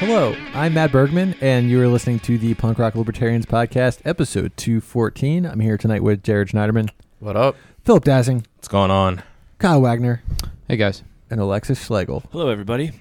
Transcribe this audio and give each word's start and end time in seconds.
Hello, 0.00 0.34
I'm 0.54 0.74
Matt 0.74 0.90
Bergman, 0.92 1.34
and 1.40 1.68
you 1.70 1.80
are 1.82 1.88
listening 1.88 2.18
to 2.20 2.38
the 2.38 2.54
Punk 2.54 2.78
Rock 2.78 2.94
Libertarians 2.94 3.46
Podcast, 3.46 4.00
episode 4.04 4.56
214. 4.56 5.44
I'm 5.46 5.60
here 5.60 5.76
tonight 5.76 6.02
with 6.02 6.22
Jared 6.22 6.48
Schneiderman, 6.48 6.90
What 7.20 7.36
up? 7.36 7.56
Philip 7.84 8.04
Dassing, 8.04 8.44
What's 8.56 8.68
going 8.68 8.90
on? 8.90 9.22
Kyle 9.58 9.80
Wagner, 9.80 10.22
Hey 10.68 10.76
guys. 10.76 11.02
and 11.30 11.40
Alexis 11.40 11.84
Schlegel. 11.84 12.22
Hello, 12.32 12.48
everybody. 12.48 12.92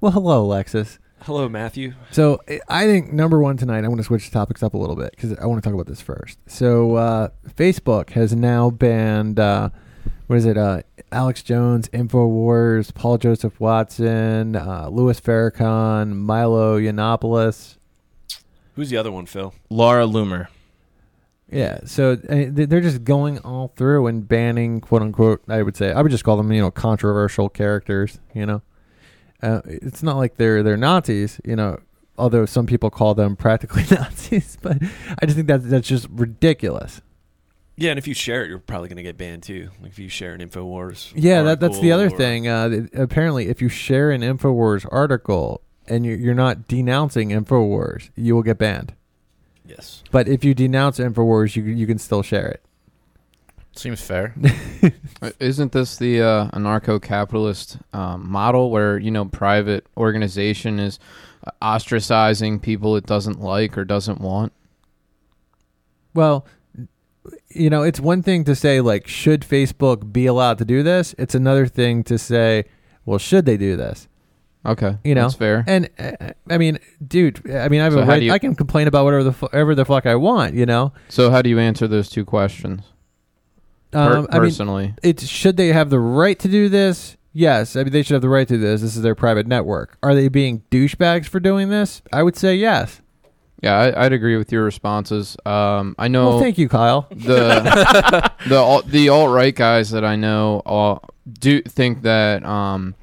Well, 0.00 0.12
hello, 0.12 0.42
Alexis. 0.44 0.98
Hello, 1.22 1.48
Matthew. 1.48 1.94
So 2.10 2.40
I- 2.48 2.60
I 2.68 2.86
think 2.86 3.12
number 3.12 3.40
one 3.40 3.56
tonight, 3.56 3.84
I 3.84 3.88
want 3.88 3.98
to 3.98 4.04
switch 4.04 4.30
topics 4.30 4.62
up 4.62 4.74
a 4.74 4.76
little 4.76 4.96
bit 4.96 5.10
because 5.12 5.32
I 5.38 5.46
want 5.46 5.62
to 5.62 5.66
talk 5.66 5.74
about 5.74 5.86
this 5.86 6.02
first. 6.02 6.38
So 6.46 6.96
uh, 6.96 7.28
Facebook 7.56 8.10
has 8.10 8.34
now 8.34 8.68
banned, 8.70 9.40
uh, 9.40 9.70
what 10.26 10.36
is 10.36 10.44
it? 10.44 10.58
Uh, 10.58 10.82
Alex 11.10 11.42
Jones, 11.42 11.88
Infowars, 11.90 12.92
Paul 12.92 13.16
Joseph 13.18 13.58
Watson, 13.58 14.54
uh, 14.56 14.88
Louis 14.90 15.18
Farrakhan, 15.20 16.14
Milo 16.14 16.78
Yiannopoulos. 16.78 17.76
Who's 18.74 18.90
the 18.90 18.96
other 18.98 19.12
one, 19.12 19.24
Phil? 19.26 19.54
Laura 19.70 20.04
Loomer. 20.04 20.48
Yeah, 21.50 21.80
so 21.84 22.12
uh, 22.28 22.46
they're 22.50 22.80
just 22.80 23.04
going 23.04 23.38
all 23.38 23.68
through 23.76 24.08
and 24.08 24.26
banning 24.26 24.80
quote 24.80 25.02
unquote. 25.02 25.42
I 25.48 25.62
would 25.62 25.76
say 25.76 25.92
I 25.92 26.02
would 26.02 26.10
just 26.10 26.24
call 26.24 26.36
them 26.36 26.50
you 26.52 26.60
know 26.60 26.70
controversial 26.72 27.48
characters. 27.48 28.18
You 28.34 28.46
know, 28.46 28.62
uh, 29.44 29.60
it's 29.66 30.02
not 30.02 30.16
like 30.16 30.36
they're 30.36 30.62
they're 30.62 30.76
Nazis. 30.76 31.40
You 31.44 31.56
know, 31.56 31.78
although 32.18 32.46
some 32.46 32.66
people 32.66 32.90
call 32.90 33.14
them 33.14 33.36
practically 33.46 33.84
Nazis, 33.90 34.56
but 34.60 34.78
I 35.20 35.26
just 35.26 35.36
think 35.36 35.48
that 35.48 35.68
that's 35.68 35.88
just 35.88 36.08
ridiculous. 36.10 37.00
Yeah, 37.76 37.90
and 37.90 37.98
if 37.98 38.06
you 38.06 38.14
share 38.14 38.44
it, 38.44 38.48
you're 38.48 38.60
probably 38.60 38.88
going 38.88 38.98
to 38.98 39.02
get 39.02 39.18
banned 39.18 39.42
too. 39.42 39.70
Like 39.82 39.90
if 39.90 39.98
you 39.98 40.08
share 40.08 40.32
an 40.32 40.40
Infowars. 40.40 41.12
Yeah, 41.16 41.42
that 41.42 41.60
that's 41.60 41.80
the 41.80 41.92
other 41.92 42.06
or- 42.06 42.10
thing. 42.10 42.46
Uh, 42.46 42.86
apparently, 42.94 43.48
if 43.48 43.60
you 43.60 43.68
share 43.68 44.10
an 44.10 44.20
Infowars 44.22 44.86
article 44.92 45.60
and 45.88 46.06
you're, 46.06 46.16
you're 46.16 46.34
not 46.34 46.68
denouncing 46.68 47.30
Infowars, 47.30 48.10
you 48.14 48.34
will 48.34 48.44
get 48.44 48.58
banned. 48.58 48.94
Yes. 49.66 50.04
But 50.10 50.28
if 50.28 50.44
you 50.44 50.54
denounce 50.54 50.98
Infowars, 50.98 51.56
you 51.56 51.64
you 51.64 51.86
can 51.86 51.98
still 51.98 52.22
share 52.22 52.46
it. 52.48 52.62
Seems 53.76 54.00
fair. 54.00 54.34
Isn't 55.40 55.72
this 55.72 55.96
the 55.96 56.22
uh, 56.22 56.48
anarcho-capitalist 56.50 57.78
um, 57.92 58.30
model 58.30 58.70
where 58.70 58.98
you 58.98 59.10
know 59.10 59.24
private 59.24 59.84
organization 59.96 60.78
is 60.78 60.98
uh, 61.46 61.50
ostracizing 61.60 62.62
people 62.62 62.96
it 62.96 63.04
doesn't 63.06 63.40
like 63.40 63.76
or 63.76 63.84
doesn't 63.84 64.20
want? 64.20 64.52
Well, 66.14 66.46
you 67.48 67.68
know, 67.70 67.82
it's 67.82 67.98
one 68.00 68.22
thing 68.22 68.44
to 68.44 68.54
say 68.54 68.80
like, 68.80 69.08
should 69.08 69.40
Facebook 69.42 70.12
be 70.12 70.26
allowed 70.26 70.58
to 70.58 70.64
do 70.64 70.82
this? 70.82 71.14
It's 71.18 71.34
another 71.34 71.66
thing 71.66 72.04
to 72.04 72.18
say, 72.18 72.64
well, 73.04 73.18
should 73.18 73.44
they 73.46 73.56
do 73.56 73.76
this? 73.76 74.08
Okay, 74.66 74.96
You 75.04 75.14
know, 75.14 75.22
that's 75.22 75.34
fair. 75.34 75.62
And 75.66 75.90
uh, 75.98 76.12
I 76.48 76.56
mean, 76.56 76.78
dude, 77.06 77.50
I 77.50 77.68
mean, 77.68 77.82
I 77.82 77.84
have 77.84 77.92
So 77.92 78.00
a 78.00 78.06
right. 78.06 78.22
you- 78.22 78.32
I 78.32 78.38
can 78.38 78.54
complain 78.54 78.86
about 78.88 79.04
whatever 79.04 79.22
the 79.24 79.32
fu- 79.32 79.48
ever 79.52 79.74
the 79.74 79.84
fuck 79.84 80.06
I 80.06 80.14
want. 80.14 80.54
You 80.54 80.64
know, 80.64 80.92
So 81.08 81.30
how 81.30 81.42
do 81.42 81.50
you 81.50 81.58
answer 81.58 81.86
those 81.86 82.08
two 82.08 82.24
questions 82.24 82.80
per- 83.94 84.18
um, 84.18 84.26
I 84.30 84.34
mean, 84.34 84.42
personally? 84.48 84.94
it's 85.02 85.26
should 85.26 85.56
they 85.56 85.68
have 85.68 85.90
the 85.90 85.98
right 86.00 86.38
to 86.40 86.48
do 86.48 86.68
this? 86.68 87.16
Yes, 87.32 87.74
I 87.76 87.82
mean 87.82 87.92
they 87.92 88.02
should 88.02 88.14
have 88.14 88.22
the 88.22 88.28
right 88.28 88.46
to 88.46 88.54
do 88.54 88.60
this. 88.60 88.80
This 88.82 88.94
is 88.96 89.02
their 89.02 89.14
private 89.16 89.46
network. 89.46 89.96
Are 90.02 90.14
they 90.14 90.28
being 90.28 90.62
douchebags 90.70 91.26
for 91.26 91.40
doing 91.40 91.68
this? 91.68 92.02
I 92.12 92.22
would 92.22 92.36
say 92.36 92.54
yes. 92.54 93.00
yeah, 93.62 93.76
I, 93.76 94.04
I'd 94.06 94.12
agree 94.12 94.36
with 94.36 94.52
your 94.52 94.62
responses. 94.64 95.36
Um, 95.46 95.94
I 95.98 96.06
know 96.08 96.28
Well, 96.28 96.40
thank 96.40 96.58
you, 96.58 96.68
Kyle. 96.68 97.06
the 97.10 98.32
the 98.46 98.82
the 98.86 99.08
alt 99.08 99.30
right 99.30 99.54
guys 99.54 99.90
that 99.90 100.04
I 100.04 100.16
know 100.16 100.62
all 100.64 101.02
do 101.40 101.60
think 101.62 102.02
that 102.02 102.44
um, 102.44 102.94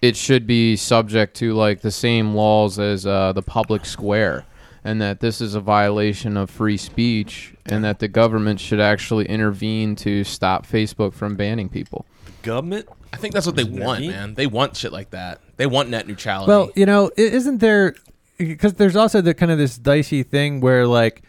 it 0.00 0.16
should 0.16 0.46
be 0.46 0.76
subject 0.76 1.36
to 1.38 1.52
like 1.54 1.80
the 1.82 1.90
same 1.90 2.34
laws 2.34 2.78
as 2.78 3.04
uh, 3.04 3.32
the 3.32 3.42
public 3.42 3.84
square, 3.84 4.46
and 4.84 5.00
that 5.02 5.20
this 5.20 5.40
is 5.40 5.54
a 5.54 5.60
violation 5.60 6.36
of 6.36 6.50
free 6.50 6.76
speech, 6.76 7.54
and 7.66 7.84
that 7.84 7.98
the 7.98 8.08
government 8.08 8.60
should 8.60 8.80
actually 8.80 9.26
intervene 9.26 9.96
to 9.96 10.24
stop 10.24 10.66
Facebook 10.66 11.12
from 11.14 11.36
banning 11.36 11.68
people. 11.68 12.06
Government? 12.42 12.88
I 13.12 13.16
think 13.16 13.34
that's 13.34 13.46
what 13.46 13.56
they 13.56 13.64
want, 13.64 14.06
man. 14.06 14.34
They 14.34 14.46
want 14.46 14.76
shit 14.76 14.92
like 14.92 15.10
that. 15.10 15.40
They 15.56 15.66
want 15.66 15.88
net 15.88 16.06
neutrality. 16.06 16.48
Well, 16.50 16.70
you 16.76 16.86
know, 16.86 17.06
i- 17.18 17.20
isn't 17.20 17.58
there? 17.58 17.94
Because 18.36 18.74
there's 18.74 18.94
also 18.96 19.20
the 19.20 19.34
kind 19.34 19.50
of 19.50 19.58
this 19.58 19.76
dicey 19.78 20.22
thing 20.22 20.60
where, 20.60 20.86
like, 20.86 21.22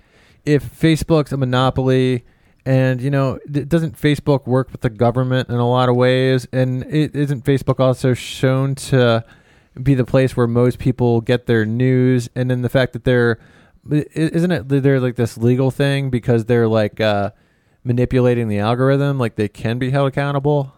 if 0.46 0.64
Facebook's 0.80 1.32
a 1.32 1.38
monopoly, 1.38 2.24
and 2.66 3.02
you 3.02 3.10
know, 3.10 3.40
d- 3.50 3.64
doesn't 3.64 4.00
Facebook 4.00 4.46
work 4.46 4.72
with 4.72 4.82
the 4.82 4.90
government 4.90 5.50
in 5.50 5.56
a 5.56 5.68
lot 5.68 5.90
of 5.90 5.96
ways? 5.96 6.48
And 6.54 6.84
is 6.86 7.12
isn't 7.12 7.44
Facebook 7.46 7.80
also 7.80 8.14
shown 8.14 8.76
to 8.76 9.24
be 9.84 9.96
the 9.96 10.06
place 10.06 10.36
where 10.36 10.48
most 10.48 10.80
people 10.80 11.22
get 11.22 11.46
their 11.46 11.66
news? 11.66 12.30
And 12.36 12.50
then 12.50 12.62
the 12.62 12.70
fact 12.70 12.94
that 12.94 13.04
they're, 13.04 13.40
isn't 13.90 14.52
it? 14.52 14.70
They're 14.70 15.00
like 15.00 15.16
this 15.16 15.38
legal 15.38 15.72
thing 15.72 16.10
because 16.10 16.46
they're 16.46 16.68
like 16.68 17.00
uh, 17.00 17.32
manipulating 17.84 18.48
the 18.48 18.60
algorithm, 18.60 19.18
like 19.18 19.36
they 19.36 19.48
can 19.48 19.80
be 19.80 19.92
held 19.92 20.08
accountable. 20.08 20.74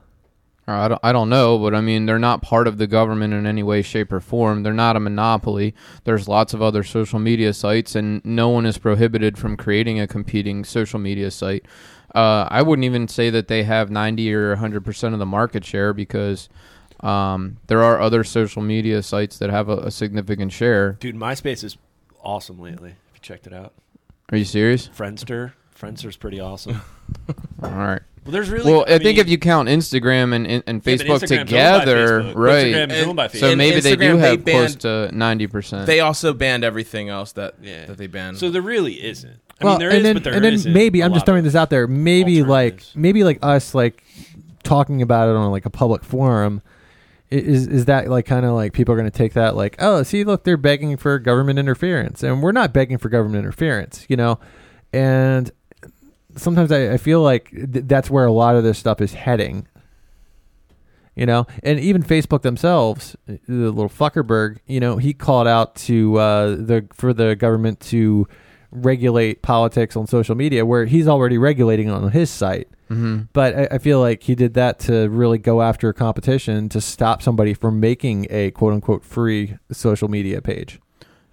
I 0.67 0.87
don't, 0.87 0.99
I 1.03 1.11
don't 1.11 1.29
know, 1.29 1.57
but 1.57 1.73
I 1.73 1.81
mean, 1.81 2.05
they're 2.05 2.19
not 2.19 2.41
part 2.41 2.67
of 2.67 2.77
the 2.77 2.87
government 2.87 3.33
in 3.33 3.45
any 3.45 3.63
way, 3.63 3.81
shape, 3.81 4.11
or 4.13 4.19
form. 4.19 4.63
They're 4.63 4.73
not 4.73 4.95
a 4.95 4.99
monopoly. 4.99 5.73
There's 6.03 6.27
lots 6.27 6.53
of 6.53 6.61
other 6.61 6.83
social 6.83 7.19
media 7.19 7.53
sites, 7.53 7.95
and 7.95 8.23
no 8.23 8.49
one 8.49 8.65
is 8.65 8.77
prohibited 8.77 9.37
from 9.37 9.57
creating 9.57 9.99
a 9.99 10.07
competing 10.07 10.63
social 10.63 10.99
media 10.99 11.31
site. 11.31 11.65
Uh, 12.13 12.47
I 12.49 12.61
wouldn't 12.61 12.85
even 12.85 13.07
say 13.07 13.29
that 13.29 13.47
they 13.47 13.63
have 13.63 13.89
90 13.89 14.33
or 14.33 14.55
100% 14.55 15.13
of 15.13 15.19
the 15.19 15.25
market 15.25 15.65
share 15.65 15.93
because 15.93 16.49
um, 17.03 17.57
there 17.67 17.83
are 17.83 17.99
other 17.99 18.23
social 18.23 18.61
media 18.61 19.01
sites 19.03 19.37
that 19.39 19.49
have 19.49 19.69
a, 19.69 19.77
a 19.77 19.91
significant 19.91 20.51
share. 20.51 20.93
Dude, 20.93 21.15
MySpace 21.15 21.63
is 21.63 21.77
awesome 22.23 22.59
lately. 22.59 22.89
If 22.91 23.15
you 23.15 23.19
checked 23.21 23.47
it 23.47 23.53
out. 23.53 23.73
Are 24.31 24.37
you 24.37 24.45
serious? 24.45 24.87
Friendster. 24.89 25.53
Friendster's 25.79 26.15
pretty 26.17 26.39
awesome. 26.39 26.81
All 27.63 27.69
right. 27.71 28.01
Well, 28.23 28.31
there's 28.33 28.51
really. 28.51 28.71
Well, 28.71 28.83
I, 28.83 28.99
think 28.99 29.03
mean- 29.03 29.17
if 29.19 29.29
you 29.29 29.39
count 29.39 29.67
Instagram 29.67 30.35
and, 30.35 30.45
and, 30.45 30.63
and 30.67 30.81
Yeah, 30.85 30.93
Facebook 30.95 31.05
Instagram's 31.21 31.27
together, 31.49 32.21
Facebook. 32.21 32.35
right? 32.35 32.65
Instagram 32.67 32.91
is 32.91 33.07
owned 33.07 33.15
by 33.15 33.27
So 33.29 33.49
And 33.49 33.57
maybe 33.57 33.79
they 33.79 33.95
do 33.95 34.15
Instagram, 34.15 34.21
they 34.21 34.29
have 34.29 34.43
close 34.45 34.75
banned- 34.75 35.09
to 35.11 35.49
90%. 35.49 35.85
they 35.87 35.99
also 36.01 36.33
banned 36.33 36.63
everything 36.63 37.09
else 37.09 37.31
that 37.31 37.55
Yeah. 37.63 37.85
that 37.87 37.97
they 37.97 38.05
banned. 38.07 38.37
So 38.37 38.51
there 38.51 38.61
really 38.61 39.03
isn't. 39.03 39.39
I 39.59 39.63
well, 39.65 39.73
mean, 39.73 39.79
there 39.79 39.89
and 39.89 39.97
is, 39.97 40.03
then, 40.03 40.13
but 40.15 40.23
there 40.23 40.33
and 40.33 40.45
then 40.45 40.53
isn't 40.53 40.71
maybe 40.73 41.03
I'm 41.03 41.13
just 41.13 41.25
throwing 41.25 41.43
this 41.43 41.55
out 41.55 41.69
there. 41.71 41.87
Maybe 41.87 42.43
like 42.43 42.83
maybe 42.95 43.23
like 43.23 43.39
us 43.41 43.73
like 43.75 44.03
talking 44.63 45.01
about 45.01 45.29
it 45.29 45.35
on 45.35 45.49
like 45.51 45.65
a 45.65 45.69
public 45.71 46.03
forum. 46.03 46.61
Is 47.31 47.67
is 47.67 47.85
that 47.85 48.09
like 48.09 48.25
kind 48.25 48.45
of 48.45 48.53
like 48.53 48.73
people 48.73 48.93
are 48.93 48.97
going 48.97 49.09
to 49.09 49.17
take 49.17 49.33
that 49.33 49.55
like 49.55 49.77
oh 49.79 50.03
see 50.03 50.25
look 50.25 50.43
they're 50.43 50.57
begging 50.57 50.97
for 50.97 51.17
government 51.17 51.59
interference. 51.59 52.23
And 52.23 52.43
we're 52.43 52.51
not 52.51 52.73
begging 52.73 52.97
for 52.97 53.07
government 53.07 53.43
interference 53.43 54.05
you 54.09 54.17
know? 54.17 54.37
And 54.91 55.49
sometimes 56.35 56.71
I, 56.71 56.93
I 56.93 56.97
feel 56.97 57.21
like 57.21 57.49
th- 57.51 57.85
that's 57.87 58.09
where 58.09 58.25
a 58.25 58.31
lot 58.31 58.55
of 58.55 58.63
this 58.63 58.77
stuff 58.77 58.99
is 58.99 59.13
heading 59.13 59.67
you 61.15 61.25
know? 61.25 61.47
And 61.63 61.79
even 61.79 62.03
facebook 62.03 62.41
themselves 62.41 63.15
the 63.25 63.39
little 63.47 63.89
fuckerberg 63.89 64.57
you 64.67 64.81
know 64.81 64.97
he 64.97 65.13
called 65.13 65.47
out 65.47 65.75
to 65.75 66.17
uh 66.17 66.47
the 66.55 66.85
for 66.93 67.13
the 67.13 67.35
government 67.37 67.79
to 67.91 68.27
regulate 68.71 69.41
politics 69.41 69.95
on 69.95 70.07
social 70.07 70.35
media 70.35 70.65
where 70.65 70.85
he's 70.85 71.07
already 71.07 71.37
regulating 71.37 71.89
on 71.89 72.11
his 72.11 72.29
site 72.29 72.67
hmm 72.91 73.19
but 73.33 73.55
I, 73.55 73.67
I 73.75 73.77
feel 73.77 73.99
like 74.01 74.23
he 74.23 74.35
did 74.35 74.53
that 74.55 74.79
to 74.79 75.07
really 75.09 75.37
go 75.37 75.61
after 75.61 75.89
a 75.89 75.93
competition 75.93 76.67
to 76.69 76.81
stop 76.81 77.21
somebody 77.21 77.53
from 77.53 77.79
making 77.79 78.27
a 78.29 78.51
quote 78.51 78.73
unquote 78.73 79.03
free 79.03 79.57
social 79.71 80.07
media 80.09 80.41
page. 80.41 80.79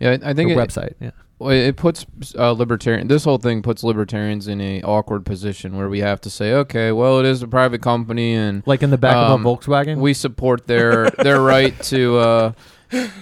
Yeah, 0.00 0.10
I 0.22 0.30
I 0.30 0.34
think 0.34 0.50
it, 0.50 0.56
website 0.56 0.94
yeah. 1.00 1.10
Well, 1.40 1.50
it 1.50 1.76
puts 1.76 2.04
uh, 2.36 2.50
libertarian. 2.52 3.06
This 3.06 3.22
whole 3.24 3.38
thing 3.38 3.62
puts 3.62 3.84
libertarians 3.84 4.48
in 4.48 4.60
a 4.60 4.82
awkward 4.82 5.24
position 5.24 5.76
where 5.76 5.88
we 5.88 6.00
have 6.00 6.20
to 6.22 6.30
say, 6.30 6.52
okay, 6.52 6.90
well, 6.90 7.20
it 7.20 7.26
is 7.26 7.42
a 7.42 7.46
private 7.48 7.80
company, 7.80 8.34
and 8.34 8.64
like 8.66 8.82
in 8.82 8.90
the 8.90 8.98
back 8.98 9.16
Um, 9.16 9.32
of 9.32 9.40
a 9.40 9.44
volkswagen? 9.44 9.98
we 9.98 10.14
support 10.14 10.66
their 10.66 11.10
their 11.10 11.40
right 11.40 11.80
to, 11.84 12.16
uh, 12.16 12.52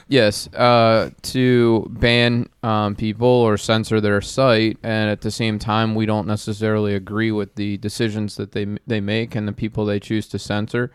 yes, 0.08 0.48
uh, 0.54 1.10
to 1.22 1.86
ban 1.90 2.48
um, 2.62 2.94
people 2.94 3.28
or 3.28 3.56
censor 3.56 4.00
their 4.00 4.20
site, 4.20 4.78
and 4.82 5.10
at 5.10 5.20
the 5.20 5.30
same 5.30 5.58
time, 5.58 5.94
we 5.94 6.06
don't 6.06 6.26
necessarily 6.26 6.94
agree 6.94 7.30
with 7.32 7.54
the 7.56 7.76
decisions 7.78 8.36
that 8.36 8.52
they 8.52 8.66
they 8.86 9.00
make 9.00 9.34
and 9.34 9.46
the 9.46 9.52
people 9.52 9.84
they 9.84 10.00
choose 10.00 10.28
to 10.28 10.38
censor. 10.38 10.92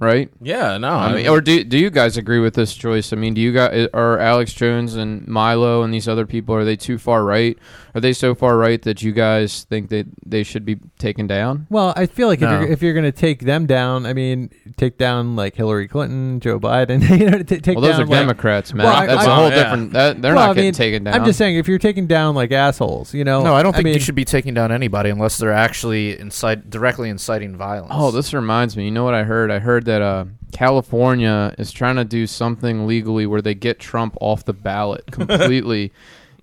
Right? 0.00 0.28
Yeah, 0.40 0.76
no. 0.78 0.88
I 0.90 1.14
mean, 1.14 1.28
or 1.28 1.40
do 1.40 1.62
do 1.62 1.78
you 1.78 1.90
guys 1.90 2.16
agree 2.16 2.40
with 2.40 2.54
this 2.54 2.74
choice? 2.74 3.12
I 3.12 3.16
mean, 3.16 3.34
do 3.34 3.40
you 3.40 3.52
guys 3.52 3.88
are 3.94 4.18
Alex 4.18 4.52
Jones 4.52 4.96
and 4.96 5.26
Milo 5.28 5.82
and 5.82 5.94
these 5.94 6.08
other 6.08 6.26
people 6.26 6.54
are 6.54 6.64
they 6.64 6.76
too 6.76 6.98
far 6.98 7.22
right? 7.24 7.56
Are 7.94 8.00
they 8.00 8.12
so 8.12 8.34
far 8.36 8.56
right 8.56 8.80
that 8.82 9.02
you 9.02 9.10
guys 9.12 9.64
think 9.64 9.88
that 9.90 10.06
they 10.24 10.42
should 10.44 10.64
be 10.64 10.76
taken 10.98 11.26
down? 11.26 11.66
Well, 11.70 11.92
I 11.96 12.06
feel 12.06 12.28
like 12.28 12.40
No. 12.40 12.46
if 12.54 12.60
you're 12.62 12.70
if 12.72 12.82
you're 12.82 12.92
going 12.94 13.04
to 13.04 13.12
take 13.12 13.40
them 13.40 13.66
down, 13.66 14.06
I 14.06 14.12
mean, 14.14 14.50
take 14.76 14.96
down 14.96 15.34
like 15.36 15.56
Hillary 15.56 15.88
Clinton, 15.88 16.38
Joe 16.40 16.58
Biden, 16.60 17.00
you 17.18 17.28
know, 17.30 17.42
t- 17.42 17.58
take 17.60 17.76
well, 17.76 17.82
those 17.82 17.92
down 17.96 18.02
are 18.02 18.06
like, 18.06 18.18
Democrats, 18.20 18.72
man. 18.72 18.86
Well, 18.86 18.94
I- 18.96 19.06
That's 19.06 19.26
a 19.26 19.30
I- 19.30 19.34
whole 19.34 19.44
Oh, 19.44 19.48
yeah. 19.48 19.54
different. 19.62 19.92
That, 19.92 20.22
they're 20.22 20.34
Well, 20.34 20.46
not 20.46 20.50
I 20.50 20.54
getting 20.54 20.66
mean, 20.68 20.72
taken 20.74 21.04
down. 21.04 21.14
I'm 21.14 21.24
just 21.24 21.36
saying, 21.38 21.56
if 21.56 21.66
you're 21.66 21.78
taking 21.78 22.06
down 22.06 22.34
like 22.36 22.52
assholes, 22.52 23.12
you 23.12 23.24
know, 23.24 23.42
No, 23.42 23.54
I 23.56 23.62
don't 23.64 23.72
think 23.72 23.86
mean, 23.86 23.94
you 23.94 24.00
should 24.00 24.14
be 24.14 24.24
taking 24.24 24.54
down 24.54 24.70
anybody 24.70 25.10
unless 25.10 25.36
they're 25.38 25.52
actually 25.52 26.16
incite 26.18 26.70
directly 26.70 27.08
inciting 27.10 27.56
violence. 27.56 27.92
Oh, 27.94 28.12
this 28.12 28.32
reminds 28.32 28.76
me. 28.76 28.84
You 28.84 28.92
know 28.92 29.02
what 29.04 29.14
I 29.14 29.24
heard? 29.24 29.50
I 29.50 29.58
heard 29.58 29.84
that 29.90 30.02
uh, 30.02 30.24
California 30.52 31.52
is 31.58 31.72
trying 31.72 31.96
to 31.96 32.04
do 32.04 32.26
something 32.26 32.86
legally 32.86 33.26
where 33.26 33.42
they 33.42 33.54
get 33.54 33.78
Trump 33.80 34.16
off 34.20 34.44
the 34.44 34.52
ballot 34.52 35.04
completely. 35.10 35.92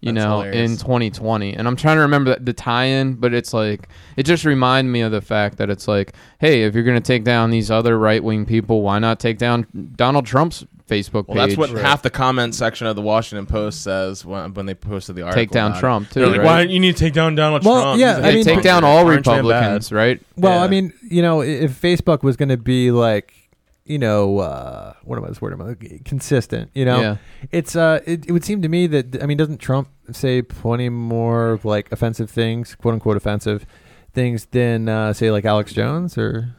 you 0.02 0.12
That's 0.12 0.26
know, 0.26 0.42
hilarious. 0.42 0.72
in 0.72 0.78
2020, 0.78 1.54
and 1.56 1.68
I'm 1.68 1.76
trying 1.76 1.96
to 1.98 2.02
remember 2.02 2.36
the, 2.36 2.44
the 2.44 2.54
tie-in, 2.54 3.16
but 3.16 3.34
it's 3.34 3.54
like 3.54 3.88
it 4.18 4.24
just 4.24 4.44
reminded 4.46 4.92
me 4.92 5.02
of 5.02 5.12
the 5.12 5.22
fact 5.22 5.58
that 5.58 5.70
it's 5.70 5.88
like, 5.88 6.14
hey, 6.40 6.64
if 6.64 6.76
you're 6.76 6.84
gonna 6.84 7.00
take 7.02 7.24
down 7.24 7.50
these 7.52 7.72
other 7.72 7.98
right-wing 7.98 8.46
people, 8.46 8.82
why 8.82 9.00
not 9.00 9.20
take 9.20 9.38
down 9.38 9.66
Donald 9.96 10.26
Trump's 10.26 10.66
Facebook 10.88 11.26
page? 11.28 11.36
well, 11.36 11.48
that's 11.48 11.58
what 11.58 11.70
half 11.72 12.02
the 12.04 12.10
comment 12.12 12.54
section 12.54 12.86
of 12.88 12.96
the 12.96 13.02
Washington 13.02 13.46
Post 13.46 13.82
says 13.82 14.24
when, 14.24 14.54
when 14.54 14.66
they 14.68 14.76
posted 14.76 15.16
the 15.16 15.24
article. 15.24 15.42
take 15.42 15.52
down. 15.52 15.78
Trump 15.80 16.10
too. 16.12 16.20
They're 16.20 16.30
like, 16.30 16.38
right? 16.40 16.46
why 16.46 16.62
you 16.62 16.80
need 16.80 16.96
to 16.96 17.00
take 17.00 17.14
down 17.14 17.34
Donald 17.36 17.66
Well, 17.66 17.82
Trump? 17.82 18.00
yeah, 18.00 18.18
He's 18.18 18.26
I 18.26 18.30
a 18.30 18.34
mean- 18.36 18.44
take 18.46 18.62
down 18.62 18.84
all 18.84 19.06
Aren't 19.08 19.26
you 19.26 19.32
bad? 19.32 19.38
Republicans, 19.38 19.92
right? 19.92 20.22
Well, 20.38 20.60
I 20.64 20.68
mean, 20.68 20.94
you 21.10 21.22
know, 21.24 21.42
if 21.42 21.82
Facebook 21.82 22.22
was 22.24 22.38
going 22.38 22.50
to 22.50 22.58
be 22.58 22.92
like, 22.92 23.34
you 23.88 23.98
know, 23.98 24.40
uh, 24.40 24.94
what 25.04 25.18
am 25.18 25.24
I? 25.26 25.30
This 25.30 25.42
word 25.42 25.54
am 25.54 25.62
I? 25.62 25.76
Consistent. 26.06 26.72
You 26.74 26.86
know, 26.86 27.00
Yeah. 27.02 27.18
it's 27.52 27.76
uh, 27.76 28.02
it, 28.06 28.26
it 28.28 28.32
would 28.32 28.44
seem 28.44 28.62
to 28.62 28.70
me 28.70 28.88
that 28.88 29.22
I 29.22 29.26
mean, 29.26 29.38
doesn't 29.38 29.58
Trump 29.60 29.90
say 30.12 30.42
plenty 30.42 30.90
more 30.90 31.60
like 31.64 31.92
offensive 31.92 32.30
things, 32.30 32.76
quote 32.76 32.94
unquote 32.94 33.18
offensive 33.18 33.66
things 34.14 34.46
than 34.48 34.90
uh, 34.90 35.14
say 35.14 35.32
like 35.32 35.46
Alex 35.46 35.74
Jones 35.74 36.18
or 36.18 36.54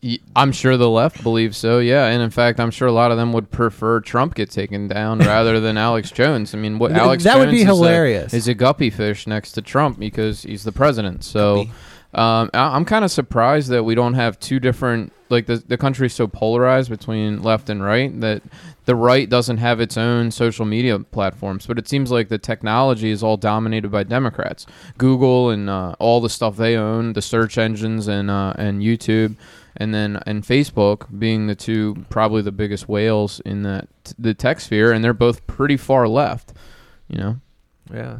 Y- 0.00 0.18
I'm 0.36 0.52
sure 0.52 0.76
the 0.76 0.88
left 0.88 1.24
believes 1.24 1.56
so, 1.56 1.80
yeah. 1.80 2.06
And 2.06 2.22
in 2.22 2.30
fact, 2.30 2.60
I'm 2.60 2.70
sure 2.70 2.86
a 2.86 2.92
lot 2.92 3.10
of 3.10 3.16
them 3.16 3.32
would 3.32 3.50
prefer 3.50 3.98
Trump 3.98 4.36
get 4.36 4.48
taken 4.48 4.86
down 4.86 5.18
rather 5.34 5.58
than 5.58 5.76
Alex 5.76 6.12
Jones. 6.12 6.54
I 6.54 6.58
mean, 6.58 6.78
what 6.78 6.90
Th- 6.90 7.00
Alex 7.00 7.24
that 7.24 7.36
would 7.36 7.46
Jones 7.46 7.52
be 7.56 7.58
is 7.62 7.64
a- 7.64 7.66
hilarious. 7.66 8.32
Is 8.32 8.46
a, 8.46 8.54
guppy 8.54 8.90
fish 8.90 9.26
next 9.26 9.52
to 9.52 9.62
Trump 9.62 9.98
because 9.98 10.42
he's 10.44 10.62
the 10.62 10.70
president. 10.70 11.24
So 11.24 11.66
um, 12.14 12.50
I- 12.54 12.74
I'm 12.76 12.84
kind 12.84 13.04
of 13.04 13.10
surprised 13.10 13.68
that 13.70 13.84
we 13.84 13.94
don't 13.94 14.14
have 14.14 14.38
two 14.40 14.60
different. 14.60 15.12
Like 15.30 15.44
the 15.46 15.56
the 15.56 15.76
country's 15.76 16.14
so 16.14 16.26
polarized 16.26 16.88
between 16.88 17.42
left 17.42 17.68
and 17.68 17.82
right 17.84 18.18
that 18.22 18.42
the 18.86 18.94
right 18.94 19.28
doesn't 19.28 19.58
have 19.58 19.78
its 19.78 19.98
own 19.98 20.30
social 20.30 20.64
media 20.64 20.98
platforms. 20.98 21.66
But 21.66 21.78
it 21.78 21.86
seems 21.86 22.10
like 22.10 22.28
the 22.28 22.38
technology 22.38 23.10
is 23.10 23.22
all 23.22 23.36
dominated 23.36 23.90
by 23.90 24.04
Democrats. 24.04 24.64
Google 24.96 25.50
and 25.50 25.68
uh, 25.68 25.94
all 25.98 26.22
the 26.22 26.30
stuff 26.30 26.56
they 26.56 26.76
own, 26.76 27.12
the 27.12 27.20
search 27.20 27.58
engines 27.58 28.08
and 28.08 28.30
uh, 28.30 28.54
and 28.56 28.80
YouTube 28.80 29.36
and 29.78 29.94
then 29.94 30.20
and 30.26 30.42
Facebook 30.42 31.06
being 31.18 31.46
the 31.46 31.54
two 31.54 32.04
probably 32.10 32.42
the 32.42 32.52
biggest 32.52 32.88
whales 32.88 33.40
in 33.40 33.62
that 33.62 33.88
the 34.18 34.34
tech 34.34 34.60
sphere, 34.60 34.92
and 34.92 35.02
they're 35.02 35.12
both 35.14 35.46
pretty 35.46 35.76
far 35.76 36.06
left. 36.08 36.52
You 37.08 37.18
know, 37.18 37.40
yeah. 37.92 38.18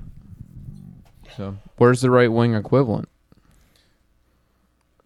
so 1.36 1.56
where's 1.76 2.00
the 2.00 2.10
right 2.10 2.30
wing 2.32 2.54
equivalent, 2.54 3.08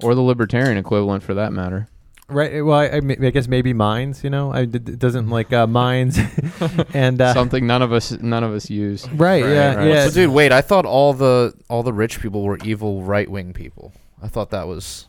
or 0.03 0.15
the 0.15 0.21
libertarian 0.23 0.77
equivalent 0.79 1.23
for 1.23 1.35
that 1.35 1.53
matter? 1.53 1.89
Right. 2.29 2.65
Well, 2.65 2.79
I, 2.79 2.85
I 2.87 2.97
I 2.97 3.31
guess 3.31 3.47
maybe 3.47 3.73
Minds. 3.75 4.25
You 4.25 4.31
know, 4.31 4.53
I, 4.53 4.61
it 4.63 4.99
doesn't 4.99 5.29
like 5.29 5.53
uh, 5.53 5.67
Minds 5.67 6.19
and 6.95 7.21
uh, 7.21 7.35
Something 7.35 7.67
none 7.67 7.83
of 7.83 7.93
us 7.93 8.11
none 8.13 8.43
of 8.45 8.53
us 8.53 8.71
use. 8.71 9.09
right. 9.11 9.45
yeah. 9.45 9.75
right. 9.75 9.89
Yeah. 9.89 10.07
But 10.07 10.15
dude, 10.15 10.31
wait! 10.31 10.51
I 10.53 10.63
thought 10.63 10.87
all 10.87 11.13
the 11.13 11.53
all 11.69 11.83
the 11.83 11.93
rich 11.93 12.21
people 12.21 12.43
were 12.45 12.59
evil 12.65 13.03
right 13.03 13.29
wing 13.31 13.53
people. 13.53 13.93
I 14.23 14.29
thought 14.29 14.51
that 14.51 14.67
was, 14.69 15.09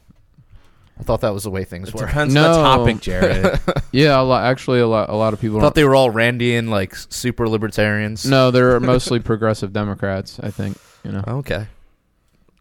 I 1.00 1.04
thought 1.04 1.22
that 1.22 1.34
was 1.34 1.44
the 1.44 1.52
way 1.52 1.64
things 1.64 1.90
It 1.90 1.96
were. 1.96 2.08
depends 2.08 2.34
No. 2.34 2.46
on 2.52 2.52
the 2.52 2.94
topic, 2.94 3.02
Jared. 3.02 3.60
Yeah, 3.94 4.20
a 4.20 4.24
lot, 4.24 4.44
actually, 4.44 4.80
a 4.80 4.88
lot 4.88 5.10
a 5.10 5.16
lot 5.16 5.34
of 5.34 5.40
people. 5.40 5.60
I 5.60 5.62
thought 5.62 5.76
they 5.76 5.84
were 5.86 5.94
all 5.96 6.12
Randian, 6.12 6.70
like 6.70 6.96
super 6.96 7.48
libertarians. 7.48 8.26
no, 8.26 8.50
they're 8.50 8.80
mostly 8.80 9.20
progressive 9.20 9.72
Democrats. 9.72 10.40
I 10.42 10.50
think 10.50 10.78
you 11.06 11.12
know. 11.12 11.24
Okay. 11.28 11.68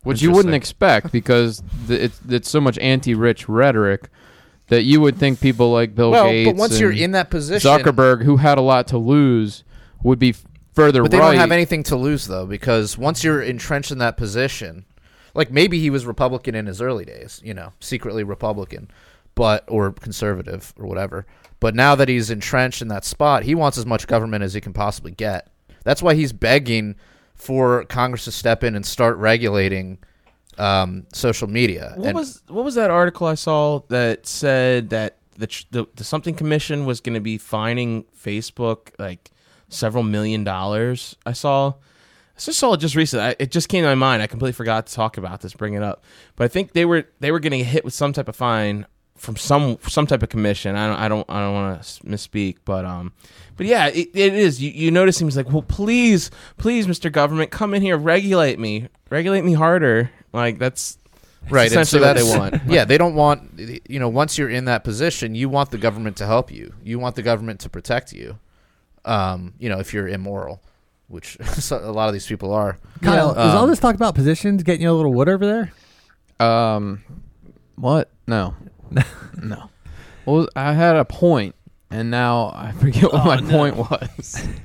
Which 0.02 0.22
you 0.22 0.32
wouldn't 0.32 0.54
expect 0.54 1.12
because 1.12 1.62
the, 1.86 2.04
it's 2.04 2.20
it's 2.28 2.50
so 2.50 2.60
much 2.60 2.78
anti-rich 2.78 3.48
rhetoric 3.48 4.08
that 4.68 4.82
you 4.82 5.00
would 5.00 5.16
think 5.16 5.40
people 5.40 5.70
like 5.70 5.94
Bill 5.94 6.10
well, 6.10 6.30
Gates 6.30 6.50
but 6.50 6.56
once 6.56 6.80
you're 6.80 6.92
in 6.92 7.12
that 7.12 7.30
position, 7.30 7.70
Zuckerberg, 7.70 8.22
who 8.22 8.38
had 8.38 8.58
a 8.58 8.62
lot 8.62 8.88
to 8.88 8.98
lose, 8.98 9.64
would 10.02 10.18
be 10.18 10.34
further 10.74 11.02
but 11.02 11.10
they 11.10 11.18
right. 11.18 11.32
don't 11.32 11.40
have 11.40 11.52
anything 11.52 11.82
to 11.84 11.96
lose 11.96 12.26
though, 12.26 12.46
because 12.46 12.96
once 12.96 13.22
you're 13.22 13.42
entrenched 13.42 13.90
in 13.90 13.98
that 13.98 14.16
position, 14.16 14.84
like 15.34 15.50
maybe 15.50 15.78
he 15.78 15.90
was 15.90 16.06
Republican 16.06 16.54
in 16.54 16.66
his 16.66 16.80
early 16.80 17.04
days, 17.04 17.40
you 17.44 17.54
know, 17.54 17.72
secretly 17.80 18.24
Republican, 18.24 18.90
but 19.34 19.64
or 19.68 19.92
conservative 19.92 20.72
or 20.78 20.86
whatever. 20.86 21.26
But 21.60 21.74
now 21.74 21.94
that 21.94 22.08
he's 22.08 22.28
entrenched 22.28 22.82
in 22.82 22.88
that 22.88 23.04
spot, 23.04 23.44
he 23.44 23.54
wants 23.54 23.78
as 23.78 23.86
much 23.86 24.08
government 24.08 24.42
as 24.42 24.54
he 24.54 24.60
can 24.60 24.72
possibly 24.72 25.12
get. 25.12 25.48
That's 25.84 26.02
why 26.02 26.14
he's 26.14 26.32
begging 26.32 26.96
for 27.42 27.84
Congress 27.84 28.24
to 28.24 28.32
step 28.32 28.62
in 28.64 28.74
and 28.74 28.84
start 28.86 29.16
regulating 29.18 29.98
um, 30.58 31.06
social 31.12 31.48
media. 31.48 31.94
What 31.96 32.06
And- 32.08 32.16
was 32.16 32.42
what 32.48 32.64
was 32.64 32.74
that 32.74 32.90
article 32.90 33.26
I 33.26 33.34
saw 33.34 33.80
that 33.88 34.26
said 34.26 34.90
that 34.90 35.18
the 35.36 35.48
the, 35.70 35.86
the 35.96 36.04
something 36.04 36.34
commission 36.34 36.84
was 36.86 37.00
going 37.00 37.14
to 37.14 37.20
be 37.20 37.38
fining 37.38 38.04
Facebook 38.18 38.90
like 38.98 39.30
several 39.68 40.02
million 40.04 40.44
dollars? 40.44 41.16
I 41.26 41.32
saw. 41.32 41.74
I 42.34 42.40
just 42.40 42.58
saw 42.58 42.72
it 42.72 42.78
just 42.78 42.94
recently. 42.96 43.26
I, 43.26 43.36
it 43.38 43.50
just 43.50 43.68
came 43.68 43.82
to 43.82 43.88
my 43.88 43.94
mind. 43.94 44.22
I 44.22 44.26
completely 44.26 44.52
forgot 44.54 44.86
to 44.86 44.94
talk 44.94 45.16
about 45.18 45.42
this, 45.42 45.52
bring 45.54 45.74
it 45.74 45.82
up. 45.82 46.02
But 46.34 46.44
I 46.44 46.48
think 46.48 46.72
they 46.72 46.84
were 46.84 47.04
they 47.20 47.30
were 47.30 47.40
getting 47.40 47.64
hit 47.64 47.84
with 47.84 47.94
some 47.94 48.12
type 48.12 48.28
of 48.28 48.36
fine 48.36 48.86
from 49.22 49.36
some 49.36 49.78
some 49.86 50.04
type 50.04 50.24
of 50.24 50.30
commission. 50.30 50.74
I 50.74 50.88
don't 50.88 50.98
I 50.98 51.08
don't 51.08 51.30
I 51.30 51.40
don't 51.40 51.54
want 51.54 51.80
to 51.80 52.02
misspeak, 52.02 52.56
but 52.64 52.84
um, 52.84 53.12
but 53.56 53.66
yeah, 53.66 53.86
it, 53.86 54.08
it 54.14 54.34
is. 54.34 54.60
You 54.60 54.72
you 54.72 54.90
notice 54.90 55.20
him. 55.20 55.28
He's 55.28 55.36
like, 55.36 55.52
well, 55.52 55.62
please, 55.62 56.32
please, 56.56 56.88
Mr. 56.88 57.10
Government, 57.10 57.52
come 57.52 57.72
in 57.72 57.82
here, 57.82 57.96
regulate 57.96 58.58
me, 58.58 58.88
regulate 59.10 59.42
me 59.44 59.52
harder. 59.52 60.10
Like 60.32 60.58
that's 60.58 60.98
right 61.50 61.72
and 61.72 61.86
so 61.86 61.98
essentially 61.98 62.02
what 62.02 62.16
they 62.16 62.38
want. 62.38 62.62
yeah 62.72 62.84
they 62.84 62.96
don't 62.96 63.16
want 63.16 63.50
you 63.88 63.98
know 63.98 64.08
once 64.08 64.38
you're 64.38 64.48
in 64.48 64.66
that 64.66 64.84
position 64.84 65.34
you 65.34 65.48
want 65.48 65.72
the 65.72 65.76
government 65.76 66.16
to 66.16 66.24
help 66.24 66.52
you 66.52 66.72
you 66.84 67.00
want 67.00 67.16
the 67.16 67.22
government 67.22 67.58
to 67.58 67.68
protect 67.68 68.12
you 68.12 68.38
um 69.04 69.52
you 69.58 69.68
know 69.68 69.80
if 69.80 69.92
you're 69.92 70.06
immoral 70.06 70.62
which 71.08 71.36
a 71.72 71.90
lot 71.90 72.06
of 72.06 72.12
these 72.12 72.28
people 72.28 72.52
are 72.52 72.78
Kyle, 73.00 73.32
is 73.32 73.36
all 73.54 73.64
Um, 73.64 73.70
this 73.70 73.80
talk 73.80 73.96
about 73.96 74.14
positions 74.14 74.62
getting 74.62 74.82
you 74.82 74.90
a 74.90 74.94
little 74.94 75.12
wood 75.12 75.28
over 75.28 75.44
there? 75.44 76.46
Um, 76.48 77.02
what? 77.74 78.08
No, 78.28 78.54
no. 79.42 79.70
Well, 80.26 80.48
I 80.54 80.72
had 80.72 80.96
a 80.96 81.04
point, 81.04 81.54
and 81.90 82.10
now 82.10 82.52
I 82.54 82.72
forget 82.72 83.04
what 83.04 83.14
oh, 83.14 83.24
my 83.24 83.40
point 83.40 83.76
was. 83.76 84.46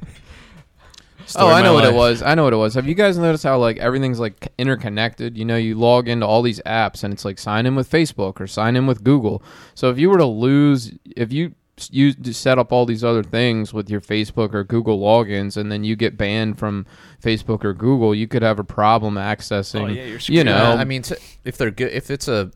Oh, 1.35 1.49
I 1.49 1.61
know 1.61 1.73
what 1.73 1.83
it 1.83 1.93
was. 1.93 2.21
I 2.21 2.35
know 2.35 2.45
what 2.45 2.53
it 2.53 2.57
was. 2.57 2.75
Have 2.75 2.87
you 2.87 2.93
guys 2.93 3.17
noticed 3.17 3.43
how 3.43 3.57
like 3.57 3.77
everything's 3.77 4.19
like 4.19 4.47
interconnected? 4.57 5.37
You 5.37 5.45
know, 5.45 5.57
you 5.57 5.75
log 5.75 6.07
into 6.07 6.25
all 6.25 6.41
these 6.41 6.61
apps, 6.61 7.03
and 7.03 7.13
it's 7.13 7.25
like 7.25 7.37
sign 7.37 7.65
in 7.65 7.75
with 7.75 7.89
Facebook 7.89 8.39
or 8.39 8.47
sign 8.47 8.75
in 8.75 8.87
with 8.87 9.03
Google. 9.03 9.43
So 9.75 9.89
if 9.89 9.99
you 9.99 10.09
were 10.09 10.17
to 10.17 10.25
lose, 10.25 10.93
if 11.05 11.33
you 11.33 11.53
you 11.91 12.13
set 12.33 12.57
up 12.57 12.71
all 12.71 12.85
these 12.85 13.03
other 13.03 13.23
things 13.23 13.73
with 13.73 13.89
your 13.89 14.01
Facebook 14.01 14.53
or 14.53 14.63
Google 14.63 14.99
logins, 14.99 15.57
and 15.57 15.71
then 15.71 15.83
you 15.83 15.95
get 15.95 16.17
banned 16.17 16.57
from 16.57 16.85
Facebook 17.21 17.63
or 17.63 17.73
Google, 17.73 18.15
you 18.15 18.27
could 18.27 18.41
have 18.41 18.59
a 18.59 18.63
problem 18.63 19.17
oh, 19.17 19.21
accessing. 19.21 19.83
Oh, 19.83 19.87
yeah, 19.87 20.05
you're 20.05 20.19
you 20.19 20.43
know, 20.43 20.73
Yeah, 20.73 20.75
i 20.75 20.83
mean 20.85 21.03
if 21.43 21.57
they're 21.57 21.71
good 21.71 21.91
if 21.91 22.09
it's 22.09 22.27
a 22.27 22.51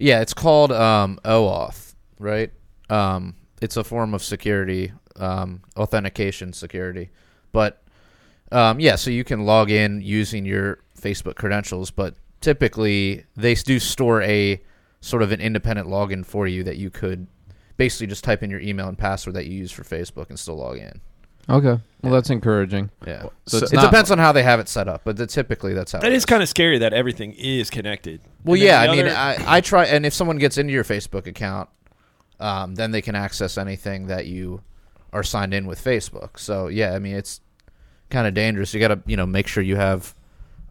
yeah 0.00 0.20
it's 0.20 0.34
called 0.34 0.72
um 0.72 1.20
OAuth 1.24 1.94
right? 2.18 2.52
Um 2.88 3.34
it's 3.62 3.76
a 3.76 3.84
form 3.84 4.14
of 4.14 4.22
security 4.22 4.92
um 5.16 5.62
authentication 5.76 6.52
security. 6.52 7.10
But 7.52 7.82
um 8.52 8.80
yeah 8.80 8.96
so 8.96 9.10
you 9.10 9.24
can 9.24 9.44
log 9.44 9.70
in 9.70 10.00
using 10.00 10.44
your 10.44 10.80
facebook 11.00 11.36
credentials 11.36 11.90
but 11.90 12.14
typically 12.40 13.24
they 13.36 13.54
do 13.54 13.78
store 13.78 14.22
a 14.22 14.60
sort 15.00 15.22
of 15.22 15.32
an 15.32 15.40
independent 15.40 15.88
login 15.88 16.24
for 16.24 16.46
you 16.46 16.62
that 16.64 16.76
you 16.76 16.90
could 16.90 17.26
basically 17.76 18.06
just 18.06 18.22
type 18.22 18.42
in 18.42 18.50
your 18.50 18.60
email 18.60 18.86
and 18.88 18.98
password 18.98 19.34
that 19.34 19.46
you 19.46 19.54
use 19.54 19.70
for 19.72 19.82
facebook 19.82 20.28
and 20.28 20.38
still 20.38 20.56
log 20.56 20.76
in 20.76 21.00
Okay. 21.48 21.80
Well, 22.02 22.12
that's 22.12 22.30
encouraging. 22.30 22.90
yeah 23.06 23.24
So 23.46 23.58
it's 23.58 23.72
it 23.72 23.76
not- 23.76 23.90
depends 23.90 24.10
on 24.10 24.18
how 24.18 24.32
they 24.32 24.42
have 24.42 24.58
it 24.60 24.68
set 24.68 24.88
up 24.88 25.02
but 25.04 25.16
the, 25.16 25.26
typically 25.26 25.74
that's 25.74 25.92
how 25.92 25.98
That 26.00 26.12
it 26.12 26.14
is 26.16 26.24
kind 26.24 26.42
of 26.42 26.48
scary 26.48 26.78
that 26.78 26.92
everything 26.94 27.32
is 27.36 27.68
connected. 27.70 28.20
Well, 28.44 28.54
And 28.54 28.62
then 28.62 28.66
yeah, 28.68 28.86
the 28.86 28.92
I 28.92 28.96
mean, 28.96 29.06
other- 29.06 29.44
I, 29.46 29.56
I 29.56 29.60
try, 29.60 29.84
and 29.86 30.06
if 30.06 30.14
someone 30.14 30.38
gets 30.38 30.56
into 30.58 30.72
your 30.72 30.84
Facebook 30.84 31.26
account, 31.26 31.68
um, 32.38 32.74
then 32.76 32.90
they 32.90 33.02
can 33.02 33.14
access 33.14 33.58
anything 33.58 34.06
that 34.06 34.26
you 34.26 34.62
are 35.12 35.22
signed 35.22 35.52
in 35.52 35.66
with 35.66 35.82
Facebook. 35.82 36.38
So 36.38 36.68
yeah, 36.68 36.94
I 36.94 36.98
mean, 37.00 37.16
it's 37.16 37.40
kind 38.08 38.26
of 38.26 38.32
dangerous. 38.32 38.72
You 38.72 38.80
got 38.80 38.88
to 38.88 39.00
you 39.06 39.16
know 39.16 39.26
make 39.26 39.46
sure 39.46 39.62
you 39.62 39.76
have 39.76 40.14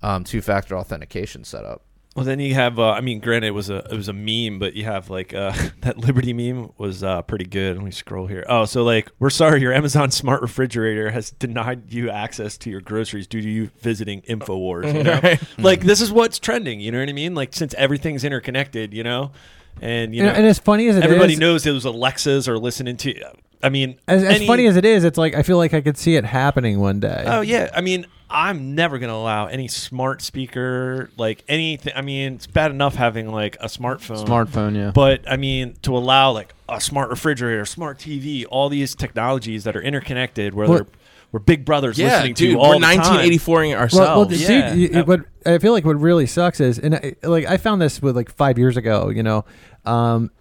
um, 0.02 0.24
two 0.24 0.42
factor 0.42 0.76
authentication 0.78 1.44
set 1.44 1.64
up. 1.66 1.84
Well, 2.16 2.25
then 2.25 2.39
you 2.39 2.56
have. 2.56 2.80
Uh, 2.80 2.89
I 2.92 3.01
mean, 3.01 3.20
granted, 3.20 3.48
it 3.48 3.51
was 3.51 3.70
a 3.70 3.78
it 3.78 3.94
was 3.94 4.08
a 4.08 4.13
meme, 4.13 4.58
but 4.58 4.74
you 4.74 4.84
have 4.84 5.10
like 5.10 5.34
uh, 5.34 5.54
that 5.82 5.98
Liberty 5.98 6.34
meme 6.34 6.72
was 6.78 7.04
uh, 7.04 7.22
pretty 7.22 7.46
good. 7.46 7.78
Let 7.78 7.86
me 7.86 7.92
scroll 7.92 8.25
here. 8.25 8.46
Oh, 8.50 8.66
so 8.66 8.84
like, 8.84 9.10
we're 9.20 9.30
sorry, 9.30 9.62
your 9.62 9.74
Amazon 9.74 10.10
smart 10.12 10.42
refrigerator 10.42 11.12
has 11.12 11.32
denied 11.32 11.94
you 11.94 12.10
access 12.10 12.58
to 12.60 12.70
your 12.70 12.82
groceries 12.82 13.28
due 13.28 13.42
to 13.42 13.50
you 13.50 13.70
visiting 13.80 14.22
Infowars. 14.24 14.94
You 14.94 15.04
know? 15.04 15.20
Right. 15.22 15.42
like 15.60 15.82
this 15.82 16.01
is 16.01 16.12
what's 16.12 16.39
trending. 16.39 16.80
You 16.80 16.92
know 16.92 17.00
what 17.00 17.10
I 17.10 17.13
mean? 17.13 17.36
Like 17.36 17.54
since 17.54 17.74
everything's 17.75 18.24
interconnected, 18.24 18.94
you 18.94 19.04
know, 19.04 19.32
and 19.80 20.16
you 20.16 20.24
and, 20.24 20.34
know, 20.34 20.36
and 20.36 20.48
as 20.48 20.58
funny 20.58 20.88
as 20.88 20.96
it 20.96 21.00
is, 21.00 21.06
everybody 21.06 21.36
knows 21.36 21.63
those 21.63 21.86
Alexas 21.86 22.50
are 22.50 22.58
listening 22.58 22.98
to. 22.98 23.13
I 23.62 23.70
mean, 23.70 23.98
as, 24.08 24.24
as 24.24 24.36
any- 24.36 24.48
funny 24.48 24.66
as 24.68 24.78
it 24.78 24.86
is, 24.86 25.04
it's 25.04 25.18
like 25.18 25.36
I 25.36 25.44
feel 25.44 25.58
like 25.58 25.74
I 25.74 25.82
could 25.82 25.98
see 25.98 26.16
it 26.16 26.25
happening 26.25 26.80
one 26.80 27.00
day. 27.00 27.24
Oh 27.28 27.42
yeah, 27.42 27.70
I 27.75 27.82
mean, 27.82 28.06
I'm 28.30 28.75
never 28.75 29.00
gonna 29.00 29.13
allow 29.13 29.48
any 29.48 29.68
smart 29.68 30.22
speaker, 30.22 31.10
like 31.18 31.44
anything. 31.48 31.94
I 31.96 32.01
mean, 32.01 32.36
it's 32.36 32.48
bad 32.48 32.72
enough 32.72 32.96
having 32.96 33.32
like 33.32 33.58
a 33.60 33.66
smartphone, 33.66 34.25
Smartphone, 34.25 34.75
yeah. 34.75 34.92
but 34.94 35.30
I 35.30 35.36
mean, 35.36 35.75
to 35.82 35.98
allow 35.98 36.32
like 36.32 36.54
a 36.70 36.80
smart 36.80 37.10
refrigerator, 37.10 37.66
smart 37.66 37.98
TV, 37.98 38.46
all 38.50 38.70
these 38.70 38.96
technologies 38.96 39.63
that 39.66 39.75
are 39.75 39.82
interconnected, 39.82 40.54
where 40.54 40.68
Well- 40.68 40.78
they're 40.80 40.88
where 41.31 41.39
Big 41.39 41.63
Brother's 41.65 41.98
Yeah, 41.98 42.15
listening 42.17 42.33
dude, 42.33 42.51
to 42.53 42.59
all 42.59 42.69
we're 42.69 42.79
the 42.79 42.86
1984ing 42.88 43.71
Well, 43.71 43.79
ourselves. 43.81 44.09
well, 44.17 44.25
dude, 44.25 44.39
Yeah. 44.39 44.74
you- 44.74 44.89
you- 44.93 45.03
what 45.03 45.21
I 45.45 45.57
feel 45.59 45.71
like 45.74 45.86
what 45.86 46.00
really 46.00 46.25
sucks 46.25 46.59
is, 46.59 46.77
and 46.79 46.95
I, 46.95 47.15
like 47.24 47.45
I 47.45 47.57
found 47.57 47.81
this 47.81 48.01
with 48.01 48.15
like 48.15 48.29
five 48.31 48.57
years 48.57 48.75
ago. 48.77 49.09
You 49.09 49.24
know, 49.24 49.45
um, 49.86 50.31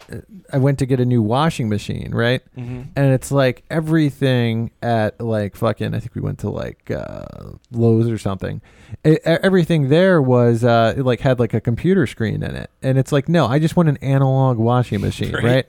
I 0.52 0.59
went 0.59 0.78
to 0.80 0.87
get 0.87 0.99
a 0.99 1.04
new 1.04 1.23
washing 1.23 1.68
machine, 1.68 2.11
right? 2.12 2.40
Mhm. 2.59 2.87
And 2.97 3.12
it's 3.12 3.30
like 3.30 3.62
everything 3.71 4.71
at 4.83 5.21
like 5.21 5.54
fucking. 5.57 5.95
I 5.95 6.00
think 6.00 6.14
we 6.14 6.21
went 6.21 6.38
to 6.40 6.50
like 6.50 6.90
uh, 6.90 7.25
Lowe's 7.71 8.09
or 8.11 8.18
something. 8.18 8.61
E- 9.07 9.18
everything 9.25 9.88
there 9.88 10.21
was 10.21 10.64
uh, 10.64 10.95
it 10.97 11.04
like 11.04 11.21
had 11.21 11.38
like 11.38 11.54
a 11.54 11.61
computer 11.61 12.07
screen 12.07 12.42
in 12.42 12.54
it, 12.57 12.71
and 12.83 12.99
it's 12.99 13.12
like 13.12 13.28
no, 13.28 13.47
I 13.47 13.59
just 13.59 13.76
want 13.76 13.88
an 13.88 13.99
analog 13.99 14.59
washing 14.59 15.00
machine, 15.00 15.33
Right. 15.35 15.45
right? 15.45 15.66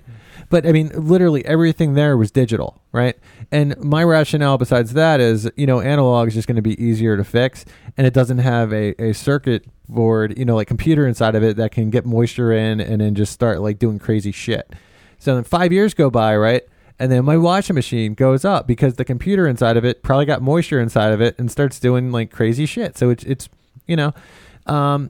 But 0.50 0.65
I 0.65 0.72
mean, 0.72 0.91
literally 0.93 1.46
everything 1.46 1.93
there 1.93 2.17
was 2.17 2.31
digital, 2.31 2.81
right? 2.91 3.17
And 3.51 3.77
my 3.84 4.03
rationale 4.03 4.58
besides 4.58 4.93
that 4.93 5.19
is, 5.19 5.50
you 5.55 5.65
know, 5.65 5.81
analog 5.81 6.29
is 6.29 6.34
just 6.34 6.48
going 6.48 6.55
to 6.55 6.62
be 6.62 6.81
easier 6.81 7.17
to 7.17 7.24
fix, 7.24 7.65
and 7.98 8.05
it 8.08 8.13
doesn't 8.13 8.39
have 8.39 8.72
a, 8.74 9.00
a 9.01 9.13
circuit 9.13 9.65
board, 9.88 10.38
you 10.38 10.46
know, 10.46 10.55
like 10.55 10.67
computer 10.67 11.08
inside 11.08 11.36
of 11.36 11.43
it 11.43 11.58
that 11.58 11.72
can 11.72 11.89
get 11.89 12.05
moisture 12.05 12.51
in 12.51 12.79
and 12.79 13.01
then 13.01 13.15
just 13.15 13.34
start 13.34 13.62
like 13.62 13.79
doing 13.79 14.00
crazy 14.00 14.31
shit. 14.31 14.74
So 15.17 15.36
then 15.36 15.43
five 15.43 15.74
years 15.74 15.93
go 15.93 16.10
by, 16.10 16.36
right? 16.38 16.63
And 17.00 17.12
then 17.12 17.24
my 17.24 17.38
washing 17.38 17.75
machine 17.75 18.13
goes 18.13 18.43
up 18.43 18.67
because 18.67 18.96
the 18.96 19.05
computer 19.05 19.48
inside 19.48 19.77
of 19.77 19.86
it 19.86 20.03
probably 20.03 20.25
got 20.25 20.41
moisture 20.41 20.79
inside 20.79 21.13
of 21.13 21.22
it 21.22 21.38
and 21.39 21.50
starts 21.50 21.79
doing 21.79 22.12
like 22.12 22.29
crazy 22.29 22.65
shit. 22.65 22.98
So 22.98 23.10
it's 23.10 23.24
it's 23.24 23.50
you 23.88 23.96
know, 23.96 24.13
um, 24.67 25.10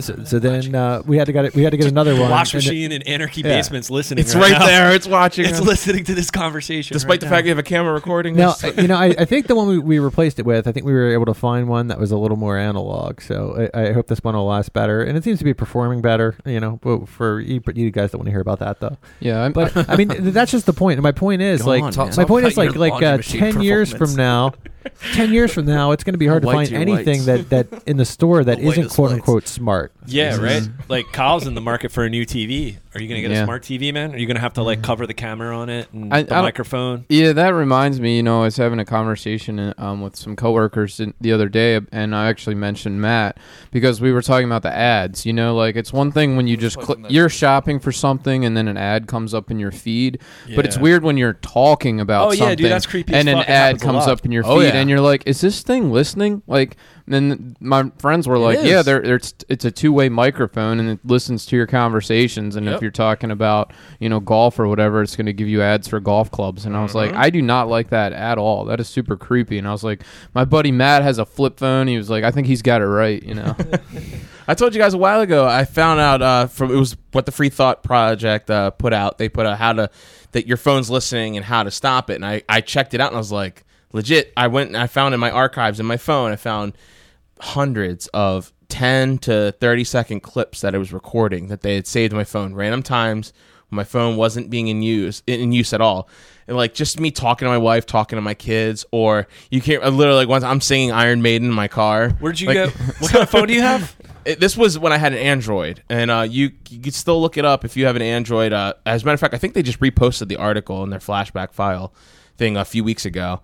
so, 0.00 0.24
so 0.24 0.38
then 0.38 0.74
uh, 0.74 1.02
we 1.06 1.16
had 1.16 1.26
to 1.26 1.32
get 1.32 1.44
it, 1.46 1.54
we 1.54 1.62
had 1.62 1.70
to 1.70 1.76
get 1.76 1.86
another 1.86 2.18
one. 2.18 2.30
Wash 2.30 2.54
and 2.54 2.62
it- 2.62 2.66
machine 2.66 2.92
in 2.92 3.02
Anarchy 3.02 3.40
Yeah. 3.42 3.56
Basement's 3.56 3.90
listening. 3.90 4.22
it's 4.24 4.34
right 4.34 4.52
now. 4.52 4.66
there. 4.66 4.94
It's 4.94 5.06
watching. 5.06 5.44
It's 5.46 5.60
us. 5.60 5.66
listening 5.66 6.04
to 6.04 6.14
this 6.14 6.30
conversation. 6.30 6.94
Despite 6.94 7.10
right 7.10 7.20
the 7.20 7.26
now. 7.26 7.30
fact 7.32 7.44
we 7.44 7.48
have 7.50 7.58
a 7.58 7.62
camera 7.62 7.92
recording. 7.92 8.36
Now, 8.36 8.54
you 8.76 8.88
know, 8.88 8.96
I, 8.96 9.06
I 9.18 9.24
think 9.24 9.46
the 9.46 9.54
one 9.54 9.68
we, 9.68 9.78
we 9.78 9.98
replaced 9.98 10.38
it 10.38 10.46
with, 10.46 10.66
I 10.66 10.72
think 10.72 10.84
we 10.86 10.92
were 10.92 11.12
able 11.12 11.26
to 11.26 11.34
find 11.34 11.68
one 11.68 11.88
that 11.88 11.98
was 11.98 12.10
a 12.10 12.16
little 12.16 12.36
more 12.36 12.56
analog. 12.58 13.20
So 13.20 13.68
I, 13.74 13.82
I 13.88 13.92
hope 13.92 14.06
this 14.08 14.20
one 14.22 14.34
will 14.34 14.46
last 14.46 14.72
better, 14.72 15.02
and 15.02 15.16
it 15.16 15.24
seems 15.24 15.38
to 15.38 15.44
be 15.44 15.54
performing 15.54 16.00
better. 16.02 16.36
You 16.44 16.60
know, 16.60 16.78
but 16.82 17.08
for 17.08 17.40
you, 17.40 17.60
you 17.74 17.90
guys 17.90 18.10
don't 18.12 18.20
want 18.20 18.26
to 18.26 18.30
hear 18.32 18.40
about 18.40 18.58
that 18.60 18.80
though. 18.80 18.96
yeah, 19.20 19.42
I'm, 19.42 19.52
But 19.52 19.88
I 19.90 19.96
mean, 19.96 20.08
that's 20.32 20.50
just 20.50 20.66
the 20.66 20.72
point. 20.72 20.98
And 20.98 21.02
my 21.02 21.12
point 21.12 21.42
is, 21.42 21.62
Go 21.62 21.68
like, 21.68 21.82
on, 21.82 21.92
Talk- 21.92 22.08
my 22.10 22.14
talk 22.22 22.28
point 22.28 22.46
is 22.46 22.56
like, 22.56 22.74
like 22.76 23.02
uh, 23.02 23.18
ten 23.18 23.60
years 23.60 23.92
from 23.92 24.14
now, 24.14 24.52
ten 25.12 25.32
years 25.32 25.52
from 25.52 25.66
now, 25.66 25.92
it's 25.92 26.04
going 26.04 26.14
to 26.14 26.18
be 26.18 26.26
hard 26.26 26.42
to 26.42 26.50
find 26.52 26.72
anything 26.72 27.24
whites. 27.24 27.48
that 27.48 27.70
that 27.70 27.82
in 27.86 27.96
the 27.96 28.04
store 28.04 28.44
that 28.44 28.58
The 28.58 28.64
white 28.66 28.78
isn't 28.78 28.90
quote 28.90 29.10
whites. 29.10 29.14
unquote 29.20 29.48
smart. 29.48 29.89
Yeah, 30.06 30.32
Mhm. 30.38 30.42
right. 30.42 30.68
Like 30.88 31.12
Kyle's 31.12 31.46
in 31.46 31.54
the 31.54 31.60
market 31.60 31.92
for 31.92 32.04
a 32.04 32.08
new 32.10 32.24
TV. 32.24 32.78
Are 32.94 33.00
you 33.00 33.06
going 33.06 33.22
to 33.22 33.28
get 33.28 33.34
Yeah. 33.34 33.42
a 33.42 33.44
smart 33.44 33.62
TV, 33.62 33.92
man? 33.92 34.12
Are 34.14 34.18
you 34.18 34.26
going 34.26 34.36
to 34.36 34.40
have 34.40 34.54
to 34.54 34.62
like 34.62 34.82
cover 34.82 35.06
the 35.06 35.14
camera 35.14 35.56
on 35.56 35.68
it 35.68 35.88
and 35.92 36.12
I- 36.12 36.22
the 36.22 36.34
I 36.34 36.40
microphone? 36.42 37.04
Yeah, 37.08 37.32
that 37.34 37.50
reminds 37.50 38.00
me. 38.00 38.16
You 38.16 38.22
know, 38.22 38.40
I 38.40 38.44
was 38.44 38.56
having 38.56 38.80
a 38.80 38.84
conversation 38.84 39.74
um, 39.78 40.00
with 40.00 40.16
some 40.16 40.34
coworkers 40.36 41.00
the 41.20 41.32
other 41.32 41.48
day, 41.48 41.78
and 41.92 42.16
I 42.16 42.28
actually 42.28 42.56
mentioned 42.56 43.00
Matt 43.00 43.36
because 43.70 44.00
we 44.00 44.10
were 44.10 44.22
talking 44.22 44.46
about 44.46 44.62
the 44.62 44.74
ads. 44.74 45.26
You 45.26 45.32
know, 45.34 45.54
like 45.54 45.76
it's 45.76 45.92
one 45.92 46.10
thing 46.12 46.36
when 46.36 46.48
you 46.48 46.56
just 46.56 46.78
click, 46.78 46.98
you're 47.08 47.28
shopping 47.28 47.78
for 47.78 47.92
something, 47.92 48.44
and 48.44 48.56
then 48.56 48.66
an 48.68 48.76
ad 48.78 49.06
comes 49.06 49.34
up 49.34 49.50
in 49.50 49.58
your 49.60 49.70
feed. 49.70 50.18
But 50.56 50.64
it's 50.64 50.78
weird 50.78 51.04
when 51.04 51.16
you're 51.18 51.34
talking 51.34 52.00
about 52.00 52.28
Oh, 52.28 52.32
yeah, 52.32 52.38
something, 52.38 52.56
dude, 52.56 52.70
that's 52.72 52.86
creepy 52.86 53.12
as 53.12 53.20
and 53.20 53.28
an 53.28 53.36
fuck. 53.38 53.48
Ad 53.50 53.80
comes 53.80 54.06
up 54.06 54.24
in 54.24 54.32
your 54.32 54.42
feed, 54.44 54.50
Oh, 54.50 54.60
yeah. 54.60 54.70
and 54.70 54.88
you're 54.90 55.00
like, 55.00 55.22
"Is 55.26 55.40
this 55.42 55.60
thing 55.62 55.92
listening?" 55.92 56.42
Like, 56.48 56.76
then 57.12 57.56
my 57.60 57.90
friends 57.98 58.26
were 58.28 58.38
like. 58.38 58.58
"Yeah, 58.62 58.82
there, 58.82 59.02
it's 59.02 59.34
it's 59.48 59.64
a 59.64 59.70
two 59.70 59.92
way 59.92 60.08
microphone, 60.08 60.78
and 60.80 60.88
it 60.88 61.00
listens 61.04 61.46
to 61.46 61.56
your 61.56 61.66
conversations. 61.66 62.56
And 62.56 62.68
if 62.68 62.80
you're 62.82 62.90
talking 62.90 63.30
about 63.30 63.72
you 63.98 64.08
know 64.08 64.20
golf 64.20 64.58
or 64.58 64.66
whatever, 64.68 65.02
it's 65.02 65.16
going 65.16 65.26
to 65.26 65.32
give 65.32 65.48
you 65.48 65.62
ads 65.62 65.88
for 65.88 66.00
golf 66.00 66.30
clubs." 66.30 66.66
And 66.66 66.76
I 66.76 66.82
was 66.82 66.94
like, 66.94 67.12
Mhm. 67.12 67.16
"I 67.16 67.30
do 67.30 67.42
not 67.42 67.68
like 67.68 67.90
that 67.90 68.12
at 68.12 68.38
all. 68.38 68.64
That 68.66 68.80
is 68.80 68.88
super 68.88 69.16
creepy." 69.16 69.58
And 69.58 69.66
I 69.66 69.72
was 69.72 69.82
like, 69.84 70.02
"My 70.34 70.44
buddy 70.44 70.72
Matt 70.72 71.02
has 71.02 71.18
a 71.18 71.24
flip 71.26 71.58
phone. 71.58 71.86
He 71.86 71.96
was 71.96 72.10
like, 72.10 72.24
I 72.24 72.30
think 72.30 72.46
he's 72.46 72.62
got 72.62 72.80
it 72.82 72.86
right." 72.86 73.22
You 73.22 73.34
know? 73.34 73.56
I 74.48 74.54
told 74.54 74.74
you 74.74 74.80
guys 74.80 74.94
a 74.94 74.98
while 74.98 75.20
ago. 75.20 75.46
I 75.46 75.64
found 75.64 76.00
out 76.00 76.22
uh, 76.22 76.46
from 76.46 76.70
it 76.72 76.78
was 76.78 76.96
what 77.12 77.26
the 77.26 77.32
Free 77.32 77.50
Thought 77.50 77.82
Project 77.82 78.50
uh, 78.50 78.70
put 78.70 78.92
out. 78.92 79.18
They 79.18 79.28
put 79.28 79.46
out 79.46 79.58
how 79.58 79.72
to 79.74 79.90
that 80.32 80.46
your 80.46 80.56
phone's 80.56 80.90
listening 80.90 81.36
and 81.36 81.44
how 81.44 81.62
to 81.62 81.70
stop 81.70 82.10
it. 82.10 82.14
And 82.14 82.24
I 82.26 82.42
I 82.48 82.60
checked 82.60 82.94
it 82.94 83.00
out 83.00 83.08
and 83.08 83.16
I 83.16 83.18
was 83.18 83.32
like, 83.32 83.64
legit. 83.92 84.32
I 84.36 84.46
went 84.48 84.68
and 84.68 84.76
I 84.76 84.86
found 84.86 85.14
in 85.14 85.20
my 85.20 85.30
archives 85.30 85.78
in 85.80 85.86
my 85.86 85.96
phone. 85.96 86.32
I 86.32 86.36
found 86.36 86.72
hundreds 87.40 88.06
of 88.08 88.52
10 88.68 89.18
to 89.18 89.52
30 89.60 89.84
second 89.84 90.20
clips 90.20 90.60
that 90.60 90.74
I 90.74 90.78
was 90.78 90.92
recording 90.92 91.48
that 91.48 91.62
they 91.62 91.74
had 91.74 91.86
saved 91.86 92.12
my 92.12 92.24
phone 92.24 92.54
random 92.54 92.82
times 92.82 93.32
when 93.68 93.76
my 93.76 93.84
phone 93.84 94.16
wasn't 94.16 94.50
being 94.50 94.68
in 94.68 94.82
use 94.82 95.22
in, 95.26 95.50
use 95.52 95.72
at 95.72 95.80
all 95.80 96.08
and 96.46 96.56
like 96.56 96.74
just 96.74 97.00
me 97.00 97.10
talking 97.10 97.46
to 97.46 97.50
my 97.50 97.58
wife 97.58 97.86
talking 97.86 98.16
to 98.16 98.20
my 98.20 98.34
kids 98.34 98.84
or 98.92 99.26
you 99.50 99.60
can't 99.60 99.82
uh, 99.82 99.88
literally 99.88 100.18
like 100.20 100.28
once 100.28 100.42
i'm 100.44 100.60
singing 100.60 100.90
iron 100.92 101.22
maiden 101.22 101.48
in 101.48 101.54
my 101.54 101.66
car 101.68 102.10
Where'd 102.20 102.38
you 102.40 102.48
Like- 102.48 102.56
go? 102.56 102.66
What 103.00 103.10
kind 103.10 103.22
of 103.22 103.30
phone 103.30 103.46
do 103.48 103.54
you 103.54 103.62
have? 103.62 103.96
it, 104.24 104.38
this 104.38 104.56
was 104.56 104.78
when 104.78 104.92
I 104.92 104.98
had 104.98 105.12
an 105.14 105.18
Android, 105.18 105.82
and 105.88 106.10
uh, 106.10 106.26
you 106.28 106.50
you 106.68 106.80
could 106.80 106.92
still 106.94 107.20
look 107.22 107.38
it 107.38 107.44
up 107.46 107.64
if 107.64 107.74
you 107.76 107.86
have 107.86 107.96
an 107.96 108.02
Android. 108.02 108.52
Uh, 108.52 108.74
as 108.84 109.02
a 109.02 109.06
matter 109.06 109.14
of 109.14 109.20
fact, 109.20 109.32
I 109.32 109.38
think 109.38 109.54
they 109.54 109.62
just 109.62 109.80
reposted 109.80 110.28
the 110.28 110.36
article 110.36 110.82
in 110.84 110.90
their 110.90 110.98
flashback 111.00 111.52
file 111.52 111.94
thing 112.36 112.54
a 112.56 112.64
few 112.66 112.84
weeks 112.84 113.06
ago. 113.06 113.40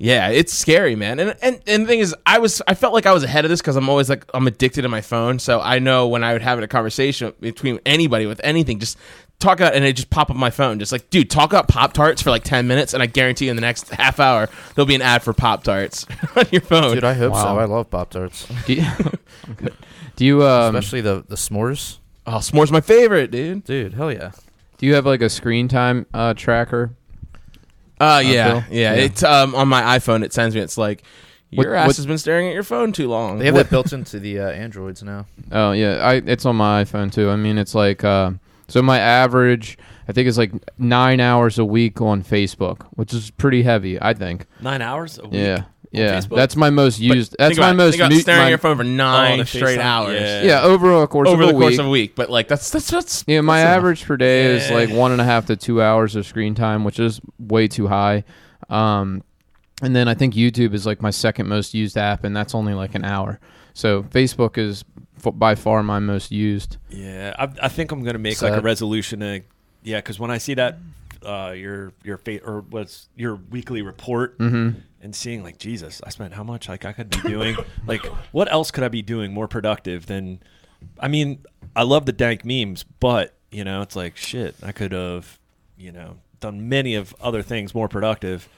Yeah, 0.00 0.28
it's 0.28 0.52
scary, 0.52 0.94
man. 0.94 1.18
And 1.18 1.34
and 1.42 1.60
and 1.66 1.82
the 1.84 1.86
thing 1.88 1.98
is, 2.00 2.14
I 2.24 2.38
was 2.38 2.62
I 2.68 2.74
felt 2.74 2.94
like 2.94 3.06
I 3.06 3.12
was 3.12 3.24
ahead 3.24 3.44
of 3.44 3.48
this 3.50 3.60
because 3.60 3.76
I'm 3.76 3.88
always 3.88 4.08
like 4.08 4.24
I'm 4.32 4.46
addicted 4.46 4.82
to 4.82 4.88
my 4.88 5.00
phone, 5.00 5.38
so 5.38 5.60
I 5.60 5.78
know 5.80 6.06
when 6.08 6.22
I 6.22 6.32
would 6.32 6.42
have 6.42 6.60
a 6.60 6.66
conversation 6.68 7.32
between 7.40 7.80
anybody 7.84 8.26
with 8.26 8.40
anything, 8.44 8.78
just 8.78 8.96
talk 9.40 9.58
about 9.60 9.74
and 9.74 9.84
it 9.84 9.94
just 9.94 10.10
pop 10.10 10.30
up 10.30 10.36
my 10.36 10.50
phone, 10.50 10.78
just 10.78 10.92
like 10.92 11.10
dude, 11.10 11.30
talk 11.30 11.52
about 11.52 11.66
Pop 11.68 11.92
Tarts 11.94 12.22
for 12.22 12.30
like 12.30 12.44
ten 12.44 12.66
minutes, 12.68 12.94
and 12.94 13.02
I 13.02 13.06
guarantee 13.06 13.46
you 13.46 13.50
in 13.50 13.56
the 13.56 13.60
next 13.60 13.88
half 13.94 14.20
hour 14.20 14.48
there'll 14.74 14.86
be 14.86 14.94
an 14.94 15.02
ad 15.02 15.22
for 15.22 15.32
Pop 15.32 15.64
Tarts 15.64 16.06
on 16.36 16.44
your 16.52 16.60
phone. 16.60 16.94
Dude, 16.94 17.02
I 17.04 17.14
hope 17.14 17.32
Wow. 17.32 17.42
so. 17.42 17.58
I 17.58 17.64
love 17.64 17.90
Pop 17.90 18.10
Tarts, 18.10 18.46
do 18.66 18.74
you, 18.74 18.84
do 20.16 20.24
you 20.24 20.46
um 20.46 20.76
especially 20.76 21.00
the 21.00 21.24
the 21.28 21.34
s'mores. 21.36 21.98
oh, 22.26 22.32
s'mores 22.38 22.70
my 22.70 22.80
favorite, 22.80 23.30
dude. 23.30 23.64
Dude, 23.64 23.94
hell 23.94 24.12
yeah. 24.12 24.30
do 24.78 24.86
you 24.86 24.94
have 24.94 25.06
like 25.06 25.22
a 25.22 25.28
screen 25.28 25.66
time 25.68 26.06
uh, 26.14 26.34
tracker? 26.34 26.92
Uh, 28.00 28.22
yeah, 28.24 28.28
yeah. 28.28 28.64
Yeah. 28.70 28.92
It's 28.94 29.22
um 29.22 29.54
on 29.54 29.68
my 29.68 29.98
iPhone. 29.98 30.24
It 30.24 30.32
sends 30.32 30.54
me. 30.54 30.60
It's 30.60 30.78
like 30.78 31.02
your 31.50 31.70
What- 31.72 31.78
ass 31.78 31.86
what- 31.88 31.96
has 31.96 32.06
been 32.06 32.18
staring 32.18 32.48
at 32.48 32.54
your 32.54 32.62
phone 32.62 32.92
too 32.92 33.08
long. 33.08 33.38
They 33.38 33.46
have 33.46 33.54
that 33.54 33.70
built 33.70 33.92
into 33.92 34.18
the 34.20 34.40
uh, 34.40 34.48
Androids 34.50 35.02
now. 35.02 35.26
Oh 35.52 35.72
yeah, 35.72 35.96
I 35.96 36.14
it's 36.14 36.44
on 36.46 36.56
my 36.56 36.84
iPhone 36.84 37.10
too. 37.12 37.30
I 37.30 37.36
mean, 37.36 37.56
it's 37.58 37.74
like 37.74 38.04
uh, 38.04 38.32
so 38.68 38.82
my 38.82 38.98
average 38.98 39.78
I 40.08 40.12
think 40.12 40.28
is 40.28 40.36
like 40.38 40.52
nine 40.78 41.20
hours 41.20 41.58
a 41.58 41.64
week 41.64 42.00
on 42.02 42.22
Facebook, 42.22 42.82
which 42.96 43.12
is 43.14 43.30
pretty 43.30 43.62
heavy. 43.62 44.00
I 44.00 44.12
think. 44.14 44.46
Nine 44.60 44.82
hours 44.82 45.18
a 45.18 45.22
week. 45.24 45.34
Yeah, 45.40 45.64
yeah. 45.90 46.18
Facebook? 46.20 46.36
That's 46.36 46.56
my 46.56 46.70
most 46.70 46.98
used. 47.00 47.36
That's 47.38 47.58
my 47.58 47.72
most. 47.72 47.92
think 47.92 48.02
about 48.02 48.12
mu- 48.12 48.20
staring 48.20 48.40
my- 48.40 48.44
at 48.46 48.48
your 48.50 48.58
phone 48.58 48.76
for 48.76 48.84
nine 48.84 49.44
straight 49.46 49.78
hours. 49.78 50.20
yeah. 50.20 50.42
yeah, 50.42 50.62
over 50.62 51.02
a 51.02 51.06
course 51.08 51.28
over 51.28 51.42
of 51.42 51.48
the 51.50 51.54
a 51.54 51.58
course 51.58 51.70
week. 51.72 51.80
of 51.80 51.86
a 51.86 51.90
week. 51.90 52.14
But 52.14 52.30
like 52.30 52.48
that's 52.48 52.70
that's 52.70 52.90
that's 52.90 53.24
Yeah, 53.26 53.40
my 53.42 53.60
that's 53.62 53.76
average 53.76 54.04
per 54.04 54.16
day 54.16 54.46
is 54.56 54.68
Yeah. 54.68 54.74
like 54.76 54.90
one 54.90 55.12
and 55.12 55.20
a 55.20 55.24
half 55.24 55.46
to 55.46 55.56
two 55.56 55.80
hours 55.82 56.16
of 56.16 56.26
screen 56.26 56.54
time, 56.54 56.84
which 56.84 56.98
is 56.98 57.20
way 57.38 57.68
too 57.68 57.86
high. 57.88 58.24
Um, 58.68 59.22
and 59.82 59.94
then 59.94 60.08
I 60.08 60.14
think 60.14 60.34
YouTube 60.34 60.74
is 60.74 60.84
like 60.86 61.00
my 61.02 61.10
second 61.10 61.48
most 61.48 61.72
used 61.74 61.96
app, 61.96 62.24
and 62.24 62.36
that's 62.36 62.54
only 62.54 62.74
like 62.74 62.94
an 62.94 63.04
hour. 63.04 63.38
So 63.74 64.02
Facebook 64.02 64.58
is 64.58 64.84
f- 65.24 65.32
by 65.34 65.54
far 65.54 65.82
my 65.82 66.00
most 66.00 66.32
used. 66.32 66.76
Yeah, 66.90 67.34
I, 67.38 67.48
I 67.62 67.68
think 67.68 67.92
I'm 67.92 68.02
gonna 68.02 68.18
make 68.18 68.42
like 68.42 68.52
a 68.52 68.56
Sad. 68.56 68.64
resolution 68.64 69.20
to, 69.20 69.42
yeah, 69.84 69.98
because 69.98 70.18
when 70.18 70.30
I 70.32 70.38
see 70.38 70.54
that, 70.54 70.78
uh, 71.24 71.52
your 71.56 71.92
your 72.02 72.16
fa- 72.18 72.42
or 72.44 72.60
what's 72.70 73.08
your 73.16 73.36
weekly 73.50 73.82
report 73.82 74.36
Mm-hmm. 74.38 74.80
And 75.02 75.14
seeing 75.14 75.42
like 75.42 75.58
Jesus, 75.58 76.00
I 76.04 76.10
spent 76.10 76.34
how 76.34 76.42
much? 76.44 76.68
Like 76.68 76.84
I 76.84 76.92
could 76.92 77.10
be 77.10 77.20
doing, 77.28 77.56
like 77.86 78.04
what 78.32 78.50
else 78.50 78.70
could 78.70 78.84
I 78.84 78.88
be 78.88 79.02
doing 79.02 79.32
more 79.32 79.48
productive 79.48 80.06
than? 80.06 80.40
I 81.00 81.08
mean, 81.08 81.44
I 81.74 81.82
love 81.82 82.06
the 82.06 82.12
dank 82.12 82.44
memes, 82.44 82.84
but 82.84 83.34
you 83.50 83.64
know, 83.64 83.82
it's 83.82 83.96
like 83.96 84.16
shit. 84.16 84.54
I 84.62 84.72
could 84.72 84.92
have, 84.92 85.38
you 85.76 85.92
know, 85.92 86.16
done 86.40 86.68
many 86.68 86.94
of 86.94 87.14
other 87.20 87.42
things 87.42 87.74
more 87.74 87.88
productive. 87.88 88.48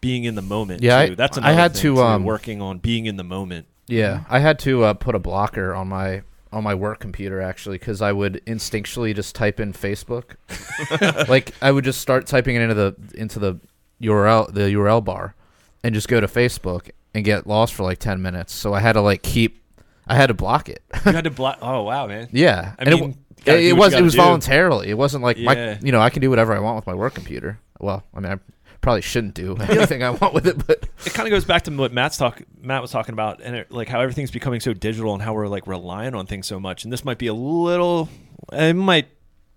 Being 0.00 0.22
in 0.22 0.36
the 0.36 0.42
moment, 0.42 0.80
Yeah, 0.80 1.06
too. 1.06 1.12
I- 1.12 1.14
that's 1.16 1.38
I 1.38 1.50
had 1.52 1.72
thing, 1.72 1.82
to, 1.96 2.02
um, 2.02 2.22
working 2.24 2.62
on 2.62 2.78
being 2.78 3.06
in 3.06 3.16
the 3.16 3.24
moment. 3.24 3.66
Yeah, 3.88 4.22
I 4.28 4.38
had 4.38 4.60
to 4.60 4.84
uh, 4.84 4.94
put 4.94 5.16
a 5.16 5.18
blocker 5.18 5.74
on 5.74 5.88
my 5.88 6.22
on 6.52 6.62
my 6.62 6.74
work 6.74 7.00
computer 7.00 7.40
actually 7.40 7.78
because 7.78 8.00
I 8.00 8.12
would 8.12 8.40
instinctually 8.46 9.12
just 9.14 9.34
type 9.34 9.58
in 9.58 9.72
Facebook. 9.72 10.36
like 11.28 11.52
I 11.60 11.72
would 11.72 11.84
just 11.84 12.00
start 12.00 12.26
typing 12.26 12.54
it 12.56 12.62
into 12.62 12.74
the 12.74 12.94
into 13.14 13.38
the 13.38 13.58
URL 14.00 14.52
the 14.52 14.60
URL 14.72 15.04
bar, 15.04 15.34
and 15.82 15.94
just 15.94 16.08
go 16.08 16.20
to 16.20 16.26
Facebook 16.26 16.90
and 17.14 17.24
get 17.24 17.46
lost 17.46 17.74
for 17.74 17.82
like 17.82 17.98
ten 17.98 18.20
minutes. 18.22 18.52
So 18.52 18.74
I 18.74 18.80
had 18.80 18.92
to 18.94 19.00
like 19.00 19.22
keep. 19.22 19.62
I 20.06 20.16
had 20.16 20.28
to 20.28 20.34
block 20.34 20.68
it. 20.68 20.82
You 21.04 21.12
had 21.12 21.24
to 21.24 21.30
block. 21.42 21.58
Oh 21.60 21.82
wow, 21.82 22.06
man. 22.06 22.28
yeah, 22.32 22.74
I 22.78 22.84
and 22.84 23.00
mean, 23.00 23.18
it, 23.44 23.54
it, 23.54 23.64
it 23.66 23.72
was 23.74 23.94
it 23.94 24.02
was 24.02 24.14
do. 24.14 24.18
voluntarily. 24.22 24.88
It 24.88 24.96
wasn't 24.98 25.22
like 25.22 25.38
my 25.38 25.78
you 25.80 25.92
know 25.92 26.00
I 26.00 26.10
can 26.10 26.22
do 26.22 26.30
whatever 26.30 26.54
I 26.54 26.60
want 26.60 26.76
with 26.76 26.86
my 26.86 26.94
work 26.94 27.14
computer. 27.14 27.58
Well, 27.80 28.02
I 28.14 28.20
mean 28.20 28.32
I 28.32 28.38
probably 28.80 29.02
shouldn't 29.02 29.34
do 29.34 29.56
anything 29.68 30.02
I 30.02 30.10
want 30.10 30.34
with 30.34 30.46
it, 30.46 30.66
but 30.66 30.88
it 31.04 31.12
kind 31.12 31.26
of 31.26 31.30
goes 31.30 31.44
back 31.44 31.62
to 31.62 31.70
what 31.72 31.92
Matt's 31.92 32.16
talk 32.16 32.42
Matt 32.60 32.80
was 32.82 32.90
talking 32.90 33.12
about 33.12 33.40
and 33.42 33.56
it, 33.56 33.70
like 33.70 33.88
how 33.88 34.00
everything's 34.00 34.30
becoming 34.30 34.60
so 34.60 34.72
digital 34.72 35.14
and 35.14 35.22
how 35.22 35.34
we're 35.34 35.48
like 35.48 35.66
relying 35.66 36.14
on 36.14 36.26
things 36.26 36.46
so 36.46 36.60
much 36.60 36.84
and 36.84 36.92
this 36.92 37.04
might 37.04 37.18
be 37.18 37.26
a 37.26 37.34
little 37.34 38.08
it 38.52 38.74
might 38.74 39.08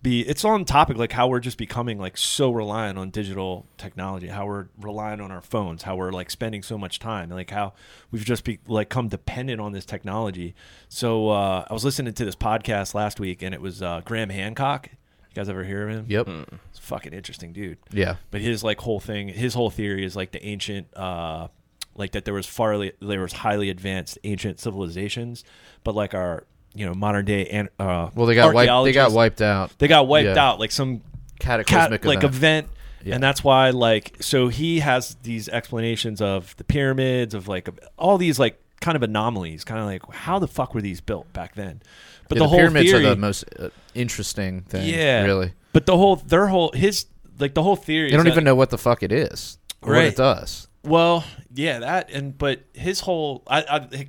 be 0.02 0.22
it's 0.22 0.44
on 0.44 0.66
topic 0.66 0.98
like 0.98 1.12
how 1.12 1.28
we're 1.28 1.40
just 1.40 1.58
becoming 1.58 2.00
like 2.00 2.18
so 2.18 2.52
reliant 2.52 2.98
on 2.98 3.12
digital 3.12 3.68
technology 3.78 4.28
how 4.28 4.48
we're 4.48 4.68
relying 4.80 5.22
on 5.22 5.32
our 5.32 5.42
phones 5.42 5.84
how 5.84 5.96
we're 5.96 6.12
like 6.12 6.32
spending 6.32 6.64
so 6.64 6.78
much 6.78 6.98
time 6.98 7.30
like 7.30 7.52
how 7.52 7.74
we've 8.10 8.26
just 8.26 8.44
be 8.44 8.60
like 8.68 8.90
come 8.90 9.08
dependent 9.08 9.62
on 9.62 9.72
this 9.72 9.86
technology. 9.86 10.56
So 10.90 11.30
uh, 11.30 11.66
i 11.70 11.74
was 11.74 11.86
listening 11.86 12.14
to 12.14 12.26
this 12.26 12.36
podcast 12.36 12.94
last 12.94 13.20
week 13.20 13.42
and 13.42 13.54
it 13.54 13.62
was 13.62 13.82
uh, 13.82 14.02
graham 14.04 14.30
hancock. 14.30 14.90
You 14.92 15.36
guys 15.36 15.48
ever 15.48 15.64
hear 15.64 15.88
of 15.88 15.96
him? 15.96 16.06
Yep, 16.10 16.28
it's 16.28 16.80
a 16.80 16.82
fucking 16.82 17.14
interesting 17.14 17.54
dude. 17.54 17.78
Yeah, 17.92 18.18
but 18.32 18.42
his 18.42 18.66
like 18.66 18.82
whole 18.82 19.00
thing, 19.00 19.30
his 19.30 19.54
whole 19.54 19.70
theory 19.70 20.04
is 20.04 20.14
like 20.14 20.34
the 20.34 20.46
ancient, 20.46 20.94
uh, 20.94 21.48
like 21.96 22.12
that 22.12 22.26
there 22.26 22.34
was 22.34 22.46
farly 22.46 22.92
there 23.02 23.22
was 23.22 23.32
highly 23.32 23.70
advanced 23.70 24.20
ancient 24.26 24.60
civilizations, 24.60 25.46
but 25.86 25.96
like 25.96 26.14
our 26.14 26.46
you 26.74 26.86
know 26.86 26.94
modern 26.94 27.26
day 27.26 27.46
and 27.48 27.70
uh, 27.80 28.10
Well, 28.16 28.26
they 28.28 28.36
got 28.36 28.54
wiped. 28.54 28.86
They 28.86 28.92
got 28.94 29.12
wiped 29.12 29.42
out. 29.42 29.78
They 29.78 29.88
got 29.88 30.08
wiped 30.08 30.36
Yeah. 30.36 30.46
out 30.46 30.60
like 30.60 30.72
some 30.72 31.02
Cataclysmic 31.40 32.02
cat, 32.02 32.08
like 32.08 32.24
event. 32.24 32.36
event. 32.36 32.68
Yeah. 33.04 33.16
And 33.16 33.24
that's 33.24 33.44
why, 33.44 33.72
like, 33.72 34.16
so 34.22 34.48
he 34.50 34.80
has 34.80 35.16
these 35.24 35.50
explanations 35.50 36.22
of 36.22 36.56
the 36.58 36.64
pyramids, 36.64 37.34
of 37.34 37.48
like 37.48 37.68
all 37.98 38.20
these 38.20 38.38
like 38.38 38.62
kind 38.80 38.96
of 38.96 39.02
anomalies, 39.02 39.64
kind 39.64 39.80
of 39.80 39.88
like 39.88 40.04
how 40.14 40.38
the 40.38 40.48
fuck 40.48 40.76
were 40.76 40.82
these 40.82 41.02
built 41.02 41.32
back 41.34 41.56
then? 41.56 41.82
But 42.30 42.38
Yeah, 42.38 42.44
the, 42.44 42.48
whole 42.48 42.60
pyramids 42.60 42.92
theory, 42.92 43.06
are 43.08 43.10
the 43.10 43.16
most 43.16 43.44
uh, 43.60 43.70
interesting 43.96 44.62
thing. 44.62 44.88
Yeah. 44.88 45.24
really. 45.24 45.54
but 45.74 45.86
the 45.88 45.98
whole 45.98 46.18
their 46.18 46.48
whole 46.48 46.72
his 46.74 47.06
like 47.40 47.56
the 47.56 47.64
whole 47.64 47.76
theory. 47.76 48.12
They 48.12 48.16
don't 48.18 48.26
that- 48.26 48.32
even 48.34 48.44
know 48.44 48.56
what 48.56 48.70
the 48.70 48.78
fuck 48.78 49.02
it 49.04 49.12
is 49.12 49.58
or 49.82 49.94
what 49.94 49.98
Right. 50.00 50.06
it 50.08 50.16
does. 50.16 50.68
Well, 50.84 51.24
yeah, 51.54 51.80
that 51.80 52.12
and 52.12 52.38
but 52.38 52.62
his 52.74 53.00
whole 53.02 53.42
I 53.48 53.62
I 53.64 54.08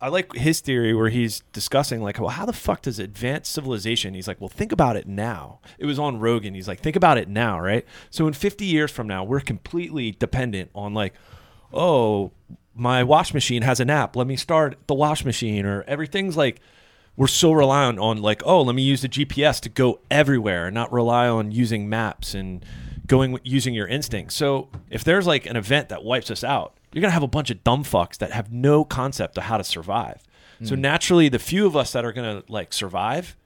I 0.00 0.08
like 0.08 0.34
his 0.34 0.60
theory 0.60 0.94
where 0.94 1.10
he's 1.10 1.40
discussing 1.52 2.02
like, 2.02 2.18
well, 2.18 2.30
how 2.30 2.46
the 2.46 2.52
fuck 2.52 2.82
does 2.82 2.98
advanced 2.98 3.52
civilization? 3.52 4.14
He's 4.14 4.26
like, 4.26 4.40
well, 4.40 4.48
think 4.48 4.72
about 4.72 4.96
it 4.96 5.06
now. 5.06 5.60
It 5.78 5.86
was 5.86 5.98
on 5.98 6.18
Rogan. 6.18 6.54
He's 6.54 6.68
like, 6.68 6.80
think 6.80 6.96
about 6.96 7.18
it 7.18 7.28
now, 7.28 7.60
right? 7.60 7.84
So 8.08 8.26
in 8.26 8.32
50 8.32 8.64
years 8.64 8.90
from 8.90 9.06
now, 9.06 9.24
we're 9.24 9.40
completely 9.40 10.12
dependent 10.12 10.70
on 10.74 10.94
like, 10.94 11.12
oh, 11.72 12.32
my 12.74 13.04
wash 13.04 13.34
machine 13.34 13.62
has 13.62 13.78
an 13.78 13.90
app. 13.90 14.16
Let 14.16 14.26
me 14.26 14.36
start 14.36 14.78
the 14.86 14.94
wash 14.94 15.24
machine, 15.24 15.66
or 15.66 15.82
everything's 15.82 16.36
like. 16.36 16.60
We're 17.16 17.26
so 17.26 17.52
reliant 17.52 17.98
on 17.98 18.22
like, 18.22 18.40
oh, 18.46 18.62
let 18.62 18.74
me 18.74 18.82
use 18.82 19.02
the 19.02 19.08
GPS 19.08 19.60
to 19.62 19.68
go 19.68 20.00
everywhere, 20.10 20.68
and 20.68 20.74
not 20.74 20.90
rely 20.90 21.28
on 21.28 21.50
using 21.50 21.86
maps 21.86 22.34
and 22.34 22.64
going 23.06 23.38
using 23.42 23.74
your 23.74 23.86
instincts. 23.88 24.36
So 24.36 24.70
if 24.88 25.04
there's 25.04 25.26
like 25.26 25.44
an 25.44 25.56
event 25.56 25.90
that 25.90 26.02
wipes 26.02 26.30
us 26.30 26.42
out, 26.42 26.78
you're 26.92 27.00
gonna 27.00 27.12
have 27.12 27.22
a 27.22 27.28
bunch 27.28 27.50
of 27.50 27.62
dumb 27.64 27.84
fucks 27.84 28.18
that 28.18 28.32
have 28.32 28.52
no 28.52 28.84
concept 28.84 29.36
of 29.38 29.44
how 29.44 29.56
to 29.56 29.64
survive. 29.64 30.22
So 30.64 30.74
hmm. 30.74 30.80
naturally, 30.82 31.28
the 31.28 31.38
few 31.38 31.66
of 31.66 31.76
us 31.76 31.92
that 31.92 32.04
are 32.04 32.12
gonna 32.12 32.42
like 32.48 32.72
survive, 32.72 33.36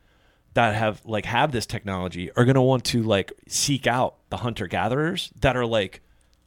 that 0.54 0.74
have 0.74 1.00
like 1.04 1.26
have 1.26 1.52
this 1.52 1.66
technology, 1.66 2.30
are 2.32 2.44
gonna 2.44 2.62
want 2.62 2.84
to 2.86 3.02
like 3.02 3.32
seek 3.46 3.86
out 3.86 4.16
the 4.30 4.38
hunter 4.38 4.66
gatherers 4.66 5.30
that 5.40 5.56
are 5.56 5.66
like 5.66 6.00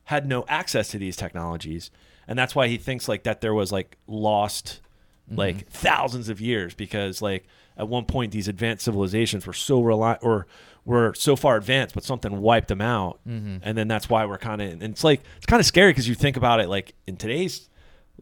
had 0.06 0.26
no 0.26 0.46
access 0.48 0.90
to 0.90 0.98
these 0.98 1.16
technologies, 1.16 1.92
and 2.28 2.38
that's 2.38 2.56
why 2.56 2.68
he 2.68 2.78
thinks 2.78 3.08
like 3.08 3.24
that 3.24 3.42
there 3.42 3.54
was 3.54 3.72
like 3.72 3.98
lost 4.08 4.82
mm-hmm. 5.30 5.38
like 5.38 5.68
thousands 5.68 6.30
of 6.30 6.42
years 6.42 6.74
because 6.74 7.22
like 7.22 7.46
at 7.78 7.88
one 7.88 8.06
point 8.06 8.32
these 8.32 8.48
advanced 8.48 8.86
civilizations 8.86 9.46
were 9.46 9.54
so 9.54 9.82
reliant 9.82 10.24
or 10.24 10.48
were 10.88 11.14
so 11.16 11.36
far 11.36 11.58
advanced 11.58 11.94
but 11.94 12.04
something 12.04 12.40
wiped 12.42 12.70
them 12.70 12.80
out. 12.82 13.20
And 13.62 13.78
then 13.78 13.88
that's 13.90 14.10
why 14.10 14.26
we're 14.26 14.38
kind 14.38 14.62
of 14.62 14.72
and 14.72 14.84
it's 14.84 15.04
like 15.04 15.22
it's 15.36 15.46
kind 15.46 15.60
of 15.60 15.66
scary 15.66 15.92
because 15.92 16.08
you 16.08 16.16
think 16.16 16.38
about 16.38 16.62
it 16.62 16.70
like 16.70 16.96
in 17.06 17.18
today's 17.18 17.70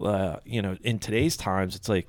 uh, 0.02 0.38
you 0.44 0.62
know 0.62 0.76
in 0.82 0.98
today's 1.00 1.38
times 1.38 1.76
it's 1.76 1.88
like 1.88 2.08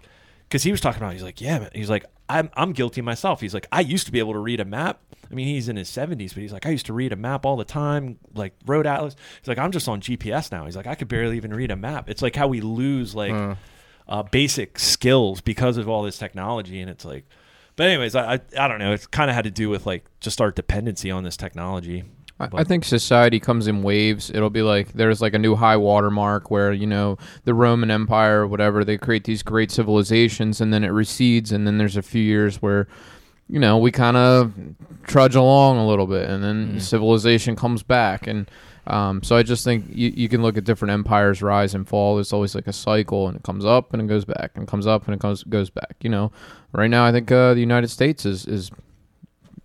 because 0.49 0.63
he 0.63 0.71
was 0.71 0.81
talking 0.81 1.01
about 1.03 1.13
he's 1.13 1.23
like 1.23 1.41
yeah 1.41 1.59
man. 1.59 1.71
he's 1.75 1.91
like 1.91 2.07
I'm, 2.29 2.51
I'm 2.55 2.73
guilty 2.73 3.03
myself. 3.03 3.41
He's 3.41 3.55
like 3.55 3.67
i 3.71 3.81
used 3.81 4.07
to 4.07 4.13
be 4.13 4.19
able 4.19 4.33
to 4.33 4.41
read 4.41 4.59
a 4.61 4.65
map. 4.65 4.99
I 5.31 5.35
mean 5.35 5.47
he's 5.47 5.69
in 5.69 5.77
his 5.77 5.91
70s 5.91 6.33
but 6.35 6.41
he's 6.43 6.53
like 6.55 6.65
i 6.67 6.71
used 6.71 6.87
to 6.87 6.95
read 6.95 7.13
a 7.13 7.17
map 7.17 7.45
all 7.45 7.57
the 7.57 7.65
time 7.65 8.19
like 8.35 8.55
road 8.67 8.87
atlas. 8.87 9.15
He's 9.41 9.49
like 9.49 9.59
i'm 9.59 9.73
just 9.73 9.89
on 9.89 10.01
gps 10.01 10.51
now. 10.51 10.65
He's 10.65 10.75
like 10.77 10.87
i 10.87 10.95
could 10.95 11.09
barely 11.09 11.37
even 11.37 11.53
read 11.53 11.71
a 11.71 11.77
map. 11.77 12.09
It's 12.09 12.23
like 12.23 12.35
how 12.35 12.49
we 12.49 12.63
lose 12.63 13.15
like 13.15 13.33
uh, 14.09 14.23
basic 14.23 14.79
skills 14.79 15.41
because 15.43 15.77
of 15.77 15.89
all 15.89 16.03
this 16.03 16.17
technology 16.17 16.81
and 16.81 16.89
it's 16.89 17.05
like 17.05 17.27
but 17.77 17.87
anyways 17.87 18.15
i 18.15 18.35
i, 18.35 18.41
I 18.59 18.69
don't 18.69 18.79
know. 18.79 18.93
It's 18.93 19.07
kind 19.07 19.31
of 19.31 19.37
had 19.37 19.45
to 19.45 19.51
do 19.51 19.69
with 19.69 19.87
like 19.87 20.05
just 20.21 20.41
our 20.41 20.51
dependency 20.51 21.11
on 21.11 21.25
this 21.25 21.37
technology. 21.37 22.05
I, 22.39 22.49
I 22.53 22.65
think 22.65 22.85
society 22.85 23.41
comes 23.41 23.67
in 23.67 23.83
waves. 23.83 24.31
It'll 24.31 24.51
be 24.51 24.63
like 24.63 24.93
there's 24.93 25.23
like 25.23 25.35
a 25.35 25.39
new 25.39 25.55
high 25.55 25.77
water 25.77 26.11
mark 26.11 26.51
where 26.51 26.73
you 26.73 26.87
know 26.87 27.17
the 27.45 27.55
Roman 27.55 27.91
Empire 27.91 28.43
or 28.43 28.47
whatever 28.47 28.85
they 28.85 28.99
create 28.99 29.25
these 29.25 29.43
great 29.43 29.71
civilizations 29.71 30.61
and 30.61 30.73
then 30.73 30.85
it 30.85 30.89
recedes 30.89 31.53
and 31.53 31.67
then 31.67 31.79
there's 31.79 31.97
a 31.97 32.03
few 32.03 32.23
years 32.23 32.61
where 32.61 32.89
you 33.49 33.59
know 33.59 33.79
we 33.79 33.91
kind 33.91 34.17
of 34.17 34.53
trudge 35.05 35.35
along 35.35 35.79
a 35.79 35.87
little 35.87 36.07
bit 36.07 36.29
and 36.29 36.45
then 36.45 36.75
mm. 36.75 36.81
civilization 36.81 37.57
comes 37.57 37.83
back. 37.83 38.27
And 38.27 38.51
um, 38.87 39.23
so 39.23 39.37
I 39.37 39.43
just 39.43 39.65
think 39.65 39.87
you, 39.89 40.13
you 40.15 40.29
can 40.29 40.43
look 40.43 40.57
at 40.57 40.65
different 40.65 40.93
empires 40.93 41.43
rise 41.43 41.75
and 41.75 41.87
fall. 41.87 42.19
It's 42.19 42.33
always 42.33 42.55
like 42.55 42.67
a 42.67 42.73
cycle, 42.73 43.29
and 43.29 43.37
it 43.37 43.43
comes 43.43 43.65
up 43.65 43.93
and 43.93 44.03
it 44.03 44.07
goes 44.07 44.25
back, 44.25 44.53
and 44.55 44.67
comes 44.67 44.87
up 44.87 45.07
and 45.07 45.15
it 45.15 45.21
goes 45.21 45.43
goes 45.45 45.71
back. 45.71 45.97
You 46.01 46.11
know, 46.11 46.33
right 46.73 46.89
now 46.89 47.05
I 47.05 47.13
think 47.13 47.31
uh, 47.31 47.55
the 47.55 47.61
United 47.61 47.89
States 47.89 48.25
is 48.25 48.47
is 48.47 48.71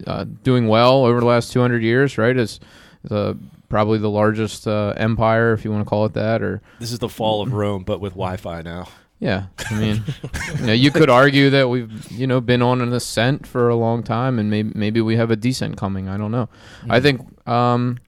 uh, 0.08 0.26
doing 0.44 0.68
well 0.68 1.06
over 1.06 1.20
the 1.20 1.26
last 1.26 1.52
200 1.52 1.84
years, 1.84 2.18
right? 2.18 2.36
Is 2.36 2.60
the 3.04 3.38
probably 3.70 3.98
the 3.98 4.10
largest 4.10 4.68
uh, 4.68 4.94
empire, 4.98 5.54
if 5.54 5.64
you 5.64 5.72
want 5.72 5.86
to 5.86 5.90
call 5.90 6.06
it 6.06 6.14
that, 6.14 6.42
or 6.42 6.62
this 6.80 6.92
is 6.92 7.00
the 7.00 7.10
fall 7.10 7.42
of 7.42 7.54
rome 7.54 7.84
but 7.84 8.02
with 8.02 8.14
wi-fi 8.14 8.62
now 8.62 8.88
yeah. 9.22 9.46
I 9.70 9.80
mean, 9.80 10.04
you 10.60 10.66
know, 10.66 10.74
you 10.74 10.90
could 10.90 11.10
argue 11.10 11.52
that 11.52 11.70
we've 11.70 12.12
you 12.12 12.26
know 12.26 12.42
been 12.42 12.64
on 12.64 12.82
an 12.82 12.92
ascent 12.92 13.46
for 13.46 13.70
a 13.70 13.76
long 13.76 14.02
time, 14.02 14.40
and 14.40 14.50
maybe 14.50 14.72
maybe 14.74 15.00
we 15.00 15.16
have 15.16 15.30
a 15.30 15.36
descent 15.36 15.78
coming. 15.78 16.10
I 16.10 16.18
don't 16.18 16.32
know. 16.32 16.50
I 16.90 17.00
think 17.00 17.22
um, 17.48 18.00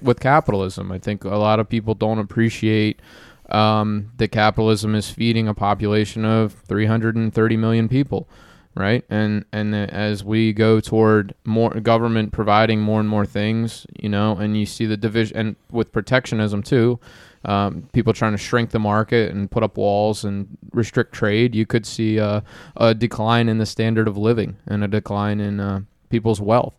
with 0.00 0.20
capitalism, 0.20 0.90
I 0.90 0.98
think 0.98 1.24
a 1.24 1.36
lot 1.36 1.60
of 1.60 1.68
people 1.68 1.94
don't 1.94 2.18
appreciate 2.18 3.00
um, 3.50 4.10
that 4.16 4.28
capitalism 4.28 4.94
is 4.94 5.10
feeding 5.10 5.48
a 5.48 5.54
population 5.54 6.24
of 6.24 6.54
330 6.66 7.56
million 7.56 7.88
people, 7.88 8.28
right? 8.74 9.04
And 9.10 9.44
and 9.52 9.74
as 9.74 10.24
we 10.24 10.52
go 10.52 10.80
toward 10.80 11.34
more 11.44 11.70
government 11.80 12.32
providing 12.32 12.80
more 12.80 13.00
and 13.00 13.08
more 13.08 13.26
things, 13.26 13.86
you 13.98 14.08
know, 14.08 14.36
and 14.36 14.56
you 14.56 14.64
see 14.64 14.86
the 14.86 14.96
division 14.96 15.36
and 15.36 15.56
with 15.70 15.92
protectionism 15.92 16.62
too, 16.62 16.98
um, 17.44 17.88
people 17.92 18.12
trying 18.12 18.32
to 18.32 18.38
shrink 18.38 18.70
the 18.70 18.78
market 18.78 19.32
and 19.32 19.50
put 19.50 19.62
up 19.62 19.76
walls 19.76 20.24
and 20.24 20.56
restrict 20.72 21.12
trade, 21.12 21.54
you 21.54 21.66
could 21.66 21.84
see 21.84 22.18
a 22.18 22.42
decline 22.96 23.48
in 23.48 23.58
the 23.58 23.66
standard 23.66 24.08
of 24.08 24.16
living 24.16 24.56
and 24.66 24.82
a 24.82 24.88
decline 24.88 25.40
in 25.40 25.60
uh, 25.60 25.80
people's 26.08 26.40
wealth. 26.40 26.78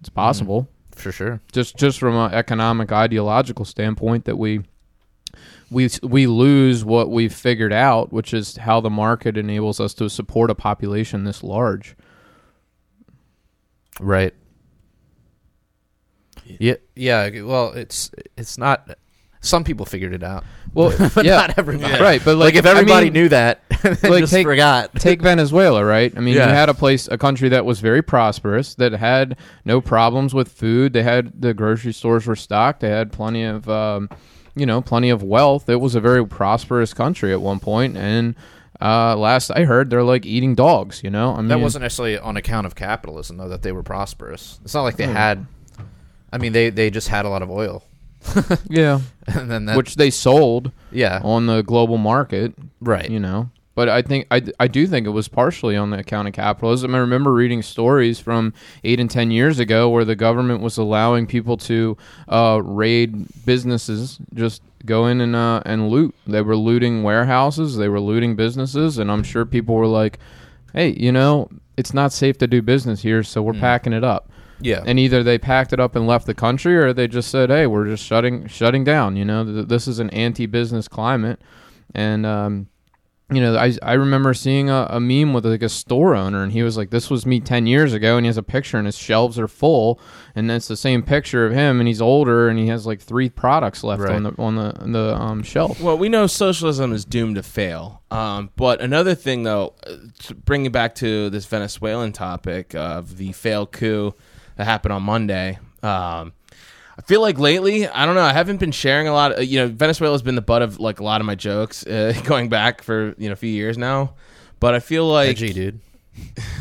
It's 0.00 0.08
possible 0.08 0.68
For 0.98 1.12
sure. 1.12 1.40
just 1.52 1.76
just 1.76 1.98
from 1.98 2.14
an 2.16 2.32
economic 2.32 2.92
ideological 2.92 3.64
standpoint 3.64 4.24
that 4.26 4.36
we 4.36 4.62
we 5.70 5.88
we 6.02 6.26
lose 6.26 6.84
what 6.84 7.10
we've 7.10 7.32
figured 7.34 7.72
out 7.72 8.12
which 8.12 8.34
is 8.34 8.56
how 8.56 8.80
the 8.80 8.90
market 8.90 9.36
enables 9.36 9.80
us 9.80 9.94
to 9.94 10.08
support 10.10 10.50
a 10.50 10.54
population 10.54 11.24
this 11.24 11.42
large 11.42 11.96
Right. 14.00 14.32
Yeah. 16.44 16.76
Yeah. 16.94 17.42
Well, 17.42 17.72
it's 17.72 18.10
it's 18.36 18.56
not. 18.56 18.96
Some 19.40 19.62
people 19.64 19.86
figured 19.86 20.12
it 20.14 20.22
out. 20.22 20.44
well 20.74 20.92
but 21.14 21.24
yeah 21.24 21.36
not 21.36 21.58
everybody. 21.58 22.02
right 22.02 22.20
but 22.24 22.36
Like, 22.36 22.54
like, 22.54 22.54
if 22.56 22.66
everybody 22.66 23.06
I 23.06 23.10
mean, 23.10 23.12
knew 23.12 23.28
that, 23.28 23.62
and 23.84 24.02
like, 24.02 24.20
just 24.20 24.32
take- 24.32 24.46
forgot. 24.46 24.94
take 24.98 25.22
Venezuela, 25.22 25.84
right? 25.84 26.12
I 26.16 26.20
mean, 26.20 26.34
Yeah. 26.34 26.48
you 26.48 26.54
had 26.54 26.68
a 26.68 26.74
place, 26.74 27.06
a 27.08 27.16
country 27.18 27.48
that 27.50 27.64
was 27.64 27.80
very 27.80 28.02
prosperous, 28.02 28.74
that 28.76 28.92
had 28.92 29.36
no 29.64 29.80
problems 29.80 30.34
with 30.34 30.48
food. 30.50 30.92
They 30.92 31.02
had 31.04 31.40
the 31.40 31.54
grocery 31.54 31.92
stores 31.92 32.26
were 32.26 32.34
stocked. 32.36 32.80
They 32.80 32.90
had 32.90 33.12
plenty 33.12 33.44
of, 33.44 33.68
um, 33.68 34.08
you 34.56 34.66
know, 34.66 34.80
plenty 34.82 35.10
of 35.10 35.22
wealth. 35.22 35.68
It 35.68 35.80
was 35.80 35.94
a 35.94 36.00
very 36.00 36.26
prosperous 36.26 36.92
country 36.92 37.32
at 37.32 37.40
one 37.40 37.60
point. 37.60 37.94
point, 37.94 37.96
and 38.04 38.34
uh, 38.80 39.14
last 39.16 39.50
I 39.52 39.64
heard, 39.64 39.90
they're 39.90 40.02
like 40.02 40.26
eating 40.26 40.54
dogs. 40.56 41.02
You 41.04 41.10
know, 41.10 41.32
I 41.34 41.36
mean, 41.38 41.48
That 41.48 41.60
wasn't 41.60 41.82
necessarily 41.82 42.18
on 42.18 42.36
account 42.36 42.66
of 42.66 42.74
capitalism, 42.74 43.36
though. 43.36 43.48
That 43.48 43.62
they 43.62 43.70
were 43.72 43.82
prosperous. 43.84 44.58
It's 44.64 44.74
not 44.74 44.82
like 44.82 44.96
they 44.96 45.06
Hmm. 45.06 45.12
had. 45.14 45.46
I 46.32 46.38
mean, 46.38 46.52
they 46.52 46.70
they 46.70 46.90
just 46.90 47.08
had 47.08 47.24
a 47.24 47.28
lot 47.28 47.42
of 47.42 47.50
oil, 47.50 47.84
yeah, 48.68 49.00
and 49.26 49.50
then 49.50 49.66
that. 49.66 49.76
which 49.76 49.96
they 49.96 50.10
sold 50.10 50.72
yeah. 50.90 51.20
on 51.22 51.46
the 51.46 51.62
global 51.62 51.98
market. 51.98 52.54
right. 52.80 53.08
You 53.08 53.20
know, 53.20 53.50
but 53.78 53.88
I 53.88 54.02
think 54.02 54.26
I, 54.32 54.42
I 54.58 54.66
do 54.66 54.88
think 54.88 55.06
it 55.06 55.10
was 55.10 55.28
partially 55.28 55.76
on 55.76 55.90
the 55.90 56.00
account 56.00 56.26
of 56.26 56.34
capitalism. 56.34 56.96
I 56.96 56.98
remember 56.98 57.32
reading 57.32 57.62
stories 57.62 58.18
from 58.18 58.52
eight 58.82 58.98
and 58.98 59.08
ten 59.08 59.30
years 59.30 59.60
ago 59.60 59.88
where 59.88 60.04
the 60.04 60.16
government 60.16 60.62
was 60.62 60.78
allowing 60.78 61.28
people 61.28 61.56
to 61.58 61.96
uh, 62.28 62.60
raid 62.64 63.26
businesses, 63.46 64.18
just 64.34 64.62
go 64.84 65.06
in 65.06 65.20
and 65.20 65.36
uh, 65.36 65.62
and 65.64 65.90
loot. 65.90 66.12
They 66.26 66.42
were 66.42 66.56
looting 66.56 67.04
warehouses, 67.04 67.76
they 67.76 67.88
were 67.88 68.00
looting 68.00 68.34
businesses, 68.34 68.98
and 68.98 69.12
I'm 69.12 69.22
sure 69.22 69.44
people 69.44 69.76
were 69.76 69.86
like, 69.86 70.18
"Hey, 70.72 70.96
you 70.98 71.12
know, 71.12 71.48
it's 71.76 71.94
not 71.94 72.12
safe 72.12 72.36
to 72.38 72.48
do 72.48 72.60
business 72.62 73.02
here, 73.02 73.22
so 73.22 73.42
we're 73.42 73.52
packing 73.54 73.92
it 73.92 74.02
up." 74.02 74.28
Yeah. 74.60 74.82
and 74.86 74.98
either 74.98 75.22
they 75.22 75.38
packed 75.38 75.72
it 75.72 75.80
up 75.80 75.94
and 75.96 76.06
left 76.06 76.26
the 76.26 76.34
country 76.34 76.76
or 76.76 76.92
they 76.92 77.06
just 77.08 77.30
said 77.30 77.50
hey 77.50 77.66
we're 77.66 77.86
just 77.86 78.04
shutting 78.04 78.46
shutting 78.48 78.84
down 78.84 79.16
you 79.16 79.24
know 79.24 79.44
th- 79.44 79.66
this 79.68 79.86
is 79.88 79.98
an 79.98 80.10
anti-business 80.10 80.88
climate 80.88 81.40
and 81.94 82.26
um 82.26 82.68
you 83.30 83.40
know 83.42 83.56
i, 83.56 83.72
I 83.82 83.92
remember 83.92 84.32
seeing 84.34 84.70
a, 84.70 84.86
a 84.90 85.00
meme 85.00 85.32
with 85.34 85.44
like 85.44 85.62
a 85.62 85.68
store 85.68 86.14
owner 86.14 86.42
and 86.42 86.50
he 86.52 86.62
was 86.62 86.76
like 86.78 86.88
this 86.90 87.10
was 87.10 87.26
me 87.26 87.40
10 87.40 87.66
years 87.66 87.92
ago 87.92 88.16
and 88.16 88.24
he 88.24 88.28
has 88.28 88.38
a 88.38 88.42
picture 88.42 88.78
and 88.78 88.86
his 88.86 88.96
shelves 88.96 89.38
are 89.38 89.46
full 89.48 90.00
and 90.34 90.50
it's 90.50 90.66
the 90.68 90.76
same 90.78 91.02
picture 91.02 91.44
of 91.46 91.52
him 91.52 91.78
and 91.78 91.86
he's 91.86 92.00
older 92.00 92.48
and 92.48 92.58
he 92.58 92.68
has 92.68 92.86
like 92.86 93.00
three 93.00 93.28
products 93.28 93.84
left 93.84 94.00
Right. 94.02 94.14
on 94.16 94.22
the 94.22 94.32
on 94.38 94.56
the 94.56 94.72
the 94.86 95.14
um, 95.14 95.42
shelf 95.42 95.78
Well, 95.80 95.98
we 95.98 96.08
know 96.08 96.26
socialism 96.26 96.92
is 96.92 97.04
doomed 97.04 97.36
to 97.36 97.42
fail. 97.42 98.02
Um, 98.10 98.48
but 98.56 98.80
another 98.80 99.14
thing, 99.14 99.42
though, 99.42 99.74
uh, 99.86 99.96
to 100.20 100.34
bring 100.34 100.64
it 100.64 100.72
back 100.72 100.94
to 100.96 101.28
this 101.28 101.44
Venezuelan 101.44 102.12
topic 102.12 102.74
of 102.74 103.18
the 103.18 103.32
failed 103.32 103.72
coup 103.72 104.14
that 104.58 104.64
happened 104.64 104.92
on 104.92 105.02
Monday. 105.02 105.58
Um, 105.82 106.32
I 106.98 107.02
feel 107.06 107.20
like 107.22 107.38
lately, 107.38 107.86
I 107.88 108.04
don't 108.04 108.14
know, 108.16 108.22
I 108.22 108.32
haven't 108.32 108.58
been 108.58 108.72
sharing 108.72 109.08
a 109.08 109.12
lot. 109.12 109.32
Of, 109.32 109.44
you 109.44 109.60
know, 109.60 109.68
Venezuela's 109.68 110.20
been 110.22 110.34
the 110.34 110.42
butt 110.42 110.62
of 110.62 110.78
like 110.78 111.00
a 111.00 111.04
lot 111.04 111.20
of 111.20 111.26
my 111.26 111.34
jokes 111.36 111.86
uh, 111.86 112.12
going 112.24 112.48
back 112.48 112.82
for 112.82 113.14
you 113.16 113.28
know 113.28 113.32
a 113.32 113.36
few 113.36 113.50
years 113.50 113.78
now. 113.78 114.14
But 114.60 114.74
I 114.74 114.80
feel 114.80 115.06
like 115.06 115.30
Edgy, 115.30 115.52
dude. 115.52 115.80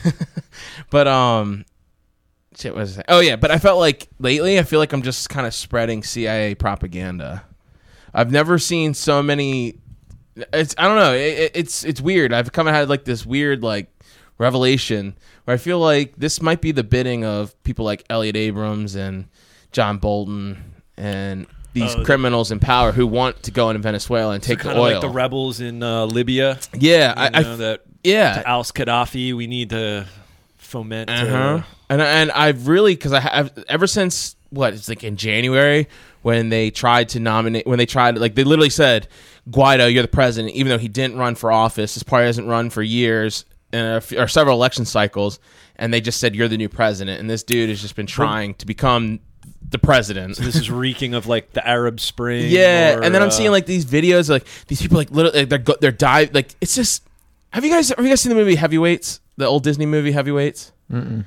but 0.90 1.08
um, 1.08 1.66
shit, 2.56 2.74
what 2.74 2.82
was 2.82 3.00
I? 3.00 3.04
Oh 3.08 3.20
yeah, 3.20 3.36
but 3.36 3.52
I 3.52 3.58
felt 3.58 3.80
like 3.80 4.08
lately, 4.20 4.60
I 4.60 4.64
feel 4.64 4.80
like 4.80 4.94
I'm 4.94 5.02
just 5.02 5.30
kind 5.30 5.48
of 5.48 5.54
spreading 5.54 6.04
CIA 6.04 6.56
propaganda. 6.56 7.44
I've 8.14 8.32
never 8.32 8.58
seen 8.60 8.94
so 8.94 9.22
many. 9.24 9.80
It's 10.54 10.76
I 10.78 10.88
don't 10.88 10.98
know. 10.98 11.14
It, 11.14 11.40
it- 11.40 11.52
it's 11.56 11.84
it's 11.84 12.00
weird. 12.02 12.32
I've 12.34 12.52
kind 12.52 12.68
of 12.70 12.76
had 12.76 12.90
like 12.90 13.06
this 13.06 13.26
weird 13.26 13.64
like 13.64 13.92
revelation 14.38 15.18
where 15.48 15.54
I 15.54 15.58
feel 15.58 15.80
like 15.80 16.14
this 16.18 16.42
might 16.42 16.60
be 16.60 16.74
the 16.74 16.84
bidding 16.84 17.24
of 17.24 17.54
people 17.64 17.86
like 17.86 18.04
Elliott 18.10 18.36
Abrams 18.36 18.96
and 18.96 19.30
John 19.72 19.98
Bolton 19.98 20.74
and 20.98 21.48
these 21.72 21.96
Oh, 21.96 22.04
criminals 22.04 22.52
in 22.52 22.60
power 22.60 22.92
who 22.92 23.08
want 23.08 23.44
to 23.44 23.52
go 23.52 23.70
into 23.70 23.80
Venezuela 23.82 24.34
and 24.34 24.44
take 24.44 24.58
the 24.58 24.64
kind 24.66 24.78
of 24.78 24.84
oil. 24.84 24.92
like 24.94 25.02
the 25.02 25.10
rebels 25.10 25.62
in 25.62 25.82
uh, 25.82 26.04
Libya. 26.06 26.60
yeah, 26.74 27.14
I, 27.16 27.28
I 27.34 27.42
know, 27.44 27.56
that 27.58 27.84
yeah, 28.04 28.42
to 28.42 28.50
oust 28.50 28.74
Gaddafi, 28.76 29.34
we 29.34 29.48
need 29.48 29.70
to 29.70 30.06
foment. 30.58 31.10
Uh-huh. 31.10 31.38
Uh, 31.38 31.62
And 31.90 32.02
and 32.02 32.32
I've 32.32 32.68
really 32.68 32.94
because 32.96 33.14
I 33.14 33.22
have 33.22 33.64
ever 33.70 33.88
since 33.88 34.36
what 34.50 34.74
it's 34.74 34.90
like 34.90 35.04
in 35.04 35.16
January 35.16 35.88
when 36.24 36.50
they 36.50 36.72
tried 36.72 37.08
to 37.10 37.20
nominate 37.22 37.66
when 37.66 37.78
they 37.78 37.86
tried 37.86 38.18
like 38.18 38.36
they 38.36 38.44
literally 38.44 38.70
said 38.70 39.08
Guaido 39.50 39.92
you're 39.94 40.02
the 40.02 40.08
president 40.10 40.56
even 40.56 40.70
though 40.70 40.78
he 40.78 40.88
didn't 40.90 41.18
run 41.18 41.36
for 41.36 41.52
office 41.52 41.94
his 41.94 42.04
party 42.04 42.26
hasn't 42.26 42.48
run 42.48 42.70
for 42.70 42.82
years 42.82 43.46
uh, 43.74 44.02
or 44.18 44.28
several 44.28 44.56
election 44.56 44.86
cycles 44.86 45.40
and 45.76 45.94
they 45.94 46.02
just 46.02 46.20
said 46.20 46.36
you're 46.36 46.48
the 46.48 46.58
new 46.58 46.70
president 46.70 47.20
and 47.20 47.30
this 47.30 47.44
dude 47.44 47.70
has 47.70 47.82
just 47.82 47.96
been 47.96 48.06
trying 48.08 48.54
to 48.56 48.66
become 48.66 49.20
the 49.70 49.78
president. 49.78 50.38
this 50.38 50.56
is 50.56 50.72
reeking 50.72 51.14
of 51.14 51.28
like 51.28 51.52
the 51.54 51.68
Arab 51.68 52.00
Spring. 52.00 52.46
Yeah, 52.50 52.96
or, 52.96 53.04
and 53.04 53.14
then 53.14 53.22
I'm 53.22 53.30
uh, 53.30 53.32
seeing 53.32 53.52
like 53.52 53.66
these 53.66 53.86
videos, 53.86 54.30
like 54.30 54.46
these 54.68 54.82
people, 54.82 54.98
like 54.98 55.12
literally, 55.12 55.40
like, 55.40 55.50
they're 55.50 55.58
go- 55.58 55.78
they're 55.80 55.92
dive, 55.92 56.34
like 56.34 56.56
it's 56.62 56.76
just. 56.76 57.04
Have 57.52 57.64
you 57.64 57.72
guys 57.72 57.90
have 57.90 58.00
you 58.00 58.10
guys 58.10 58.22
seen 58.22 58.30
the 58.30 58.36
movie 58.36 58.56
Heavyweights, 58.56 59.22
the 59.38 59.46
old 59.46 59.64
Disney 59.64 59.86
movie 59.86 60.12
Heavyweights? 60.12 60.74
Mm-mm. 60.92 61.26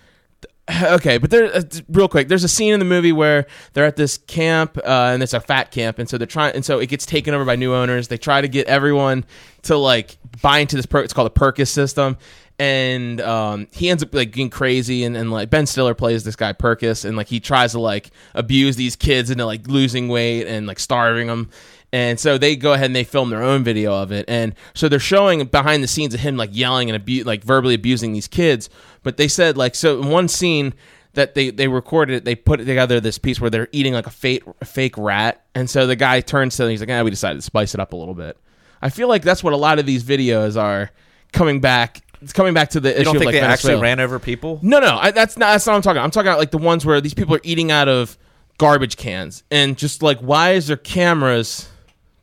Okay, 0.83 1.19
but 1.19 1.31
there, 1.31 1.55
uh, 1.55 1.63
real 1.89 2.09
quick, 2.09 2.29
there's 2.29 2.45
a 2.45 2.49
scene 2.49 2.73
in 2.73 2.79
the 2.79 2.85
movie 2.85 3.13
where 3.13 3.47
they're 3.73 3.85
at 3.85 3.97
this 3.97 4.19
camp, 4.19 4.79
uh, 4.79 5.11
and 5.13 5.23
it's 5.23 5.33
a 5.33 5.41
fat 5.41 5.71
camp, 5.71 5.99
and 5.99 6.09
so 6.09 6.19
they're 6.19 6.27
trying, 6.27 6.55
and 6.55 6.65
so 6.65 6.79
it 6.79 6.87
gets 6.87 7.07
taken 7.07 7.35
over 7.35 7.45
by 7.45 7.57
new 7.57 7.75
owners. 7.75 8.09
They 8.09 8.19
try 8.19 8.41
to 8.41 8.49
get 8.49 8.67
everyone 8.67 9.25
to 9.63 9.77
like 9.77 10.17
buy 10.43 10.59
into 10.59 10.77
this. 10.77 10.87
Per- 10.87 11.03
it's 11.03 11.13
called 11.13 11.33
the 11.33 11.39
Perkis 11.39 11.69
system, 11.69 12.19
and 12.59 13.21
um, 13.21 13.69
he 13.73 13.89
ends 13.89 14.03
up 14.03 14.15
like 14.15 14.33
getting 14.33 14.51
crazy, 14.51 15.05
and, 15.05 15.17
and 15.17 15.31
like 15.31 15.51
Ben 15.51 15.67
Stiller 15.67 15.95
plays 15.95 16.25
this 16.25 16.37
guy 16.37 16.53
Perkis, 16.53 17.05
and 17.05 17.17
like 17.17 17.29
he 17.29 17.41
tries 17.41 17.73
to 17.73 17.81
like 17.81 18.11
abuse 18.35 18.77
these 18.77 18.97
kids 18.97 19.31
into 19.31 19.47
like 19.47 19.67
losing 19.67 20.09
weight 20.09 20.47
and 20.47 20.67
like 20.67 20.79
starving 20.79 21.27
them. 21.27 21.51
And 21.93 22.21
so 22.21 22.39
they 22.39 22.55
go 22.55 22.73
ahead 22.73 22.87
and 22.87 22.95
they 22.95 23.05
film 23.05 23.31
their 23.31 23.43
own 23.43 23.65
video 23.65 23.93
of 23.93 24.13
it. 24.13 24.25
And 24.29 24.55
so 24.75 24.89
they're 24.89 25.01
showing 25.01 25.45
behind 25.47 25.83
the 25.83 25.89
scenes 25.89 26.15
of 26.15 26.21
him 26.21 26.37
like 26.37 26.51
yelling 26.53 26.89
and 26.89 26.95
abu- 26.95 27.25
like 27.25 27.43
verbally 27.43 27.75
abusing 27.75 28.13
these 28.13 28.29
kids. 28.29 28.71
But 29.03 29.17
they 29.17 29.29
said 29.29 29.57
like 29.57 29.75
so 29.75 30.01
in 30.01 30.09
one 30.09 30.29
scene 30.29 30.75
that 31.15 31.35
they 31.35 31.51
they 31.51 31.69
recorded 31.69 32.15
it, 32.17 32.25
they 32.25 32.35
put 32.35 32.59
together 32.59 33.01
this 33.01 33.19
piece 33.19 33.41
where 33.41 33.51
they're 33.51 33.69
eating 33.73 33.93
like 33.95 34.07
a 34.07 34.11
fake 34.11 34.43
fake 34.65 34.97
rat. 34.99 35.45
And 35.55 35.69
so 35.69 35.87
the 35.87 35.97
guy 35.97 36.21
turns 36.21 36.57
to 36.57 36.63
them, 36.65 36.71
he's 36.71 36.81
like, 36.81 36.91
"Ah, 36.91 37.03
we 37.03 37.11
decided 37.11 37.37
to 37.37 37.43
spice 37.43 37.75
it 37.75 37.81
up 37.81 37.93
a 37.93 37.97
little 37.97 38.15
bit." 38.15 38.37
I 38.83 38.89
feel 38.91 39.09
like 39.09 39.23
that's 39.23 39.43
what 39.45 39.53
a 39.53 39.57
lot 39.57 39.79
of 39.79 39.87
these 39.87 40.05
videos 40.05 40.61
are 40.61 40.91
coming 41.33 41.61
back. 41.61 42.03
It's 42.23 42.33
coming 42.33 42.53
back 42.55 42.71
to 42.71 42.81
the 42.81 42.91
issue 42.91 42.99
You 42.99 43.05
don't 43.05 43.17
of 43.17 43.23
like 43.25 43.33
they 43.33 43.41
actually 43.41 43.81
ran 43.81 43.99
over 43.99 44.19
people? 44.19 44.59
No, 44.63 44.79
no, 44.79 44.99
I, 45.01 45.11
that's 45.11 45.37
not. 45.39 45.53
That's 45.53 45.67
not 45.67 45.73
what 45.73 45.77
I'm 45.77 45.83
talking. 45.83 45.97
About. 45.97 46.05
I'm 46.05 46.11
talking 46.11 46.29
about 46.29 46.39
like 46.39 46.51
the 46.51 46.59
ones 46.59 46.85
where 46.85 47.01
these 47.01 47.15
people 47.15 47.35
are 47.35 47.41
eating 47.43 47.71
out 47.71 47.89
of 47.89 48.19
garbage 48.59 48.97
cans, 48.99 49.43
and 49.51 49.77
just 49.77 50.03
like, 50.03 50.19
why 50.21 50.53
is 50.53 50.67
there 50.67 50.77
cameras 50.77 51.69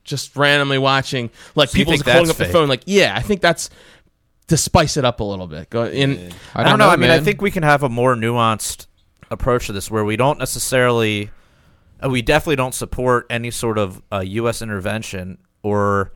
just 0.03 0.35
randomly 0.35 0.77
watching? 0.77 1.31
Like 1.55 1.69
So 1.69 1.75
people 1.77 1.93
think 1.93 2.07
holding 2.07 2.29
up 2.29 2.35
fake? 2.37 2.51
phone. 2.51 2.69
Like, 2.69 2.83
yeah, 2.85 3.13
I 3.15 3.21
think 3.21 3.41
that's 3.41 3.69
to 4.47 4.57
spice 4.57 4.97
it 4.97 5.05
up 5.05 5.19
a 5.19 5.23
little 5.23 5.47
bit. 5.47 5.69
Go 5.69 5.85
in. 5.85 6.31
I 6.55 6.63
don't, 6.63 6.79
know. 6.79 6.89
I 6.89 6.95
mean, 6.95 7.09
I 7.11 7.19
think 7.19 7.41
we 7.41 7.51
can 7.51 7.63
have 7.63 7.83
a 7.83 7.89
more 7.89 8.15
nuanced 8.15 8.87
approach 9.29 9.67
to 9.67 9.73
this, 9.73 9.91
where 9.91 10.05
we 10.05 10.15
don't 10.15 10.39
necessarily, 10.39 11.29
uh, 12.03 12.09
we 12.09 12.21
definitely 12.21 12.55
don't 12.55 12.73
support 12.73 13.25
any 13.29 13.51
sort 13.51 13.77
of 13.77 14.01
uh, 14.11 14.19
U.S. 14.25 14.61
intervention 14.61 15.37
or, 15.63 16.13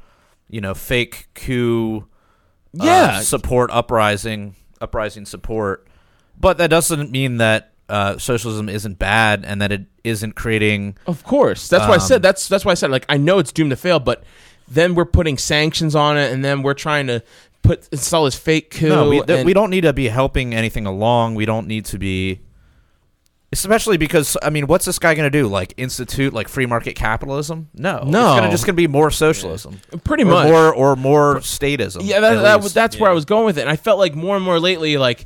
you 0.49 0.61
know, 0.61 0.73
fake 0.73 1.27
coup. 1.35 2.07
uh, 2.79 2.85
Yeah. 2.85 3.19
support 3.19 3.69
uprising, 3.71 4.55
uprising 4.79 5.25
support. 5.25 5.85
But 6.39 6.57
that 6.59 6.69
doesn't 6.69 7.11
mean 7.11 7.37
that 7.37 7.73
uh, 7.89 8.17
socialism 8.17 8.69
isn't 8.69 8.97
bad 8.97 9.43
and 9.45 9.61
that 9.61 9.73
it 9.73 9.85
isn't 10.05 10.35
creating. 10.35 10.97
Of 11.05 11.23
course, 11.25 11.67
that's 11.67 11.83
why 11.85 11.91
I 11.91 11.95
Um, 11.95 11.99
said 11.99 12.21
that's 12.21 12.47
that's 12.47 12.63
why 12.63 12.71
I 12.71 12.75
said 12.75 12.89
like 12.89 13.05
I 13.09 13.17
know 13.17 13.37
it's 13.39 13.51
doomed 13.51 13.71
to 13.71 13.75
fail, 13.75 13.99
but 13.99 14.23
then 14.69 14.95
we're 14.95 15.03
putting 15.05 15.37
sanctions 15.37 15.93
on 15.93 16.17
it, 16.17 16.31
and 16.31 16.43
then 16.45 16.63
we're 16.63 16.73
trying 16.73 17.07
to 17.07 17.21
put 17.61 17.87
install 17.91 18.25
this 18.25 18.35
fake 18.35 18.71
coup. 18.71 18.89
No, 18.89 19.09
we, 19.09 19.17
th- 19.21 19.29
and- 19.39 19.45
we 19.45 19.53
don't 19.53 19.69
need 19.69 19.81
to 19.81 19.93
be 19.93 20.07
helping 20.07 20.53
anything 20.53 20.85
along. 20.85 21.35
We 21.35 21.45
don't 21.45 21.67
need 21.67 21.85
to 21.85 21.97
be, 21.99 22.41
especially 23.53 23.97
because 23.97 24.37
I 24.41 24.49
mean, 24.49 24.67
what's 24.67 24.85
this 24.85 24.97
guy 24.99 25.13
going 25.13 25.29
to 25.31 25.37
do? 25.37 25.47
Like 25.47 25.73
institute 25.77 26.33
like 26.33 26.47
free 26.47 26.65
market 26.65 26.95
capitalism? 26.95 27.69
No, 27.73 28.03
No. 28.05 28.31
it's 28.31 28.39
gonna, 28.39 28.51
just 28.51 28.65
going 28.65 28.75
to 28.75 28.81
be 28.81 28.87
more 28.87 29.11
socialism, 29.11 29.79
pretty 30.03 30.23
or 30.23 30.27
much 30.27 30.47
more 30.47 30.73
or 30.73 30.95
more 30.95 31.35
statism. 31.37 32.01
Yeah, 32.03 32.19
that, 32.21 32.37
at 32.37 32.41
that, 32.41 32.61
least. 32.63 32.73
that's 32.73 32.97
where 32.99 33.09
I 33.09 33.13
was 33.13 33.25
going 33.25 33.45
with 33.45 33.57
it. 33.57 33.61
And 33.61 33.69
I 33.69 33.75
felt 33.75 33.99
like 33.99 34.15
more 34.15 34.35
and 34.35 34.45
more 34.45 34.59
lately, 34.59 34.97
like, 34.97 35.25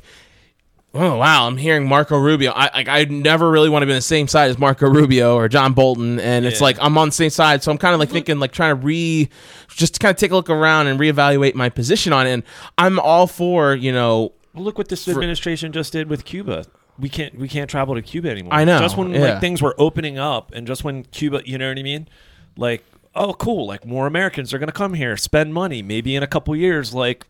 oh 0.96 1.16
wow, 1.16 1.46
I'm 1.46 1.56
hearing 1.56 1.88
Marco 1.88 2.18
Rubio. 2.18 2.52
I 2.52 2.70
like 2.74 2.88
I 2.88 3.04
never 3.04 3.50
really 3.50 3.68
want 3.68 3.82
to 3.82 3.86
be 3.86 3.92
on 3.92 3.98
the 3.98 4.02
same 4.02 4.28
side 4.28 4.50
as 4.50 4.58
Marco 4.58 4.88
Rubio 4.88 5.36
or 5.36 5.48
John 5.48 5.72
Bolton, 5.72 6.18
and 6.20 6.44
it's 6.46 6.60
like 6.60 6.76
I'm 6.80 6.96
on 6.98 7.08
the 7.08 7.12
same 7.12 7.30
side. 7.30 7.62
So 7.62 7.70
I'm 7.70 7.78
kind 7.78 7.94
of 7.94 8.00
like 8.00 8.10
thinking, 8.10 8.38
like 8.38 8.52
trying 8.52 8.70
to 8.70 8.74
re, 8.74 9.28
just 9.68 9.94
to 9.94 10.00
kind 10.00 10.14
of 10.14 10.18
take 10.18 10.30
a 10.30 10.34
look 10.34 10.50
around 10.50 10.86
and 10.86 10.98
reevaluate 10.98 11.54
my 11.54 11.68
position 11.68 12.12
on 12.12 12.26
it. 12.26 12.32
And 12.32 12.42
I'm 12.78 12.98
all 12.98 13.26
for 13.26 13.74
you 13.74 13.92
know. 13.92 14.32
Well, 14.54 14.64
look 14.64 14.78
what 14.78 14.88
this 14.88 15.04
For- 15.04 15.10
administration 15.10 15.72
just 15.72 15.92
did 15.92 16.08
with 16.08 16.24
Cuba. 16.24 16.64
We 16.98 17.08
can't 17.10 17.38
we 17.38 17.46
can't 17.48 17.68
travel 17.68 17.94
to 17.94 18.02
Cuba 18.02 18.30
anymore. 18.30 18.54
I 18.54 18.64
know, 18.64 18.78
Just 18.78 18.96
when 18.96 19.10
yeah. 19.12 19.20
like 19.32 19.40
things 19.40 19.60
were 19.60 19.74
opening 19.78 20.18
up, 20.18 20.52
and 20.54 20.66
just 20.66 20.82
when 20.82 21.04
Cuba, 21.04 21.42
you 21.44 21.58
know 21.58 21.68
what 21.68 21.78
I 21.78 21.82
mean? 21.82 22.08
Like, 22.56 22.84
oh, 23.14 23.34
cool. 23.34 23.66
Like 23.66 23.84
more 23.84 24.06
Americans 24.06 24.54
are 24.54 24.58
going 24.58 24.68
to 24.68 24.72
come 24.72 24.94
here, 24.94 25.16
spend 25.16 25.52
money. 25.52 25.82
Maybe 25.82 26.16
in 26.16 26.22
a 26.22 26.26
couple 26.26 26.56
years, 26.56 26.94
like, 26.94 27.26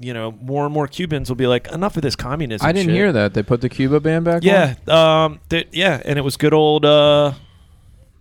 you 0.00 0.12
know, 0.14 0.32
more 0.32 0.64
and 0.64 0.72
more 0.74 0.86
Cubans 0.86 1.28
will 1.28 1.36
be 1.36 1.46
like, 1.46 1.68
enough 1.72 1.96
of 1.96 2.02
this 2.02 2.16
communism. 2.16 2.66
I 2.66 2.72
didn't 2.72 2.86
shit." 2.88 2.94
hear 2.94 3.12
that 3.12 3.34
they 3.34 3.42
put 3.42 3.60
the 3.60 3.68
Cuba 3.68 4.00
ban 4.00 4.24
back. 4.24 4.42
Yeah, 4.44 4.74
um, 4.88 5.40
th- 5.48 5.68
yeah, 5.72 6.00
and 6.04 6.18
it 6.18 6.22
was 6.22 6.36
good 6.36 6.54
old 6.54 6.84
uh, 6.84 7.32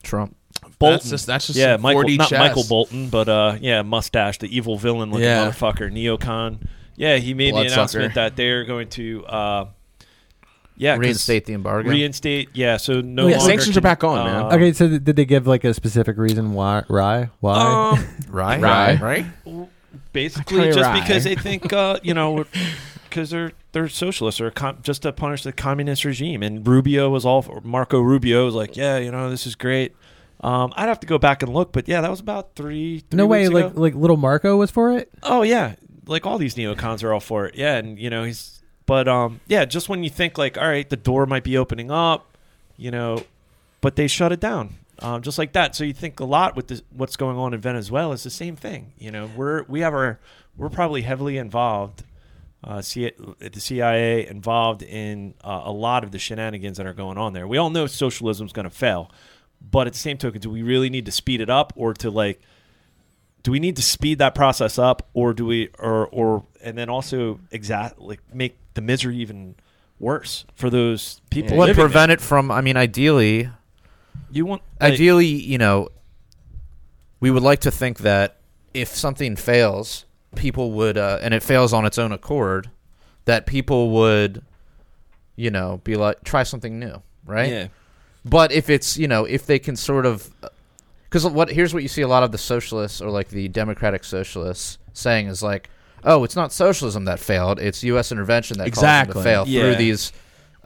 Trump. 0.04 0.36
Bolton. 0.80 0.94
That's 0.98 1.10
just 1.10 1.26
that's 1.28 1.48
just 1.48 1.58
yeah, 1.60 1.78
Michael, 1.78 2.04
4D 2.04 2.18
not 2.20 2.30
chess. 2.30 2.40
Michael 2.40 2.63
Bolton, 2.70 3.10
but 3.10 3.28
uh, 3.28 3.58
yeah, 3.60 3.82
mustache, 3.82 4.38
the 4.38 4.56
evil 4.56 4.78
villain 4.78 5.10
looking 5.10 5.24
Yeah. 5.26 5.50
motherfucker, 5.50 5.92
neocon. 5.92 6.60
Yeah, 6.96 7.18
he 7.18 7.34
made 7.34 7.48
the 7.48 7.62
Bloodsucker. 7.62 7.74
announcement 7.80 8.13
that 8.16 8.36
they're 8.36 8.63
going 8.63 8.90
to, 8.90 9.26
uh, 9.26 9.66
yeah, 10.78 10.94
'cause 10.96 11.00
Reinstate 11.00 11.46
the 11.46 11.54
embargo. 11.54 11.90
reinstate. 11.90 12.50
Yeah, 12.54 12.78
so 12.78 13.02
no 13.02 13.24
Yeah, 13.28 13.38
longer 13.38 13.46
sanctions 13.52 13.76
can- 13.76 13.80
are 13.80 13.82
back 13.82 14.04
on, 14.04 14.26
man. 14.26 14.36
uh, 14.44 14.56
Okay, 14.56 14.74
so 14.74 14.88
th- 14.88 15.04
did 15.04 15.16
they 15.16 15.26
give 15.26 15.48
like 15.48 15.63
a 15.63 15.74
specific 15.74 16.18
reason 16.18 16.54
why? 16.54 16.84
Why? 16.88 17.30
Why? 17.40 17.94
Um, 17.98 18.08
right, 18.30 18.62
Right. 18.62 19.02
right. 19.02 19.26
Basically, 20.14 20.66
just 20.66 20.80
right. 20.80 21.02
because 21.02 21.24
they 21.24 21.36
think, 21.36 21.72
uh, 21.74 22.00
you 22.04 22.14
know, 22.14 22.46
because 23.10 23.30
they're 23.30 23.52
they're 23.72 23.88
socialists 23.88 24.42
or 24.42 24.52
com- 24.52 24.80
just 24.82 25.04
to 25.04 25.12
punish 25.14 25.44
the 25.44 25.52
communist 25.54 26.06
regime. 26.06 26.44
And 26.44 26.68
Rubio 26.68 27.10
was 27.10 27.26
all 27.26 27.42
for, 27.42 27.62
Marco 27.62 28.00
Rubio 28.00 28.46
was 28.46 28.56
like, 28.56 28.76
yeah, 28.76 28.98
you 28.98 29.12
know, 29.12 29.30
this 29.30 29.46
is 29.46 29.56
great. 29.56 29.96
Um, 30.42 30.72
I'd 30.76 30.88
have 30.88 31.00
to 31.00 31.08
go 31.08 31.18
back 31.18 31.42
and 31.42 31.52
look, 31.54 31.72
but 31.72 31.88
yeah, 31.88 32.02
that 32.02 32.12
was 32.12 32.20
about 32.20 32.56
three. 32.56 33.00
three 33.10 33.18
no 33.18 33.26
way. 33.26 33.44
weeks 33.48 33.54
Like 33.54 33.66
ago. 33.66 33.82
like 33.82 33.96
little 33.96 34.18
Marco 34.18 34.56
was 34.58 34.70
for 34.72 34.92
it. 34.98 35.10
oh 35.24 35.42
yeah, 35.42 35.76
like 36.06 36.26
all 36.26 36.38
these 36.38 36.56
neocons 36.56 37.04
are 37.04 37.12
all 37.14 37.20
for 37.20 37.46
it. 37.48 37.56
Yeah, 37.56 37.78
and 37.78 37.98
you 37.98 38.10
know 38.10 38.24
he's, 38.24 38.62
but 38.86 39.08
um, 39.08 39.40
yeah, 39.48 39.66
just 39.66 39.90
when 39.90 40.04
you 40.04 40.10
think 40.10 40.38
like, 40.38 40.58
all 40.58 40.68
right, 40.68 40.88
the 40.88 40.96
door 40.96 41.26
might 41.26 41.44
be 41.44 41.58
opening 41.58 41.90
up, 41.90 42.38
you 42.78 42.92
know, 42.92 43.24
but 43.82 43.96
they 43.96 44.08
shut 44.08 44.32
it 44.32 44.40
down, 44.40 44.76
um, 45.00 45.22
just 45.22 45.38
like 45.38 45.54
that. 45.54 45.76
So 45.76 45.84
you 45.84 45.94
think 45.94 46.20
a 46.20 46.26
lot 46.26 46.56
with 46.56 46.68
this, 46.68 46.82
what's 46.92 47.16
going 47.16 47.38
on 47.38 47.54
in 47.54 47.62
Venezuela 47.62 48.14
is 48.14 48.24
the 48.24 48.30
same 48.30 48.56
thing. 48.56 48.94
You 48.98 49.12
know, 49.12 49.30
we're 49.36 49.64
we 49.64 49.82
have 49.82 49.94
our 49.94 50.20
we're 50.56 50.70
probably 50.70 51.02
heavily 51.02 51.38
involved. 51.38 52.04
Uh, 52.64 52.82
C- 52.82 53.12
the 53.40 53.60
CIA 53.60 54.28
involved 54.28 54.82
in 54.82 55.36
uh, 55.44 55.62
a 55.66 55.72
lot 55.72 56.04
of 56.04 56.12
the 56.12 56.20
shenanigans 56.20 56.78
that 56.78 56.88
are 56.88 56.94
going 56.94 57.18
on 57.18 57.34
there. 57.34 57.48
We 57.48 57.58
all 57.58 57.70
know 57.70 57.86
socialism's 57.86 58.52
going 58.52 58.64
to 58.64 58.76
fail, 58.76 59.12
but 59.62 59.86
at 59.86 59.94
the 59.94 60.00
same 60.00 60.18
token, 60.18 60.42
do 60.42 60.50
we 60.50 60.64
really 60.64 60.90
need 60.90 61.06
to 61.06 61.12
speed 61.12 61.40
it 61.40 61.50
up 61.50 61.74
or 61.76 61.94
to 61.96 62.10
like? 62.10 62.42
do 63.44 63.52
we 63.52 63.60
need 63.62 63.78
to 63.78 63.82
speed 63.82 64.18
that 64.18 64.36
process 64.36 64.78
up 64.78 65.08
or 65.14 65.34
do 65.34 65.46
we 65.46 65.70
or 65.80 66.08
or 66.08 66.46
and 66.62 66.78
then 66.78 66.90
also 66.90 67.40
exact 67.50 67.98
like 67.98 68.20
make 68.34 68.58
the 68.74 68.82
misery 68.82 69.16
even 69.16 69.56
worse 70.00 70.46
for 70.56 70.70
those 70.70 71.22
people 71.30 71.58
What 71.58 71.68
living 71.68 71.82
prevent 71.82 72.12
it 72.12 72.22
from? 72.22 72.52
I 72.52 72.62
mean, 72.62 72.78
ideally? 72.78 73.50
You 74.32 74.46
want 74.46 74.62
like, 74.82 74.94
ideally, 74.94 75.26
you 75.28 75.58
know, 75.58 75.90
we 77.20 77.32
would 77.32 77.44
like 77.44 77.60
to 77.62 77.72
think 77.72 78.00
that 78.00 78.38
if 78.74 78.90
something 78.90 79.36
fails, 79.36 80.06
people 80.36 80.72
would, 80.74 80.98
uh, 80.98 81.20
and 81.22 81.34
it 81.34 81.42
fails 81.44 81.74
on 81.74 81.86
its 81.86 81.98
own 81.98 82.12
accord, 82.12 82.70
that 83.26 83.46
people 83.46 83.90
would, 83.92 84.44
you 85.36 85.50
know, 85.52 85.82
be 85.84 85.96
like, 85.96 86.24
try 86.24 86.44
something 86.44 86.80
new, 86.80 87.02
right? 87.26 87.50
yeah 87.50 87.68
But 88.24 88.52
if 88.52 88.70
it's, 88.70 88.98
you 88.98 89.08
know, 89.08 89.26
if 89.26 89.46
they 89.46 89.60
can 89.60 89.76
sort 89.76 90.06
of, 90.06 90.30
because 91.04 91.26
what 91.26 91.50
here's 91.50 91.74
what 91.74 91.84
you 91.84 91.90
see 91.90 92.02
a 92.02 92.08
lot 92.08 92.24
of 92.24 92.32
the 92.32 92.38
socialists 92.38 93.02
or 93.02 93.10
like 93.10 93.30
the 93.30 93.48
democratic 93.48 94.04
socialists 94.04 94.78
saying 94.94 95.28
is 95.28 95.42
like, 95.42 95.70
oh, 96.04 96.24
it's 96.24 96.36
not 96.36 96.52
socialism 96.52 97.06
that 97.06 97.20
failed; 97.20 97.60
it's 97.60 97.84
U.S. 97.84 98.12
intervention 98.12 98.58
that 98.60 98.66
caused 98.74 98.84
them 98.84 98.90
Exactly. 98.90 99.14
to 99.14 99.24
fail 99.24 99.48
Yeah. 99.48 99.62
through 99.62 99.76
these. 99.78 100.12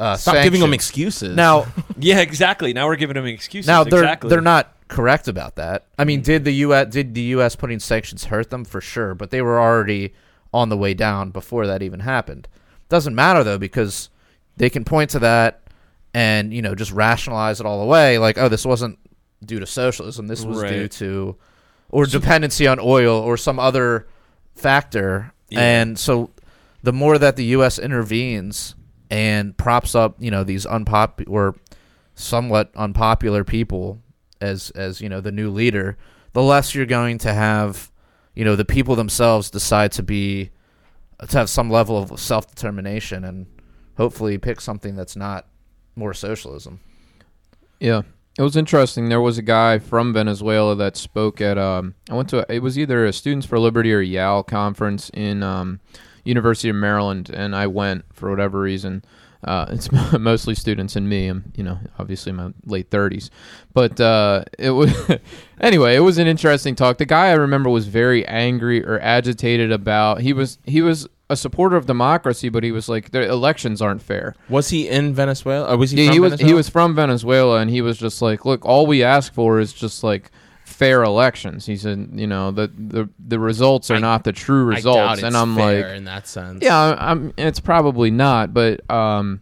Uh, 0.02 0.18
Stop 0.18 0.44
giving 0.44 0.62
them 0.62 0.74
excuses. 0.74 1.36
Now, 1.36 1.68
yeah 2.00 2.22
exactly 2.22 2.74
now 2.74 2.88
we're 2.88 2.96
giving 2.96 3.14
them 3.14 3.28
excuses 3.28 3.68
now 3.68 3.84
they're 3.84 4.00
exactly. 4.00 4.30
they're 4.32 4.42
not 4.42 4.76
correct 4.88 5.28
about 5.28 5.56
that. 5.56 5.86
I 5.98 6.06
mean, 6.06 6.22
did 6.22 6.44
the 6.44 6.52
U.S. 6.52 6.88
did 6.88 7.14
the 7.14 7.22
U.S. 7.22 7.56
putting 7.56 7.80
sanctions 7.80 8.26
hurt 8.26 8.50
them 8.50 8.66
for 8.66 8.82
sure? 8.82 9.14
But 9.16 9.30
they 9.30 9.42
were 9.42 9.60
already 9.60 10.14
on 10.54 10.70
the 10.70 10.78
way 10.78 10.94
down 10.94 11.30
before 11.30 11.68
that 11.68 11.82
even 11.82 12.02
happened. 12.02 12.48
Doesn't 12.90 13.16
matter 13.16 13.44
though 13.44 13.58
because 13.58 14.10
they 14.58 14.70
can 14.70 14.84
point 14.84 15.12
to 15.12 15.20
that 15.20 15.62
and 16.14 16.54
you 16.54 16.62
know 16.62 16.76
just 16.76 16.92
rationalize 16.92 17.60
it 17.60 17.66
all 17.66 17.82
away, 17.82 18.18
like 18.18 18.38
oh, 18.38 18.50
this 18.50 18.66
wasn't 18.66 19.00
due 19.46 19.60
to 19.60 19.68
socialism. 19.68 20.28
This 20.28 20.44
was 20.44 20.62
due 20.64 20.88
to 20.88 21.38
or 21.90 22.06
dependency 22.06 22.68
on 22.68 22.80
oil 22.80 23.18
or 23.18 23.38
some 23.38 23.60
other 23.60 24.08
factor. 24.56 25.34
Yeah. 25.50 25.60
And 25.62 26.00
so 26.00 26.32
the 26.82 26.94
more 26.94 27.18
that 27.18 27.36
the 27.36 27.46
U.S. 27.46 27.78
intervenes 27.78 28.76
and 29.12 29.56
props 29.58 29.94
up, 29.94 30.16
you 30.20 30.32
know, 30.32 30.44
these 30.44 30.66
unpop 30.66 31.24
or 31.28 31.54
somewhat 32.16 32.72
unpopular 32.76 33.44
people 33.44 34.02
as 34.40 34.72
as 34.72 35.02
you 35.02 35.10
know 35.10 35.22
the 35.22 35.32
new 35.32 35.52
leader, 35.52 35.98
the 36.34 36.42
less 36.42 36.74
you're 36.74 36.86
going 36.86 37.18
to 37.20 37.34
have, 37.34 37.92
you 38.34 38.46
know, 38.46 38.56
the 38.56 38.66
people 38.66 38.96
themselves 38.96 39.52
decide 39.52 39.92
to 39.92 40.02
be 40.02 40.50
to 41.28 41.38
have 41.38 41.50
some 41.50 41.70
level 41.70 41.98
of 41.98 42.20
self 42.20 42.48
determination 42.48 43.24
and 43.26 43.46
hopefully 43.98 44.38
pick 44.38 44.62
something 44.62 44.96
that's 44.96 45.16
not 45.16 45.46
more 45.96 46.14
socialism. 46.14 46.80
Yeah. 47.80 48.02
It 48.40 48.44
was 48.44 48.56
interesting. 48.56 49.10
There 49.10 49.20
was 49.20 49.38
a 49.38 49.42
guy 49.42 49.78
from 49.78 50.14
Venezuela 50.14 50.74
that 50.78 50.96
spoke 50.96 51.42
at 51.42 51.58
um 51.58 51.96
I 52.10 52.16
went 52.16 52.30
to 52.30 52.46
it 52.50 52.60
was 52.60 52.80
either 52.80 53.06
a 53.06 53.12
Students 53.12 53.46
for 53.46 53.60
Liberty 53.60 53.94
or 53.94 54.00
YAL 54.00 54.44
conference 54.44 55.12
in 55.14 55.44
um 55.44 55.82
University 56.24 56.70
of 56.70 56.76
Maryland 56.76 57.30
and 57.34 57.56
I 57.56 57.68
went 57.68 58.06
for 58.14 58.30
whatever 58.30 58.60
reason. 58.60 59.04
Uh, 59.44 59.66
it's 59.70 59.90
mostly 60.20 60.56
students 60.56 60.96
and 60.96 61.10
me. 61.10 61.28
I'm, 61.28 61.52
you 61.56 61.64
know, 61.64 61.80
obviously 61.98 62.30
in 62.30 62.36
my 62.36 62.52
late 62.66 62.90
30s. 62.90 63.30
But 63.74 64.00
uh, 64.00 64.44
it 64.60 64.72
was 64.72 64.94
anyway. 65.62 65.96
It 65.96 66.02
was 66.02 66.18
an 66.18 66.28
interesting 66.28 66.76
talk. 66.76 66.98
The 66.98 67.06
guy 67.06 67.28
I 67.28 67.34
remember 67.34 67.70
was 67.70 67.88
very 67.88 68.26
angry 68.28 68.86
or 68.86 69.00
agitated 69.00 69.72
about. 69.72 70.22
He 70.22 70.34
was 70.34 70.60
he 70.66 70.82
was 70.82 71.08
a 71.30 71.36
supporter 71.36 71.78
of 71.78 71.86
democracy, 71.86 72.50
but 72.50 72.62
he 72.64 72.72
was 72.72 72.90
like, 72.90 73.12
the 73.12 73.28
elections 73.28 73.82
aren't 73.82 74.02
fair. 74.02 74.36
was 74.50 74.70
he 74.70 74.88
in 74.90 75.14
Venezuela? 75.14 75.74
Or 75.74 75.78
was 75.78 75.92
he? 75.92 76.02
Yeah, 76.02 76.08
from 76.08 76.14
he 76.14 76.20
was 76.20 76.32
Venezuela? 76.34 76.48
he 76.50 76.54
was 76.54 76.70
from 76.70 76.96
Venezuela, 76.96 77.60
and 77.60 77.72
he 77.72 77.82
was 77.82 77.98
just 77.98 78.22
like, 78.22 78.46
look, 78.46 78.66
all 78.66 78.86
we 78.86 79.02
ask 79.02 79.34
for 79.34 79.60
is 79.60 79.74
just 79.74 80.04
like 80.04 80.30
fair 80.82 81.04
elections. 81.04 81.68
He 81.68 81.78
said, 81.78 82.10
you 82.14 82.26
know, 82.26 82.50
the 82.50 82.68
the 82.76 83.08
the 83.20 83.38
results 83.38 83.92
are 83.92 83.96
I- 83.96 84.00
not 84.00 84.24
the 84.24 84.32
true 84.32 84.64
results, 84.66 85.22
and 85.22 85.38
I'm 85.38 85.56
fair 85.56 85.90
like, 85.90 85.98
in 85.98 86.06
that 86.06 86.28
sense. 86.28 86.64
yeah, 86.64 86.96
I'm. 86.98 87.34
It's 87.38 87.60
probably 87.60 88.10
not, 88.10 88.52
but 88.52 88.90
um, 88.90 89.42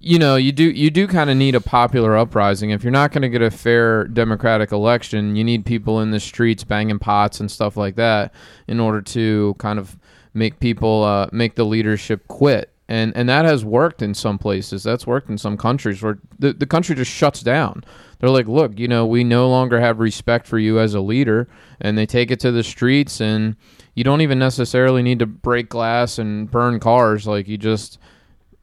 you 0.00 0.18
know, 0.18 0.34
you 0.34 0.50
do 0.50 0.64
you 0.64 0.90
do 0.90 1.06
kind 1.06 1.30
of 1.30 1.36
need 1.36 1.54
a 1.54 1.60
popular 1.60 2.16
uprising. 2.16 2.70
If 2.70 2.82
you're 2.82 2.90
not 2.90 3.12
going 3.12 3.22
to 3.22 3.28
get 3.28 3.40
a 3.40 3.52
fair 3.52 4.08
democratic 4.08 4.72
election, 4.72 5.36
you 5.36 5.44
need 5.44 5.64
people 5.64 6.00
in 6.00 6.10
the 6.10 6.18
streets 6.20 6.64
banging 6.64 6.98
pots 6.98 7.38
and 7.38 7.48
stuff 7.48 7.76
like 7.76 7.94
that 7.94 8.34
in 8.66 8.80
order 8.80 9.00
to 9.00 9.54
kind 9.58 9.78
of 9.78 9.96
make 10.34 10.58
people 10.58 11.04
uh, 11.04 11.28
make 11.30 11.54
the 11.54 11.64
leadership 11.64 12.26
quit. 12.26 12.70
And 12.88 13.16
and 13.16 13.28
that 13.28 13.44
has 13.44 13.64
worked 13.64 14.02
in 14.02 14.12
some 14.12 14.38
places. 14.38 14.82
That's 14.82 15.06
worked 15.06 15.30
in 15.30 15.38
some 15.38 15.56
countries 15.56 16.02
where 16.02 16.18
the 16.40 16.52
the 16.52 16.66
country 16.66 16.96
just 16.96 17.12
shuts 17.12 17.42
down. 17.42 17.84
They're 18.24 18.30
like, 18.30 18.48
look, 18.48 18.78
you 18.78 18.88
know, 18.88 19.04
we 19.04 19.22
no 19.22 19.50
longer 19.50 19.78
have 19.78 19.98
respect 19.98 20.46
for 20.46 20.58
you 20.58 20.80
as 20.80 20.94
a 20.94 21.00
leader, 21.00 21.46
and 21.78 21.98
they 21.98 22.06
take 22.06 22.30
it 22.30 22.40
to 22.40 22.50
the 22.50 22.62
streets 22.62 23.20
and 23.20 23.54
you 23.94 24.02
don't 24.02 24.22
even 24.22 24.38
necessarily 24.38 25.02
need 25.02 25.18
to 25.18 25.26
break 25.26 25.68
glass 25.68 26.18
and 26.18 26.50
burn 26.50 26.80
cars. 26.80 27.26
Like 27.26 27.48
you 27.48 27.58
just 27.58 27.98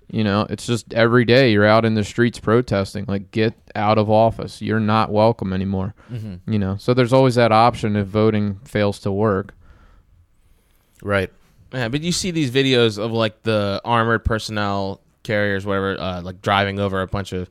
you 0.10 0.24
know 0.24 0.48
it's 0.50 0.66
just 0.66 0.92
every 0.96 1.26
day 1.26 1.52
you're 1.52 1.68
out 1.68 1.86
in 1.86 1.94
the 1.94 2.04
streets 2.04 2.40
protesting. 2.40 3.06
Like 3.08 3.30
get 3.30 3.54
out 3.76 4.00
of 4.00 4.10
office. 4.10 4.64
You're 4.64 4.80
not 4.80 5.12
welcome 5.12 5.54
anymore. 5.54 5.94
Mm-hmm. 6.12 6.52
You 6.52 6.58
know? 6.58 6.78
So 6.78 6.96
there's 6.96 7.14
always 7.14 7.36
that 7.36 7.52
option 7.52 7.96
if 7.96 8.08
voting 8.08 8.62
fails 8.66 8.98
to 9.02 9.12
work. 9.12 9.54
Right. 11.04 11.32
Yeah, 11.72 11.90
but 11.90 12.02
you 12.02 12.12
see 12.12 12.32
these 12.32 12.50
videos 12.50 12.98
of 12.98 13.12
like 13.12 13.44
the 13.44 13.80
armored 13.86 14.26
personnel 14.26 15.02
carriers, 15.24 15.66
whatever, 15.66 16.00
uh, 16.00 16.22
like 16.22 16.42
driving 16.42 16.80
over 16.80 17.02
a 17.02 17.08
bunch 17.08 17.34
of 17.34 17.50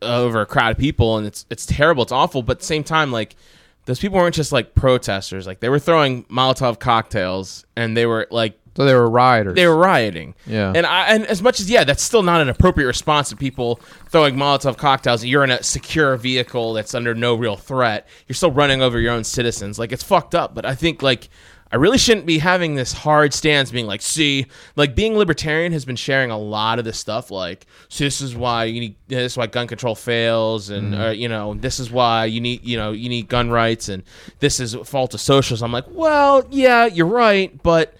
over 0.00 0.40
a 0.40 0.46
crowd 0.46 0.72
of 0.72 0.78
people, 0.78 1.16
and 1.16 1.26
it's 1.26 1.46
it's 1.50 1.66
terrible, 1.66 2.02
it's 2.02 2.12
awful. 2.12 2.42
But 2.42 2.52
at 2.52 2.58
the 2.60 2.66
same 2.66 2.84
time, 2.84 3.12
like 3.12 3.36
those 3.84 3.98
people 3.98 4.18
weren't 4.18 4.34
just 4.34 4.52
like 4.52 4.74
protesters; 4.74 5.46
like 5.46 5.60
they 5.60 5.68
were 5.68 5.78
throwing 5.78 6.24
Molotov 6.24 6.78
cocktails, 6.78 7.64
and 7.76 7.96
they 7.96 8.06
were 8.06 8.26
like 8.30 8.58
so 8.76 8.86
they 8.86 8.94
were 8.94 9.08
rioters 9.08 9.54
they 9.54 9.66
were 9.66 9.76
rioting. 9.76 10.34
Yeah. 10.46 10.72
And 10.74 10.86
I 10.86 11.06
and 11.08 11.26
as 11.26 11.42
much 11.42 11.60
as 11.60 11.68
yeah, 11.68 11.84
that's 11.84 12.02
still 12.02 12.22
not 12.22 12.40
an 12.40 12.48
appropriate 12.48 12.86
response 12.86 13.28
to 13.28 13.36
people 13.36 13.80
throwing 14.08 14.36
Molotov 14.36 14.78
cocktails. 14.78 15.24
You're 15.24 15.44
in 15.44 15.50
a 15.50 15.62
secure 15.62 16.16
vehicle 16.16 16.72
that's 16.72 16.94
under 16.94 17.14
no 17.14 17.34
real 17.34 17.56
threat. 17.56 18.08
You're 18.26 18.34
still 18.34 18.50
running 18.50 18.80
over 18.80 18.98
your 18.98 19.12
own 19.12 19.24
citizens. 19.24 19.78
Like 19.78 19.92
it's 19.92 20.02
fucked 20.02 20.34
up. 20.34 20.54
But 20.54 20.64
I 20.64 20.74
think 20.74 21.02
like 21.02 21.28
I 21.72 21.76
really 21.76 21.96
shouldn't 21.96 22.26
be 22.26 22.36
having 22.36 22.74
this 22.74 22.92
hard 22.92 23.32
stance 23.32 23.70
being 23.70 23.86
like, 23.86 24.02
see, 24.02 24.46
like 24.76 24.94
being 24.94 25.16
libertarian 25.16 25.72
has 25.72 25.86
been 25.86 25.96
sharing 25.96 26.30
a 26.30 26.36
lot 26.36 26.78
of 26.78 26.84
this 26.84 26.98
stuff. 26.98 27.30
Like, 27.30 27.66
see, 27.88 28.04
this 28.04 28.20
is 28.20 28.36
why 28.36 28.64
you 28.64 28.80
need, 28.80 28.96
this 29.08 29.32
is 29.32 29.38
why 29.38 29.46
gun 29.46 29.66
control 29.66 29.94
fails, 29.94 30.68
and 30.68 30.94
uh, 30.94 31.08
you 31.08 31.28
know, 31.28 31.54
this 31.54 31.80
is 31.80 31.90
why 31.90 32.26
you 32.26 32.42
need, 32.42 32.62
you 32.62 32.76
know, 32.76 32.92
you 32.92 33.08
need 33.08 33.28
gun 33.28 33.50
rights, 33.50 33.88
and 33.88 34.02
this 34.40 34.60
is 34.60 34.74
a 34.74 34.84
fault 34.84 35.14
of 35.14 35.20
socialism. 35.22 35.64
I'm 35.64 35.72
like, 35.72 35.86
well, 35.88 36.46
yeah, 36.50 36.84
you're 36.84 37.06
right, 37.06 37.62
but 37.62 37.94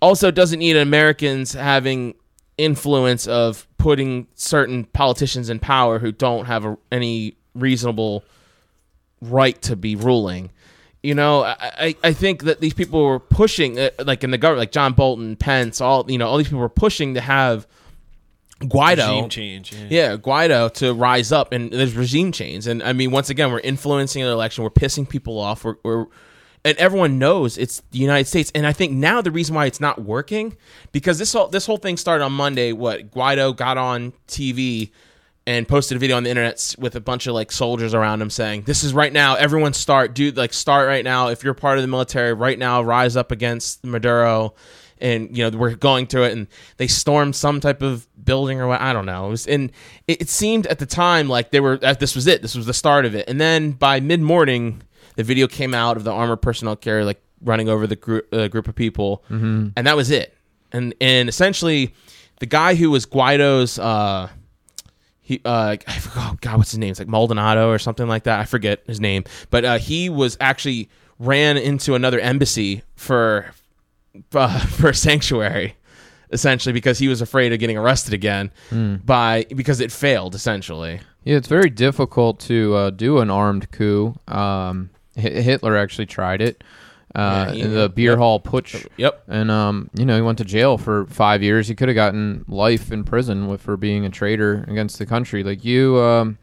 also 0.00 0.32
doesn't 0.32 0.58
need 0.58 0.76
Americans 0.76 1.52
having 1.52 2.16
influence 2.58 3.28
of 3.28 3.68
putting 3.78 4.26
certain 4.34 4.84
politicians 4.84 5.48
in 5.48 5.60
power 5.60 6.00
who 6.00 6.10
don't 6.10 6.46
have 6.46 6.64
a, 6.64 6.76
any 6.90 7.36
reasonable 7.54 8.24
right 9.20 9.62
to 9.62 9.76
be 9.76 9.94
ruling. 9.94 10.50
You 11.02 11.14
know, 11.16 11.42
I, 11.42 11.96
I, 12.04 12.12
think 12.12 12.44
that 12.44 12.60
these 12.60 12.74
people 12.74 13.04
were 13.04 13.18
pushing, 13.18 13.76
uh, 13.76 13.90
like 14.04 14.22
in 14.22 14.30
the 14.30 14.38
government, 14.38 14.60
like 14.60 14.70
John 14.70 14.92
Bolton, 14.92 15.34
Pence, 15.34 15.80
all 15.80 16.08
you 16.08 16.16
know, 16.16 16.28
all 16.28 16.38
these 16.38 16.46
people 16.46 16.60
were 16.60 16.68
pushing 16.68 17.14
to 17.14 17.20
have 17.20 17.66
Guaido, 18.60 19.08
regime 19.08 19.28
change 19.28 19.72
yeah. 19.72 19.86
yeah, 19.90 20.16
Guaido 20.16 20.72
to 20.74 20.94
rise 20.94 21.32
up, 21.32 21.50
and 21.50 21.72
there's 21.72 21.96
regime 21.96 22.30
change, 22.30 22.68
and 22.68 22.84
I 22.84 22.92
mean, 22.92 23.10
once 23.10 23.30
again, 23.30 23.50
we're 23.50 23.58
influencing 23.58 24.22
the 24.22 24.30
election, 24.30 24.62
we're 24.62 24.70
pissing 24.70 25.08
people 25.08 25.40
off, 25.40 25.64
we're, 25.64 25.74
we're 25.82 26.06
and 26.64 26.78
everyone 26.78 27.18
knows 27.18 27.58
it's 27.58 27.82
the 27.90 27.98
United 27.98 28.28
States, 28.28 28.52
and 28.54 28.66
I 28.66 28.72
think 28.72 28.92
now 28.92 29.20
the 29.20 29.32
reason 29.32 29.54
why 29.54 29.66
it's 29.66 29.80
not 29.80 30.02
working 30.02 30.56
because 30.92 31.18
this 31.18 31.32
whole 31.32 31.48
this 31.48 31.66
whole 31.66 31.78
thing 31.78 31.96
started 31.96 32.24
on 32.24 32.32
Monday. 32.32 32.72
What 32.72 33.10
Guaido 33.10 33.56
got 33.56 33.78
on 33.78 34.12
TV 34.28 34.90
and 35.46 35.66
posted 35.66 35.96
a 35.96 35.98
video 35.98 36.16
on 36.16 36.22
the 36.22 36.30
internet 36.30 36.74
with 36.78 36.94
a 36.94 37.00
bunch 37.00 37.26
of 37.26 37.34
like 37.34 37.50
soldiers 37.50 37.94
around 37.94 38.22
him 38.22 38.30
saying, 38.30 38.62
"This 38.62 38.84
is 38.84 38.94
right 38.94 39.12
now. 39.12 39.34
Everyone 39.34 39.72
start, 39.72 40.14
dude. 40.14 40.36
Like 40.36 40.52
start 40.52 40.86
right 40.86 41.04
now. 41.04 41.28
If 41.28 41.42
you're 41.44 41.54
part 41.54 41.78
of 41.78 41.82
the 41.82 41.88
military, 41.88 42.32
right 42.32 42.58
now, 42.58 42.82
rise 42.82 43.16
up 43.16 43.30
against 43.32 43.84
Maduro." 43.84 44.54
And 45.00 45.36
you 45.36 45.50
know 45.50 45.58
we're 45.58 45.74
going 45.74 46.06
through 46.06 46.24
it, 46.24 46.32
and 46.32 46.46
they 46.76 46.86
stormed 46.86 47.34
some 47.34 47.58
type 47.58 47.82
of 47.82 48.06
building 48.24 48.60
or 48.60 48.68
what 48.68 48.80
I 48.80 48.92
don't 48.92 49.04
know. 49.06 49.26
It 49.26 49.30
was, 49.30 49.46
and 49.48 49.72
it, 50.06 50.22
it 50.22 50.28
seemed 50.28 50.64
at 50.68 50.78
the 50.78 50.86
time 50.86 51.28
like 51.28 51.50
they 51.50 51.58
were 51.58 51.76
this 51.78 52.14
was 52.14 52.28
it. 52.28 52.40
This 52.40 52.54
was 52.54 52.66
the 52.66 52.72
start 52.74 53.04
of 53.04 53.16
it. 53.16 53.28
And 53.28 53.40
then 53.40 53.72
by 53.72 53.98
mid 53.98 54.20
morning, 54.20 54.80
the 55.16 55.24
video 55.24 55.48
came 55.48 55.74
out 55.74 55.96
of 55.96 56.04
the 56.04 56.12
armored 56.12 56.40
personnel 56.40 56.76
carrier 56.76 57.04
like 57.04 57.20
running 57.42 57.68
over 57.68 57.88
the 57.88 57.96
group 57.96 58.32
uh, 58.32 58.46
group 58.46 58.68
of 58.68 58.76
people, 58.76 59.24
Mm-hmm. 59.28 59.70
and 59.76 59.86
that 59.88 59.96
was 59.96 60.12
it. 60.12 60.36
And 60.70 60.94
and 61.00 61.28
essentially, 61.28 61.94
the 62.38 62.46
guy 62.46 62.76
who 62.76 62.88
was 62.92 63.04
Guaido's. 63.04 63.80
Uh, 63.80 64.28
he 65.22 65.40
uh 65.44 65.76
I 65.86 65.92
forgot, 65.98 66.32
oh 66.32 66.38
god 66.40 66.58
what's 66.58 66.72
his 66.72 66.78
name 66.78 66.90
it's 66.90 66.98
like 66.98 67.08
Maldonado 67.08 67.70
or 67.70 67.78
something 67.78 68.06
like 68.08 68.24
that 68.24 68.40
I 68.40 68.44
forget 68.44 68.82
his 68.86 69.00
name 69.00 69.24
but 69.50 69.64
uh, 69.64 69.78
he 69.78 70.08
was 70.10 70.36
actually 70.40 70.88
ran 71.18 71.56
into 71.56 71.94
another 71.94 72.18
embassy 72.20 72.82
for 72.96 73.52
uh, 74.34 74.58
for 74.66 74.92
sanctuary 74.92 75.76
essentially 76.30 76.72
because 76.72 76.98
he 76.98 77.08
was 77.08 77.20
afraid 77.20 77.52
of 77.52 77.58
getting 77.58 77.76
arrested 77.76 78.14
again 78.14 78.50
Hmm. 78.70 78.96
by 78.96 79.46
because 79.54 79.80
it 79.80 79.92
failed 79.92 80.34
essentially 80.34 81.00
Yeah, 81.24 81.36
it's 81.36 81.48
very 81.48 81.70
difficult 81.70 82.40
to 82.40 82.74
uh, 82.74 82.90
do 82.90 83.18
an 83.20 83.30
armed 83.30 83.70
coup. 83.70 84.14
Um, 84.26 84.90
Hi- 85.16 85.28
Hitler 85.42 85.76
actually 85.76 86.06
tried 86.06 86.40
it. 86.42 86.64
Uh, 87.14 87.46
Yeah, 87.48 87.52
he- 87.54 87.60
in 87.62 87.74
the 87.74 87.88
beer 87.90 88.12
yep. 88.12 88.18
hall 88.18 88.40
putsch. 88.40 88.86
yep 88.96 89.22
And 89.28 89.50
um, 89.50 89.90
you 89.94 90.04
know, 90.06 90.16
he 90.16 90.22
went 90.22 90.38
to 90.38 90.44
jail 90.44 90.78
for 90.78 91.06
five 91.06 91.42
years. 91.42 91.68
He 91.68 91.74
could 91.74 91.88
have 91.88 91.94
gotten 91.94 92.44
life 92.48 92.90
in 92.90 93.04
prison 93.04 93.48
with, 93.48 93.60
for 93.60 93.76
being 93.76 94.04
a 94.06 94.10
traitor 94.10 94.64
against 94.68 94.98
the 94.98 95.04
country. 95.06 95.42
Like 95.44 95.64
you, 95.64 95.98
um, 96.00 96.38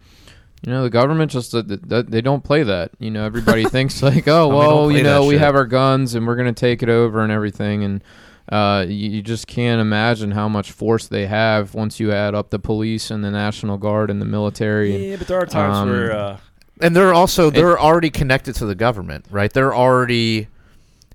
you 0.62 0.71
know, 0.71 0.84
the 0.84 0.89
government 0.89 1.32
just 1.32 1.55
uh, 1.55 1.63
th- 1.63 1.82
th- 1.89 2.05
they 2.08 2.21
don't 2.21 2.43
play 2.43 2.63
that. 2.63 2.91
You 2.99 3.10
know, 3.12 3.25
everybody 3.25 3.63
thinks 3.75 4.03
like, 4.03 4.27
oh 4.27 4.47
well, 4.47 4.91
you 4.91 5.01
know, 5.03 5.25
we 5.25 5.36
shit. 5.36 5.41
have 5.41 5.55
our 5.55 5.65
guns 5.65 6.13
and 6.15 6.27
we're 6.27 6.36
gonna 6.36 6.53
take 6.53 6.84
it 6.84 6.89
over 6.89 7.21
and 7.23 7.32
everything. 7.32 7.84
And 7.84 8.03
uh, 8.51 8.86
you, 8.88 9.10
you 9.10 9.21
just 9.21 9.47
can't 9.47 9.79
imagine 9.82 10.32
how 10.32 10.47
much 10.49 10.71
force 10.71 11.08
they 11.08 11.25
have 11.27 11.73
once 11.75 11.99
you 11.99 12.12
add 12.12 12.36
up 12.36 12.49
the 12.49 12.60
police 12.60 13.10
and 13.10 13.23
the 13.23 13.32
national 13.32 13.77
guard 13.77 14.10
and 14.12 14.21
the 14.21 14.25
military. 14.25 14.93
And, 14.95 15.03
Yeah, 15.03 15.15
but 15.17 15.27
there 15.27 15.39
are 15.39 15.45
times 15.45 15.77
Um, 15.77 15.89
where 15.89 16.12
uh, 16.12 16.38
and 16.82 16.95
they're 16.95 17.13
also 17.13 17.49
they're 17.49 17.79
already 17.79 18.10
connected 18.10 18.53
to 18.55 18.65
the 18.65 18.75
government, 18.75 19.25
right? 19.32 19.51
They're 19.51 19.73
already 19.75 20.47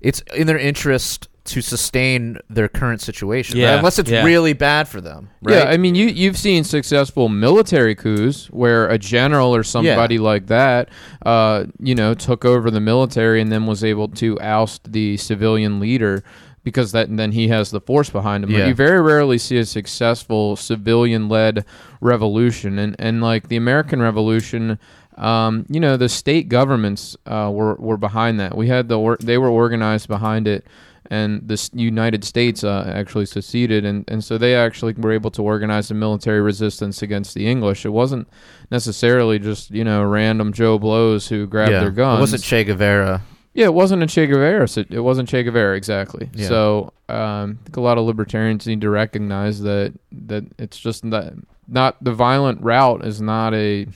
it's 0.05 0.21
in 0.35 0.45
their 0.45 0.59
interest 0.59 1.27
to 1.45 1.61
sustain 1.61 2.37
their 2.49 2.67
current 2.67 3.01
situation, 3.01 3.59
right? 3.59 3.77
Unless 3.77 3.99
it's 3.99 4.09
yeah. 4.09 4.23
really 4.23 4.53
bad 4.53 4.87
for 4.87 4.99
them, 4.99 5.29
right? 5.43 5.57
Yeah, 5.57 5.63
I 5.65 5.77
mean, 5.77 5.93
you 5.95 6.07
you've 6.07 6.37
seen 6.37 6.63
successful 6.63 7.29
military 7.29 7.95
coups 7.95 8.47
where 8.47 8.87
a 8.87 8.97
general 8.97 9.55
or 9.55 9.63
somebody 9.63 10.17
like 10.17 10.47
that, 10.47 10.89
uh, 11.25 11.65
you 11.79 11.93
know, 11.95 12.13
took 12.13 12.45
over 12.45 12.71
the 12.71 12.79
military 12.79 13.41
and 13.41 13.51
then 13.51 13.65
was 13.65 13.83
able 13.83 14.07
to 14.09 14.39
oust 14.41 14.91
the 14.91 15.17
civilian 15.17 15.79
leader 15.79 16.23
because 16.63 16.91
that 16.93 17.15
then 17.15 17.31
he 17.31 17.47
has 17.47 17.69
the 17.69 17.81
force 17.81 18.09
behind 18.09 18.43
him. 18.43 18.51
But 18.51 18.57
Yeah. 18.57 18.67
you 18.67 18.73
very 18.73 18.99
rarely 18.99 19.37
see 19.37 19.57
a 19.57 19.65
successful 19.65 20.55
civilian-led 20.55 21.63
revolution, 22.01 22.79
and 22.79 22.95
and 22.99 23.21
like 23.21 23.47
the 23.49 23.55
American 23.55 24.01
Revolution. 24.01 24.79
Um, 25.17 25.65
you 25.69 25.79
know, 25.79 25.97
the 25.97 26.09
state 26.09 26.49
governments 26.49 27.15
uh, 27.25 27.49
were 27.53 27.75
were 27.75 27.97
behind 27.97 28.39
that. 28.39 28.57
We 28.57 28.67
had 28.67 28.89
the 28.89 28.99
or- 28.99 29.17
they 29.17 29.37
were 29.37 29.49
organized 29.49 30.07
behind 30.07 30.47
it 30.47 30.65
and 31.09 31.47
the 31.47 31.69
United 31.73 32.23
States 32.23 32.63
uh, 32.63 32.91
actually 32.93 33.25
seceded, 33.25 33.85
and, 33.85 34.05
and 34.07 34.23
so 34.23 34.37
they 34.37 34.55
actually 34.55 34.93
were 34.93 35.11
able 35.11 35.31
to 35.31 35.43
organize 35.43 35.91
a 35.91 35.93
military 35.93 36.41
resistance 36.41 37.01
against 37.01 37.35
the 37.35 37.47
English. 37.47 37.85
It 37.85 37.89
wasn't 37.89 38.27
necessarily 38.71 39.39
just 39.39 39.71
you 39.71 39.83
know 39.83 40.03
random 40.03 40.53
Joe 40.53 40.79
Blows 40.79 41.27
who 41.27 41.45
grabbed 41.47 41.71
yeah. 41.71 41.79
their 41.81 41.91
guns. 41.91 42.17
It 42.17 42.21
wasn't 42.21 42.43
Che 42.43 42.63
Guevara. 42.63 43.21
yeah, 43.53 43.65
it 43.65 43.73
wasn't 43.73 44.03
a 44.03 44.07
Che 44.07 44.27
Guevara. 44.27 44.67
so 44.67 44.83
It 44.89 44.99
wasn't 44.99 45.29
Che 45.29 45.43
Guevara 45.43 45.75
exactly. 45.75 46.29
Yeah. 46.33 46.47
So 46.47 46.93
um, 47.07 47.59
I 47.61 47.63
think 47.65 47.77
a 47.77 47.81
lot 47.81 47.97
of 47.97 48.05
libertarians 48.05 48.65
need 48.65 48.81
to 48.81 48.89
recognize 48.89 49.61
that 49.61 49.93
that 50.11 50.45
it's 50.57 50.79
just 50.79 51.03
not 51.03 51.33
not 51.67 52.03
the 52.03 52.13
violent 52.13 52.61
route 52.61 53.05
is 53.05 53.21
not 53.21 53.53
a 53.53 53.87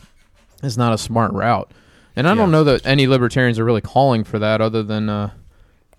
is 0.64 0.78
not 0.78 0.94
a 0.94 0.98
smart 0.98 1.32
route. 1.34 1.72
And 2.16 2.28
I 2.28 2.36
don't 2.36 2.52
know 2.52 2.64
that 2.66 2.86
any 2.86 3.08
libertarians 3.08 3.58
are 3.60 3.64
really 3.66 3.82
calling 3.82 4.24
for 4.26 4.40
that, 4.40 4.60
other 4.60 4.84
than 4.84 5.08
uh, 5.10 5.30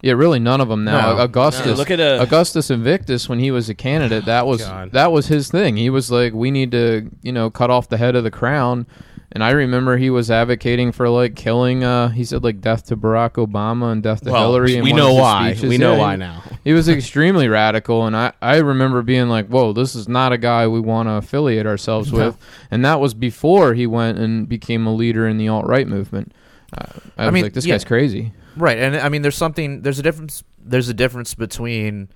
yeah, 0.03 0.12
really 0.12 0.38
none 0.38 0.61
of 0.61 0.68
them 0.68 0.85
now. 0.85 1.14
No. 1.14 1.23
Augustus, 1.23 1.66
No, 1.66 1.73
look 1.75 1.90
at 1.90 2.01
a- 2.01 2.20
Augustus 2.20 2.70
Invictus 2.70 3.29
when 3.29 3.38
he 3.38 3.51
was 3.51 3.68
a 3.70 3.75
candidate. 3.75 4.27
That 4.27 4.46
was 4.46 4.61
God. 4.62 4.92
that 4.92 5.12
was 5.12 5.29
his 5.29 5.51
thing. 5.51 5.77
He 5.77 5.88
was 5.88 6.11
like, 6.11 6.33
we 6.35 6.51
need 6.51 6.73
to 6.73 7.11
you 7.23 7.33
know 7.33 7.49
cut 7.51 7.70
off 7.70 7.88
the 7.88 7.96
head 7.96 8.16
of 8.16 8.25
the 8.25 8.31
crown. 8.31 8.87
And 9.33 9.45
I 9.45 9.51
remember 9.51 9.97
he 9.97 10.11
was 10.11 10.29
advocating 10.29 10.90
for 10.90 11.09
like 11.09 11.37
killing. 11.37 11.85
Uh, 11.85 12.09
he 12.09 12.25
said 12.25 12.43
like 12.43 12.61
death 12.61 12.87
to 12.87 12.97
Barack 12.97 13.35
Obama 13.35 13.93
and 13.93 14.03
death 14.03 14.25
to 14.25 14.33
well 14.33 14.51
Hillary. 14.53 14.81
we 14.81 14.93
know 14.93 15.14
why 15.14 15.53
speeches. 15.53 15.69
we 15.69 15.79
know 15.79 15.93
Yeah, 15.93 15.99
why 15.99 16.16
now 16.16 16.43
he 16.64 16.73
was 16.73 16.88
extremely 16.88 17.47
radical, 17.47 18.07
and 18.07 18.16
I, 18.16 18.33
I 18.43 18.57
remember 18.57 19.03
being 19.03 19.29
like, 19.29 19.47
"Whoa, 19.47 19.73
this 19.73 19.95
is 19.95 20.09
not 20.09 20.33
a 20.33 20.38
guy 20.38 20.66
we 20.66 20.81
want 20.81 21.09
to 21.09 21.12
affiliate 21.12 21.64
ourselves 21.66 22.11
with." 22.11 22.37
And 22.73 22.85
that 22.85 22.99
was 22.99 23.14
before 23.14 23.75
he 23.75 23.87
went 23.87 24.19
and 24.19 24.49
became 24.49 24.85
a 24.87 24.93
leader 24.93 25.29
in 25.29 25.38
the 25.38 25.47
alt 25.49 25.66
right 25.66 25.87
movement. 25.87 26.33
Uh, 26.77 26.87
I, 27.16 27.23
I 27.23 27.27
was 27.27 27.35
mean, 27.35 27.43
like, 27.45 27.53
"This 27.53 27.66
yeah. 27.66 27.75
guy's 27.75 27.85
crazy." 27.85 28.33
Right, 28.57 28.79
and 28.79 28.97
I 28.97 29.09
mean, 29.11 29.23
there's 29.23 29.37
something. 29.37 29.83
There's 29.83 30.01
a 30.01 30.03
difference. 30.03 30.43
There's 30.59 30.88
a 30.88 30.95
difference 30.95 31.35
between, 31.35 32.09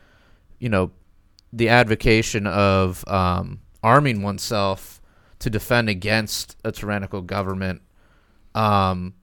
you 0.58 0.68
know, 0.68 0.90
the 1.52 1.68
advocation 1.68 2.48
of 2.48 3.06
um, 3.06 3.60
arming 3.84 4.22
oneself 4.22 5.00
to 5.44 5.50
defend 5.50 5.88
against 5.88 6.56
a 6.64 6.72
tyrannical 6.72 7.22
government. 7.22 7.80
Um, 8.54 9.14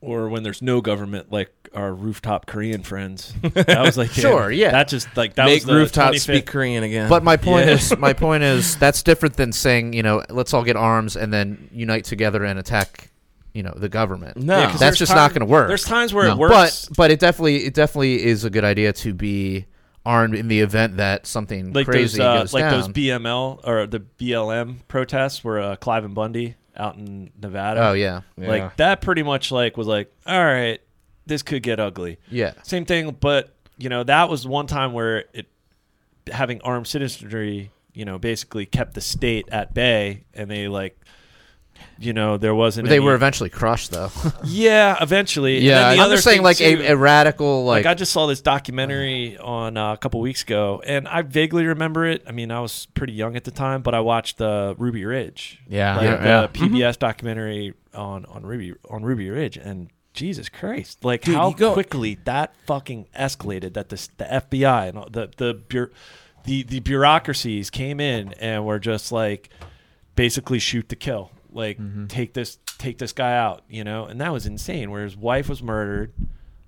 or 0.00 0.28
when 0.30 0.42
there's 0.42 0.62
no 0.62 0.80
government, 0.80 1.30
like 1.30 1.52
our 1.74 1.92
rooftop 1.94 2.46
Korean 2.46 2.82
friends. 2.82 3.34
That 3.42 3.82
was 3.82 3.96
like 3.98 4.10
Sure, 4.10 4.50
yeah. 4.50 4.70
That 4.70 4.88
just 4.88 5.14
like 5.16 5.34
that 5.34 5.44
make 5.44 5.56
was 5.56 5.64
the 5.64 5.74
rooftop 5.74 6.14
25th 6.14 6.20
speak 6.20 6.46
Korean 6.46 6.82
again 6.84 7.08
but 7.08 7.22
my 7.22 7.36
point 7.36 7.66
Yeah. 7.66 7.74
is, 7.74 7.96
my 7.98 8.12
point 8.12 8.42
is, 8.42 8.76
that's 8.76 9.02
different 9.02 9.36
than 9.36 9.52
saying, 9.52 9.92
you 9.92 10.02
know, 10.02 10.22
let's 10.30 10.54
all 10.54 10.64
get 10.64 10.76
arms 10.76 11.16
and 11.16 11.32
then 11.32 11.68
unite 11.72 12.04
together 12.04 12.44
and 12.44 12.58
attack, 12.58 13.10
you 13.52 13.62
know, 13.62 13.74
the 13.76 13.88
government. 13.90 14.36
no 14.38 14.58
Yeah, 14.58 14.70
'cause 14.70 14.80
That's 14.80 14.96
just 14.98 15.10
time- 15.12 15.18
not 15.18 15.30
going 15.30 15.40
to 15.40 15.46
work. 15.52 15.68
There's 15.68 15.84
times 15.84 16.14
where 16.14 16.24
No. 16.26 16.32
it 16.32 16.38
works. 16.38 16.86
but 16.88 16.96
but 16.96 17.10
it 17.10 17.20
definitely 17.20 17.64
it 17.66 17.74
definitely 17.74 18.24
is 18.24 18.44
a 18.44 18.50
good 18.50 18.64
idea 18.64 18.92
to 18.94 19.12
be 19.14 19.66
armed 20.04 20.34
in 20.34 20.48
the 20.48 20.60
event 20.60 20.96
that 20.96 21.26
something 21.26 21.72
like 21.72 21.86
crazy 21.86 22.18
those, 22.18 22.26
uh, 22.26 22.38
goes 22.40 22.54
like 22.54 22.62
down. 22.62 22.72
those 22.72 22.88
BML 22.88 23.60
or 23.66 23.86
the 23.86 24.00
BLM 24.00 24.76
protests 24.88 25.44
where 25.44 25.60
uh, 25.60 25.76
Cliven 25.76 26.14
Bundy 26.14 26.56
out 26.76 26.96
in 26.96 27.30
Nevada. 27.40 27.88
oh 27.88 27.92
yeah, 27.92 28.22
Yeah. 28.36 28.48
Like 28.48 28.76
that 28.76 29.02
pretty 29.02 29.22
much 29.22 29.52
like 29.52 29.76
was 29.76 29.86
like, 29.86 30.12
all 30.26 30.42
right, 30.42 30.80
this 31.26 31.42
could 31.42 31.62
get 31.62 31.78
ugly. 31.80 32.18
yeah. 32.30 32.52
Same 32.62 32.84
thing, 32.84 33.16
but 33.20 33.54
you 33.76 33.88
know, 33.88 34.02
that 34.04 34.28
was 34.28 34.46
one 34.46 34.66
time 34.66 34.92
where 34.92 35.24
it 35.32 35.46
having 36.30 36.60
armed 36.62 36.86
citizenry, 36.86 37.70
you 37.92 38.04
know, 38.04 38.18
basically 38.18 38.66
kept 38.66 38.94
the 38.94 39.00
state 39.00 39.48
at 39.50 39.74
bay 39.74 40.24
and 40.34 40.50
they 40.50 40.68
like 40.68 40.98
you 42.02 42.12
know, 42.14 42.38
there 42.38 42.54
wasn't 42.54 42.88
They 42.88 42.96
any- 42.96 43.04
were 43.04 43.14
eventually 43.14 43.50
crushed 43.50 43.90
though. 43.90 44.10
Yeah, 44.44 44.96
eventually. 45.02 45.56
And 45.58 45.64
Yeah, 45.66 45.74
then 45.80 45.96
the 45.96 46.02
I'm 46.02 46.06
other 46.06 46.14
just 46.14 46.24
saying 46.24 46.38
thing, 46.38 46.44
like 46.44 46.56
too- 46.56 46.64
a, 46.82 46.92
a 46.92 46.96
radical 46.96 47.64
like, 47.66 47.84
like, 47.84 47.90
I 47.90 47.94
just 47.94 48.10
saw 48.12 48.26
this 48.26 48.40
documentary 48.40 49.36
on 49.38 49.76
uh, 49.76 49.92
a 49.92 49.96
couple 49.98 50.18
weeks 50.20 50.42
ago, 50.42 50.82
and 50.86 51.06
I 51.06 51.22
vaguely 51.22 51.66
remember 51.66 52.06
it. 52.06 52.22
I 52.26 52.32
mean, 52.32 52.50
I 52.50 52.60
was 52.60 52.86
pretty 52.94 53.12
young 53.12 53.36
at 53.36 53.44
the 53.44 53.50
time, 53.50 53.82
but 53.82 53.94
I 53.94 54.00
watched 54.00 54.40
uh, 54.40 54.74
Ruby 54.78 55.04
Ridge, 55.04 55.60
yeah 55.68 55.96
like 55.96 56.04
Yeah, 56.04 56.24
yeah. 56.24 56.46
the 56.46 56.58
PBS 56.58 56.98
documentary 56.98 57.74
on 57.94 58.24
on 58.26 58.44
Ruby 58.46 58.74
on 58.88 59.02
Ruby 59.02 59.28
Ridge, 59.30 59.56
and 59.58 59.90
Jesus 60.14 60.48
Christ, 60.48 61.04
like 61.04 61.22
Dude, 61.22 61.34
how 61.36 61.50
you 61.50 61.54
go- 61.56 61.72
quickly 61.72 62.18
that 62.24 62.54
fucking 62.66 63.06
escalated. 63.18 63.74
That 63.74 63.90
the 63.90 64.08
the 64.16 64.24
FBI 64.24 64.88
and 64.88 64.98
all, 64.98 65.08
the 65.10 65.30
the 65.36 65.54
bureau, 65.54 65.90
the 66.44 66.62
the 66.62 66.80
bureaucracies 66.80 67.68
came 67.70 68.00
in 68.00 68.32
and 68.40 68.64
were 68.64 68.78
just 68.78 69.12
like 69.12 69.50
basically 70.16 70.58
shoot 70.58 70.88
to 70.88 70.96
kill, 70.96 71.30
like 71.52 71.78
Mm-hmm. 71.78 72.06
take 72.06 72.34
this 72.34 72.58
take 72.78 72.98
this 72.98 73.12
guy 73.12 73.36
out, 73.36 73.62
you 73.68 73.84
know, 73.84 74.06
and 74.06 74.20
that 74.20 74.32
was 74.32 74.46
insane. 74.46 74.90
Where 74.90 75.04
his 75.04 75.16
wife 75.16 75.48
was 75.48 75.62
murdered, 75.62 76.12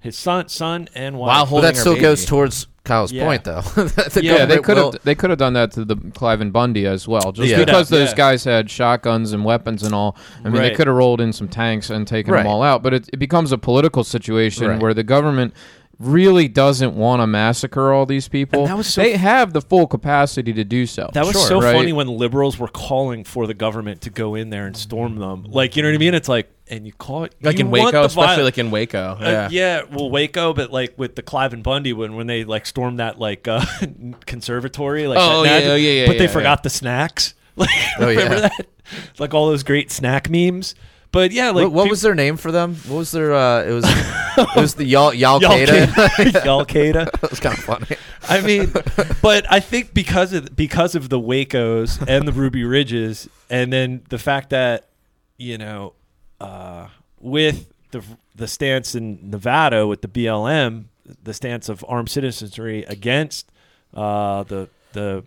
his 0.01 0.16
son 0.16 0.49
son 0.49 0.88
and 0.95 1.18
wife. 1.18 1.29
While 1.29 1.45
but 1.45 1.49
holding 1.49 1.68
that 1.68 1.75
her 1.77 1.81
still 1.81 2.01
goes 2.01 2.25
towards 2.25 2.66
Kyle's 2.85 3.12
Yeah. 3.12 3.25
point 3.25 3.45
though. 3.45 3.61
The 3.75 4.21
Yeah, 4.23 4.33
Yeah, 4.38 4.45
they 4.47 4.57
government 4.57 4.64
could 4.64 4.77
will- 4.77 4.92
have 4.92 5.03
they 5.05 5.14
could 5.14 5.31
have 5.31 5.38
done 5.38 5.53
that 5.53 5.71
to 5.73 5.85
the 5.85 5.95
Cliven 5.97 6.51
Bundy 6.53 6.85
as 6.87 7.07
well. 7.07 7.31
Just 7.33 7.49
Yeah. 7.51 7.59
because 7.64 7.90
Yeah. 7.90 7.99
those 7.99 8.09
Yeah. 8.11 8.16
guys 8.16 8.45
had 8.45 8.68
shotguns 8.71 9.33
and 9.33 9.45
weapons 9.45 9.83
and 9.85 9.95
all. 9.95 10.16
I 10.45 10.49
mean, 10.49 10.61
they 10.62 10.73
could 10.75 10.88
have 10.88 10.97
rolled 10.97 11.21
in 11.21 11.33
some 11.33 11.47
tanks 11.49 11.90
and 11.90 12.07
taken 12.07 12.33
Right. 12.33 12.42
them 12.42 12.49
all 12.53 12.62
out. 12.62 12.83
But 12.83 12.95
it, 12.95 13.11
it 13.12 13.18
becomes 13.18 13.53
a 13.53 13.59
political 13.59 14.03
situation 14.05 14.66
Right. 14.66 14.81
where 14.81 14.95
the 14.95 15.05
government 15.05 15.55
really 16.05 16.49
doesn't 16.49 16.95
want 16.95 17.21
to 17.23 17.27
massacre 17.27 17.93
all 17.93 18.07
these 18.07 18.29
people. 18.29 18.61
And 18.61 18.69
that 18.69 18.77
was 18.77 18.87
so 18.93 19.03
they 19.03 19.17
have 19.17 19.53
the 19.53 19.61
full 19.61 19.87
capacity 19.87 20.53
to 20.53 20.65
do 20.65 20.87
so. 20.87 21.11
That 21.15 21.25
was 21.25 21.33
Sure, 21.33 21.47
so 21.49 21.61
right? 21.61 21.75
funny 21.75 21.93
when 21.93 22.09
liberals 22.09 22.59
were 22.59 22.69
calling 22.69 23.25
for 23.25 23.47
the 23.47 23.55
government 23.55 24.03
to 24.03 24.11
go 24.11 24.35
in 24.35 24.51
there 24.51 24.67
and 24.67 24.77
storm 24.77 25.17
them. 25.17 25.45
Like, 25.45 25.77
you 25.77 25.83
know 25.83 25.88
what 25.88 25.95
I 25.95 25.99
mean? 25.99 26.15
It's 26.15 26.29
like, 26.29 26.51
and 26.69 26.87
you 26.87 26.93
call 26.93 27.25
it 27.25 27.35
like 27.43 27.59
in 27.61 27.71
Waco 27.71 28.05
especially 28.05 28.45
like 28.45 28.57
in 28.57 28.71
Waco 28.71 29.17
Uh, 29.21 29.21
yeah 29.21 29.49
yeah, 29.51 29.83
well, 29.91 30.09
Waco, 30.11 30.55
but 30.55 30.70
like 30.72 30.95
with 30.97 31.16
the 31.16 31.22
Cliven 31.22 31.62
Bundy 31.62 31.93
when 31.93 32.14
when 32.14 32.26
they 32.26 32.45
like 32.45 32.64
stormed 32.66 32.99
that 32.99 33.18
like 33.18 33.47
uh, 33.49 33.64
conservatory, 34.26 35.07
like 35.07 35.18
Oh, 35.20 35.43
yeah, 35.45 35.61
oh, 35.64 35.74
yeah, 35.74 35.91
yeah, 35.91 36.07
but 36.07 36.18
they 36.18 36.24
yeah, 36.24 36.31
forgot 36.31 36.62
the 36.62 36.70
snacks. 36.70 37.35
Like, 37.55 37.68
Oh, 37.99 38.07
remember 38.09 38.35
yeah. 38.35 38.41
that? 38.49 38.66
Like 39.18 39.35
all 39.35 39.49
those 39.49 39.62
great 39.62 39.91
snack 39.91 40.31
memes. 40.31 40.74
But 41.13 41.31
yeah, 41.31 41.51
like 41.51 41.65
what, 41.65 41.73
what 41.73 41.91
was 41.91 42.01
their 42.01 42.15
name 42.15 42.39
for 42.39 42.51
them? 42.51 42.75
What 42.87 42.97
was 42.97 43.11
their? 43.13 43.35
Uh, 43.35 43.63
it 43.65 43.73
was 43.73 43.85
it 43.87 44.57
was 44.57 44.75
the. 44.75 44.85
Y'all 44.85 45.13
Qaeda. 45.15 47.11
that 47.21 47.31
was 47.31 47.39
kind 47.39 47.57
of 47.57 47.63
funny. 47.63 47.97
I 48.29 48.41
mean, 48.41 48.73
but 49.21 49.45
I 49.51 49.61
think 49.61 49.93
because 49.93 50.33
of 50.33 50.57
because 50.57 50.95
of 50.95 51.11
the 51.11 51.21
Wacos 51.21 52.03
and 52.09 52.27
the 52.27 52.33
Ruby 52.33 52.65
Ridges, 52.65 53.29
and 53.51 53.71
then 53.71 54.03
the 54.09 54.19
fact 54.19 54.51
that 54.51 54.89
you 55.37 55.59
know, 55.59 55.93
uh, 56.41 56.89
with 57.21 57.71
the 57.91 58.03
the 58.35 58.49
stance 58.49 58.95
in 58.95 59.31
Nevada 59.31 59.87
with 59.87 60.01
the 60.01 60.09
BLM, 60.09 60.85
the 61.23 61.35
stance 61.35 61.69
of 61.69 61.85
armed 61.89 62.09
citizenry 62.09 62.85
against 62.85 63.53
uh, 63.93 64.45
the 64.45 64.69
the 64.93 65.25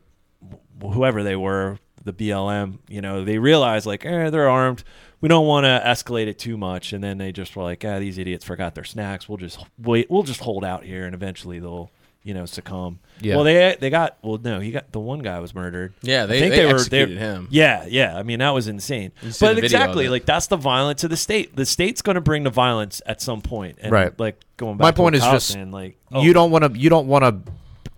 whoever 0.81 1.23
they 1.23 1.35
were, 1.35 1.77
the 2.03 2.13
BLM. 2.13 2.79
You 2.87 3.01
know, 3.01 3.23
they 3.23 3.37
realized 3.37 3.85
like, 3.85 4.05
eh, 4.05 4.29
they're 4.29 4.49
armed. 4.49 4.83
We 5.25 5.29
don't 5.29 5.47
want 5.47 5.63
to 5.63 5.81
escalate 5.83 6.27
it 6.27 6.37
too 6.37 6.55
much, 6.55 6.93
and 6.93 7.03
then 7.03 7.17
they 7.17 7.31
just 7.31 7.55
were 7.55 7.63
like, 7.63 7.83
ah, 7.83 7.97
these 7.97 8.19
idiots 8.19 8.45
forgot 8.45 8.75
their 8.75 8.83
snacks. 8.83 9.27
We'll 9.27 9.39
just 9.39 9.57
wait. 9.79 10.07
We'll 10.07 10.21
just 10.21 10.39
hold 10.39 10.63
out 10.63 10.83
here, 10.83 11.07
and 11.07 11.15
eventually 11.15 11.57
they'll, 11.57 11.89
you 12.21 12.35
know, 12.35 12.45
succumb. 12.45 12.99
Yeah. 13.21 13.33
Well, 13.33 13.43
they 13.43 13.75
they 13.79 13.89
got 13.89 14.19
well, 14.21 14.37
no, 14.37 14.59
he 14.59 14.69
got 14.69 14.91
the 14.91 14.99
one 14.99 15.23
guy 15.23 15.39
was 15.39 15.55
murdered. 15.55 15.95
Yeah, 16.03 16.27
they, 16.27 16.37
I 16.37 16.39
think 16.41 16.51
they, 16.51 16.59
they, 16.59 16.65
were 16.67 16.75
executed 16.75 17.17
they, 17.17 17.19
him. 17.19 17.47
Yeah, 17.49 17.87
yeah. 17.87 18.15
I 18.15 18.21
mean, 18.21 18.37
that 18.37 18.51
was 18.51 18.67
insane. 18.67 19.13
You 19.23 19.31
see 19.31 19.47
the 19.47 19.55
But 19.55 19.63
exactly, 19.63 20.09
like 20.09 20.25
that's 20.25 20.45
the 20.45 20.57
violence 20.57 21.03
of 21.03 21.09
the 21.09 21.17
state. 21.17 21.55
The 21.55 21.65
state's 21.65 22.03
going 22.03 22.13
to 22.13 22.21
bring 22.21 22.43
the 22.43 22.51
violence 22.51 23.01
at 23.07 23.19
some 23.19 23.41
point. 23.41 23.79
And 23.81 23.91
Right. 23.91 24.19
Like 24.19 24.39
going 24.57 24.77
back. 24.77 24.83
My 24.83 24.91
point 24.91 25.05
what 25.05 25.15
is 25.15 25.21
Kyle's 25.21 25.33
just 25.33 25.47
saying, 25.53 25.71
like 25.71 25.97
you 26.21 26.33
don't 26.33 26.51
want 26.51 26.71
to 26.71 26.79
you 26.79 26.91
don't 26.91 27.07
want 27.07 27.23
to 27.23 27.51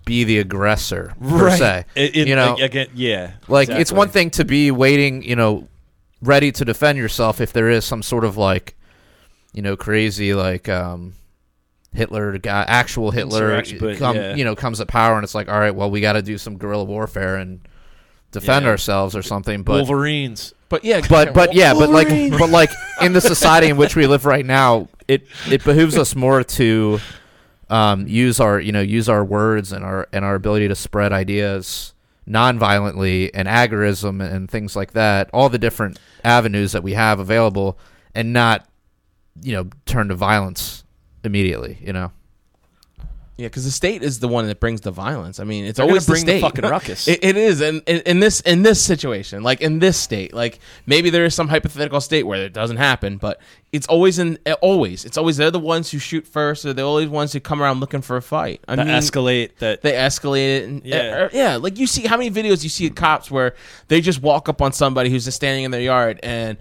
be 0.05 0.23
the 0.23 0.39
aggressor 0.39 1.13
per 1.21 1.49
se. 1.57 1.84
It, 1.93 2.15
it, 2.15 2.28
you 2.30 2.38
know, 2.38 2.55
again, 2.55 2.88
yeah. 2.95 3.34
like 3.49 3.67
it's 3.67 3.91
one 3.91 4.07
thing 4.07 4.30
to 4.30 4.45
be 4.45 4.71
waiting, 4.71 5.23
you 5.23 5.36
know, 5.36 5.67
ready 6.22 6.51
to 6.51 6.65
defend 6.65 6.97
yourself 6.97 7.39
if 7.41 7.53
there 7.53 7.70
is 7.70 7.86
some 7.86 8.01
sort 8.01 8.24
of 8.24 8.38
like, 8.38 8.76
you 9.53 9.61
know, 9.61 9.76
crazy 9.78 10.34
like 10.34 10.68
um 10.70 11.13
Hitler 11.93 12.38
guy, 12.38 12.63
actual 12.68 13.11
Hitler, 13.11 13.63
but, 13.80 13.97
come, 13.97 14.15
yeah. 14.15 14.36
you 14.36 14.43
know, 14.43 14.55
comes 14.55 14.80
at 14.82 14.88
power 14.88 15.15
and 15.15 15.24
it's 15.24 15.34
like, 15.34 15.49
all 15.49 15.59
right, 15.59 15.74
well, 15.74 15.89
we 15.89 16.01
got 16.01 16.13
to 16.13 16.22
do 16.22 16.38
some 16.38 16.57
guerrilla 16.57 16.84
warfare 16.84 17.38
and 17.38 17.61
defend 18.32 18.65
Yeah. 18.65 18.72
ourselves 18.72 19.15
or 19.15 19.22
something. 19.24 19.63
But 19.63 19.74
Wolverines. 19.78 20.53
But 20.70 20.84
yeah, 20.84 21.01
but 21.07 21.34
but 21.34 21.53
yeah, 21.53 21.74
but 21.74 21.89
like 21.89 22.09
but 22.38 22.49
like 22.49 22.70
in 23.01 23.13
the 23.13 23.22
society 23.22 23.68
in 23.68 23.78
which 23.78 23.95
we 23.95 24.05
live 24.05 24.26
right 24.26 24.45
now, 24.45 24.89
it 25.07 25.26
it 25.49 25.63
behooves 25.63 25.97
us 25.97 26.13
more 26.13 26.43
to 26.43 26.99
um, 27.70 28.05
use 28.05 28.41
our 28.41 28.59
you 28.59 28.74
know 28.74 28.82
use 28.82 29.07
our 29.07 29.24
words 29.24 29.72
and 29.72 29.86
our 29.86 30.09
and 30.11 30.26
our 30.26 30.36
ability 30.36 30.68
to 30.68 30.76
spread 30.76 31.13
ideas 31.13 31.93
non-violently 32.28 33.34
and 33.34 33.47
agorism 33.47 34.21
and 34.21 34.51
things 34.51 34.75
like 34.75 34.91
that, 34.91 35.30
all 35.34 35.49
the 35.49 35.57
different 35.57 35.97
avenues 36.23 36.73
that 36.73 36.84
we 36.84 36.93
have 36.93 37.19
available, 37.19 37.80
and 38.13 38.34
not 38.34 38.67
you 39.41 39.53
know 39.53 39.69
turn 39.86 40.09
to 40.09 40.15
violence 40.15 40.84
immediately. 41.23 41.80
You 41.82 41.93
know, 41.93 42.11
Yeah, 43.38 43.46
because 43.48 43.66
the 43.66 43.72
state 43.72 44.02
is 44.02 44.20
the 44.20 44.28
one 44.28 44.48
that 44.48 44.60
brings 44.60 44.82
the 44.82 44.90
violence. 44.90 45.40
I 45.40 45.44
mean, 45.44 45.66
it's 45.66 45.78
They're 45.78 45.86
always 45.86 46.08
bring 46.08 46.26
the 46.26 46.34
the 46.34 46.42
fucking 46.42 46.66
ruckus. 46.70 47.08
It, 47.08 47.24
it 47.24 47.38
is, 47.38 47.62
and 47.62 47.84
in, 47.86 48.02
in 48.02 48.20
this 48.20 48.42
in 48.42 48.64
this 48.64 48.84
situation, 48.84 49.44
like 49.44 49.62
in 49.62 49.78
this 49.78 49.96
state, 49.96 50.34
like 50.34 50.58
maybe 50.88 51.12
there 51.12 51.24
is 51.24 51.36
some 51.36 51.48
hypothetical 51.48 52.02
state 52.02 52.24
where 52.24 52.44
it 52.44 52.52
doesn't 52.54 52.78
happen, 52.78 53.18
but 53.18 53.40
it's 53.72 53.86
always 53.86 54.18
in 54.18 54.40
always. 54.62 55.06
It's 55.06 55.18
always 55.20 55.38
they're 55.38 55.52
the 55.52 55.60
ones 55.60 55.92
who 55.92 56.00
shoot 56.00 56.26
first, 56.26 56.66
or 56.66 56.74
they're 56.74 56.84
always 56.84 57.10
ones 57.10 57.32
who 57.32 57.40
come 57.40 57.62
around 57.62 57.80
looking 57.80 58.02
for 58.02 58.18
a 58.18 58.24
fight. 58.24 58.62
I 58.68 58.76
That 58.76 58.88
mean, 58.88 58.96
escalate. 58.96 59.58
That 59.60 59.84
they 59.84 59.92
escalate 59.92 60.58
it. 60.58 60.64
And, 60.64 60.84
Yeah. 60.84 60.96
uh, 61.26 61.30
yeah. 61.32 61.56
Like 61.58 61.78
you 61.78 61.86
see, 61.86 62.08
how 62.08 62.18
many 62.18 62.32
videos 62.32 62.64
you 62.64 62.70
see 62.70 62.88
of 62.88 62.96
cops 62.96 63.30
where 63.30 63.54
they 63.88 64.02
just 64.02 64.20
walk 64.20 64.50
up 64.50 64.64
on 64.64 64.74
somebody 64.74 65.12
who's 65.12 65.26
just 65.26 65.38
standing 65.38 65.64
in 65.64 65.70
their 65.70 65.82
yard 65.82 66.20
and 66.24 66.58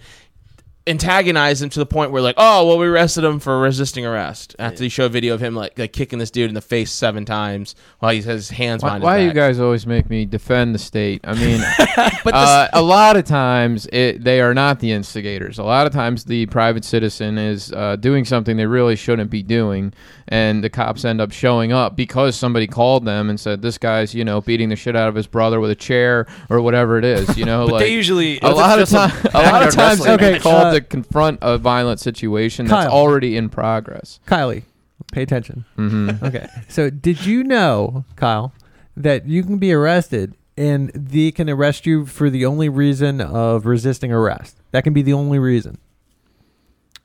antagonize 0.87 1.61
him 1.61 1.69
to 1.69 1.79
the 1.79 1.85
point 1.85 2.11
where 2.11 2.21
like, 2.21 2.35
oh, 2.37 2.65
well, 2.67 2.77
we 2.77 2.87
arrested 2.87 3.23
him 3.23 3.39
for 3.39 3.59
resisting 3.59 4.05
arrest 4.05 4.55
after 4.59 4.79
they 4.79 4.89
show 4.89 5.05
a 5.05 5.09
video 5.09 5.33
of 5.33 5.41
him 5.41 5.55
like 5.55 5.77
like 5.77 5.93
kicking 5.93 6.19
this 6.19 6.31
dude 6.31 6.49
in 6.49 6.55
the 6.55 6.61
face 6.61 6.91
seven 6.91 7.25
times 7.25 7.75
while 7.99 8.11
he 8.11 8.17
has 8.17 8.25
his 8.25 8.49
hands 8.49 8.81
Why, 8.83 8.89
behind 8.89 9.03
why 9.03 9.17
his 9.17 9.23
you 9.25 9.29
back. 9.31 9.35
guys 9.35 9.59
always 9.59 9.85
make 9.85 10.09
me 10.09 10.25
defend 10.25 10.73
the 10.73 10.79
state? 10.79 11.21
I 11.23 11.33
mean, 11.33 11.61
But 12.23 12.33
uh, 12.33 12.67
a 12.73 12.81
lot 12.81 13.17
of 13.17 13.25
times 13.25 13.87
it, 13.91 14.23
they 14.23 14.41
are 14.41 14.53
not 14.53 14.79
the 14.79 14.91
instigators. 14.91 15.59
A 15.59 15.63
lot 15.63 15.87
of 15.87 15.93
times 15.93 16.23
the 16.25 16.45
private 16.47 16.85
citizen 16.85 17.37
is 17.37 17.71
uh, 17.73 17.95
doing 17.97 18.25
something 18.25 18.57
they 18.57 18.65
really 18.65 18.95
shouldn't 18.95 19.29
be 19.29 19.43
doing, 19.43 19.93
and 20.27 20.63
the 20.63 20.69
cops 20.69 21.05
end 21.05 21.21
up 21.21 21.31
showing 21.31 21.71
up 21.71 21.95
because 21.95 22.35
somebody 22.35 22.67
called 22.67 23.05
them 23.05 23.29
and 23.29 23.39
said 23.39 23.61
this 23.61 23.77
guy's 23.77 24.13
you 24.13 24.23
know 24.25 24.41
beating 24.41 24.69
the 24.69 24.75
shit 24.75 24.95
out 24.95 25.07
of 25.09 25.15
his 25.15 25.27
brother 25.27 25.59
with 25.59 25.71
a 25.71 25.75
chair 25.75 26.27
or 26.49 26.61
whatever 26.61 26.97
it 26.97 27.05
is. 27.05 27.37
You 27.37 27.45
know, 27.45 27.65
but 27.67 27.73
like 27.73 27.85
they 27.85 27.93
usually 27.93 28.39
a 28.41 28.49
lot 28.49 28.79
of 28.79 28.89
just 28.89 28.93
a 28.93 29.13
time, 29.13 29.31
a 29.33 29.41
lot 29.51 29.67
of 29.67 29.73
times 29.73 29.99
wrestling 29.99 30.17
they 30.17 30.39
called 30.39 30.55
Uh, 30.75 30.76
to 30.79 30.87
confront 30.87 31.39
a 31.41 31.57
violent 31.57 31.99
situation 31.99 32.65
that's 32.67 32.85
Kyle. 32.87 32.93
already 32.93 33.35
in 33.37 33.49
progress. 33.49 34.19
Kylie, 34.27 34.63
pay 35.11 35.23
attention. 35.23 35.65
hmm 35.75 36.09
Okay. 36.23 36.47
So, 36.69 36.89
did 36.89 37.25
you 37.25 37.43
know, 37.43 38.05
Kyle, 38.15 38.53
that 38.95 39.27
you 39.27 39.43
can 39.43 39.57
be 39.57 39.71
arrested 39.73 40.35
and 40.57 40.89
they 40.89 41.31
can 41.31 41.49
arrest 41.49 41.85
you 41.85 42.05
for 42.05 42.29
the 42.29 42.45
only 42.45 42.69
reason 42.69 43.21
of 43.21 43.65
resisting 43.65 44.11
arrest? 44.11 44.57
That 44.71 44.83
can 44.83 44.93
be 44.93 45.01
the 45.01 45.13
only 45.13 45.39
reason. 45.39 45.77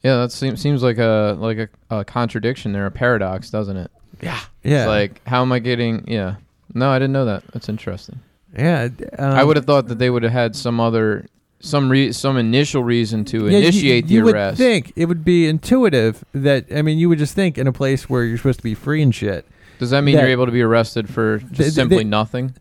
Yeah, 0.02 0.16
that 0.16 0.32
seems 0.32 0.60
seems 0.60 0.82
like 0.82 0.98
a 0.98 1.36
like 1.38 1.58
a, 1.58 1.68
a 1.98 2.04
contradiction 2.04 2.72
there, 2.72 2.86
a 2.86 2.90
paradox, 2.90 3.50
doesn't 3.50 3.76
it? 3.76 3.90
yeah. 4.20 4.40
Yeah. 4.64 4.82
It's 4.82 4.88
like, 4.88 5.26
how 5.28 5.42
am 5.42 5.52
I 5.52 5.58
getting? 5.60 6.04
Yeah, 6.08 6.36
no, 6.74 6.90
I 6.90 6.98
didn't 6.98 7.12
know 7.12 7.24
that. 7.26 7.44
That's 7.52 7.68
interesting. 7.68 8.18
yeah. 8.56 8.88
Um, 9.18 9.32
I 9.34 9.44
would 9.44 9.56
have 9.56 9.64
thought 9.64 9.86
that 9.88 9.98
they 9.98 10.10
would 10.10 10.22
have 10.24 10.32
had 10.32 10.56
some 10.56 10.80
other 10.80 11.26
some 11.64 11.88
re- 11.88 12.12
some 12.12 12.36
initial 12.36 12.82
reason 12.84 13.24
to 13.26 13.48
yeah, 13.48 13.58
initiate 13.58 14.08
you, 14.08 14.24
the 14.24 14.30
arrest. 14.32 14.58
would 14.58 14.64
think 14.64 14.92
it 14.96 15.06
would 15.06 15.24
be 15.24 15.46
intuitive 15.48 16.24
that 16.32 16.66
I 16.74 16.82
mean, 16.82 16.98
you 16.98 17.08
would 17.08 17.18
just 17.18 17.34
think 17.34 17.56
in 17.56 17.66
a 17.66 17.72
place 17.72 18.10
where 18.10 18.24
you're 18.24 18.36
supposed 18.36 18.58
to 18.58 18.64
be 18.64 18.74
free 18.74 19.00
and 19.00 19.14
shit. 19.14 19.46
Does 19.78 19.90
that 19.90 20.02
mean 20.02 20.16
that- 20.16 20.22
you're 20.22 20.30
able 20.30 20.46
to 20.46 20.52
be 20.52 20.60
arrested 20.62 21.08
for 21.08 21.38
just 21.38 21.56
they- 21.56 21.70
simply 21.70 21.98
they- 21.98 22.04
nothing? 22.04 22.54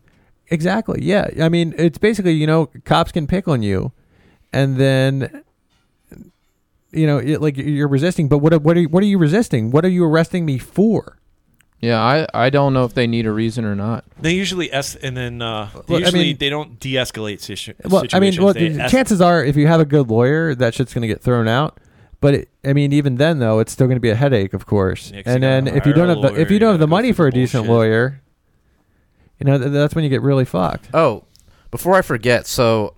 Exactly. 0.50 1.00
Yeah. 1.02 1.28
I 1.40 1.48
mean, 1.48 1.74
it's 1.78 1.98
basically 1.98 2.32
you 2.34 2.46
know 2.46 2.68
cops 2.84 3.10
can 3.12 3.26
pick 3.26 3.48
on 3.48 3.62
you, 3.62 3.92
and 4.52 4.76
then 4.76 5.42
you 6.92 7.06
know 7.06 7.18
it, 7.18 7.40
like 7.40 7.56
you're 7.56 7.88
resisting. 7.88 8.28
But 8.28 8.38
what 8.38 8.62
what 8.62 8.76
are 8.76 8.80
you, 8.80 8.88
what 8.88 9.02
are 9.02 9.06
you 9.06 9.18
resisting? 9.18 9.70
What 9.70 9.84
are 9.84 9.88
you 9.88 10.04
arresting 10.04 10.44
me 10.44 10.58
for? 10.58 11.18
Yeah, 11.82 12.00
I 12.00 12.26
I 12.32 12.48
don't 12.50 12.72
know 12.72 12.84
if 12.84 12.94
they 12.94 13.06
need 13.08 13.26
a 13.26 13.32
reason 13.32 13.64
or 13.64 13.74
not. 13.74 14.04
they 14.20 14.32
usually 14.34 14.72
es- 14.72 14.94
and 14.94 15.16
then 15.16 15.42
uh, 15.42 15.68
they 15.74 15.80
Well, 15.88 15.96
I 15.96 16.00
usually 16.04 16.22
mean- 16.26 16.36
they 16.38 16.48
don't 16.48 16.78
de-escalate 16.80 17.40
situ- 17.40 17.74
Well, 17.84 18.04
I 18.12 18.20
mean, 18.20 18.40
well, 18.42 18.54
the 18.54 18.68
es- 18.80 18.90
chances 18.90 19.20
are 19.20 19.44
if 19.44 19.56
you 19.56 19.66
have 19.66 19.80
a 19.80 19.84
good 19.84 20.08
lawyer, 20.08 20.54
that 20.54 20.74
shit's 20.74 20.94
going 20.94 21.02
to 21.02 21.08
get 21.08 21.20
thrown 21.20 21.48
out. 21.48 21.78
But 22.20 22.34
it, 22.34 22.48
I 22.64 22.72
mean, 22.72 22.92
even 22.92 23.16
then 23.16 23.40
though, 23.40 23.58
it's 23.58 23.72
still 23.72 23.88
going 23.88 23.96
to 23.96 24.00
be 24.00 24.10
a 24.10 24.14
headache, 24.14 24.54
of 24.54 24.64
course. 24.64 25.10
Yeah, 25.10 25.22
'cause 25.22 25.30
you 25.30 25.34
and 25.34 25.42
then 25.42 25.66
if 25.66 25.84
you 25.84 25.92
don't 25.92 26.08
a 26.08 26.14
have 26.22 26.34
the 26.36 26.40
if 26.40 26.52
you 26.52 26.60
don't 26.60 26.68
you 26.68 26.72
have 26.74 26.80
the 26.80 26.86
money 26.86 27.10
for 27.12 27.26
a 27.26 27.30
the 27.32 27.36
decent 27.38 27.66
lawyer, 27.66 28.22
you 29.40 29.44
know 29.46 29.58
th- 29.58 29.72
that's 29.72 29.94
when 29.96 30.04
you 30.04 30.10
get 30.10 30.22
really 30.22 30.44
fucked. 30.44 30.88
Oh, 30.94 31.24
before 31.72 31.96
I 31.96 32.02
forget, 32.02 32.46
so 32.46 32.94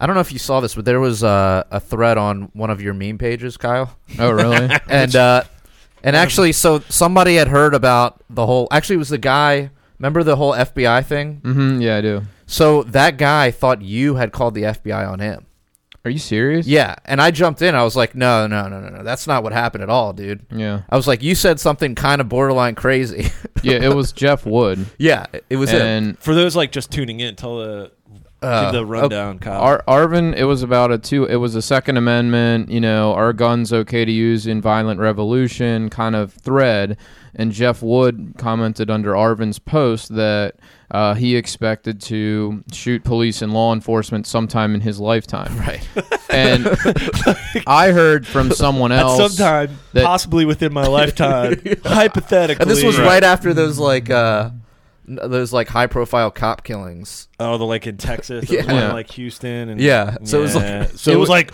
I 0.00 0.06
don't 0.06 0.14
know 0.16 0.20
if 0.20 0.32
you 0.32 0.40
saw 0.40 0.58
this, 0.60 0.74
but 0.74 0.84
there 0.84 0.98
was 0.98 1.22
uh, 1.22 1.62
a 1.70 1.78
thread 1.78 2.18
on 2.18 2.50
one 2.54 2.70
of 2.70 2.82
your 2.82 2.92
meme 2.92 3.18
pages, 3.18 3.56
Kyle, 3.56 3.96
Oh, 4.18 4.30
really? 4.32 4.68
and 4.90 5.14
uh, 5.14 5.44
and 6.02 6.14
actually, 6.16 6.52
so 6.52 6.80
somebody 6.88 7.36
had 7.36 7.48
heard 7.48 7.74
about 7.74 8.22
the 8.30 8.46
whole. 8.46 8.68
Actually, 8.70 8.96
it 8.96 8.98
was 9.00 9.08
the 9.10 9.18
guy. 9.18 9.70
Remember 9.98 10.22
the 10.22 10.36
whole 10.36 10.52
FBI 10.52 11.04
thing? 11.06 11.40
Mm-hmm, 11.42 11.80
Yeah, 11.80 11.96
I 11.96 12.00
do. 12.02 12.22
So 12.46 12.82
that 12.84 13.16
guy 13.16 13.50
thought 13.50 13.82
you 13.82 14.16
had 14.16 14.30
called 14.30 14.54
the 14.54 14.62
FBI 14.64 15.08
on 15.10 15.18
him. 15.20 15.46
Are 16.04 16.10
you 16.10 16.18
serious? 16.20 16.66
Yeah, 16.68 16.94
and 17.04 17.20
I 17.20 17.32
jumped 17.32 17.60
in. 17.62 17.74
I 17.74 17.82
was 17.82 17.96
like, 17.96 18.14
no, 18.14 18.46
no, 18.46 18.68
no, 18.68 18.78
no, 18.78 18.88
no. 18.90 19.02
That's 19.02 19.26
not 19.26 19.42
what 19.42 19.52
happened 19.52 19.82
at 19.82 19.90
all, 19.90 20.12
dude. 20.12 20.46
Yeah. 20.52 20.82
I 20.88 20.94
was 20.96 21.08
like, 21.08 21.20
you 21.22 21.34
said 21.34 21.58
something 21.58 21.96
kind 21.96 22.20
of 22.20 22.28
borderline 22.28 22.76
crazy. 22.76 23.30
Yeah, 23.62 23.78
it 23.82 23.92
was 23.92 24.12
Jeff 24.22 24.46
Wood. 24.46 24.86
yeah, 24.98 25.26
it 25.50 25.56
was 25.56 25.70
him. 25.70 25.82
and 25.82 26.18
for 26.20 26.32
those 26.36 26.54
like 26.54 26.70
just 26.70 26.92
tuning 26.92 27.18
in, 27.18 27.34
tell 27.34 27.58
the 27.58 27.90
Uh, 28.42 28.64
give 28.70 28.72
the 28.80 28.86
rundown, 28.86 29.38
Kyle. 29.38 29.60
Ar- 29.60 29.84
Arvin, 29.88 30.34
it 30.36 30.44
was 30.44 30.62
about 30.62 30.92
a 30.92 30.98
two. 30.98 31.24
It 31.24 31.36
was 31.36 31.54
a 31.54 31.62
Second 31.62 31.96
Amendment. 31.96 32.70
You 32.70 32.80
know, 32.80 33.12
are 33.14 33.32
guns 33.32 33.72
okay 33.72 34.04
to 34.04 34.12
use 34.12 34.46
in 34.46 34.60
violent 34.60 35.00
revolution? 35.00 35.88
Kind 35.90 36.14
of 36.14 36.32
thread. 36.34 36.98
And 37.34 37.52
Jeff 37.52 37.82
Wood 37.82 38.34
commented 38.38 38.90
under 38.90 39.12
Arvin's 39.12 39.58
post 39.58 40.14
that 40.14 40.54
uh, 40.90 41.14
he 41.14 41.36
expected 41.36 42.00
to 42.02 42.62
shoot 42.72 43.04
police 43.04 43.42
and 43.42 43.52
law 43.52 43.74
enforcement 43.74 44.26
sometime 44.26 44.74
in 44.74 44.80
his 44.80 44.98
lifetime. 45.00 45.54
right. 45.58 45.86
And 46.30 46.66
I 47.66 47.92
heard 47.92 48.26
from 48.26 48.52
someone 48.52 48.92
else. 48.92 49.34
some 49.34 49.46
time, 49.46 49.78
that- 49.92 50.04
possibly 50.04 50.44
within 50.44 50.72
my 50.72 50.86
lifetime, 50.86 51.60
hypothetically. 51.84 52.62
And 52.62 52.70
this 52.70 52.82
was 52.84 52.98
right 52.98 53.24
after 53.24 53.52
those 53.52 53.78
like 53.78 54.08
uh 54.10 54.50
n- 54.52 54.62
those 55.06 55.52
like 55.52 55.68
high 55.68 55.86
profile 55.86 56.30
cop 56.30 56.64
killings. 56.64 57.28
Oh, 57.40 57.58
the 57.58 57.64
like 57.64 57.86
in 57.86 57.96
Texas, 57.96 58.50
Yeah. 58.50 58.62
yeah, 58.66 58.72
one 58.86 58.92
like 58.92 59.10
Houston, 59.12 59.68
and 59.68 59.80
Yeah, 59.80 60.16
so 60.24 60.38
it 60.38 60.42
was 60.42 60.54
like- 60.56 60.90
so 60.96 61.10
it 61.12 61.14
it 61.14 61.18
was 61.18 61.20
was- 61.20 61.28
like, 61.28 61.52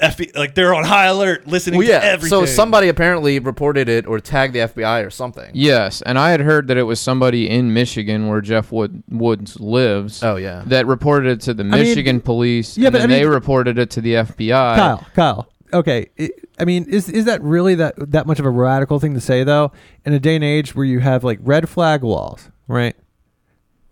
FBI, 0.00 0.36
like 0.36 0.54
they're 0.54 0.74
on 0.74 0.84
high 0.84 1.06
alert, 1.06 1.46
listening 1.48 1.78
Well, 1.78 1.88
yeah. 1.88 1.98
to 1.98 2.06
everything. 2.06 2.28
So 2.30 2.46
somebody 2.46 2.86
apparently 2.88 3.40
reported 3.40 3.88
it 3.88 4.06
or 4.06 4.20
tagged 4.20 4.54
the 4.54 4.60
FBI 4.60 5.04
or 5.04 5.10
something. 5.10 5.50
Yes, 5.54 6.02
and 6.02 6.16
I 6.18 6.30
had 6.30 6.40
heard 6.40 6.68
that 6.68 6.76
it 6.76 6.84
was 6.84 7.00
somebody 7.00 7.50
in 7.50 7.72
Michigan 7.74 8.28
where 8.28 8.40
Jeff 8.40 8.70
Wood 8.70 9.02
Woods 9.08 9.58
lives. 9.58 10.22
Oh 10.22 10.36
yeah. 10.36 10.62
that 10.66 10.86
reported 10.86 11.30
it 11.32 11.40
to 11.42 11.54
the 11.54 11.64
mean, 11.64 11.80
Michigan 11.82 12.20
police, 12.20 12.78
yeah, 12.78 12.86
and 12.88 12.92
but 12.92 12.98
then 13.00 13.10
I 13.10 13.14
they 13.18 13.26
reported 13.26 13.76
it 13.76 13.90
to 13.90 14.00
the 14.00 14.14
FBI. 14.14 14.76
Kyle, 14.76 15.06
Kyle. 15.16 15.48
Okay, 15.72 16.06
I- 16.18 16.30
I 16.60 16.64
mean, 16.64 16.84
is 16.84 17.08
is 17.08 17.24
that 17.24 17.42
really 17.42 17.74
that 17.74 17.94
that 18.12 18.26
much 18.26 18.38
of 18.38 18.46
a 18.46 18.50
radical 18.50 19.00
thing 19.00 19.14
to 19.14 19.20
say 19.20 19.42
though? 19.42 19.72
In 20.04 20.12
a 20.12 20.20
day 20.20 20.36
and 20.36 20.44
age 20.44 20.76
where 20.76 20.86
you 20.86 21.00
have 21.00 21.24
like 21.24 21.40
red 21.42 21.68
flag 21.68 22.04
laws, 22.04 22.50
right? 22.68 22.94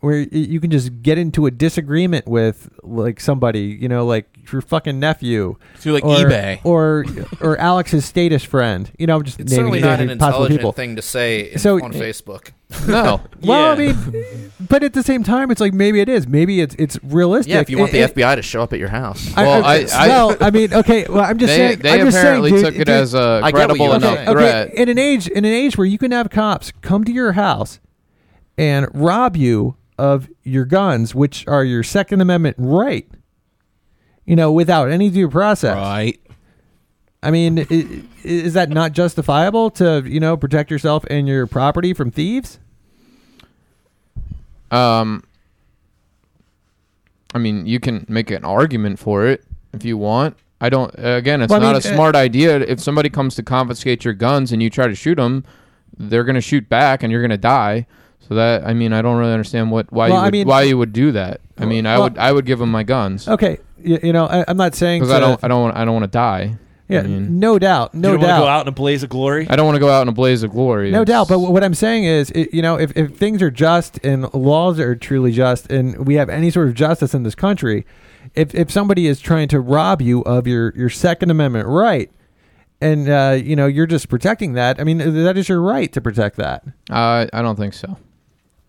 where 0.00 0.18
you 0.20 0.60
can 0.60 0.70
just 0.70 1.02
get 1.02 1.16
into 1.16 1.46
a 1.46 1.50
disagreement 1.50 2.28
with 2.28 2.68
like 2.82 3.18
somebody, 3.18 3.62
you 3.80 3.88
know, 3.88 4.04
like 4.04 4.26
your 4.52 4.60
fucking 4.60 5.00
nephew 5.00 5.56
Through 5.76 5.94
like 5.94 6.04
or, 6.04 6.16
eBay. 6.18 6.60
or 6.64 7.04
or 7.40 7.56
Alex's 7.56 8.04
status 8.04 8.44
friend. 8.44 8.92
You 8.98 9.06
know, 9.08 9.16
I'm 9.16 9.24
just 9.24 9.40
It's 9.40 9.50
naming, 9.50 9.64
certainly 9.72 9.80
not 9.80 9.94
an 9.94 10.06
naming 10.06 10.18
possible 10.18 10.44
intelligent 10.44 10.60
people. 10.60 10.72
thing 10.72 10.96
to 10.96 11.02
say 11.02 11.50
in, 11.52 11.58
So- 11.58 11.82
on 11.82 11.92
eh, 11.94 11.98
Facebook. 11.98 12.50
No. 12.86 13.22
Well, 13.42 13.72
I 13.72 13.74
mean, 13.76 14.52
but 14.60 14.82
at 14.84 14.92
the 14.92 15.02
same 15.02 15.24
time, 15.24 15.50
it's 15.50 15.60
like 15.62 15.72
maybe 15.72 16.00
it 16.00 16.08
is. 16.10 16.28
Maybe 16.28 16.60
it's 16.60 16.74
it's 16.78 17.02
realistic. 17.02 17.54
Yeah, 17.54 17.60
if 17.60 17.70
you 17.70 17.78
want 17.78 17.90
the 17.90 17.98
It- 18.00 18.10
it- 18.10 18.14
FBI 18.16 18.36
to 18.36 18.42
show 18.42 18.62
up 18.62 18.72
at 18.74 18.78
your 18.78 18.88
house. 18.90 19.32
I, 19.34 19.42
Well, 19.44 19.64
I, 19.64 19.74
I- 19.76 19.86
I- 19.94 20.08
well, 20.08 20.36
I 20.40 20.50
mean, 20.50 20.74
okay. 20.74 21.06
Well, 21.08 21.24
I'm 21.24 21.38
just 21.38 21.50
They, 21.52 21.56
saying. 21.56 21.78
they 21.78 21.92
I'm 22.00 22.06
just 22.06 22.18
apparently 22.18 22.50
saying, 22.50 22.64
took 22.64 22.74
it 22.74 22.78
dude, 22.84 22.88
as 22.90 23.14
a 23.14 23.40
I 23.42 23.50
get 23.50 23.54
what 23.70 23.76
credible 23.78 23.92
enough 23.94 24.18
okay, 24.18 24.30
threat. 24.30 24.68
okay. 24.68 24.82
In 24.82 24.88
an 24.90 24.98
age, 24.98 25.26
in 25.26 25.44
an 25.46 25.52
age 25.52 25.78
where 25.78 25.86
you 25.86 25.96
can 25.98 26.12
have 26.12 26.28
cops 26.30 26.70
come 26.82 27.02
to 27.04 27.12
your 27.12 27.32
house 27.32 27.80
and 28.58 28.86
rob 28.94 29.36
you 29.36 29.76
of 29.98 30.28
your 30.42 30.64
guns, 30.64 31.14
which 31.14 31.46
are 31.48 31.64
your 31.64 31.82
Second 31.82 32.20
Amendment 32.20 32.56
right, 32.58 33.08
you 34.24 34.36
know, 34.36 34.52
without 34.52 34.90
any 34.90 35.10
due 35.10 35.28
process. 35.28 35.76
Right. 35.76 36.20
I 37.22 37.30
mean, 37.30 37.60
i- 37.60 37.66
i- 37.70 38.02
is 38.22 38.52
that 38.54 38.68
not 38.70 38.92
justifiable 38.92 39.70
to 39.72 40.02
you 40.06 40.20
know 40.20 40.36
protect 40.36 40.70
yourself 40.70 41.04
and 41.10 41.26
your 41.26 41.46
property 41.46 41.92
from 41.94 42.10
thieves? 42.10 42.58
Um, 44.70 45.22
I 47.34 47.38
mean, 47.38 47.66
you 47.66 47.80
can 47.80 48.04
make 48.08 48.30
an 48.30 48.44
argument 48.44 48.98
for 48.98 49.26
it 49.26 49.44
if 49.72 49.84
you 49.84 49.96
want. 49.96 50.36
I 50.60 50.68
don't. 50.70 50.92
Again, 50.96 51.42
it's 51.42 51.50
Well, 51.50 51.60
I 51.60 51.64
not 51.64 51.68
mean, 51.84 51.90
a 51.90 51.92
uh, 51.92 51.94
smart 51.94 52.16
idea. 52.16 52.58
If 52.60 52.80
somebody 52.80 53.10
comes 53.10 53.34
to 53.36 53.42
confiscate 53.42 54.04
your 54.04 54.14
guns 54.14 54.52
and 54.52 54.62
you 54.62 54.70
try 54.70 54.86
to 54.86 54.94
shoot 54.94 55.16
them, 55.16 55.44
they're 55.98 56.24
going 56.24 56.34
to 56.36 56.40
shoot 56.40 56.68
back 56.68 57.02
and 57.02 57.12
you're 57.12 57.20
going 57.20 57.30
to 57.30 57.36
die. 57.36 57.86
So 58.28 58.34
that 58.34 58.64
I 58.66 58.74
mean, 58.74 58.92
I 58.92 59.02
don't 59.02 59.16
really 59.18 59.32
understand 59.32 59.70
what 59.70 59.92
why 59.92 60.08
Well, 60.08 60.16
you 60.18 60.22
I 60.22 60.24
would, 60.26 60.32
mean- 60.32 60.48
why 60.48 60.62
you 60.62 60.76
would 60.78 60.92
do 60.92 61.12
that. 61.12 61.40
I 61.58 61.64
mean, 61.64 61.86
I 61.86 61.98
would 61.98 62.18
I 62.18 62.32
would 62.32 62.44
give 62.44 62.58
them 62.58 62.70
my 62.70 62.82
guns 62.82 63.26
Okay, 63.28 63.58
you, 63.82 63.98
you 64.02 64.12
know, 64.12 64.26
I, 64.26 64.44
I'm 64.48 64.56
not 64.56 64.74
saying 64.74 65.00
because 65.02 65.14
I 65.14 65.20
don't 65.20 65.42
I 65.44 65.48
don't 65.48 65.62
want 65.62 65.76
I 65.76 65.84
don't 65.84 65.94
want 65.94 66.04
to 66.04 66.10
die. 66.18 66.56
Yeah, 66.88 67.00
I 67.00 67.02
mean, 67.02 67.40
no 67.40 67.58
doubt, 67.58 67.94
no 67.94 68.12
you 68.12 68.14
don't 68.14 68.20
want 68.20 68.28
doubt. 68.30 68.36
to 68.36 68.42
go 68.42 68.46
out 68.48 68.60
in 68.62 68.68
a 68.68 68.72
blaze 68.72 69.02
of 69.02 69.08
glory. 69.08 69.48
I 69.50 69.56
don't 69.56 69.66
want 69.66 69.74
to 69.74 69.80
go 69.80 69.90
out 69.90 70.02
in 70.02 70.08
a 70.08 70.12
blaze 70.12 70.44
of 70.44 70.52
glory. 70.52 70.92
No 70.92 71.02
It's- 71.02 71.12
doubt, 71.12 71.26
but 71.28 71.40
what 71.40 71.64
I'm 71.64 71.74
saying 71.74 72.04
is, 72.04 72.30
it, 72.30 72.54
you 72.54 72.62
know, 72.62 72.78
if, 72.78 72.96
if 72.96 73.16
things 73.16 73.42
are 73.42 73.50
just 73.50 73.98
and 74.04 74.32
laws 74.32 74.78
are 74.78 74.94
truly 74.94 75.32
just, 75.32 75.68
and 75.72 76.06
we 76.06 76.14
have 76.14 76.28
any 76.28 76.48
sort 76.48 76.68
of 76.68 76.74
justice 76.74 77.12
in 77.12 77.24
this 77.24 77.34
country, 77.34 77.84
if 78.36 78.54
if 78.54 78.70
somebody 78.70 79.08
is 79.08 79.18
trying 79.20 79.48
to 79.48 79.58
rob 79.60 80.00
you 80.00 80.20
of 80.22 80.46
your 80.46 80.72
your 80.76 80.88
Second 80.90 81.30
Amendment 81.32 81.66
right, 81.66 82.08
and 82.80 83.08
uh, 83.08 83.36
you 83.42 83.56
know 83.56 83.66
you're 83.66 83.86
just 83.86 84.08
protecting 84.08 84.52
that, 84.52 84.78
I 84.80 84.84
mean 84.84 84.98
that 84.98 85.36
is 85.36 85.48
your 85.48 85.60
right 85.60 85.92
to 85.92 86.00
protect 86.00 86.36
that. 86.36 86.62
uh, 86.90 87.26
I 87.32 87.42
don't 87.42 87.56
think 87.56 87.74
so. 87.74 87.96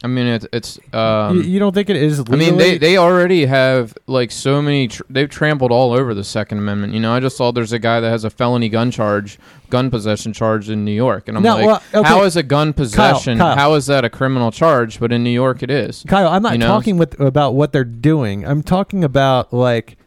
I 0.04 0.08
mean, 0.08 0.28
it's 0.28 0.46
it's. 0.54 0.80
Um, 0.94 1.38
you, 1.38 1.42
you 1.44 1.60
don't 1.60 1.74
think 1.74 1.90
it 1.90 1.96
is? 1.96 2.20
I 2.20 2.36
mean, 2.36 2.58
they, 2.58 2.78
they 2.78 2.98
already 2.98 3.48
have 3.48 3.98
like 4.06 4.30
so 4.30 4.62
many. 4.62 4.90
Tr- 4.90 5.02
they've 5.10 5.30
trampled 5.30 5.72
all 5.72 5.92
over 5.92 6.14
the 6.14 6.24
Second 6.24 6.60
Amendment. 6.60 6.94
You 6.94 7.00
know, 7.00 7.14
I 7.14 7.20
just 7.20 7.36
saw 7.36 7.52
there's 7.52 7.74
a 7.74 7.80
guy 7.80 8.00
that 8.00 8.10
has 8.10 8.24
a 8.24 8.30
felony 8.30 8.70
gun 8.70 8.92
charge, 8.92 9.40
gun 9.72 9.90
possession 9.90 10.34
charge 10.34 10.70
in 10.70 10.86
New 10.86 10.92
York, 10.92 11.28
and 11.28 11.36
I'm 11.36 11.42
No, 11.42 11.56
like, 11.56 11.66
well, 11.66 11.84
okay. 11.96 12.08
how 12.08 12.24
is 12.26 12.36
a 12.36 12.44
gun 12.44 12.74
possession? 12.74 13.40
Kyle. 13.40 13.56
How 13.56 13.74
is 13.74 13.88
that 13.88 14.06
a 14.06 14.10
criminal 14.10 14.52
charge? 14.52 15.00
But 15.00 15.12
in 15.12 15.24
New 15.24 15.32
York, 15.32 15.64
it 15.64 15.72
is. 15.72 16.06
Kyle, 16.08 16.28
I'm 16.28 16.44
not 16.44 16.52
you 16.54 16.60
know? 16.60 16.68
talking 16.68 16.98
with 16.98 17.20
about 17.20 17.56
what 17.56 17.72
they're 17.74 17.84
doing. 17.84 18.46
I'm 18.46 18.62
talking 18.62 19.04
about 19.04 19.52
like, 19.52 19.98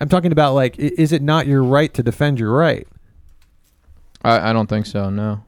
I'm 0.00 0.08
talking 0.08 0.32
about 0.32 0.54
like, 0.54 0.76
is 0.80 1.12
it 1.12 1.22
not 1.22 1.46
your 1.46 1.62
right 1.62 1.94
to 1.94 2.02
defend 2.02 2.40
your 2.40 2.50
right? 2.50 2.88
I, 4.24 4.50
I 4.50 4.52
don't 4.52 4.66
think 4.68 4.86
so. 4.86 5.10
No. 5.10 5.44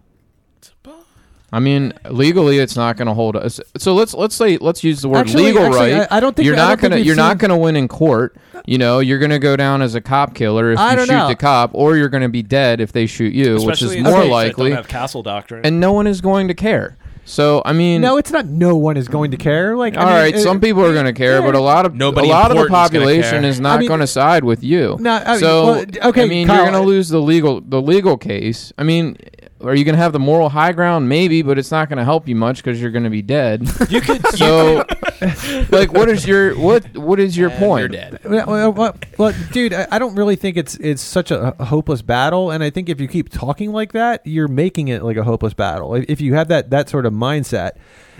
I 1.53 1.59
mean, 1.59 1.93
legally, 2.09 2.59
it's 2.59 2.77
not 2.77 2.97
going 2.97 3.09
to 3.09 3.15
hold 3.15 3.37
us. 3.37 3.61
So 3.77 3.95
let's 3.95 4.15
let's 4.15 4.35
say 4.35 4.57
let's 4.59 4.85
use 4.85 5.03
the 5.03 5.09
word 5.09 5.19
Actually- 5.19 5.45
legal 5.45 5.65
actually, 5.67 5.93
right. 5.95 6.07
I- 6.11 6.17
I 6.19 6.21
don't 6.21 6.37
think- 6.37 6.47
you're 6.47 6.55
don't 6.57 6.81
gonna 6.81 6.97
you're 6.99 7.17
not 7.17 7.39
gonna 7.39 7.59
win 7.59 7.75
in 7.77 7.89
court. 7.89 8.37
You 8.67 8.79
know, 8.79 9.01
you're 9.01 9.19
gonna 9.19 9.39
go 9.39 9.57
down 9.57 9.83
as 9.83 9.95
a 9.95 10.01
cop 10.01 10.35
killer 10.35 10.73
if 10.73 10.79
I 10.79 10.93
you 10.95 11.01
shoot 11.01 11.09
know. 11.13 11.29
the 11.29 11.35
cop, 11.35 11.71
or 11.75 11.97
you're 11.97 12.09
gonna 12.11 12.29
be 12.29 12.43
dead 12.43 12.81
if 12.81 12.93
they 12.93 13.07
shoot 13.07 13.35
you, 13.35 13.57
which 13.63 13.83
is 13.83 13.97
more 13.97 14.13
states 14.19 14.31
likely. 14.31 14.69
Don't 14.71 14.77
have 14.77 14.89
castle 14.89 15.23
doctrine. 15.23 15.63
and 15.65 15.81
no 15.81 15.93
one 15.93 16.07
is 16.07 16.21
going 16.21 16.47
to 16.49 16.55
care. 16.55 16.97
So 17.25 17.63
I 17.65 17.73
mean, 17.73 18.01
No, 18.01 18.17
it's 18.17 18.31
not. 18.33 18.47
No 18.47 18.77
one 18.77 18.97
is 18.97 19.07
going 19.07 19.31
to 19.31 19.37
care. 19.37 19.77
Like, 19.77 19.97
I 19.97 20.05
mean, 20.05 20.15
right, 20.15 20.35
it- 20.35 20.41
some 20.41 20.61
people 20.61 20.85
are 20.85 20.93
going 20.93 21.05
to 21.07 21.13
care, 21.13 21.39
yeah. 21.41 21.47
but 21.47 21.55
a 21.55 21.61
lot 21.61 21.87
of 21.87 21.95
Nobody 21.95 22.29
a 22.29 22.31
lot 22.31 22.51
of 22.51 22.57
the 22.59 22.67
population 22.67 23.45
is 23.45 23.61
not 23.61 23.77
I 23.77 23.81
mean- 23.81 23.89
going 23.89 24.01
to 24.01 24.07
side 24.07 24.43
with 24.45 24.63
you. 24.65 24.97
No, 25.01 25.13
I 25.15 25.31
mean, 25.33 25.39
so 25.41 25.65
well, 25.67 25.85
okay, 26.11 26.25
I 26.25 26.27
mean, 26.27 26.47
Kyle, 26.49 26.57
you're 26.63 26.71
going 26.73 26.83
to 26.83 26.89
lose 26.89 27.09
the 27.09 27.21
legal 27.21 27.61
the 27.61 27.81
legal 27.81 28.17
case. 28.17 28.73
I 28.79 28.83
mean, 28.85 29.17
are 29.63 29.75
you 29.75 29.85
going 29.85 29.95
to 29.95 30.01
have 30.01 30.13
the 30.13 30.19
moral 30.19 30.49
high 30.49 30.73
ground? 30.73 31.09
Maybe, 31.09 31.43
but 31.43 31.59
it's 31.59 31.71
not 31.71 31.89
going 31.89 31.99
to 31.99 32.05
help 32.05 32.27
you 32.29 32.35
much 32.35 32.59
because 32.59 32.81
you're 32.81 32.91
going 32.91 33.05
to 33.05 33.11
be 33.11 33.23
dead. 33.23 33.69
you 33.91 34.01
could. 34.03 34.27
so, 34.29 34.85
like, 35.71 35.93
what 35.93 36.09
is 36.09 36.27
your 36.27 36.59
what 36.59 36.97
what 36.97 37.21
is 37.21 37.37
your 37.37 37.51
And 37.51 37.59
point? 37.59 37.81
You're 37.81 37.89
dead. 37.89 38.21
Well, 38.25 38.47
well, 38.47 38.73
well, 38.73 38.97
well, 39.19 39.35
dude, 39.53 39.73
I, 39.73 39.87
I 39.91 39.99
don't 39.99 40.15
really 40.15 40.37
think 40.37 40.57
it's 40.57 40.77
it's 40.77 41.03
such 41.03 41.31
a, 41.31 41.55
a 41.61 41.67
hopeless 41.67 42.03
battle, 42.03 42.51
and 42.51 42.63
I 42.65 42.71
think 42.71 42.89
if 42.89 43.01
you 43.01 43.09
keep 43.09 43.29
talking 43.29 43.73
like 43.73 43.93
that, 43.93 44.27
you're 44.27 44.49
making 44.49 44.89
it 44.89 45.03
like 45.03 45.17
a 45.17 45.25
hopeless 45.25 45.55
battle. 45.55 45.95
If 45.95 46.05
if 46.09 46.21
you 46.21 46.35
have 46.35 46.49
that 46.49 46.71
that 46.71 46.89
sort 46.89 47.07
of 47.07 47.13
mindset, 47.13 47.73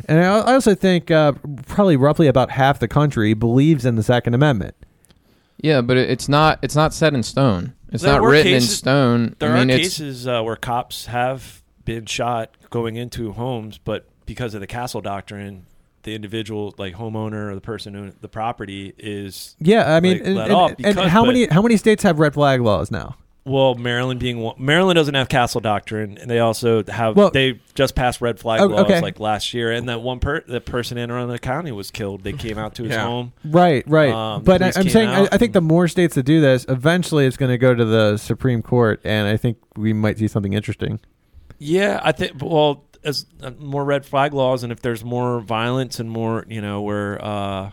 and 0.07 0.21
I 0.21 0.39
I 0.41 0.55
also 0.55 0.75
think 0.75 1.11
uh, 1.11 1.33
probably 1.67 1.97
roughly 1.97 2.27
about 2.27 2.51
half 2.51 2.79
the 2.79 2.89
country 2.89 3.35
believes 3.35 3.85
in 3.85 3.97
the 3.97 4.03
Second 4.03 4.35
Amendment. 4.35 4.75
Yeah, 5.63 5.81
but 5.81 5.97
it, 5.97 6.11
it's 6.11 6.29
not 6.29 6.59
it's 6.63 6.77
not 6.77 6.93
set 6.95 7.15
in 7.15 7.23
stone. 7.23 7.75
It's 7.93 8.03
There 8.03 8.13
not 8.13 8.23
were 8.23 8.31
written 8.31 8.55
in 8.55 8.61
stone. 8.61 9.37
There 9.39 9.53
I 9.53 9.61
mean, 9.61 9.71
are 9.71 9.75
it's 9.75 9.99
cases 9.99 10.27
uh, 10.27 10.43
where 10.43 10.57
cops 10.57 11.07
have 11.07 11.63
been 11.85 12.07
shot 12.07 12.55
going 12.71 12.97
into 12.97 13.33
homes, 13.33 13.79
but 13.79 14.07
because 14.27 14.55
of 14.55 14.61
the 14.61 14.67
castle 14.67 15.01
doctrine, 15.01 15.67
the 16.05 16.15
individual, 16.15 16.75
like 16.79 16.95
homeowner 16.95 17.51
or 17.51 17.55
the 17.55 17.61
person 17.61 17.95
who 17.95 18.13
the 18.21 18.29
property, 18.29 18.95
is 18.97 19.57
Yeah, 19.59 19.93
I 19.95 20.01
mean, 20.01 20.19
Like, 20.19 20.27
and, 20.27 20.35
let 20.37 20.45
and- 20.47 20.55
off 20.55 20.73
and 20.85 20.99
how 21.11 21.23
but- 21.23 21.27
many 21.29 21.47
how 21.47 21.63
many 21.63 21.77
states 21.77 22.03
have 22.05 22.19
red 22.19 22.35
flag 22.35 22.61
laws 22.61 22.91
now? 22.91 23.17
Well, 23.45 23.75
Maryland 23.75 24.21
being 24.21 24.39
one. 24.39 24.55
Maryland 24.59 24.97
doesn't 24.97 25.15
have 25.15 25.29
castle 25.29 25.61
doctrine, 25.61 26.19
and 26.19 26.31
they 26.31 26.39
also 26.41 26.85
have 26.85 27.17
Well- 27.17 27.31
they 27.31 27.61
just 27.75 27.95
passed 27.95 28.21
red 28.21 28.39
flag 28.39 28.61
Oh, 28.61 28.67
laws 28.67 28.81
okay. 28.85 29.01
like 29.01 29.19
last 29.19 29.55
year, 29.55 29.73
and 29.73 29.89
that 29.89 30.03
one 30.03 30.19
per 30.21 30.43
the 30.47 30.61
person 30.61 30.99
in 30.99 31.11
around 31.11 31.29
the 31.29 31.39
county 31.39 31.73
was 31.73 31.91
killed. 31.91 32.23
They 32.23 32.33
came 32.35 32.59
out 32.59 32.75
to 32.77 32.83
his 32.85 32.93
Yeah. 32.93 33.05
home. 33.05 33.33
Right, 33.45 33.83
right. 33.89 34.13
Um, 34.13 34.43
but 34.45 34.63
I, 34.63 34.73
I'm 34.77 34.89
saying 34.89 35.09
I, 35.09 35.29
I 35.33 35.39
think 35.39 35.53
the 35.55 35.61
more 35.63 35.89
states 35.89 36.15
that 36.17 36.25
do 36.25 36.41
this, 36.41 36.67
eventually 36.69 37.27
it's 37.27 37.37
going 37.37 37.51
to 37.51 37.59
go 37.59 37.75
to 37.75 37.85
the 37.85 38.17
Supreme 38.19 38.63
Court, 38.63 39.01
and 39.05 39.27
I 39.29 39.37
think 39.37 39.57
we 39.77 39.93
might 39.93 40.19
see 40.19 40.29
something 40.29 40.53
interesting. 40.53 41.01
Yeah, 41.59 42.01
I 42.03 42.13
think. 42.13 42.43
Well, 42.43 42.85
as 43.03 43.25
uh, 43.43 43.51
more 43.59 43.85
red 43.85 44.05
flag 44.05 44.35
laws, 44.35 44.63
and 44.63 44.71
if 44.73 44.81
there's 44.83 45.03
more 45.05 45.41
violence 45.41 45.99
and 45.99 46.11
more, 46.11 46.45
you 46.49 46.61
know, 46.61 46.83
where 46.83 47.23
uh, 47.25 47.71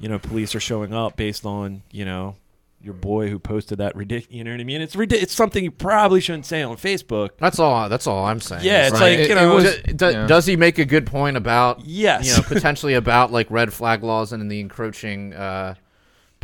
you 0.00 0.08
know, 0.08 0.18
police 0.20 0.54
are 0.54 0.60
showing 0.60 0.94
up 0.94 1.16
based 1.16 1.44
on, 1.44 1.82
you 1.90 2.04
know, 2.04 2.36
your 2.80 2.94
boy 2.94 3.28
who 3.28 3.38
posted 3.38 3.78
that 3.78 3.96
ridiculous. 3.96 4.34
You 4.34 4.44
know 4.44 4.52
what 4.52 4.60
I 4.60 4.64
mean? 4.64 4.80
It's 4.80 4.94
ridiculous. 4.94 5.24
It's 5.24 5.34
something 5.34 5.64
you 5.64 5.70
probably 5.72 6.20
shouldn't 6.20 6.46
say 6.46 6.62
on 6.62 6.76
Facebook. 6.76 7.30
That's 7.38 7.58
all. 7.58 7.88
That's 7.88 8.06
all 8.06 8.24
I'm 8.26 8.40
saying. 8.40 8.64
Yeah, 8.64 8.86
it's 8.86 8.92
Right. 9.00 9.18
like, 9.18 9.28
you 9.28 9.32
It- 9.32 9.34
know, 9.34 9.52
it 9.52 9.54
was- 9.54 9.64
it- 9.64 9.96
do- 9.96 10.10
yeah. 10.10 10.26
does 10.26 10.46
he 10.46 10.56
make 10.56 10.78
a 10.78 10.84
good 10.84 11.04
point 11.06 11.36
about 11.36 11.80
Yes. 11.84 12.26
you 12.28 12.36
know 12.36 12.42
potentially 12.48 12.94
about 12.94 13.32
like 13.32 13.50
red 13.50 13.72
flag 13.72 14.02
laws 14.04 14.32
and 14.32 14.48
the 14.50 14.60
encroaching 14.60 15.34
uh, 15.34 15.74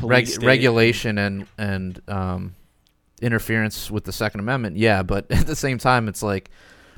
reg- 0.03 0.43
regulation 0.43 1.18
and 1.18 1.47
and 1.57 2.01
um, 2.09 2.55
interference 3.22 3.91
with 3.91 4.05
the 4.05 4.12
Second 4.12 4.41
Amendment? 4.41 4.76
Yeah, 4.76 5.03
but 5.03 5.26
at 5.30 5.47
the 5.47 5.57
same 5.57 5.78
time, 5.78 6.09
it's 6.09 6.22
like. 6.22 6.51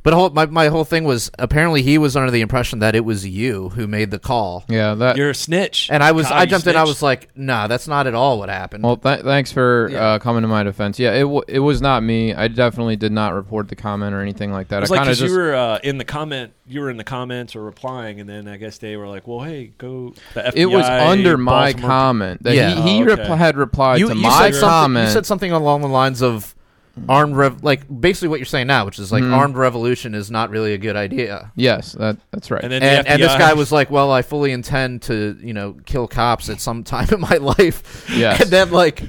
But 0.07 0.15
whole, 0.15 0.31
my 0.31 0.47
my 0.47 0.69
whole 0.69 0.85
thing 0.85 1.03
was 1.03 1.33
apparently 1.37 1.83
he 1.83 1.99
was 1.99 2.17
under 2.17 2.31
the 2.31 2.41
impression 2.41 2.79
that 2.79 2.95
it 2.95 3.05
was 3.05 3.27
you 3.27 3.71
who 3.71 3.89
made 3.89 4.13
the 4.13 4.21
call, 4.21 4.65
yeah 4.69 4.95
that 4.95 5.17
You're 5.17 5.31
a 5.31 5.35
snitch. 5.35 5.89
and 5.91 6.01
I 6.01 6.13
was 6.13 6.29
Kyle, 6.29 6.43
I 6.43 6.47
jumped 6.47 6.67
in. 6.69 6.77
I 6.77 6.85
was 6.85 7.03
like, 7.03 7.29
nah, 7.37 7.67
that's 7.67 7.89
not 7.89 8.07
at 8.07 8.15
all 8.15 8.39
what 8.39 8.49
happened. 8.49 8.85
Well, 8.85 8.99
th- 8.99 9.23
thanks 9.23 9.51
for 9.51 9.89
Yeah. 9.91 10.05
uh, 10.07 10.19
coming 10.21 10.43
to 10.43 10.49
my 10.49 10.63
defense. 10.63 11.01
Yeah, 11.01 11.11
it 11.15 11.23
w- 11.23 11.43
it 11.49 11.59
was 11.59 11.83
not 11.83 12.05
me. 12.05 12.33
I 12.33 12.47
definitely 12.47 12.95
did 12.95 13.11
not 13.11 13.35
report 13.35 13.69
the 13.69 13.75
comment 13.75 14.15
or 14.15 14.21
anything 14.23 14.53
like 14.53 14.69
that. 14.69 14.77
It 14.77 14.81
was 14.83 14.91
I 14.93 14.95
like 14.95 14.99
kind 15.01 15.09
of 15.11 15.13
'cause 15.15 15.19
just 15.23 15.33
you 15.33 15.39
were 15.41 15.55
uh, 15.57 15.79
in 15.83 15.99
the 15.99 16.05
comment, 16.05 16.53
you 16.69 16.83
were 16.83 16.91
in 16.91 16.99
the 16.99 17.05
comments 17.05 17.57
or 17.57 17.63
replying, 17.65 18.21
and 18.21 18.29
then 18.29 18.47
I 18.47 18.59
guess 18.59 18.79
they 18.79 18.97
were 18.97 19.09
like, 19.09 19.27
"Well, 19.27 19.41
hey, 19.41 19.73
go." 19.77 20.15
The 20.35 20.43
FBI, 20.43 20.53
it 20.55 20.67
was 20.67 20.87
under 20.87 21.37
my 21.37 21.73
Baltimore- 21.73 21.91
comment 21.91 22.43
that 22.45 22.55
Yeah. 22.55 22.71
he, 22.71 22.83
he 22.99 23.03
Oh, 23.03 23.07
rep- 23.07 23.19
okay. 23.19 23.37
had 23.37 23.57
replied 23.57 23.99
you, 23.99 24.09
to 24.11 24.15
you 24.15 24.21
my 24.23 24.53
comment. 24.53 25.09
You 25.09 25.13
said 25.15 25.27
something 25.27 25.51
along 25.51 25.81
the 25.83 25.89
lines 25.89 26.23
of 26.23 26.55
armed 27.09 27.37
rev, 27.37 27.63
like 27.63 27.83
basically 28.01 28.29
what 28.29 28.39
you're 28.39 28.47
saying 28.47 28.67
now, 28.67 28.85
which 28.87 28.99
is 28.99 29.13
like 29.13 29.23
Mhm. 29.23 29.33
armed 29.37 29.57
revolution 29.57 30.15
is 30.15 30.31
not 30.31 30.51
really 30.51 30.73
a 30.73 30.79
good 30.79 30.97
idea. 30.97 31.53
yes, 31.55 31.93
that 31.93 32.17
that's 32.33 32.51
right. 32.51 32.63
And 32.63 32.73
then 32.73 32.83
And, 32.83 33.07
the 33.07 33.11
and 33.13 33.23
this 33.23 33.33
FBI 33.33 33.39
guy 33.39 33.53
was 33.55 33.71
like, 33.71 33.91
"Well, 33.91 34.11
I 34.11 34.23
fully 34.23 34.53
intend 34.53 35.03
to, 35.03 35.37
you 35.43 35.53
know, 35.53 35.77
kill 35.85 36.09
cops 36.09 36.49
at 36.49 36.61
some 36.61 36.83
time 36.95 37.09
in 37.13 37.21
my 37.21 37.37
life." 37.37 38.07
Yes. 38.15 38.41
And 38.43 38.51
then 38.51 38.71
like, 38.71 39.03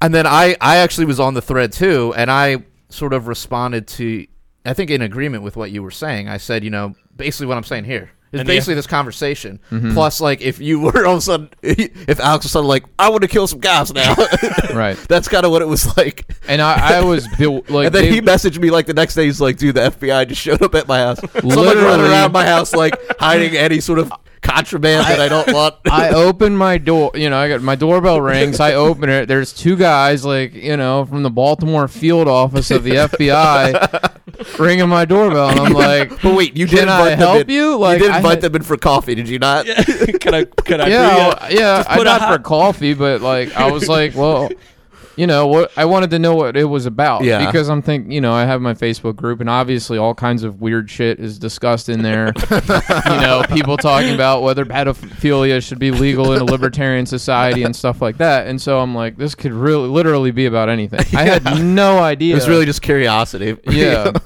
and 0.00 0.14
then 0.14 0.26
I 0.26 0.56
I 0.60 0.76
actually 0.78 1.04
was 1.06 1.20
on 1.20 1.34
the 1.34 1.42
thread 1.42 1.72
too, 1.72 2.14
and 2.16 2.30
I 2.30 2.58
sort 2.88 3.12
of 3.12 3.28
responded 3.28 3.86
to, 3.86 4.26
I 4.64 4.72
think 4.74 4.90
in 4.90 5.02
agreement 5.02 5.42
with 5.42 5.56
what 5.56 5.70
you 5.70 5.82
were 5.82 5.90
saying. 5.92 6.28
I 6.28 6.38
said, 6.38 6.64
you 6.64 6.70
know, 6.70 6.94
basically 7.16 7.46
what 7.46 7.56
I'm 7.56 7.64
saying 7.64 7.84
here 7.84 8.10
And 8.32 8.40
the- 8.40 8.44
basically 8.44 8.74
this 8.74 8.86
conversation. 8.86 9.58
Mhm. 9.70 9.92
Plus, 9.94 10.20
like, 10.20 10.40
if 10.40 10.60
you 10.60 10.78
were 10.92 11.04
all 11.06 11.14
of 11.14 11.18
a 11.18 11.22
sudden, 11.22 11.50
if 11.62 12.20
Alex 12.20 12.44
was 12.44 12.52
suddenly 12.52 12.68
like, 12.80 12.84
"I 12.98 13.08
want 13.08 13.22
to 13.22 13.28
kill 13.28 13.46
some 13.46 13.60
cops 13.60 13.92
now," 13.92 14.14
right. 14.74 14.96
that's 15.08 15.26
kind 15.28 15.44
of 15.44 15.50
what 15.50 15.62
it 15.62 15.68
was 15.68 15.96
like. 15.96 16.30
And 16.48 16.62
I, 16.62 16.98
I 16.98 17.04
was 17.04 17.26
built 17.38 17.68
like 17.70 17.86
and 17.86 17.94
then 17.94 18.04
they- 18.04 18.10
he 18.12 18.20
messaged 18.20 18.58
me 18.60 18.70
like 18.70 18.86
the 18.86 18.94
next 18.94 19.14
day. 19.14 19.24
He's 19.24 19.40
like, 19.40 19.56
"Dude, 19.56 19.74
the 19.74 19.90
FBI 19.90 20.28
just 20.28 20.40
showed 20.40 20.62
up 20.62 20.74
at 20.74 20.86
my 20.86 20.98
house. 20.98 21.18
so 21.20 21.28
I'm 21.42 21.48
Literally. 21.48 21.82
running 21.84 22.06
around 22.06 22.32
my 22.32 22.44
house 22.46 22.72
like 22.74 22.94
hiding 23.18 23.56
any 23.56 23.80
sort 23.80 23.98
of 23.98 24.12
contraband 24.42 25.06
that 25.06 25.20
I 25.20 25.28
don't 25.28 25.52
want. 25.52 25.74
I 25.90 26.10
open 26.10 26.56
my 26.56 26.78
door. 26.78 27.10
You 27.14 27.28
know, 27.30 27.36
I 27.38 27.48
got 27.48 27.60
my 27.62 27.74
doorbell 27.74 28.20
rings. 28.20 28.58
I 28.60 28.72
open 28.74 29.08
it. 29.10 29.26
There's 29.26 29.52
two 29.52 29.76
guys, 29.76 30.24
like 30.24 30.54
you 30.54 30.76
know, 30.76 31.04
from 31.04 31.22
the 31.22 31.30
Baltimore 31.30 31.88
field 31.88 32.26
office 32.28 32.70
of 32.70 32.82
the 32.84 32.92
FBI, 32.92 34.29
ringing 34.58 34.88
my 34.88 35.04
doorbell, 35.04 35.48
and 35.50 35.60
I'm 35.60 35.72
like, 35.72 36.10
but 36.22 36.34
wait, 36.34 36.56
you 36.56 36.66
did 36.66 36.80
Can 36.80 36.88
I 36.88 36.98
invite 36.98 37.18
them 37.18 37.18
help 37.28 37.40
in- 37.48 37.50
you? 37.50 37.76
Like, 37.76 37.98
you 38.00 38.06
did 38.06 38.12
I 38.12 38.16
invite 38.18 38.30
had- 38.34 38.40
them 38.42 38.56
in 38.56 38.62
for 38.62 38.76
coffee, 38.76 39.14
did 39.14 39.28
you 39.28 39.38
not? 39.38 39.66
can 40.20 40.34
I? 40.34 40.44
Can 40.44 40.80
I? 40.80 40.86
yeah, 40.88 41.08
bring 41.08 41.38
I- 41.42 41.48
yeah. 41.50 41.76
just 41.78 41.90
I 41.90 41.96
put 41.96 42.06
a 42.06 42.10
not 42.10 42.32
for 42.36 42.42
coffee, 42.42 42.94
but 42.94 43.20
like 43.20 43.54
I 43.54 43.70
was 43.70 43.88
like, 43.88 44.14
well, 44.14 44.48
you 45.20 45.26
know 45.26 45.46
what? 45.46 45.70
I 45.76 45.84
wanted 45.84 46.08
to 46.12 46.18
know 46.18 46.34
what 46.34 46.56
it 46.56 46.64
was 46.64 46.86
about. 46.86 47.24
Yeah. 47.24 47.44
Because 47.44 47.68
I'm 47.68 47.82
thinking, 47.82 48.10
you 48.10 48.22
know, 48.22 48.32
I 48.32 48.46
have 48.46 48.62
my 48.62 48.72
Facebook 48.72 49.16
group, 49.16 49.40
and 49.40 49.50
obviously 49.50 49.98
all 49.98 50.14
kinds 50.14 50.44
of 50.44 50.62
weird 50.62 50.90
shit 50.90 51.20
is 51.20 51.38
discussed 51.38 51.90
in 51.90 52.00
there. 52.00 52.32
you 52.50 53.20
know, 53.20 53.44
people 53.52 53.76
talking 53.76 54.14
about 54.14 54.42
whether 54.42 54.64
pedophilia 54.64 55.62
should 55.62 55.78
be 55.78 55.90
legal 55.90 56.32
in 56.32 56.40
a 56.40 56.44
libertarian 56.44 57.04
society 57.04 57.64
and 57.64 57.76
stuff 57.76 58.00
like 58.00 58.16
that. 58.16 58.46
And 58.46 58.62
so 58.62 58.80
I'm 58.80 58.94
like, 58.94 59.18
this 59.18 59.34
could 59.34 59.52
really, 59.52 59.88
literally 59.88 60.30
be 60.30 60.46
about 60.46 60.70
anything. 60.70 61.00
I 61.14 61.24
had 61.24 61.44
no 61.62 61.98
idea. 61.98 62.32
It 62.32 62.36
was 62.36 62.48
really 62.48 62.64
just 62.64 62.80
curiosity. 62.80 63.58
yeah. 63.66 64.12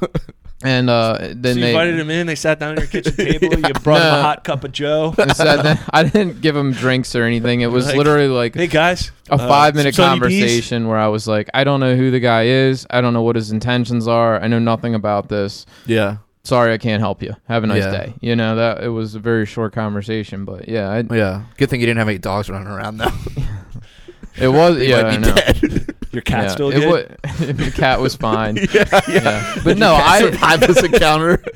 And 0.65 0.89
uh, 0.89 1.19
then 1.21 1.43
So 1.43 1.49
you 1.51 1.55
they 1.61 1.71
invited 1.73 2.01
him 2.01 2.09
in. 2.11 2.27
They 2.27 2.35
sat 2.35 2.59
down 2.59 2.73
at 2.73 2.79
your 2.79 2.87
kitchen 2.87 3.15
table. 3.17 3.55
You 3.61 3.75
brought 3.75 4.01
him 4.01 4.07
a 4.15 4.23
hot 4.23 4.45
cup 4.45 4.65
of 4.65 4.73
Joe. 4.73 5.11
they 5.17 5.29
said 5.35 5.79
I 5.93 6.05
didn't 6.05 6.41
give 6.41 6.57
him 6.57 6.73
drinks 6.73 7.15
or 7.15 7.23
anything. 7.25 7.61
It 7.61 7.67
was 7.71 7.87
Like, 7.87 7.97
literally 7.97 8.29
like 8.29 8.55
Hey 8.55 8.67
guys, 8.67 9.12
a 9.31 9.35
uh, 9.35 9.39
five 9.49 9.75
minute 9.75 9.95
some 9.95 10.19
Sunny 10.19 10.29
D's? 10.31 10.41
conversation 10.41 10.89
where 10.89 10.97
I 10.99 11.09
was 11.09 11.29
like, 11.29 11.51
I 11.53 11.65
don't 11.65 11.81
know 11.81 11.95
who 11.97 12.11
the 12.11 12.19
guy 12.21 12.47
is. 12.47 12.87
I 12.89 13.03
don't 13.03 13.12
know 13.12 13.23
what 13.23 13.37
his 13.37 13.53
intentions 13.53 14.09
are. 14.09 14.41
I 14.41 14.47
know 14.49 14.59
nothing 14.59 14.95
about 14.95 15.29
this. 15.29 15.67
yeah. 15.87 16.17
Sorry, 16.47 16.75
I 16.75 16.79
can't 16.79 17.01
help 17.01 17.23
you. 17.23 17.35
Have 17.49 17.65
a 17.65 17.67
nice 17.67 17.85
Yeah. 17.85 17.91
day. 17.91 18.15
You 18.21 18.37
know 18.37 18.57
that 18.57 18.85
it 18.85 18.89
was 18.91 19.15
a 19.15 19.19
very 19.19 19.47
short 19.47 19.73
conversation, 19.73 20.45
but 20.45 20.69
yeah, 20.69 20.91
I, 20.91 21.15
Yeah. 21.15 21.45
Good 21.57 21.71
thing 21.71 21.81
you 21.81 21.87
didn't 21.87 21.99
have 22.01 22.09
any 22.09 22.19
dogs 22.19 22.51
running 22.51 22.69
around 22.69 22.99
though. 22.99 23.11
it 24.37 24.49
was. 24.49 24.77
Yeah, 24.79 25.03
might 25.03 25.27
I 25.27 25.53
be 25.61 25.69
know. 25.69 25.84
Dead. 26.15 26.29
Your 26.31 26.39
cat 26.39 26.45
yeah, 26.45 26.49
still 26.51 26.71
it 26.71 26.81
good. 26.81 27.19
wa- 27.25 27.47
the 27.53 27.73
cat 27.75 28.01
was 28.01 28.15
fine. 28.15 28.57
yeah, 28.73 29.01
yeah. 29.09 29.55
but 29.65 29.77
no, 29.79 29.95
I. 29.95 30.21
survived 30.21 30.62
this 30.65 30.83
encounter. 30.83 31.43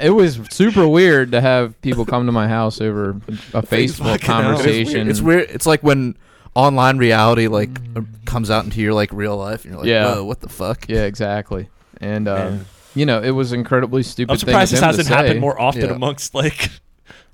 It 0.00 0.10
was 0.10 0.38
super 0.50 0.86
weird 0.86 1.32
to 1.32 1.40
have 1.40 1.80
people 1.82 2.06
come 2.06 2.26
to 2.26 2.30
my 2.32 2.46
house 2.46 2.80
over 2.80 3.10
a 3.52 3.62
Facebook 3.62 4.20
Fucking 4.20 4.26
hell. 4.26 4.42
conversation. 4.44 5.10
It's 5.10 5.20
weird. 5.20 5.50
It's 5.50 5.66
like 5.66 5.82
when 5.82 6.16
online 6.54 6.98
reality 6.98 7.48
like 7.48 7.70
uh, 7.96 8.02
comes 8.24 8.48
out 8.48 8.62
into 8.62 8.80
your 8.80 8.94
like 8.94 9.12
real 9.12 9.36
life, 9.36 9.64
and 9.64 9.72
you're 9.72 9.80
like, 9.80 9.88
Yeah. 9.88 10.14
whoa, 10.14 10.24
what 10.24 10.38
the 10.38 10.48
fuck? 10.48 10.88
Yeah, 10.88 11.02
exactly. 11.02 11.68
And 12.00 12.28
uh, 12.28 12.58
you 12.94 13.06
know, 13.06 13.20
it 13.20 13.30
was 13.32 13.52
incredibly 13.52 14.04
stupid. 14.04 14.30
I'm 14.34 14.38
surprised 14.38 14.72
of 14.72 14.78
this 14.78 14.84
hasn't 14.84 15.08
happened 15.08 15.40
more 15.40 15.60
often 15.60 15.86
Yeah. 15.86 15.96
amongst 15.96 16.32
like 16.32 16.70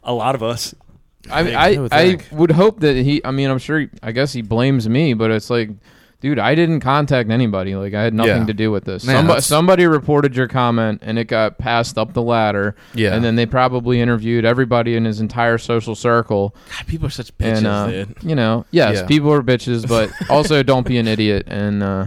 a 0.03 0.15
lot 0.15 0.35
of 0.35 0.43
us. 0.43 0.75
I. 1.31 1.53
I, 1.53 1.69
I 1.75 1.79
would 1.79 1.93
I 1.93 2.19
would 2.33 2.51
hope 2.53 2.81
that 2.81 2.97
he. 2.97 3.23
I 3.27 3.31
mean, 3.31 3.51
I'm 3.51 3.59
sure. 3.59 3.81
he- 3.81 3.89
I 4.03 4.13
guess 4.13 4.33
he 4.33 4.41
blames 4.41 4.89
me, 4.89 5.13
but 5.13 5.31
it's 5.31 5.51
like, 5.51 5.69
dude, 6.25 6.39
I 6.39 6.55
didn't 6.55 6.81
contact 6.81 7.29
anybody. 7.29 7.77
Like, 7.77 7.93
I 7.93 8.03
had 8.03 8.15
nothing 8.15 8.39
Yeah. 8.39 8.47
to 8.47 8.55
do 8.55 8.71
with 8.73 8.85
this. 8.85 9.05
Man, 9.05 9.17
Somebody, 9.17 9.27
that's- 9.29 9.47
somebody 9.47 9.87
reported 9.87 10.35
your 10.35 10.49
comment, 10.49 11.03
and 11.05 11.19
it 11.19 11.25
got 11.29 11.59
passed 11.59 11.99
up 11.99 12.15
the 12.15 12.23
ladder. 12.23 12.75
Yeah. 12.95 13.15
And 13.15 13.23
then 13.23 13.37
they 13.37 13.45
probably 13.45 14.01
interviewed 14.01 14.47
everybody 14.47 14.97
in 14.97 15.05
his 15.05 15.21
entire 15.21 15.59
social 15.59 15.95
circle. 15.95 16.57
God, 16.79 16.87
people 16.87 17.07
are 17.09 17.11
such 17.11 17.37
bitches, 17.37 17.59
and 17.59 17.67
uh, 17.67 17.87
dude. 17.89 18.17
you 18.23 18.35
know, 18.35 18.65
yes, 18.71 18.97
Yeah. 19.01 19.07
people 19.07 19.31
are 19.35 19.43
bitches, 19.43 19.87
but 19.87 20.11
also 20.31 20.63
don't 20.63 20.87
be 20.87 20.97
an 20.97 21.07
idiot 21.07 21.45
and 21.47 21.83
uh, 21.83 22.07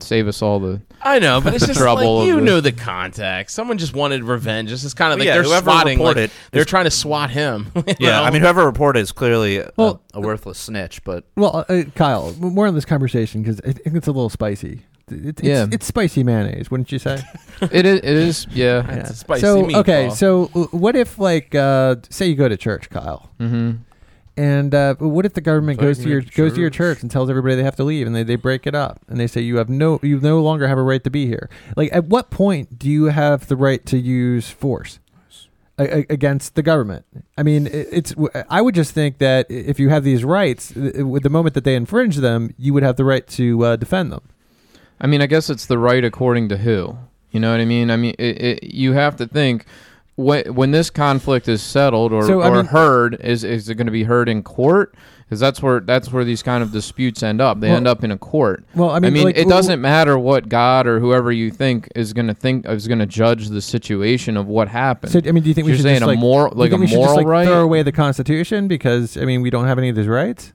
save 0.00 0.28
us 0.28 0.42
all 0.42 0.60
the. 0.60 0.80
I 1.00 1.18
know, 1.18 1.40
but 1.40 1.54
it's 1.54 1.66
just 1.68 1.78
trouble 1.80 2.18
like 2.18 2.28
you 2.28 2.36
the- 2.36 2.42
know 2.42 2.60
the 2.60 2.72
context. 2.72 3.54
Someone 3.56 3.78
just 3.78 3.94
wanted 3.94 4.24
revenge. 4.24 4.70
This 4.70 4.84
is 4.84 4.94
kind 4.94 5.12
of 5.12 5.18
like 5.18 5.26
yeah, 5.26 5.34
they're 5.40 5.44
swatting. 5.62 5.98
Like, 5.98 6.16
reported 6.16 6.30
they're 6.52 6.60
is- 6.62 6.66
trying 6.68 6.84
to 6.84 6.90
swat 6.90 7.30
him. 7.30 7.70
Yeah, 7.98 8.10
know? 8.10 8.22
I 8.24 8.30
mean, 8.30 8.42
whoever 8.42 8.64
reported 8.64 9.00
is 9.00 9.12
clearly 9.12 9.58
a, 9.58 9.70
Well- 9.76 10.00
a 10.14 10.20
worthless 10.20 10.58
snitch. 10.58 11.02
But 11.04 11.24
Well, 11.36 11.64
uh, 11.68 11.82
Kyle, 11.94 12.32
more 12.38 12.66
on 12.66 12.74
this 12.74 12.84
conversation 12.84 13.42
because 13.42 13.60
I 13.60 13.72
think 13.72 13.96
it's 13.96 14.06
a 14.06 14.12
little 14.12 14.30
spicy. 14.30 14.82
It, 15.10 15.26
it's, 15.40 15.42
Yeah. 15.42 15.66
it's 15.70 15.86
spicy 15.86 16.22
mayonnaise, 16.24 16.70
wouldn't 16.70 16.90
you 16.92 16.98
say? 16.98 17.20
It 17.70 17.86
is. 17.86 17.98
It 17.98 18.04
is. 18.04 18.46
Yeah. 18.50 18.84
It's 18.92 19.10
a 19.10 19.14
spicy 19.16 19.40
so 19.42 19.62
meatball. 19.64 19.74
okay, 19.76 20.10
so 20.10 20.50
uh, 20.54 20.64
what 20.76 20.96
if 20.96 21.18
like 21.18 21.54
uh, 21.54 21.96
say 22.10 22.26
you 22.26 22.34
go 22.34 22.48
to 22.48 22.56
church, 22.56 22.90
Kyle, 22.90 23.30
Mm-hmm. 23.40 23.82
And 24.36 24.74
uh, 24.74 24.94
what 24.96 25.26
if 25.26 25.34
the 25.34 25.40
government 25.40 25.78
Invite 25.78 25.88
goes 25.96 25.98
to 26.04 26.08
your 26.08 26.20
to 26.22 26.30
goes 26.36 26.54
to 26.54 26.60
your 26.60 26.70
church. 26.70 26.96
church 26.98 27.02
and 27.02 27.10
tells 27.10 27.28
everybody 27.30 27.54
they 27.56 27.62
have 27.64 27.76
to 27.76 27.84
leave, 27.84 28.06
and 28.06 28.14
they, 28.16 28.22
they 28.22 28.36
break 28.36 28.66
it 28.66 28.74
up, 28.74 29.00
and 29.08 29.18
they 29.20 29.26
say 29.26 29.40
you 29.40 29.56
have 29.56 29.68
no 29.68 29.98
you 30.02 30.18
no 30.20 30.40
longer 30.42 30.66
have 30.68 30.78
a 30.78 30.82
right 30.82 31.02
to 31.04 31.10
be 31.10 31.26
here. 31.26 31.48
Like, 31.76 31.90
at 31.92 32.04
what 32.06 32.30
point 32.30 32.78
do 32.78 32.88
you 32.88 33.06
have 33.06 33.48
the 33.48 33.56
right 33.56 33.84
to 33.86 33.98
use 33.98 34.50
force? 34.50 34.98
a- 35.78 36.00
a- 36.00 36.06
Against 36.10 36.54
the 36.54 36.62
government, 36.62 37.04
I 37.38 37.42
mean, 37.42 37.66
it- 37.66 37.88
it's. 37.90 38.14
I 38.48 38.60
would 38.60 38.74
just 38.74 38.92
think 38.92 39.18
that 39.18 39.46
if 39.50 39.80
you 39.80 39.88
have 39.88 40.04
these 40.04 40.22
rights, 40.24 40.72
uh, 40.76 41.06
with 41.06 41.22
the 41.22 41.30
moment 41.30 41.54
that 41.54 41.64
they 41.64 41.74
infringe 41.74 42.16
them, 42.16 42.54
you 42.58 42.74
would 42.74 42.82
have 42.82 42.96
the 42.96 43.04
right 43.04 43.26
to 43.28 43.64
uh, 43.64 43.76
defend 43.76 44.12
them. 44.12 44.22
I 45.00 45.06
mean, 45.06 45.20
I 45.22 45.26
guess 45.26 45.48
it's 45.50 45.66
the 45.66 45.78
right 45.78 46.04
according 46.04 46.48
to 46.50 46.58
who. 46.58 46.98
You 47.30 47.40
know 47.40 47.50
what 47.50 47.60
I 47.60 47.64
mean? 47.64 47.90
I 47.90 47.96
mean, 47.96 48.14
it, 48.18 48.42
it, 48.42 48.64
you 48.64 48.92
have 48.92 49.16
to 49.16 49.26
think 49.26 49.64
when 50.22 50.54
when 50.54 50.70
this 50.70 50.90
conflict 50.90 51.48
is 51.48 51.60
settled 51.62 52.12
or, 52.12 52.22
So, 52.26 52.42
or 52.42 52.56
mean- 52.56 52.66
heard, 52.66 53.20
is 53.20 53.44
is 53.44 53.68
it 53.68 53.74
going 53.74 53.86
to 53.86 53.92
be 53.92 54.04
heard 54.04 54.28
in 54.28 54.42
court? 54.42 54.94
Because 55.24 55.40
that's 55.40 55.62
where 55.62 55.80
that's 55.80 56.12
where 56.12 56.24
these 56.24 56.42
kind 56.42 56.62
of 56.62 56.72
disputes 56.72 57.22
end 57.22 57.40
up. 57.40 57.58
They 57.60 57.68
Well- 57.68 57.78
end 57.78 57.88
up 57.88 58.04
in 58.04 58.10
a 58.10 58.18
court. 58.18 58.64
Well, 58.74 58.90
I 58.90 59.00
mean, 59.00 59.16
I 59.18 59.22
like, 59.24 59.36
it 59.38 59.48
doesn't 59.48 59.80
matter 59.80 60.18
what 60.18 60.48
God 60.50 60.86
or 60.86 61.00
whoever 61.00 61.32
you 61.32 61.50
think 61.50 61.88
is 61.94 62.12
going 62.12 62.26
to 62.26 62.34
think 62.34 62.68
is 62.68 62.86
going 62.86 62.98
to 62.98 63.06
judge 63.06 63.48
the 63.48 63.62
situation 63.62 64.36
of 64.36 64.46
what 64.46 64.68
happened. 64.68 65.12
So, 65.12 65.20
I 65.26 65.32
mean, 65.32 65.42
do 65.42 65.48
you 65.48 65.54
think 65.54 65.66
we 65.66 65.72
should 65.72 65.82
saying 65.82 65.96
just, 66.00 66.04
a 66.04 66.06
like, 66.08 66.18
moral- 66.18 66.52
like 66.54 66.72
a 66.72 66.78
just, 66.78 66.94
moral 66.94 67.16
like, 67.16 67.26
right? 67.26 67.46
Throw 67.46 67.62
away 67.62 67.82
the 67.82 67.92
Constitution 67.92 68.68
because 68.68 69.16
I 69.16 69.24
mean 69.24 69.40
we 69.40 69.48
don't 69.50 69.66
have 69.66 69.78
any 69.78 69.88
of 69.88 69.96
these 69.96 70.06
rights. 70.08 70.52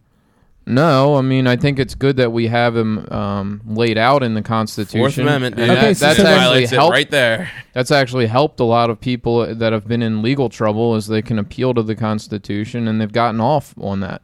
No, 0.67 1.15
I 1.15 1.21
mean, 1.21 1.47
I 1.47 1.55
think 1.55 1.79
it's 1.79 1.95
good 1.95 2.17
that 2.17 2.31
we 2.31 2.47
have 2.47 2.73
them 2.73 3.07
um, 3.11 3.61
laid 3.65 3.97
out 3.97 4.21
in 4.21 4.33
the 4.35 4.41
Constitution. 4.41 4.99
Fourth 4.99 5.17
Amendment, 5.17 5.55
dude. 5.55 5.69
Okay, 5.69 5.93
that- 5.93 5.97
so- 5.97 6.05
that's 6.05 6.17
so 6.19 6.23
actually 6.25 6.37
violates 6.39 6.71
it 6.71 6.75
helped 6.75 6.91
right 6.91 7.09
there. 7.11 7.49
that's 7.73 7.91
actually 7.91 8.27
helped 8.27 8.59
a 8.59 8.63
lot 8.63 8.89
of 8.89 8.99
people 8.99 9.55
that 9.55 9.73
have 9.73 9.87
been 9.87 10.01
in 10.03 10.21
legal 10.21 10.49
trouble 10.49 10.93
as 10.95 11.07
they 11.07 11.21
can 11.21 11.39
appeal 11.39 11.73
to 11.73 11.81
the 11.83 11.95
constitution 11.95 12.87
and 12.87 12.99
they've 13.01 13.11
gotten 13.13 13.39
off 13.41 13.73
on 13.79 13.99
that 14.01 14.21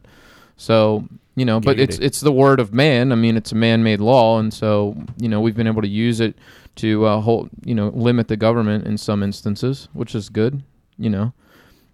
so 0.56 1.04
you 1.36 1.44
know 1.44 1.58
but 1.60 1.80
it's 1.80 1.98
it's 1.98 2.20
the 2.20 2.30
word 2.32 2.60
of 2.60 2.72
man 2.72 3.10
i 3.10 3.14
mean 3.16 3.36
it's 3.36 3.50
a 3.52 3.54
man-made 3.56 4.00
law 4.00 4.38
and 4.38 4.54
so 4.54 4.96
you 5.18 5.28
know 5.28 5.40
we've 5.40 5.56
been 5.56 5.66
able 5.66 5.82
to 5.82 5.88
use 5.88 6.20
it 6.20 6.36
to 6.76 7.04
uh, 7.04 7.20
hold 7.20 7.48
you 7.64 7.74
know 7.74 7.88
limit 7.88 8.28
the 8.28 8.36
government 8.36 8.86
in 8.86 8.96
some 8.98 9.22
instances 9.22 9.88
which 9.94 10.14
is 10.14 10.28
good 10.28 10.62
you 10.98 11.10
know 11.10 11.32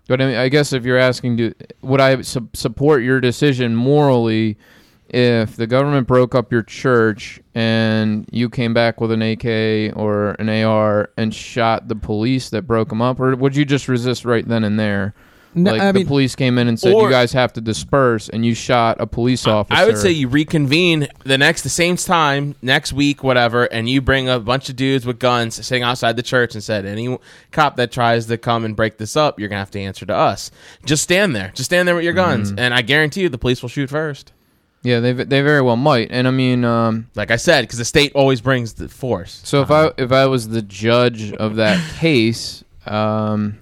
but 0.08 0.20
I, 0.20 0.26
mean, 0.26 0.36
I 0.36 0.48
guess 0.48 0.72
if 0.72 0.84
you're 0.84 0.98
asking 0.98 1.36
to 1.38 1.54
would 1.82 2.00
i 2.00 2.20
su- 2.22 2.48
support 2.52 3.02
your 3.02 3.20
decision 3.20 3.76
morally 3.76 4.56
if 5.12 5.56
the 5.56 5.66
government 5.66 6.06
broke 6.06 6.34
up 6.34 6.52
your 6.52 6.62
church 6.62 7.40
and 7.54 8.28
you 8.30 8.48
came 8.48 8.72
back 8.72 9.00
with 9.00 9.10
an 9.10 9.22
AK 9.22 9.96
or 9.96 10.30
an 10.38 10.48
AR 10.48 11.10
and 11.16 11.34
shot 11.34 11.88
the 11.88 11.96
police 11.96 12.50
that 12.50 12.62
broke 12.62 12.90
them 12.90 13.02
up, 13.02 13.18
or 13.18 13.34
would 13.34 13.56
you 13.56 13.64
just 13.64 13.88
resist 13.88 14.24
right 14.24 14.46
then 14.46 14.62
and 14.62 14.78
there? 14.78 15.14
No, 15.52 15.72
like 15.72 15.80
I 15.80 15.90
the 15.92 15.98
mean, 16.00 16.06
police 16.06 16.36
came 16.36 16.58
in 16.58 16.68
and 16.68 16.78
said 16.78 16.92
Or- 16.94 17.04
you 17.04 17.10
guys 17.10 17.32
have 17.32 17.52
to 17.54 17.60
disperse, 17.60 18.28
and 18.28 18.46
you 18.46 18.54
shot 18.54 18.98
a 19.00 19.06
police 19.06 19.46
officer. 19.48 19.80
I 19.82 19.84
would 19.84 19.98
say 19.98 20.10
you 20.12 20.28
reconvene 20.28 21.08
the 21.24 21.36
next, 21.38 21.62
the 21.62 21.68
same 21.68 21.96
time 21.96 22.54
next 22.62 22.92
week, 22.92 23.24
whatever, 23.24 23.64
and 23.64 23.88
you 23.88 24.00
bring 24.00 24.28
a 24.28 24.38
bunch 24.38 24.68
of 24.68 24.76
dudes 24.76 25.04
with 25.04 25.18
guns 25.18 25.54
sitting 25.66 25.82
outside 25.82 26.14
the 26.16 26.22
church 26.22 26.54
and 26.54 26.62
said, 26.62 26.86
any 26.86 27.18
cop 27.50 27.74
that 27.76 27.90
tries 27.90 28.26
to 28.26 28.38
come 28.38 28.64
and 28.64 28.76
break 28.76 28.98
this 28.98 29.16
up, 29.16 29.40
you're 29.40 29.48
gonna 29.48 29.58
have 29.58 29.72
to 29.72 29.80
answer 29.80 30.06
to 30.06 30.14
us. 30.14 30.52
Just 30.84 31.02
stand 31.02 31.34
there, 31.34 31.50
just 31.54 31.68
stand 31.70 31.88
there 31.88 31.96
with 31.96 32.04
your 32.04 32.12
guns, 32.14 32.50
Mm-hmm. 32.50 32.58
and 32.60 32.72
I 32.72 32.82
guarantee 32.82 33.22
you, 33.22 33.28
the 33.28 33.38
police 33.38 33.60
will 33.60 33.68
shoot 33.70 33.90
first. 33.90 34.32
yeah, 34.82 35.00
they 35.00 35.12
they 35.12 35.42
very 35.42 35.62
well 35.62 35.76
might, 35.76 36.08
and 36.12 36.28
I 36.28 36.30
mean, 36.30 36.64
um, 36.64 37.08
Like 37.16 37.32
I 37.32 37.36
said, 37.36 37.62
because 37.62 37.78
the 37.78 37.84
state 37.84 38.12
always 38.14 38.40
brings 38.40 38.74
the 38.74 38.88
force. 38.88 39.40
so 39.44 39.62
if 39.62 39.70
I 39.72 39.90
if 39.98 40.12
I 40.12 40.26
was 40.26 40.48
the 40.48 40.62
judge 40.62 41.32
of 41.32 41.56
that 41.56 41.80
case, 41.98 42.62
um, 42.86 43.58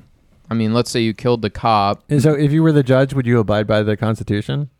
I 0.51 0.55
mean, 0.55 0.73
let's 0.75 0.91
say 0.91 1.01
you 1.01 1.13
killed 1.15 1.43
the 1.43 1.51
cop. 1.51 2.03
and 2.09 2.23
so 2.23 2.33
if 2.33 2.53
you 2.53 2.63
were 2.63 2.73
the 2.73 2.83
judge, 2.83 3.13
would 3.15 3.27
you 3.27 3.39
abide 3.39 3.67
by 3.67 3.83
the 3.83 3.97
Constitution? 3.97 4.71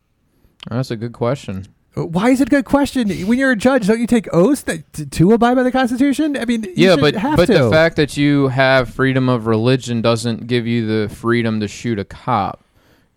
That's 0.69 0.91
a 0.91 0.95
good 0.95 1.13
question. 1.13 1.67
Uh, 1.95 2.05
Why 2.05 2.29
is 2.29 2.41
it 2.41 2.47
a 2.47 2.51
good 2.51 2.65
question? 2.65 3.09
When 3.27 3.37
you're 3.39 3.51
a 3.51 3.55
judge, 3.55 3.87
don't 3.87 3.99
you 3.99 4.07
take 4.07 4.27
oaths 4.33 4.63
that, 4.63 4.91
to, 4.93 5.05
to 5.05 5.31
abide 5.33 5.55
by 5.55 5.63
the 5.63 5.71
Constitution? 5.71 6.37
I 6.37 6.45
mean, 6.45 6.63
you 6.63 6.73
yeah, 6.75 6.95
but 6.95 7.13
but 7.35 7.45
to. 7.47 7.53
the 7.53 7.69
fact 7.69 7.95
that 7.97 8.17
you 8.17 8.47
have 8.49 8.89
freedom 8.93 9.29
of 9.29 9.45
religion 9.47 10.01
doesn't 10.01 10.47
give 10.47 10.67
you 10.67 10.85
the 10.85 11.13
freedom 11.13 11.59
to 11.61 11.67
shoot 11.67 11.99
a 11.99 12.05
cop. 12.05 12.63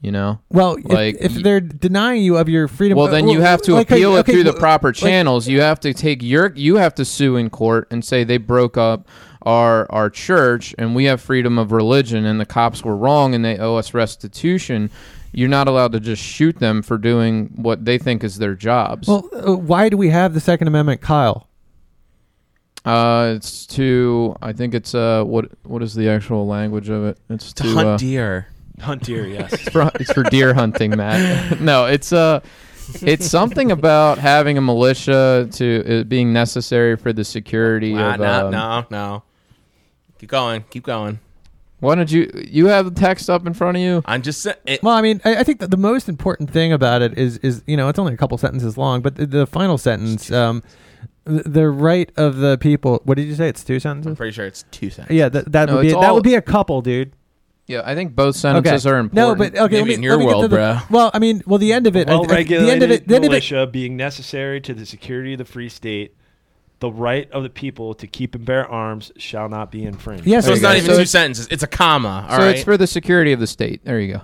You 0.01 0.11
know. 0.11 0.41
well, 0.51 0.79
like, 0.83 1.17
if, 1.21 1.37
y- 1.37 1.43
they're 1.43 1.61
denying 1.61 2.23
you 2.23 2.37
of 2.37 2.49
your 2.49 2.67
freedom, 2.67 2.99
Well, 2.99 3.07
then 3.07 3.29
you 3.29 3.41
have 3.41 3.63
to 3.63 3.75
like, 3.75 3.89
appeal 3.89 4.15
okay, 4.15 4.33
it 4.33 4.35
through 4.35 4.43
the 4.43 4.51
well, 4.51 4.59
proper 4.59 4.89
like- 4.89 4.97
channels. 4.97 5.47
You 5.47 5.61
have 5.61 5.79
to 5.81 5.95
take 5.95 6.23
your 6.25 6.53
you 6.57 6.75
have 6.77 6.93
to 6.97 7.05
sue 7.05 7.37
in 7.37 7.51
court 7.51 7.87
and 7.89 8.05
say 8.05 8.25
they 8.25 8.37
broke 8.39 8.77
up 8.77 9.07
our 9.45 9.91
our 9.91 10.09
church 10.11 10.75
and 10.79 10.95
we 10.95 11.05
have 11.05 11.21
freedom 11.21 11.59
of 11.59 11.73
religion 11.73 12.25
and 12.25 12.41
the 12.41 12.47
cops 12.47 12.83
were 12.85 12.97
wrong 12.97 13.35
and 13.35 13.45
they 13.45 13.59
owe 13.59 13.77
us 13.77 13.95
restitution. 13.95 14.91
You're 15.33 15.49
not 15.49 15.67
allowed 15.69 15.93
to 15.93 16.01
just 16.01 16.23
shoot 16.23 16.59
them 16.59 16.83
for 16.83 16.99
doing 16.99 17.51
what 17.57 17.85
they 17.87 17.97
think 17.99 18.23
is 18.23 18.37
their 18.39 18.55
jobs. 18.55 19.09
Well, 19.09 19.29
uh, 19.33 19.57
why 19.57 19.89
do 19.89 19.97
we 19.97 20.11
have 20.11 20.35
the 20.35 20.41
Second 20.41 20.69
Amendment, 20.69 21.01
Kyle? 21.01 21.49
uh, 22.85 23.35
it's 23.37 23.65
to 23.67 24.35
I 24.43 24.53
think 24.53 24.75
it's 24.75 24.95
uh 24.95 25.23
what 25.25 25.47
what 25.63 25.83
is 25.83 25.95
the 25.95 26.09
actual 26.09 26.47
language 26.47 26.89
of 26.89 27.05
it? 27.05 27.19
It's 27.31 27.53
To 27.55 27.63
to, 27.63 27.75
hunt 27.75 27.89
uh, 27.89 27.97
deer. 27.97 28.49
Hunt 28.81 29.05
deer, 29.05 29.27
yes. 29.27 29.53
It's 29.63 29.69
for, 29.71 29.91
it's 29.95 30.13
for 30.13 30.25
deer 30.25 30.53
hunting, 30.55 30.97
Matt. 30.97 31.61
no, 31.61 31.87
it's 31.87 32.13
uh 32.13 32.41
it's 33.01 33.27
something 33.27 33.71
about 33.71 34.19
having 34.19 34.59
a 34.59 34.61
militia 34.61 35.49
to 35.53 36.01
uh, 36.01 36.05
being 36.05 36.33
necessary 36.33 36.97
for 36.97 37.13
the 37.13 37.25
security 37.25 37.95
Ah, 37.97 38.15
of. 38.15 38.21
no, 38.21 38.47
um, 38.47 38.51
no, 38.51 38.87
no. 38.91 39.23
Keep 40.23 40.31
going. 40.31 40.65
Keep 40.71 40.85
going. 40.85 41.19
Why 41.81 41.97
don't 41.97 42.09
you? 42.13 42.31
You 42.49 42.67
have 42.67 42.85
the 42.85 42.93
text 43.01 43.29
up 43.29 43.45
in 43.45 43.55
front 43.55 43.77
of 43.77 43.83
you. 43.83 44.03
I'm 44.07 44.23
just 44.23 44.41
saying. 44.41 44.79
Well, 44.85 44.95
I 44.95 45.03
mean, 45.03 45.21
I, 45.25 45.39
I 45.39 45.43
think 45.43 45.59
that 45.59 45.73
the 45.73 45.77
most 45.77 46.09
important 46.09 46.49
thing 46.49 46.73
about 46.73 47.03
it 47.03 47.19
is, 47.19 47.39
is 47.39 47.65
you 47.67 47.77
know, 47.77 47.89
it's 47.89 47.99
only 47.99 48.15
a 48.15 48.17
couple 48.17 48.39
sentences 48.39 48.79
long, 48.79 49.03
but 49.03 49.17
the, 49.17 49.27
the 49.27 49.47
final 49.49 49.79
sentence, 49.79 50.31
um, 50.31 50.63
the, 51.25 51.43
the 51.43 51.69
right 51.69 52.13
of 52.17 52.37
the 52.37 52.57
people. 52.59 53.01
What 53.03 53.17
did 53.17 53.27
you 53.27 53.35
say? 53.35 53.49
It's 53.49 53.65
two 53.65 53.81
sentences. 53.81 54.11
I'm 54.11 54.15
pretty 54.17 54.31
sure 54.31 54.47
it's 54.47 54.63
two 54.71 54.91
sentences. 54.91 55.17
Yeah, 55.17 55.29
that, 55.31 55.51
that 55.51 55.69
No, 55.71 55.75
would 55.75 55.83
be 55.83 55.89
it's 55.89 55.97
that 56.01 56.05
all- 56.07 56.15
would 56.15 56.23
be 56.23 56.37
a 56.37 56.43
couple, 56.43 56.83
dude. 56.83 57.15
Yeah, 57.67 57.83
I 57.85 57.97
think 57.97 58.15
both 58.15 58.37
sentences 58.37 58.87
are 58.87 58.99
important. 58.99 59.15
No, 59.17 59.35
but 59.35 59.59
okay. 59.59 59.79
let 59.79 59.87
me- 59.89 59.95
in 59.95 60.05
your 60.05 60.13
let 60.13 60.19
me 60.21 60.27
get 60.27 60.31
world, 60.31 60.43
to 60.45 60.49
the- 60.49 60.57
bro. 60.57 60.79
Well, 60.89 61.11
I 61.13 61.19
mean, 61.19 61.43
well, 61.49 61.59
the 61.59 61.73
end 61.73 61.89
of 61.89 61.97
it. 61.97 62.09
I- 62.09 62.13
I- 62.13 62.15
the 62.15 62.23
end 62.23 62.31
of 62.31 62.37
regulated 62.37 62.91
it. 62.93 63.09
The 63.09 63.15
end 63.17 63.25
of 63.25 63.29
it. 63.29 63.29
militia 63.33 63.67
being 63.67 63.97
necessary 63.97 64.61
to 64.61 64.73
the 64.73 64.87
security 64.87 65.33
of 65.33 65.39
the 65.39 65.45
free 65.45 65.69
state, 65.69 66.15
the 66.83 66.91
right 66.91 67.31
of 67.31 67.45
the 67.45 67.49
people 67.49 67.95
to 67.95 68.07
keep 68.09 68.35
and 68.35 68.45
bear 68.45 68.67
arms 68.69 69.13
shall 69.17 69.49
not 69.49 69.71
be 69.71 69.85
infringed. 69.85 70.27
Yes, 70.27 70.45
So 70.45 70.49
There 70.49 70.55
it's 70.57 70.63
not 70.63 70.71
go. 70.73 70.77
even 70.79 70.87
So 70.87 70.93
two 70.95 71.01
it's- 71.03 71.11
sentences. 71.11 71.49
It's 71.51 71.63
a 71.63 71.67
comma. 71.69 72.27
All 72.29 72.37
so 72.39 72.45
right. 72.45 72.57
it's 72.57 72.65
for 72.65 72.77
the 72.77 72.87
security 72.89 73.33
of 73.33 73.39
the 73.41 73.47
state. 73.47 73.85
There 73.85 74.01
you 74.01 74.15
go. 74.15 74.21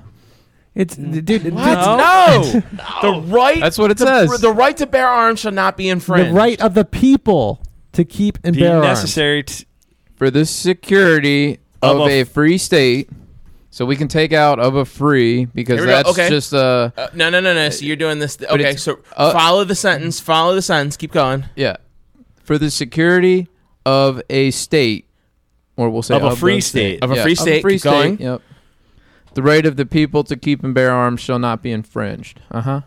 It's 0.74 0.96
dude. 0.96 1.24
dude, 1.24 1.54
what? 1.54 1.68
it's- 1.68 2.54
No. 3.02 3.02
The 3.02 3.20
right. 3.28 3.61
That's 3.61 3.78
what 3.78 3.90
it 3.92 3.98
the, 3.98 4.26
says. 4.26 4.40
The 4.40 4.52
right 4.52 4.76
to 4.76 4.86
bear 4.86 5.06
arms 5.09 5.38
shall 5.40 5.52
not 5.52 5.76
be 5.76 5.88
infringed. 5.88 6.30
The 6.30 6.34
right 6.34 6.61
of 6.61 6.74
the 6.74 6.84
people 6.84 7.62
to 7.92 8.04
keep 8.04 8.38
and 8.44 8.54
being 8.56 8.66
bear 8.66 8.76
arms. 8.78 8.86
necessary 8.88 9.44
For 10.16 10.30
the 10.30 10.44
security 10.44 11.59
Of 11.80 12.00
of, 12.00 12.09
a 12.09 12.20
a, 12.22 12.24
free 12.24 12.59
state. 12.59 13.09
So 13.70 13.84
we 13.86 13.94
can 13.94 14.09
take 14.09 14.32
out 14.32 14.59
of 14.59 14.74
a 14.74 14.84
free 14.84 15.44
because 15.44 15.78
Here 15.78 15.82
we 15.86 15.92
go. 15.92 15.96
that's 15.96 16.09
Okay. 16.11 16.28
just 16.28 16.52
uh 16.52 16.90
Uh, 16.96 17.09
no, 17.14 17.30
no, 17.30 17.38
no, 17.38 17.54
no. 17.54 17.70
So 17.70 17.84
you're 17.84 17.94
doing 17.96 18.18
this. 18.18 18.36
okay, 18.50 18.74
so 18.76 18.98
uh, 19.16 19.32
follow 19.32 19.62
the 19.62 19.76
sentence. 19.76 20.18
Follow 20.18 20.54
the 20.56 20.62
sentence. 20.62 20.96
Keep 20.96 21.12
going. 21.12 21.44
yeah. 21.54 21.76
For 22.49 22.57
the 22.57 22.70
security 22.70 23.46
of 23.84 24.22
a 24.30 24.51
state 24.53 25.05
or 25.76 25.90
we'll 25.90 26.01
say 26.03 26.16
Of 26.16 26.24
a 26.24 26.34
free 26.34 26.62
state. 26.62 27.05
Of 27.05 27.11
a 27.11 27.22
free 27.22 27.34
state. 27.34 27.61
free 27.61 27.76
state. 27.76 27.90
going. 27.90 28.18
Yep. 28.18 28.40
The 29.34 29.42
right 29.42 29.66
of 29.66 29.76
the 29.76 29.84
people 29.84 30.24
to 30.24 30.34
keep 30.34 30.64
and 30.64 30.72
bear 30.72 30.90
arms 30.90 31.20
shall 31.20 31.38
not 31.38 31.62
be 31.62 31.70
infringed. 31.72 32.40
Uh 32.51 32.62
huh. 32.62 32.80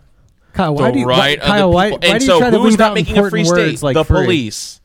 Kyle, 0.54 0.74
why 0.74 0.88
the 0.88 0.94
do 0.94 1.00
you, 1.02 1.06
right 1.06 1.40
why, 1.40 1.46
Kyle, 1.46 1.68
of 1.70 1.74
why, 1.76 1.92
why 1.92 1.98
and 2.02 2.20
do 2.20 2.26
you 2.26 2.32
so 2.32 2.40
try 2.40 2.50
to 2.50 2.58
who's 2.58 2.72
leave 2.72 2.80
not 2.80 2.90
out 2.90 2.94
making 2.96 3.18
a 3.20 3.30
free 3.30 3.42
important 3.42 3.48
state? 3.50 3.68
words 3.68 3.84
like 3.84 3.94
the 3.94 4.04
free? 4.04 4.24
police. 4.26 4.81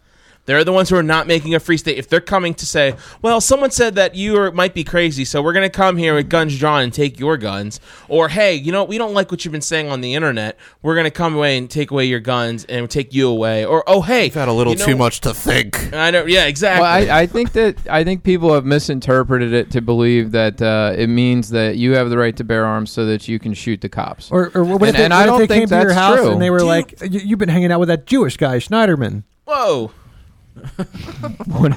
They're 0.47 0.65
the 0.65 0.73
ones 0.73 0.89
who 0.89 0.97
are 0.97 1.03
not 1.03 1.27
making 1.27 1.55
a 1.55 1.61
free 1.61 1.77
state. 1.77 1.99
If 1.99 2.09
they're 2.09 2.21
coming 2.21 2.55
to 2.55 2.65
say, 2.67 2.95
"Well, 3.21 3.41
someone 3.41 3.71
said 3.71 3.97
that 3.97 4.15
you 4.15 4.37
are, 4.39 4.51
might 4.53 4.75
be 4.75 4.85
crazy, 4.85 5.25
so 5.25 5.43
we're 5.43 5.53
going 5.53 5.67
to 5.69 5.77
come 5.77 5.97
here 5.97 6.15
with 6.15 6.29
guns 6.31 6.59
drawn 6.59 6.83
and 6.83 6.93
take 6.93 7.19
your 7.21 7.37
guns," 7.37 7.81
or 8.09 8.29
"Hey, 8.29 8.55
you 8.55 8.73
know, 8.73 8.85
we 8.85 8.97
don't 8.97 9.13
like 9.13 9.31
what 9.31 9.45
you've 9.45 9.53
been 9.53 9.61
saying 9.61 9.89
on 9.91 10.01
the 10.01 10.15
internet. 10.15 10.57
We're 10.83 10.95
going 10.95 11.05
to 11.05 11.11
come 11.11 11.35
away 11.35 11.59
and 11.59 11.69
take 11.69 11.91
away 11.91 12.05
your 12.07 12.21
guns 12.21 12.65
and 12.67 12.89
take 12.89 13.13
you 13.13 13.29
away," 13.29 13.65
or 13.65 13.83
"Oh, 13.87 14.03
hey, 14.03 14.27
You've 14.27 14.35
had 14.35 14.49
a 14.49 14.53
little 14.53 14.73
you 14.73 14.79
know- 14.79 14.87
too 14.87 14.97
much 14.97 15.21
to 15.23 15.35
think. 15.35 15.93
I 15.93 16.11
don't. 16.13 16.29
Yeah, 16.29 16.47
exactly. 16.47 16.83
Well, 16.83 16.93
I, 17.13 17.23
I 17.23 17.27
think 17.27 17.53
that 17.53 17.77
I 17.89 18.05
think 18.05 18.23
people 18.23 18.55
have 18.55 18.65
misinterpreted 18.65 19.53
it 19.53 19.71
to 19.73 19.81
believe 19.81 20.31
that 20.31 20.63
uh, 20.63 20.95
it 20.97 21.09
means 21.09 21.51
that 21.51 21.77
you 21.77 21.93
have 21.97 22.09
the 22.09 22.19
right 22.19 22.37
to 22.37 22.45
bear 22.45 22.65
arms 22.65 22.91
so 22.93 23.05
that 23.07 23.27
you 23.27 23.39
can 23.39 23.53
shoot 23.53 23.81
the 23.81 23.89
cops. 23.89 24.31
Or, 24.31 24.53
or 24.55 24.63
what 24.65 24.83
if 24.83 24.89
And- 24.91 24.97
they, 24.97 25.05
and 25.07 25.13
what 25.13 25.23
I 25.23 25.27
don't 25.27 25.39
they 25.41 25.47
think 25.49 25.69
came 25.71 25.79
to 25.81 25.85
your 25.85 25.93
house 25.93 26.19
true. 26.21 26.31
and 26.31 26.41
they 26.41 26.51
were 26.51 26.59
Dude. 26.59 26.69
like, 26.69 26.95
"You- 27.03 27.21
"You've 27.21 27.39
been 27.41 27.49
hanging 27.49 27.73
out 27.73 27.81
with 27.81 27.89
that 27.89 28.07
Jewish 28.07 28.37
guy, 28.37 28.59
Schneiderman." 28.59 29.25
Whoa. 29.45 29.91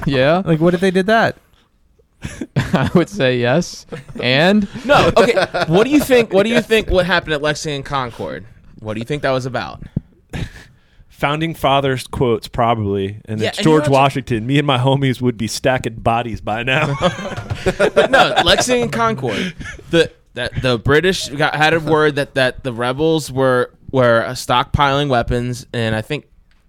Yeah, 0.06 0.42
Like, 0.46 0.60
what 0.60 0.74
if 0.74 0.82
they 0.82 0.92
did 0.92 1.08
that? 1.08 1.38
I 2.58 2.90
would 2.96 3.08
say 3.10 3.40
yes. 3.40 3.86
And 4.22 4.68
No. 4.86 5.12
Okay. 5.16 5.34
what 5.68 5.86
do 5.86 5.90
you 5.90 6.00
think? 6.02 6.34
What 6.34 6.44
do 6.44 6.50
you 6.50 6.62
think? 6.62 6.90
What 6.90 7.06
happened 7.06 7.34
at 7.34 7.42
Lexington 7.42 7.84
Concord? 7.84 8.46
What 8.80 8.94
do 8.96 9.00
you 9.00 9.06
think 9.06 9.22
that 9.24 9.32
was 9.32 9.46
about? 9.46 9.84
founding 11.08 11.54
fathers 11.54 12.08
quotes 12.08 12.48
probably, 12.48 13.20
and 13.26 13.42
Yeah, 13.42 13.50
it's 13.50 13.58
and 13.58 13.66
George 13.66 13.84
you 13.86 13.90
know- 13.90 13.98
Washington. 13.98 14.48
Me 14.48 14.58
and 14.58 14.66
my 14.66 14.78
homies 14.78 15.22
would 15.22 15.38
be 15.38 15.48
stacking 15.48 15.96
bodies 15.96 16.40
by 16.42 16.64
now. 16.64 16.96
But 17.78 18.10
no, 18.10 18.34
Lexington 18.46 18.90
Concord. 18.90 19.54
The 19.90 20.12
that 20.36 20.62
the 20.62 20.78
British 20.80 21.28
got 21.28 21.56
had 21.56 21.74
a 21.74 21.80
word 21.82 22.16
that 22.16 22.36
that 22.36 22.64
the 22.64 22.72
rebels 22.72 23.30
were 23.32 23.72
were 23.92 24.24
uh, 24.26 24.32
stockpiling 24.32 25.10
weapons, 25.10 25.66
and 25.74 25.94
I 25.96 26.02
think 26.02 26.26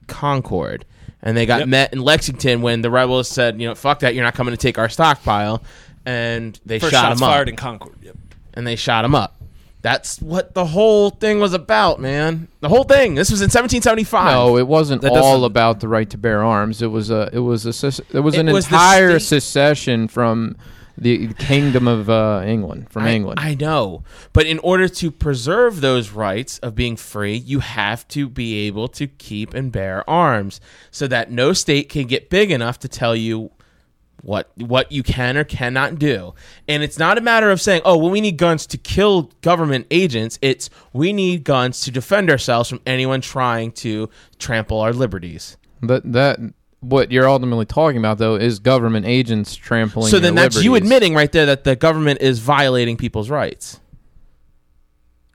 Concord, 0.09 0.85
and 1.23 1.37
they 1.37 1.47
got 1.47 1.61
Yep. 1.61 1.69
met 1.69 1.93
in 1.93 2.01
Lexington 2.01 2.63
when 2.63 2.83
the 2.83 2.91
rebels 2.91 3.29
said, 3.29 3.61
you 3.61 3.69
know, 3.69 3.75
fuck 3.75 4.01
that, 4.01 4.15
you're 4.15 4.25
not 4.25 4.35
coming 4.35 4.53
to 4.53 4.59
take 4.59 4.79
our 4.79 4.89
stockpile, 4.89 5.63
and 6.07 6.59
they 6.67 6.79
First 6.79 6.93
shot 6.93 7.07
shots 7.09 7.21
him 7.21 7.25
up, 7.25 7.31
fired 7.33 7.49
in 7.49 7.57
Concord. 7.57 7.97
Yep. 8.03 8.17
and 8.55 8.67
they 8.67 8.77
shot 8.77 9.05
him 9.05 9.15
up. 9.15 9.37
That's 9.83 10.21
what 10.21 10.53
the 10.53 10.67
whole 10.67 11.09
thing 11.09 11.41
was 11.41 11.55
about, 11.55 12.01
man. 12.01 12.49
The 12.61 12.69
whole 12.69 12.85
thing. 12.85 13.15
This 13.15 13.31
was 13.31 13.41
in 13.41 13.47
1775. 13.47 14.31
no, 14.31 14.59
it 14.59 14.67
wasn't 14.67 15.01
That 15.01 15.13
all 15.13 15.47
about 15.47 15.81
the 15.81 15.89
right 15.89 16.09
to 16.11 16.19
bear 16.19 16.45
arms. 16.45 16.83
It 16.83 16.89
was 16.89 17.11
a 17.11 17.31
it 17.33 17.39
was 17.39 17.65
a 17.65 17.71
it 18.15 18.21
was 18.21 18.35
It 18.35 18.41
an 18.41 18.53
was 18.53 18.67
entire 18.67 19.19
secession 19.19 20.07
from 20.07 20.57
the 21.01 21.33
kingdom 21.35 21.89
of 21.89 22.11
uh, 22.11 22.43
England 22.45 22.91
from 22.91 23.05
I, 23.05 23.15
England. 23.15 23.41
I 23.41 23.55
know. 23.55 24.05
But 24.33 24.47
in 24.47 24.59
order 24.61 24.87
to 24.89 25.11
preserve 25.11 25.81
those 25.81 26.11
rights 26.11 26.59
of 26.59 26.75
being 26.75 26.97
free, 26.97 27.35
you 27.35 27.61
have 27.61 28.07
to 28.09 28.29
be 28.29 28.67
able 28.67 28.89
to 28.89 29.07
keep 29.07 29.55
and 29.55 29.73
bear 29.73 30.09
arms 30.09 30.61
so 30.91 31.07
that 31.07 31.31
no 31.31 31.53
state 31.53 31.89
can 31.89 32.07
get 32.07 32.29
big 32.29 32.51
enough 32.51 32.79
to 32.81 32.89
tell 32.89 33.17
you 33.17 33.51
what 34.23 34.51
what 34.57 34.93
you 34.93 35.03
can 35.03 35.39
or 35.39 35.45
cannot 35.45 35.99
do. 35.99 36.35
And 36.69 36.83
it's 36.83 36.99
not 36.99 37.17
a 37.17 37.23
matter 37.23 37.51
of 37.51 37.61
saying, 37.61 37.81
"Oh, 37.85 37.97
well 37.97 38.11
we 38.11 38.21
need 38.21 38.37
guns 38.37 38.67
to 38.67 38.77
kill 38.77 39.31
government 39.41 39.87
agents." 39.91 40.39
It's 40.43 40.69
we 40.93 41.13
need 41.15 41.45
guns 41.45 41.81
to 41.83 41.91
defend 41.91 42.31
ourselves 42.31 42.69
from 42.69 42.81
anyone 42.87 43.23
trying 43.23 43.73
to 43.73 44.11
trample 44.39 44.81
our 44.81 44.93
liberties. 44.93 45.57
But 45.81 46.13
that 46.13 46.39
what 46.81 47.13
you're 47.13 47.29
ultimately 47.29 47.67
talking 47.67 47.99
about 47.99 48.19
though 48.19 48.37
is 48.37 48.59
government 48.59 49.07
agents 49.07 49.55
trampling. 49.55 50.09
so 50.09 50.17
your 50.17 50.23
then 50.23 50.35
that's 50.35 50.63
you 50.63 50.73
liberties. 50.73 50.89
admitting 50.91 51.15
right 51.15 51.31
there 51.31 51.47
that 51.47 51.65
the 51.65 51.77
government 51.77 52.21
is 52.23 52.39
violating 52.39 52.97
people's 52.97 53.29
rights. 53.31 53.81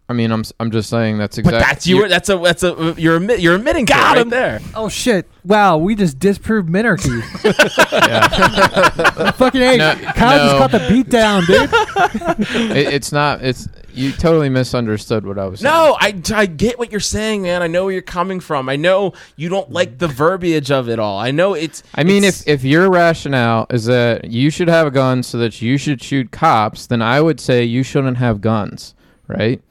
I 0.07 0.13
mean, 0.13 0.31
I'm 0.31 0.41
s- 0.41 0.53
I'm 0.59 0.69
just 0.69 0.87
saying 0.89 1.17
that's 1.17 1.39
exactly. 1.39 1.57
But 1.59 1.61
exactly. 1.61 1.73
that's 1.73 1.87
you. 1.87 2.07
That's 2.07 2.29
a 2.29 2.37
that's 2.37 2.95
a 2.95 3.01
you're 3.01 3.15
admit, 3.15 3.39
you're 3.39 3.55
admitting 3.55 3.85
Got 3.85 3.97
to 3.97 4.03
right 4.05 4.17
him. 4.21 4.29
there. 4.29 4.59
Oh 4.75 4.87
shit! 4.87 5.27
Wow, 5.43 5.77
we 5.77 5.95
just 5.95 6.19
disproved 6.19 6.69
minarchy. 6.69 7.23
Fucking 9.35 9.61
hey, 9.61 9.77
No, 9.77 9.95
Kyle 9.95 10.37
just 10.37 10.53
no. 10.53 10.59
got 10.59 10.71
the 10.71 10.85
beat 10.89 11.09
down, 11.09 11.43
dude. 11.45 11.69
It, 12.77 12.93
it's 12.93 13.11
not. 13.11 13.43
It's 13.43 13.67
you 13.95 14.11
totally 14.11 14.49
misunderstood 14.49 15.25
what 15.25 15.39
I 15.39 15.45
was. 15.45 15.59
saying. 15.61 15.73
No, 15.73 15.97
I, 15.99 16.19
I 16.33 16.45
get 16.45 16.77
what 16.77 16.91
you're 16.91 16.99
saying, 16.99 17.43
man. 17.43 17.61
I 17.61 17.67
know 17.67 17.85
where 17.85 17.93
you're 17.93 18.01
coming 18.01 18.39
from. 18.39 18.69
I 18.69 18.75
know 18.75 19.13
you 19.35 19.49
don't 19.49 19.71
like 19.71 19.97
the 19.97 20.07
verbiage 20.07 20.69
of 20.71 20.89
it 20.89 20.99
all. 20.99 21.17
I 21.19 21.31
know 21.31 21.53
it's. 21.53 21.83
I 21.95 22.03
mean, 22.03 22.23
it's- 22.23 22.41
if 22.41 22.55
if 22.55 22.63
your 22.63 22.89
rationale 22.89 23.67
is 23.69 23.85
that 23.85 24.31
you 24.31 24.49
should 24.49 24.67
have 24.67 24.87
a 24.87 24.91
gun 24.91 25.23
so 25.23 25.37
that 25.37 25.61
you 25.61 25.77
should 25.77 26.01
shoot 26.01 26.31
cops, 26.31 26.87
then 26.87 27.01
I 27.01 27.21
would 27.21 27.39
say 27.39 27.63
you 27.63 27.83
shouldn't 27.83 28.17
have 28.17 28.41
guns, 28.41 28.95
right? 29.27 29.61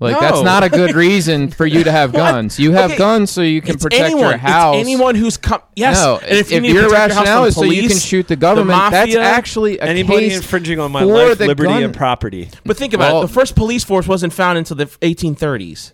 Like 0.00 0.20
that's 0.20 0.42
not 0.42 0.62
a 0.62 0.68
good 0.68 0.94
reason 0.94 1.50
for 1.50 1.66
you 1.66 1.82
to 1.82 1.90
have 1.90 2.12
guns. 2.24 2.58
You 2.58 2.70
have 2.72 2.90
Okay, 2.92 2.98
guns 2.98 3.30
so 3.32 3.42
you 3.42 3.60
can 3.60 3.74
it's 3.74 3.82
protect 3.82 4.04
anyone, 4.04 4.22
your 4.30 4.36
house. 4.36 4.76
It's 4.76 4.86
anyone 4.86 5.16
who's 5.16 5.36
come. 5.36 5.60
Yes. 5.74 5.96
no, 5.96 6.18
and 6.18 6.38
if, 6.38 6.52
you 6.52 6.60
need 6.60 6.68
to 6.68 6.74
your 6.74 6.84
protect 6.84 7.08
your 7.14 7.16
house 7.16 7.26
rationale 7.26 7.44
is 7.46 7.54
so 7.56 7.64
you 7.64 7.88
can 7.88 7.98
shoot 7.98 8.28
the 8.28 8.36
government, 8.36 8.78
that's 8.92 9.08
mafia, 9.12 9.20
actually 9.22 9.78
a 9.78 9.82
Anybody 9.84 10.28
case 10.28 10.36
infringing 10.36 10.78
on 10.78 10.92
my 10.92 11.02
life, 11.02 11.40
liberty, 11.40 11.68
gun- 11.68 11.82
and 11.82 11.94
property. 11.94 12.48
But 12.64 12.76
think 12.76 12.94
about 12.94 13.12
Well- 13.12 13.22
it. 13.24 13.26
The 13.26 13.32
first 13.32 13.56
police 13.56 13.82
force 13.82 14.06
wasn't 14.06 14.32
found 14.32 14.56
until 14.58 14.76
the 14.76 14.86
1830s. 14.86 15.92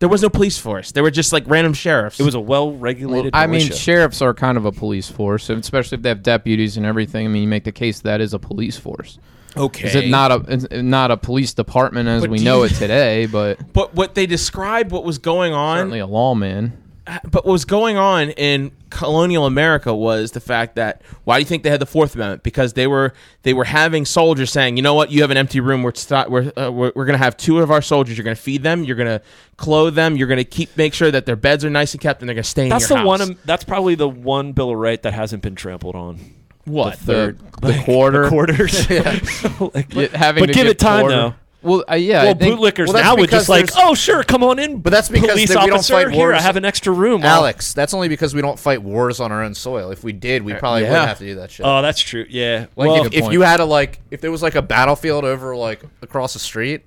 There 0.00 0.08
was 0.08 0.22
no 0.22 0.28
police 0.28 0.58
force. 0.58 0.92
They 0.92 1.00
were 1.00 1.10
just 1.10 1.32
like 1.32 1.44
random 1.46 1.72
sheriffs. 1.72 2.20
It 2.20 2.24
was 2.24 2.34
a 2.34 2.40
well-regulated. 2.40 3.30
I 3.34 3.46
mean, 3.46 3.70
sheriffs 3.70 4.20
are 4.22 4.34
kind 4.34 4.58
of 4.58 4.64
a 4.64 4.72
police 4.72 5.08
force, 5.10 5.48
especially 5.48 5.96
if 5.96 6.02
they 6.02 6.08
have 6.10 6.22
deputies 6.22 6.76
and 6.76 6.84
everything. 6.84 7.24
I 7.26 7.28
mean, 7.28 7.42
you 7.42 7.48
make 7.48 7.64
the 7.64 7.72
case 7.72 8.00
that 8.00 8.20
is 8.20 8.34
a 8.34 8.38
police 8.38 8.76
force. 8.76 9.18
Okay. 9.56 9.88
Is 9.88 9.94
it 9.94 10.08
not 10.08 10.30
a 10.32 10.44
it's 10.48 10.66
not 10.70 11.10
a 11.10 11.16
police 11.16 11.54
department 11.54 12.08
as 12.08 12.22
But 12.22 12.30
we 12.30 12.38
know 12.38 12.58
you- 12.58 12.64
it 12.64 12.74
today, 12.74 13.26
but 13.30 13.72
But 13.72 13.94
what 13.94 14.14
they 14.14 14.26
described, 14.26 14.90
what 14.90 15.04
was 15.04 15.18
going 15.18 15.52
on, 15.52 15.78
certainly 15.78 15.98
a 16.00 16.06
lawman. 16.06 16.80
but 17.24 17.44
what 17.44 17.52
was 17.52 17.64
going 17.66 17.96
on 17.98 18.30
in 18.30 18.72
colonial 18.88 19.44
America 19.44 19.94
was 19.94 20.30
the 20.30 20.40
fact 20.40 20.76
that 20.76 21.02
why 21.24 21.36
do 21.36 21.40
you 21.40 21.46
think 21.46 21.62
they 21.64 21.68
had 21.70 21.80
the 21.80 21.84
Fourth 21.86 22.14
Amendment? 22.14 22.42
Because 22.42 22.72
they 22.74 22.86
were 22.86 23.12
they 23.42 23.52
were 23.52 23.64
having 23.64 24.04
soldiers 24.06 24.50
saying, 24.50 24.76
you 24.78 24.82
know 24.82 24.94
what, 24.94 25.10
you 25.10 25.20
have 25.20 25.30
an 25.30 25.36
empty 25.36 25.60
room. 25.60 25.82
We're 25.82 25.94
st- 25.94 26.30
we're, 26.30 26.50
uh, 26.56 26.70
we're 26.72 26.92
we're 26.94 27.04
gonna 27.04 27.18
have 27.18 27.36
two 27.36 27.58
of 27.60 27.70
our 27.70 27.82
soldiers. 27.82 28.16
You're 28.16 28.24
gonna 28.24 28.36
feed 28.36 28.62
them. 28.62 28.84
You're 28.84 28.96
gonna 28.96 29.20
clothe 29.58 29.94
them. 29.94 30.16
You're 30.16 30.28
gonna 30.28 30.44
keep 30.44 30.74
make 30.78 30.94
sure 30.94 31.10
that 31.10 31.26
their 31.26 31.36
beds 31.36 31.64
are 31.64 31.70
nice 31.70 31.92
and 31.92 32.00
kept, 32.00 32.22
and 32.22 32.28
they're 32.28 32.34
gonna 32.34 32.44
stay 32.44 32.68
That's 32.70 32.84
in 32.90 32.96
the 32.96 33.02
your 33.02 33.06
one. 33.06 33.36
That's 33.44 33.64
probably 33.64 33.96
the 33.96 34.08
one 34.08 34.52
Bill 34.52 34.70
of 34.70 34.76
Right 34.78 35.02
that 35.02 35.12
hasn't 35.12 35.42
been 35.42 35.56
trampled 35.56 35.96
on. 35.96 36.20
What 36.64 36.98
The, 37.00 37.36
the 37.62 37.82
quarter. 37.84 38.28
quarters. 38.28 38.88
Yeah, 38.90 40.08
having 40.16 40.42
but 40.42 40.46
to 40.46 40.52
give 40.52 40.66
it 40.66 40.78
time 40.78 41.00
quarter. 41.02 41.16
though. 41.16 41.34
Well, 41.62 41.84
uh, 41.90 41.94
yeah, 41.94 42.24
well, 42.24 42.34
think, 42.34 42.60
bootlickers 42.60 42.84
well, 42.88 42.92
that's 42.92 43.04
now 43.06 43.16
would 43.16 43.30
just 43.30 43.48
like, 43.48 43.70
oh 43.76 43.94
sure, 43.94 44.22
come 44.22 44.42
on 44.44 44.58
in. 44.58 44.80
But 44.80 44.90
that's 44.90 45.08
because 45.08 45.30
police 45.30 45.48
they- 45.48 45.54
we 45.54 45.66
don't 45.66 45.74
officer. 45.76 45.94
fight 45.94 46.10
Here, 46.10 46.26
I 46.28 46.32
wars. 46.32 46.42
have 46.42 46.56
an 46.56 46.64
extra 46.66 46.92
room. 46.92 47.22
I'll- 47.22 47.36
Alex, 47.38 47.72
that's 47.72 47.94
only 47.94 48.08
because 48.08 48.34
we 48.34 48.42
don't 48.42 48.58
fight 48.58 48.82
wars 48.82 49.18
on 49.18 49.32
our 49.32 49.42
own 49.42 49.54
soil. 49.54 49.90
If 49.90 50.04
we 50.04 50.12
did, 50.12 50.42
we 50.42 50.52
probably 50.52 50.82
yeah. 50.82 50.90
wouldn't 50.90 51.08
have 51.08 51.18
to 51.20 51.24
do 51.24 51.34
that 51.36 51.50
shit. 51.50 51.64
Oh, 51.64 51.80
that's 51.80 52.00
true. 52.00 52.26
Yeah. 52.28 52.66
like 52.76 52.88
well, 52.90 53.06
if, 53.06 53.14
if 53.14 53.32
you 53.32 53.40
had 53.40 53.60
a 53.60 53.64
like, 53.64 53.98
if 54.10 54.20
there 54.20 54.30
was 54.30 54.42
like 54.42 54.56
a 54.56 54.62
battlefield 54.62 55.24
over 55.24 55.56
like 55.56 55.82
across 56.02 56.34
the 56.34 56.38
street, 56.38 56.82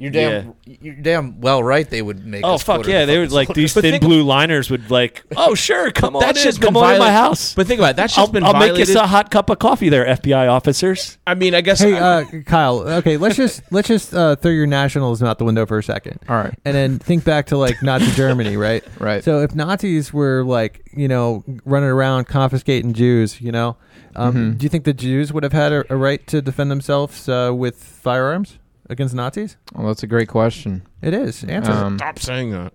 you're 0.00 0.10
damn, 0.10 0.54
you're 0.64 0.94
damn 0.94 1.40
well 1.40 1.62
right. 1.62 1.88
They 1.88 2.00
would 2.00 2.24
make. 2.26 2.42
oh 2.44 2.54
us 2.54 2.62
fuck 2.62 2.84
go 2.84 2.90
yeah, 2.90 3.00
the 3.00 3.12
they 3.12 3.18
would 3.18 3.32
like 3.32 3.48
these 3.54 3.74
But 3.74 3.82
thin 3.82 3.92
think- 3.92 4.02
blue 4.04 4.22
liners 4.22 4.70
would 4.70 4.90
like, 4.90 5.22
oh 5.36 5.54
sure, 5.54 5.90
come 5.90 6.16
on 6.16 6.20
that 6.22 6.36
in, 6.36 6.42
shit's 6.42 6.56
come 6.58 6.72
been 6.74 6.82
on 6.82 6.92
in 6.94 6.98
my 6.98 7.06
violent- 7.10 7.16
house. 7.28 7.54
But 7.54 7.66
think 7.66 7.80
about 7.80 7.90
it. 7.90 7.96
That 7.96 8.10
shit's 8.10 8.18
I'll, 8.18 8.26
been 8.28 8.42
I'll 8.44 8.54
make 8.54 8.70
violated. 8.72 8.94
you 8.94 9.00
a 9.00 9.06
hot 9.06 9.30
cup 9.30 9.50
of 9.50 9.58
coffee 9.58 9.90
there, 9.90 10.06
FBI 10.06 10.50
officers. 10.50 11.18
I 11.26 11.34
mean, 11.34 11.54
I 11.54 11.60
guess. 11.60 11.80
Hey, 11.80 11.96
I- 11.98 12.22
uh, 12.22 12.24
Kyle. 12.46 12.78
Okay, 12.80 13.18
let's 13.18 13.36
just 13.36 13.62
let's 13.70 13.88
just 13.88 14.14
uh, 14.14 14.36
throw 14.36 14.50
your 14.50 14.66
nationalism 14.66 15.28
out 15.28 15.38
the 15.38 15.44
window 15.44 15.66
for 15.66 15.78
a 15.78 15.82
second. 15.82 16.18
All 16.28 16.36
right. 16.36 16.54
and 16.64 16.74
then 16.74 16.98
think 16.98 17.24
back 17.24 17.46
to 17.48 17.58
like 17.58 17.82
Nazi 17.82 18.10
Germany, 18.16 18.56
right? 18.56 18.82
Right. 18.98 19.22
So 19.22 19.42
if 19.42 19.54
Nazis 19.54 20.12
were 20.12 20.44
like 20.44 20.82
you 20.96 21.08
know 21.08 21.44
running 21.66 21.90
around 21.90 22.24
confiscating 22.26 22.94
Jews, 22.94 23.40
you 23.40 23.52
know, 23.52 23.76
um, 24.16 24.34
Mhm. 24.34 24.58
do 24.58 24.64
you 24.64 24.68
think 24.70 24.84
the 24.84 24.94
Jews 24.94 25.32
would 25.32 25.42
have 25.42 25.52
had 25.52 25.72
a, 25.72 25.84
a 25.92 25.96
right 25.96 26.26
to 26.28 26.40
defend 26.40 26.70
themselves 26.70 27.28
uh, 27.28 27.52
with 27.54 27.76
firearms 27.76 28.58
against 28.90 29.14
Nazis? 29.14 29.56
Well, 29.74 29.86
that's 29.86 30.02
a 30.02 30.06
great 30.06 30.28
question. 30.28 30.82
It 31.00 31.14
is. 31.14 31.42
Answer. 31.44 31.72
Um, 31.72 31.96
Stop 31.98 32.18
saying 32.18 32.50
that. 32.50 32.72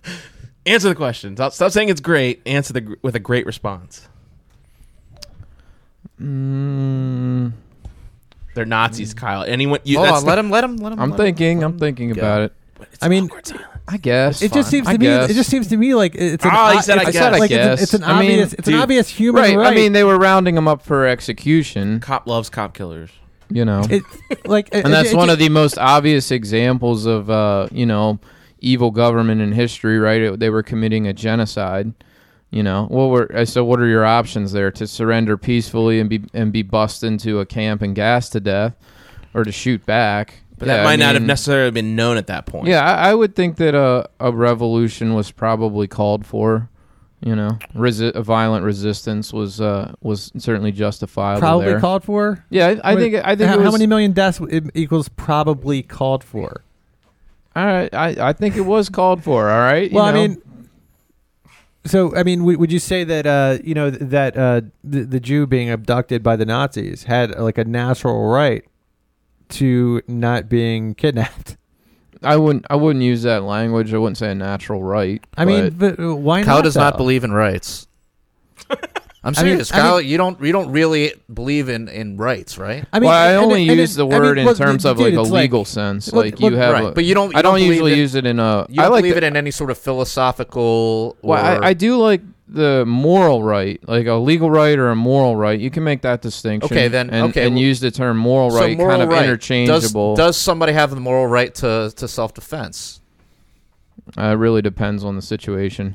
Answer 0.66 0.88
the 0.88 0.94
question. 0.94 1.36
Stop, 1.36 1.52
stop 1.52 1.72
saying 1.72 1.88
it's 1.88 2.00
great. 2.00 2.40
Answer 2.46 2.72
the 2.72 2.96
with 3.02 3.14
a 3.16 3.20
great 3.20 3.46
response. 3.46 4.08
mm, 6.20 7.52
They're 8.54 8.64
Nazis, 8.64 9.14
Kyle. 9.14 9.42
Anyone? 9.44 9.80
You, 9.84 9.98
Hold 9.98 10.08
that's 10.08 10.20
on, 10.22 10.26
let 10.26 10.38
him, 10.38 10.50
let 10.50 10.64
him, 10.64 10.76
let 10.76 10.92
him. 10.92 11.00
I'm 11.00 11.10
let 11.10 11.18
him- 11.20 11.24
thinking. 11.26 11.58
let 11.60 11.64
I'm 11.66 11.78
thinking 11.78 12.12
go. 12.12 12.20
about 12.20 12.42
it. 12.42 12.52
I 13.00 13.08
mean, 13.08 13.30
I 13.88 13.96
guess. 13.96 14.42
it 14.42 14.52
just 14.52 14.68
seems 14.70 14.86
I 14.88 14.94
to 14.94 14.98
me. 14.98 15.06
guess. 15.06 15.30
It 15.30 15.34
just 15.34 15.48
seems 15.50 15.68
to 15.68 15.76
me 15.76 15.94
like 15.94 16.14
it's 16.16 16.44
an. 16.44 16.50
Ah, 16.52 16.72
he 16.72 16.82
said 16.82 16.98
I 16.98 17.02
it's, 17.02 17.12
guess. 17.12 17.38
like 17.38 17.40
I 17.40 17.44
it's, 17.44 17.52
an, 17.52 17.58
guess. 17.70 17.82
it's 17.82 17.94
an 17.94 18.04
I 18.04 18.20
mean, 18.20 18.30
obvious. 18.32 18.52
it's 18.54 18.68
an 18.68 18.72
dude, 18.74 18.82
obvious 18.82 19.08
human 19.08 19.42
right. 19.42 19.56
right. 19.56 19.72
I 19.72 19.74
mean, 19.74 19.92
they 19.92 20.04
were 20.04 20.18
rounding 20.18 20.56
him 20.56 20.66
up 20.68 20.82
for 20.82 21.06
execution. 21.06 22.00
Cop 22.00 22.26
loves 22.26 22.50
cop 22.50 22.74
killers. 22.74 23.10
You 23.54 23.64
know. 23.64 23.82
it 23.90 24.02
like, 24.44 24.68
and 24.72 24.92
that's 24.92 25.12
one 25.14 25.30
of 25.30 25.38
the 25.38 25.48
most 25.48 25.78
obvious 25.78 26.30
examples 26.30 27.06
of 27.06 27.30
uh, 27.30 27.68
you 27.72 27.86
know 27.86 28.18
evil 28.60 28.90
government 28.90 29.40
in 29.40 29.52
history 29.52 29.98
right? 29.98 30.20
It- 30.22 30.40
they 30.40 30.50
were 30.50 30.62
committing 30.62 31.06
a 31.06 31.12
genocide 31.12 31.92
you 32.50 32.62
know. 32.62 32.84
What 32.90 33.06
were 33.06 33.34
uh, 33.34 33.44
so 33.46 33.64
what 33.64 33.80
are 33.80 33.86
your 33.86 34.04
options 34.04 34.52
there? 34.52 34.70
To 34.72 34.86
surrender 34.86 35.36
peacefully 35.38 36.00
and 36.00 36.10
be 36.10 36.22
and 36.34 36.52
be 36.52 36.62
bussed 36.62 37.02
into 37.02 37.40
a 37.40 37.46
camp 37.46 37.80
and 37.82 37.94
gassed 37.94 38.32
to 38.32 38.40
death 38.40 38.74
or 39.34 39.42
to 39.44 39.50
shoot 39.52 39.84
back? 39.86 40.42
But 40.58 40.68
Yeah, 40.68 40.76
that 40.76 40.80
I 40.82 40.84
might 40.84 40.98
not 41.00 41.14
have 41.14 41.22
necessarily 41.24 41.70
been 41.70 41.96
known 41.96 42.18
at 42.18 42.26
that 42.28 42.44
point. 42.46 42.68
yeah 42.68 42.84
I, 42.84 43.10
I 43.10 43.14
would 43.14 43.34
think 43.34 43.56
that 43.56 43.74
a, 43.74 44.08
a 44.20 44.30
revolution 44.30 45.14
was 45.14 45.30
probably 45.30 45.88
called 45.88 46.24
for 46.26 46.68
you 47.24 47.36
know 47.36 47.50
Resi- 47.74 48.14
a 48.14 48.22
violent 48.22 48.64
resistance 48.64 49.32
was 49.32 49.60
uh 49.60 49.92
was 50.02 50.32
certainly 50.36 50.72
justifiable 50.72 51.40
probably 51.40 51.66
there. 51.66 51.80
called 51.80 52.02
for. 52.04 52.44
yeah 52.50 52.74
I, 52.82 52.92
I 52.92 52.96
think 52.96 53.14
I 53.14 53.36
think 53.36 53.48
how, 53.48 53.54
it 53.54 53.58
was, 53.58 53.66
how 53.66 53.72
many 53.72 53.86
million 53.86 54.12
deaths 54.12 54.40
equals 54.74 55.08
probably 55.08 55.82
called 55.82 56.24
for. 56.24 56.62
all 57.54 57.64
right 57.66 57.92
I, 57.94 58.28
I 58.28 58.32
think 58.32 58.56
it 58.56 58.62
was 58.62 58.88
called 58.88 59.22
for 59.22 59.50
all 59.50 59.60
right 59.60 59.90
you 59.90 59.96
Well, 59.96 60.04
I 60.06 60.12
mean, 60.12 60.42
so 61.84 62.14
I 62.16 62.22
mean, 62.22 62.40
w- 62.40 62.58
would 62.58 62.70
you 62.72 62.78
say 62.78 63.02
that 63.04 63.26
uh, 63.26 63.58
you 63.64 63.74
know 63.74 63.90
th- 63.90 64.02
that 64.10 64.36
uh, 64.36 64.60
the, 64.84 65.02
the 65.04 65.20
Jew 65.20 65.46
being 65.46 65.68
abducted 65.70 66.22
by 66.22 66.36
the 66.36 66.44
Nazis 66.44 67.04
had 67.04 67.36
like 67.38 67.58
a 67.58 67.64
natural 67.64 68.28
right 68.28 68.64
to 69.50 70.00
not 70.06 70.48
being 70.48 70.94
kidnapped? 70.94 71.56
I 72.24 72.36
wouldn't. 72.36 72.66
I 72.70 72.76
wouldn't 72.76 73.04
use 73.04 73.22
that 73.22 73.42
language. 73.42 73.92
I 73.94 73.98
wouldn't 73.98 74.18
say 74.18 74.30
a 74.30 74.34
natural 74.34 74.82
right. 74.82 75.22
I 75.36 75.44
mean, 75.44 75.70
but 75.70 75.98
uh, 75.98 76.14
why 76.14 76.42
Kyle 76.42 76.56
not? 76.56 76.64
does 76.64 76.76
not 76.76 76.94
though? 76.94 76.98
believe 76.98 77.24
in 77.24 77.32
rights. 77.32 77.86
I'm 79.24 79.34
I 79.36 79.42
mean- 79.44 79.50
serious, 79.52 79.72
I 79.72 79.76
mean- 79.76 79.82
Kyle. 79.84 80.00
you 80.00 80.16
don't, 80.16 80.42
you 80.42 80.50
don't 80.50 80.72
really 80.72 81.12
believe 81.32 81.68
in 81.68 81.88
in 81.88 82.16
rights, 82.16 82.58
right? 82.58 82.84
I 82.92 82.98
mean, 82.98 83.08
well, 83.08 83.16
I 83.16 83.36
only 83.36 83.68
and- 83.68 83.78
use 83.78 83.94
the 83.94 84.04
and- 84.04 84.14
I 84.14 84.18
word 84.18 84.36
mean, 84.36 84.46
well, 84.46 84.54
in 84.54 84.58
terms 84.58 84.84
of 84.84 84.96
dude, 84.96 85.06
like 85.06 85.14
a 85.14 85.20
it's 85.20 85.30
legal 85.30 85.64
sense. 85.64 86.10
well, 86.12 86.24
Like 86.24 86.40
well, 86.40 86.50
you 86.50 86.58
have, 86.58 86.72
right, 86.72 86.84
a- 86.86 86.90
but 86.92 87.04
you 87.04 87.14
don't. 87.14 87.30
You 87.32 87.38
I 87.38 87.42
don't 87.42 87.54
believe 87.54 87.68
usually 87.68 87.92
in, 87.92 87.98
use 87.98 88.14
it 88.16 88.26
in 88.26 88.40
a. 88.40 88.66
You 88.68 88.76
don't 88.82 88.90
like 88.90 89.02
believe 89.02 89.14
the, 89.14 89.18
it 89.18 89.24
in 89.24 89.36
any 89.36 89.52
sort 89.52 89.70
of 89.70 89.78
philosophical. 89.78 91.16
Or, 91.22 91.28
Well, 91.30 91.62
I, 91.62 91.68
I 91.68 91.72
do 91.74 91.96
like 91.98 92.20
the 92.48 92.84
moral 92.86 93.42
right, 93.42 93.80
like 93.88 94.06
a 94.06 94.14
legal 94.14 94.50
right 94.50 94.78
or 94.78 94.90
a 94.90 94.96
moral 94.96 95.36
right. 95.36 95.58
You 95.58 95.70
can 95.70 95.84
make 95.84 96.02
that 96.02 96.22
distinction. 96.22 96.72
Okay, 96.76 96.88
then- 96.88 97.10
and, 97.10 97.30
okay, 97.30 97.46
and 97.46 97.54
well- 97.54 97.62
use 97.64 97.80
the 97.80 97.90
term 97.90 98.16
moral 98.18 98.50
So 98.50 98.60
right 98.60 98.76
moral 98.76 98.92
kind 98.92 99.02
of 99.02 99.08
right. 99.08 99.24
interchangeable. 99.24 100.16
Does, 100.16 100.26
does 100.26 100.36
somebody 100.36 100.72
have 100.72 100.90
the 100.90 101.00
moral 101.00 101.26
right 101.26 101.54
to 101.56 101.92
to 101.96 102.08
self 102.08 102.34
defense? 102.34 103.00
uh, 104.18 104.22
it 104.22 104.32
really 104.34 104.62
depends 104.62 105.04
on 105.04 105.16
the 105.16 105.22
situation. 105.22 105.94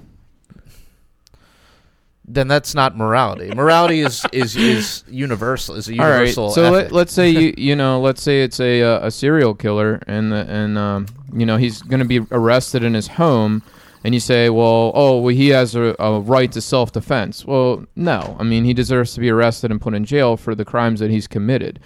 Then 2.29 2.49
that's 2.49 2.75
not 2.75 2.97
morality. 2.97 3.51
Morality 3.51 4.01
is 4.01 4.25
is 4.33 4.55
is 4.55 5.03
universal. 5.07 5.75
Is 5.75 5.87
a 5.87 5.93
universal. 5.93 6.43
All 6.45 6.49
right. 6.49 6.55
So 6.55 6.63
ethic. 6.63 6.73
let, 6.73 6.91
let's 6.91 7.13
say 7.13 7.29
you 7.29 7.53
you 7.57 7.75
know 7.75 8.01
let's 8.01 8.21
say 8.21 8.43
it's 8.43 8.59
a 8.59 8.81
uh, 8.83 9.07
a 9.07 9.11
serial 9.11 9.55
killer 9.55 10.01
and 10.07 10.31
the, 10.31 10.45
and 10.49 10.77
um, 10.77 11.05
you 11.33 11.45
know 11.45 11.55
he's 11.57 11.81
going 11.81 11.99
to 11.99 12.05
be 12.05 12.19
arrested 12.31 12.83
in 12.83 12.93
his 12.93 13.07
home 13.07 13.63
and 14.03 14.13
you 14.13 14.19
say 14.19 14.49
well 14.49 14.91
oh 14.95 15.19
well 15.19 15.33
he 15.33 15.49
has 15.49 15.75
a, 15.75 15.95
a 15.99 16.19
right 16.19 16.51
to 16.51 16.61
self 16.61 16.91
defense. 16.91 17.45
Well 17.45 17.85
no, 17.95 18.35
I 18.39 18.43
mean 18.43 18.63
he 18.65 18.73
deserves 18.73 19.13
to 19.13 19.19
be 19.19 19.29
arrested 19.29 19.71
and 19.71 19.81
put 19.81 19.93
in 19.93 20.05
jail 20.05 20.37
for 20.37 20.55
the 20.55 20.65
crimes 20.65 20.99
that 20.99 21.09
he's 21.09 21.27
committed. 21.27 21.79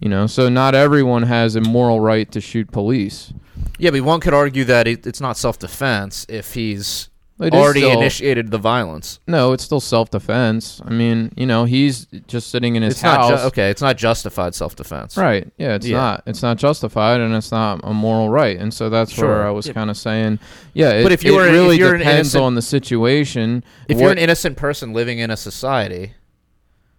You 0.00 0.08
know, 0.08 0.26
so 0.26 0.48
not 0.48 0.74
everyone 0.74 1.24
has 1.24 1.56
a 1.56 1.60
moral 1.60 2.00
right 2.00 2.30
to 2.32 2.40
shoot 2.40 2.70
police. 2.70 3.32
yeah, 3.78 3.90
but 3.90 4.02
one 4.02 4.20
could 4.20 4.34
argue 4.34 4.64
that 4.64 4.86
it, 4.86 5.06
it's 5.06 5.20
not 5.20 5.36
self 5.36 5.58
defense 5.58 6.24
if 6.28 6.54
he's 6.54 7.08
It 7.40 7.54
is 7.54 7.60
already 7.60 7.80
still- 7.82 7.92
initiated 8.00 8.50
the 8.50 8.58
violence. 8.58 9.20
No, 9.28 9.52
it's 9.52 9.62
still 9.62 9.78
self 9.80 10.10
defense. 10.10 10.80
I 10.84 10.90
mean, 10.90 11.30
you 11.36 11.46
know, 11.46 11.64
he's 11.66 12.06
just 12.26 12.50
sitting 12.50 12.74
in 12.74 12.82
his 12.82 12.94
It's 12.94 13.02
not 13.04 13.20
house. 13.20 13.40
ju- 13.42 13.46
okay. 13.46 13.70
It's 13.70 13.80
not 13.80 13.96
justified 13.96 14.56
self 14.56 14.74
defense. 14.74 15.16
Right. 15.16 15.46
Yeah, 15.56 15.74
it's 15.76 15.86
Yeah. 15.86 15.98
not. 15.98 16.22
It's 16.26 16.42
not 16.42 16.56
justified, 16.56 17.20
and 17.20 17.32
it's 17.34 17.52
not 17.52 17.80
a 17.84 17.94
moral 17.94 18.28
right. 18.28 18.58
And 18.58 18.74
so 18.74 18.90
that's 18.90 19.12
Sure. 19.12 19.28
were 19.28 19.46
I 19.46 19.50
was 19.50 19.68
kind 19.70 19.88
of 19.88 19.96
saying. 19.96 20.40
Yeah, 20.74 20.90
it, 20.90 21.02
But 21.04 21.12
if 21.12 21.24
it 21.24 21.28
you're- 21.28 21.46
if 21.46 21.52
really 21.52 21.78
you're 21.78 21.94
an 21.94 22.00
depends 22.00 22.34
innocent- 22.34 22.42
on 22.44 22.54
the 22.56 22.62
situation. 22.62 23.62
If 23.88 24.00
you're 24.00 24.10
an 24.10 24.18
innocent 24.18 24.56
person 24.56 24.92
living 24.92 25.20
in 25.20 25.30
a 25.30 25.36
society 25.36 26.14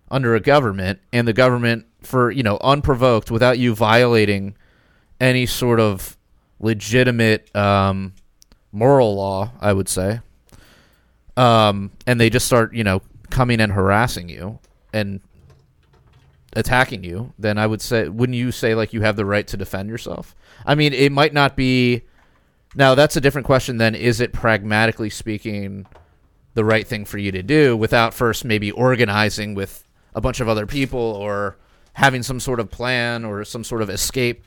under 0.10 0.36
a 0.36 0.40
government, 0.40 1.00
and 1.12 1.28
the 1.28 1.34
government, 1.34 1.86
for 2.02 2.32
you 2.32 2.44
know, 2.44 2.58
unprovoked, 2.62 3.30
without 3.30 3.60
you 3.60 3.76
violating 3.76 4.56
any 5.20 5.46
sort 5.46 5.82
of 5.82 6.16
legitimate 6.62 7.54
um, 7.56 8.14
moral 8.72 9.16
law, 9.16 9.52
I 9.60 9.74
would 9.74 9.90
say, 9.90 10.22
um, 11.40 11.92
and 12.06 12.20
they 12.20 12.30
just 12.30 12.46
start, 12.46 12.74
you 12.74 12.84
know, 12.84 13.02
coming 13.30 13.62
and 13.62 13.72
harassing 13.72 14.30
you 14.30 14.60
and 14.92 15.22
attacking 16.54 17.04
you, 17.04 17.34
then 17.40 17.58
I 17.58 17.68
would 17.68 17.82
say, 17.82 18.10
wouldn't 18.10 18.38
you 18.38 18.52
say 18.52 18.76
like 18.76 18.94
you 18.94 19.02
have 19.02 19.16
the 19.16 19.26
right 19.26 19.48
to 19.48 19.58
defend 19.58 19.90
yourself? 19.90 20.36
I 20.66 20.76
mean, 20.76 20.94
it 20.94 21.12
might 21.12 21.34
not 21.34 21.56
be. 21.56 22.04
Now 22.76 22.94
that's 22.94 23.16
a 23.16 23.22
different 23.22 23.46
question. 23.46 23.78
Then 23.78 23.96
is 23.96 24.20
it 24.20 24.34
pragmatically 24.34 25.10
speaking? 25.10 25.86
the 26.60 26.66
right 26.66 26.88
thing 26.88 27.06
for 27.06 27.18
you 27.18 27.32
to 27.32 27.44
do 27.44 27.78
without 27.78 28.14
first 28.14 28.44
maybe 28.44 28.72
organizing 28.72 29.56
with 29.56 29.84
a 30.14 30.22
bunch 30.22 30.40
of 30.40 30.50
other 30.50 30.66
people 30.66 31.00
or 31.00 31.58
having 31.94 32.24
some 32.24 32.40
sort 32.40 32.60
of 32.60 32.70
plan 32.70 33.24
or 33.24 33.46
some 33.46 33.64
sort 33.64 33.82
of 33.82 33.90
escape 33.90 34.44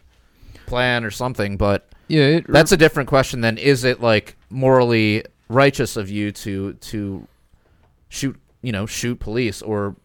plan 0.66 1.05
or 1.05 1.11
something 1.11 1.57
but 1.57 1.88
yeah, 2.09 2.40
that's 2.47 2.72
a 2.72 2.76
different 2.76 3.09
question 3.09 3.40
than 3.40 3.57
is 3.57 3.84
it 3.84 4.03
like 4.03 4.36
morally 4.51 5.24
righteous 5.53 5.96
of 5.96 6.09
you 6.11 6.32
to 6.32 6.72
to 6.74 7.26
shoot 8.09 8.36
you 8.62 8.72
know 8.72 8.86
shoot 8.86 9.18
police 9.20 9.62
or 9.62 9.96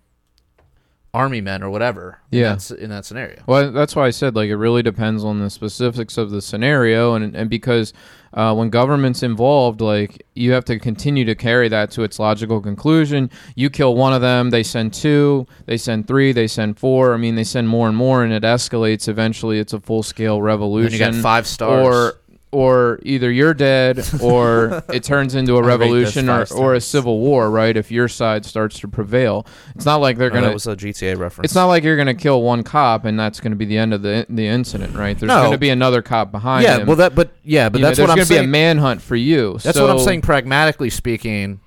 army 1.13 1.41
men 1.41 1.63
or 1.63 1.69
whatever 1.69 2.19
in 2.31 2.39
Yeah. 2.39 2.55
that, 2.55 2.71
in 2.79 2.89
that 2.89 3.05
scenario 3.05 3.41
Well, 3.47 3.71
that's 3.71 3.95
why 3.95 4.05
I 4.05 4.09
said 4.11 4.35
like 4.35 4.49
it 4.49 4.57
really 4.57 4.83
depends 4.83 5.23
on 5.23 5.39
the 5.39 5.49
specifics 5.49 6.17
of 6.17 6.29
the 6.31 6.41
scenario, 6.41 7.15
and 7.15 7.35
and 7.35 7.49
because 7.49 7.93
uh, 8.33 8.53
when 8.53 8.69
government's 8.69 9.23
involved, 9.23 9.81
like 9.81 10.21
you 10.35 10.51
have 10.51 10.65
to 10.65 10.77
continue 10.77 11.25
to 11.25 11.33
carry 11.33 11.69
that 11.69 11.89
to 11.91 12.03
its 12.03 12.19
logical 12.19 12.61
conclusion. 12.61 13.31
You 13.55 13.69
kill 13.71 13.95
one 13.95 14.13
of 14.13 14.21
them, 14.21 14.51
they 14.51 14.61
send 14.63 14.93
two, 14.93 15.47
they 15.65 15.77
send 15.77 16.07
three, 16.07 16.33
they 16.33 16.45
send 16.45 16.77
four. 16.77 17.13
I 17.15 17.17
mean, 17.17 17.33
they 17.35 17.45
send 17.45 17.67
more 17.67 17.87
and 17.87 17.97
more, 17.97 18.23
and 18.23 18.31
it 18.33 18.43
escalates. 18.43 19.07
Eventually, 19.07 19.57
it's 19.59 19.73
a 19.73 19.79
full 19.79 20.03
scale 20.03 20.35
and 20.35 20.43
revolution. 20.43 20.91
you 20.93 20.99
got 20.99 21.15
five 21.15 21.47
stars 21.47 21.87
or 21.87 22.19
or 22.51 22.99
either 23.03 23.29
you're 23.29 23.53
dead 23.53 24.01
or 24.21 24.81
it 24.93 25.03
turns 25.03 25.35
into 25.35 25.57
a 25.57 25.61
revolution 25.63 26.29
or, 26.29 26.45
or 26.55 26.75
a 26.75 26.81
civil 26.81 27.19
war 27.19 27.51
right 27.51 27.75
if 27.75 27.91
your 27.91 28.07
side 28.07 28.45
starts 28.45 28.79
to 28.79 28.87
prevail 28.87 29.45
it's 29.75 29.85
not 29.85 29.97
like 29.97 30.17
they're 30.17 30.27
Oh, 30.31 30.35
gonna 30.35 30.47
that 30.47 30.53
was 30.53 30.65
a 30.65 30.75
GTA 30.75 31.17
reference 31.17 31.45
it's 31.51 31.55
not 31.55 31.65
like 31.65 31.83
you're 31.83 31.97
going 31.97 32.07
to 32.07 32.13
kill 32.13 32.41
one 32.41 32.63
cop 32.63 33.03
and 33.03 33.19
that's 33.19 33.41
going 33.41 33.51
to 33.51 33.57
be 33.57 33.65
the 33.65 33.77
end 33.77 33.93
of 33.93 34.01
the 34.01 34.25
the 34.29 34.47
incident, 34.47 34.95
right? 34.95 35.17
There's 35.19 35.27
No. 35.27 35.41
going 35.41 35.51
to 35.51 35.57
be 35.57 35.69
another 35.69 36.01
cop 36.01 36.31
behind 36.31 36.63
yeah 36.63 36.77
him. 36.79 36.87
well 36.87 36.95
that 36.95 37.15
but 37.15 37.31
yeah 37.43 37.67
but 37.67 37.79
You 37.79 37.85
that's 37.85 37.97
there's 37.97 38.07
what 38.07 38.11
I'm 38.11 38.17
gonna 38.17 38.29
be 38.29 38.35
saying 38.35 38.45
a 38.45 38.47
manhunt 38.47 39.01
for 39.01 39.17
you. 39.17 39.57
That's 39.61 39.77
what 39.79 39.89
I'm 39.89 39.99
saying. 39.99 40.21
Pragmatically 40.21 40.89
speaking, 40.89 41.59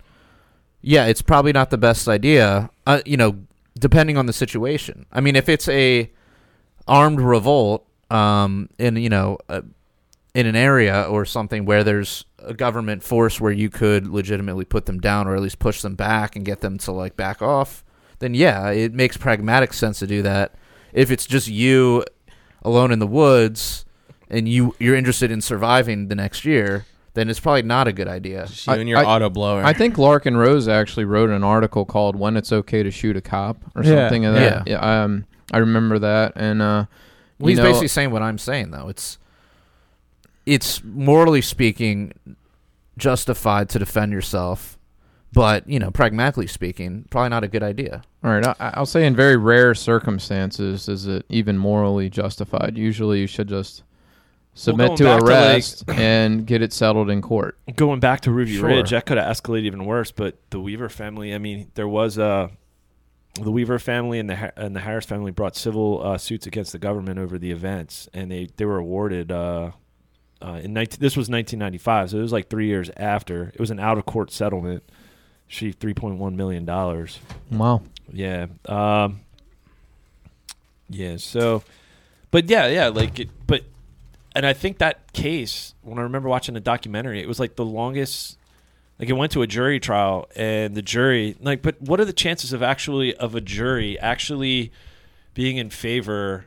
yeah, 0.80 1.04
it's 1.06 1.20
probably 1.22 1.52
not 1.52 1.68
the 1.68 1.78
best 1.78 2.08
idea. 2.08 2.70
Uh, 2.86 3.00
you 3.04 3.18
know, 3.18 3.36
depending 3.78 4.16
on 4.16 4.24
the 4.24 4.32
situation. 4.32 5.04
I 5.12 5.20
mean, 5.20 5.36
if 5.36 5.48
it's 5.50 5.68
a 5.68 6.10
armed 6.88 7.20
revolt 7.20 7.86
um, 8.10 8.68
in 8.78 8.96
you 8.96 9.10
know 9.10 9.38
uh, 9.50 9.60
in 10.34 10.46
an 10.46 10.54
area 10.56 11.02
or 11.02 11.24
something 11.24 11.64
where 11.64 11.82
there's 11.82 12.24
a 12.38 12.54
government 12.54 13.02
force 13.02 13.40
where 13.40 13.52
you 13.52 13.68
could 13.68 14.06
legitimately 14.06 14.64
put 14.64 14.86
them 14.86 15.00
down 15.00 15.26
or 15.26 15.34
at 15.34 15.42
least 15.42 15.58
push 15.58 15.82
them 15.82 15.94
back 15.96 16.36
and 16.36 16.44
get 16.44 16.60
them 16.60 16.78
to 16.78 16.92
like 16.92 17.16
back 17.16 17.42
off, 17.42 17.84
then 18.20 18.34
yeah, 18.34 18.70
it 18.70 18.94
makes 18.94 19.16
pragmatic 19.16 19.72
sense 19.72 19.98
to 19.98 20.06
do 20.06 20.22
that. 20.22 20.54
If 20.92 21.10
it's 21.10 21.26
just 21.26 21.48
you 21.48 22.04
alone 22.62 22.92
in 22.92 22.98
the 22.98 23.06
woods 23.06 23.84
and 24.28 24.48
you 24.48 24.74
you're 24.78 24.94
interested 24.96 25.30
in 25.30 25.40
surviving 25.40 26.08
the 26.08 26.14
next 26.14 26.44
year, 26.44 26.86
then 27.14 27.28
it's 27.28 27.40
probably 27.40 27.62
not 27.62 27.88
a 27.88 27.92
good 27.92 28.06
idea. 28.08 28.46
Just 28.46 28.66
you 28.68 28.72
I- 28.72 28.76
and 28.76 28.88
your 28.88 28.98
I- 28.98 29.04
auto 29.04 29.30
blower. 29.30 29.64
I 29.64 29.72
think 29.72 29.96
Larken 29.96 30.36
Rose 30.36 30.68
actually 30.68 31.04
wrote 31.06 31.30
an 31.30 31.42
article 31.42 31.84
called 31.84 32.14
"When 32.16 32.36
It's 32.36 32.52
Okay 32.52 32.82
to 32.84 32.90
Shoot 32.90 33.16
a 33.16 33.20
Cop" 33.20 33.56
or 33.74 33.82
Yeah. 33.82 34.02
something 34.06 34.24
of 34.26 34.34
that. 34.34 34.68
Yeah. 34.68 34.78
um, 35.04 35.24
I 35.52 35.58
remember 35.58 35.98
that, 35.98 36.34
and 36.36 36.62
uh, 36.62 36.84
Well, 37.40 37.48
he's 37.48 37.58
know, 37.58 37.64
basically 37.64 37.88
saying 37.88 38.10
what 38.12 38.22
I'm 38.22 38.38
saying 38.38 38.70
though. 38.70 38.88
It's 38.88 39.18
it's 40.50 40.82
morally 40.82 41.40
speaking 41.40 42.12
justified 42.98 43.68
to 43.70 43.78
defend 43.78 44.12
yourself, 44.12 44.76
but 45.32 45.68
you 45.68 45.78
know, 45.78 45.92
pragmatically 45.92 46.48
speaking, 46.48 47.06
probably 47.08 47.28
not 47.28 47.44
a 47.44 47.48
good 47.48 47.62
idea. 47.62 48.02
All 48.24 48.32
right, 48.32 48.44
I, 48.46 48.72
I'll 48.74 48.84
say 48.84 49.06
in 49.06 49.14
very 49.14 49.36
rare 49.36 49.74
circumstances 49.76 50.88
is 50.88 51.06
it 51.06 51.24
even 51.28 51.56
morally 51.56 52.10
justified. 52.10 52.76
Usually, 52.76 53.20
you 53.20 53.28
should 53.28 53.48
just 53.48 53.84
submit 54.54 54.88
going 54.88 54.96
to 54.98 55.04
back 55.04 55.20
to, 55.20 55.24
like- 55.24 55.32
arrest 55.32 55.84
and 55.88 56.46
get 56.46 56.62
it 56.62 56.72
settled 56.72 57.10
in 57.10 57.22
court. 57.22 57.56
Going 57.76 58.00
back 58.00 58.22
to 58.22 58.32
Ruby 58.32 58.56
Sure. 58.56 58.66
Ridge, 58.66 58.90
that 58.90 59.06
could 59.06 59.18
have 59.18 59.36
escalated 59.36 59.62
even 59.66 59.84
worse. 59.84 60.10
But 60.10 60.36
the 60.50 60.60
Weaver 60.60 60.88
family, 60.88 61.32
I 61.32 61.38
mean, 61.38 61.70
there 61.74 61.86
was 61.88 62.18
uh, 62.18 62.48
the 63.40 63.52
Weaver 63.52 63.78
family 63.78 64.18
and 64.18 64.28
the 64.28 64.52
and 64.60 64.74
the 64.74 64.80
Harris 64.80 65.06
family 65.06 65.30
brought 65.30 65.54
civil 65.54 66.02
uh, 66.04 66.18
suits 66.18 66.44
against 66.46 66.72
the 66.72 66.78
government 66.80 67.20
over 67.20 67.38
the 67.38 67.52
events, 67.52 68.08
and 68.12 68.32
they 68.32 68.48
they 68.56 68.64
were 68.64 68.78
awarded. 68.78 69.30
Uh, 69.30 69.70
uh, 70.42 70.60
in 70.62 70.72
19, 70.72 70.98
this 71.00 71.16
was 71.16 71.28
1995, 71.28 72.10
so 72.10 72.18
it 72.18 72.22
was 72.22 72.32
like 72.32 72.48
three 72.48 72.66
years 72.66 72.90
after. 72.96 73.50
It 73.54 73.60
was 73.60 73.70
an 73.70 73.78
out 73.78 73.98
of 73.98 74.06
court 74.06 74.32
settlement. 74.32 74.82
She 75.46 75.72
3.1 75.72 76.34
million 76.34 76.64
dollars. 76.64 77.18
Wow. 77.50 77.82
Yeah. 78.12 78.46
Um, 78.66 79.20
yeah. 80.88 81.16
So, 81.16 81.62
but 82.30 82.48
yeah, 82.48 82.68
yeah. 82.68 82.88
Like, 82.88 83.18
it, 83.18 83.28
but, 83.46 83.64
and 84.34 84.46
I 84.46 84.52
think 84.52 84.78
that 84.78 85.12
case, 85.12 85.74
when 85.82 85.98
I 85.98 86.02
remember 86.02 86.28
watching 86.28 86.54
the 86.54 86.60
documentary, 86.60 87.20
it 87.20 87.28
was 87.28 87.40
like 87.40 87.56
the 87.56 87.64
longest. 87.64 88.38
Like 88.98 89.08
it 89.08 89.14
went 89.14 89.32
to 89.32 89.40
a 89.40 89.46
jury 89.46 89.80
trial, 89.80 90.28
and 90.36 90.74
the 90.74 90.82
jury, 90.82 91.34
like, 91.40 91.62
but 91.62 91.80
what 91.80 92.00
are 92.00 92.04
the 92.04 92.12
chances 92.12 92.52
of 92.52 92.62
actually 92.62 93.14
of 93.16 93.34
a 93.34 93.40
jury 93.40 93.98
actually 93.98 94.72
being 95.32 95.56
in 95.56 95.70
favor 95.70 96.46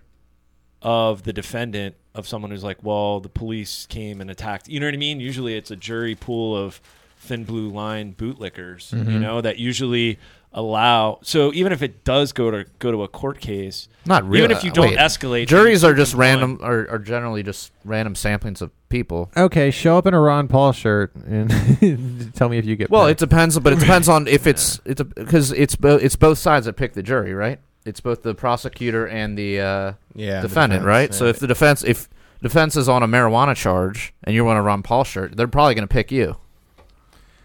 of 0.80 1.24
the 1.24 1.34
defendant 1.34 1.96
of 2.16 2.28
someone 2.28 2.52
who's 2.52 2.64
like, 2.64 2.78
well, 2.84 3.20
the 3.20 3.30
police 3.30 3.86
came 3.88 4.22
and 4.22 4.30
attacked. 4.30 4.68
You 4.68 4.80
know 4.80 4.86
what 4.88 4.94
I 4.94 4.98
mean? 4.98 5.20
Usually, 5.20 5.56
it's 5.56 5.72
a 5.72 5.76
jury 5.76 6.16
pool 6.16 6.56
of 6.56 6.80
thin 7.18 7.44
blue 7.44 7.70
line 7.70 8.14
bootlickers. 8.14 8.92
You 8.94 9.00
Mm-hmm. 9.00 9.22
know 9.22 9.42
that 9.42 9.58
usually 9.58 10.20
allow. 10.56 11.18
So 11.24 11.52
even 11.54 11.72
if 11.72 11.82
it 11.82 12.04
does 12.04 12.32
go 12.32 12.52
to 12.52 12.66
go 12.80 12.92
to 12.92 13.02
a 13.04 13.08
court 13.08 13.40
case, 13.40 13.88
Not 14.06 14.24
really. 14.28 14.44
even 14.44 14.52
if 14.56 14.64
you 14.64 14.70
don't 14.72 14.90
Wait, 14.90 15.00
escalate, 15.00 15.48
juries 15.48 15.84
are 15.84 15.96
just 15.96 16.12
keep 16.12 16.18
them 16.20 16.40
random, 16.40 16.60
are, 16.62 16.88
are 16.92 17.00
generally 17.00 17.42
just 17.42 17.72
random 17.84 18.14
samplings 18.14 18.62
of 18.62 18.70
people. 18.90 19.32
Okay, 19.36 19.72
show 19.72 19.98
up 19.98 20.06
in 20.06 20.14
a 20.14 20.20
Ron 20.20 20.48
Paul 20.48 20.72
shirt 20.72 21.16
and 21.16 22.32
tell 22.36 22.50
me 22.50 22.58
if 22.60 22.66
you 22.66 22.76
get. 22.76 22.92
Well, 22.92 23.08
picked. 23.08 23.24
it 23.24 23.30
depends, 23.30 23.58
but 23.58 23.74
it 23.74 23.80
depends 23.80 24.08
on 24.16 24.28
if 24.28 24.46
it's 24.46 24.80
it's 24.86 25.02
because 25.02 25.52
it's 25.54 25.76
both 25.76 26.04
it's 26.04 26.16
both 26.16 26.38
sides 26.38 26.68
that 26.68 26.74
pick 26.74 26.94
the 26.94 27.02
jury, 27.04 27.34
right? 27.34 27.60
It's 27.86 28.00
both 28.00 28.24
the 28.24 28.34
prosecutor 28.34 29.06
and 29.08 29.38
the 29.38 29.60
uh, 29.60 29.94
yeah, 30.16 30.42
defendant, 30.42 30.82
defense, 30.82 30.86
right? 30.86 31.14
So 31.14 31.26
if 31.26 31.40
the 31.40 31.48
defense 31.48 31.84
if 31.84 32.08
defense 32.42 32.76
is 32.78 32.88
on 32.88 33.04
a 33.04 33.08
marijuana 33.08 33.56
charge 33.56 34.14
and 34.24 34.34
you're 34.36 34.46
wearing 34.46 34.60
a 34.60 34.64
Ron 34.64 34.84
Paul 34.84 35.04
shirt, 35.04 35.36
they're 35.36 35.48
probably 35.48 35.76
going 35.76 35.88
to 35.88 35.92
pick 35.94 36.12
you. 36.12 36.38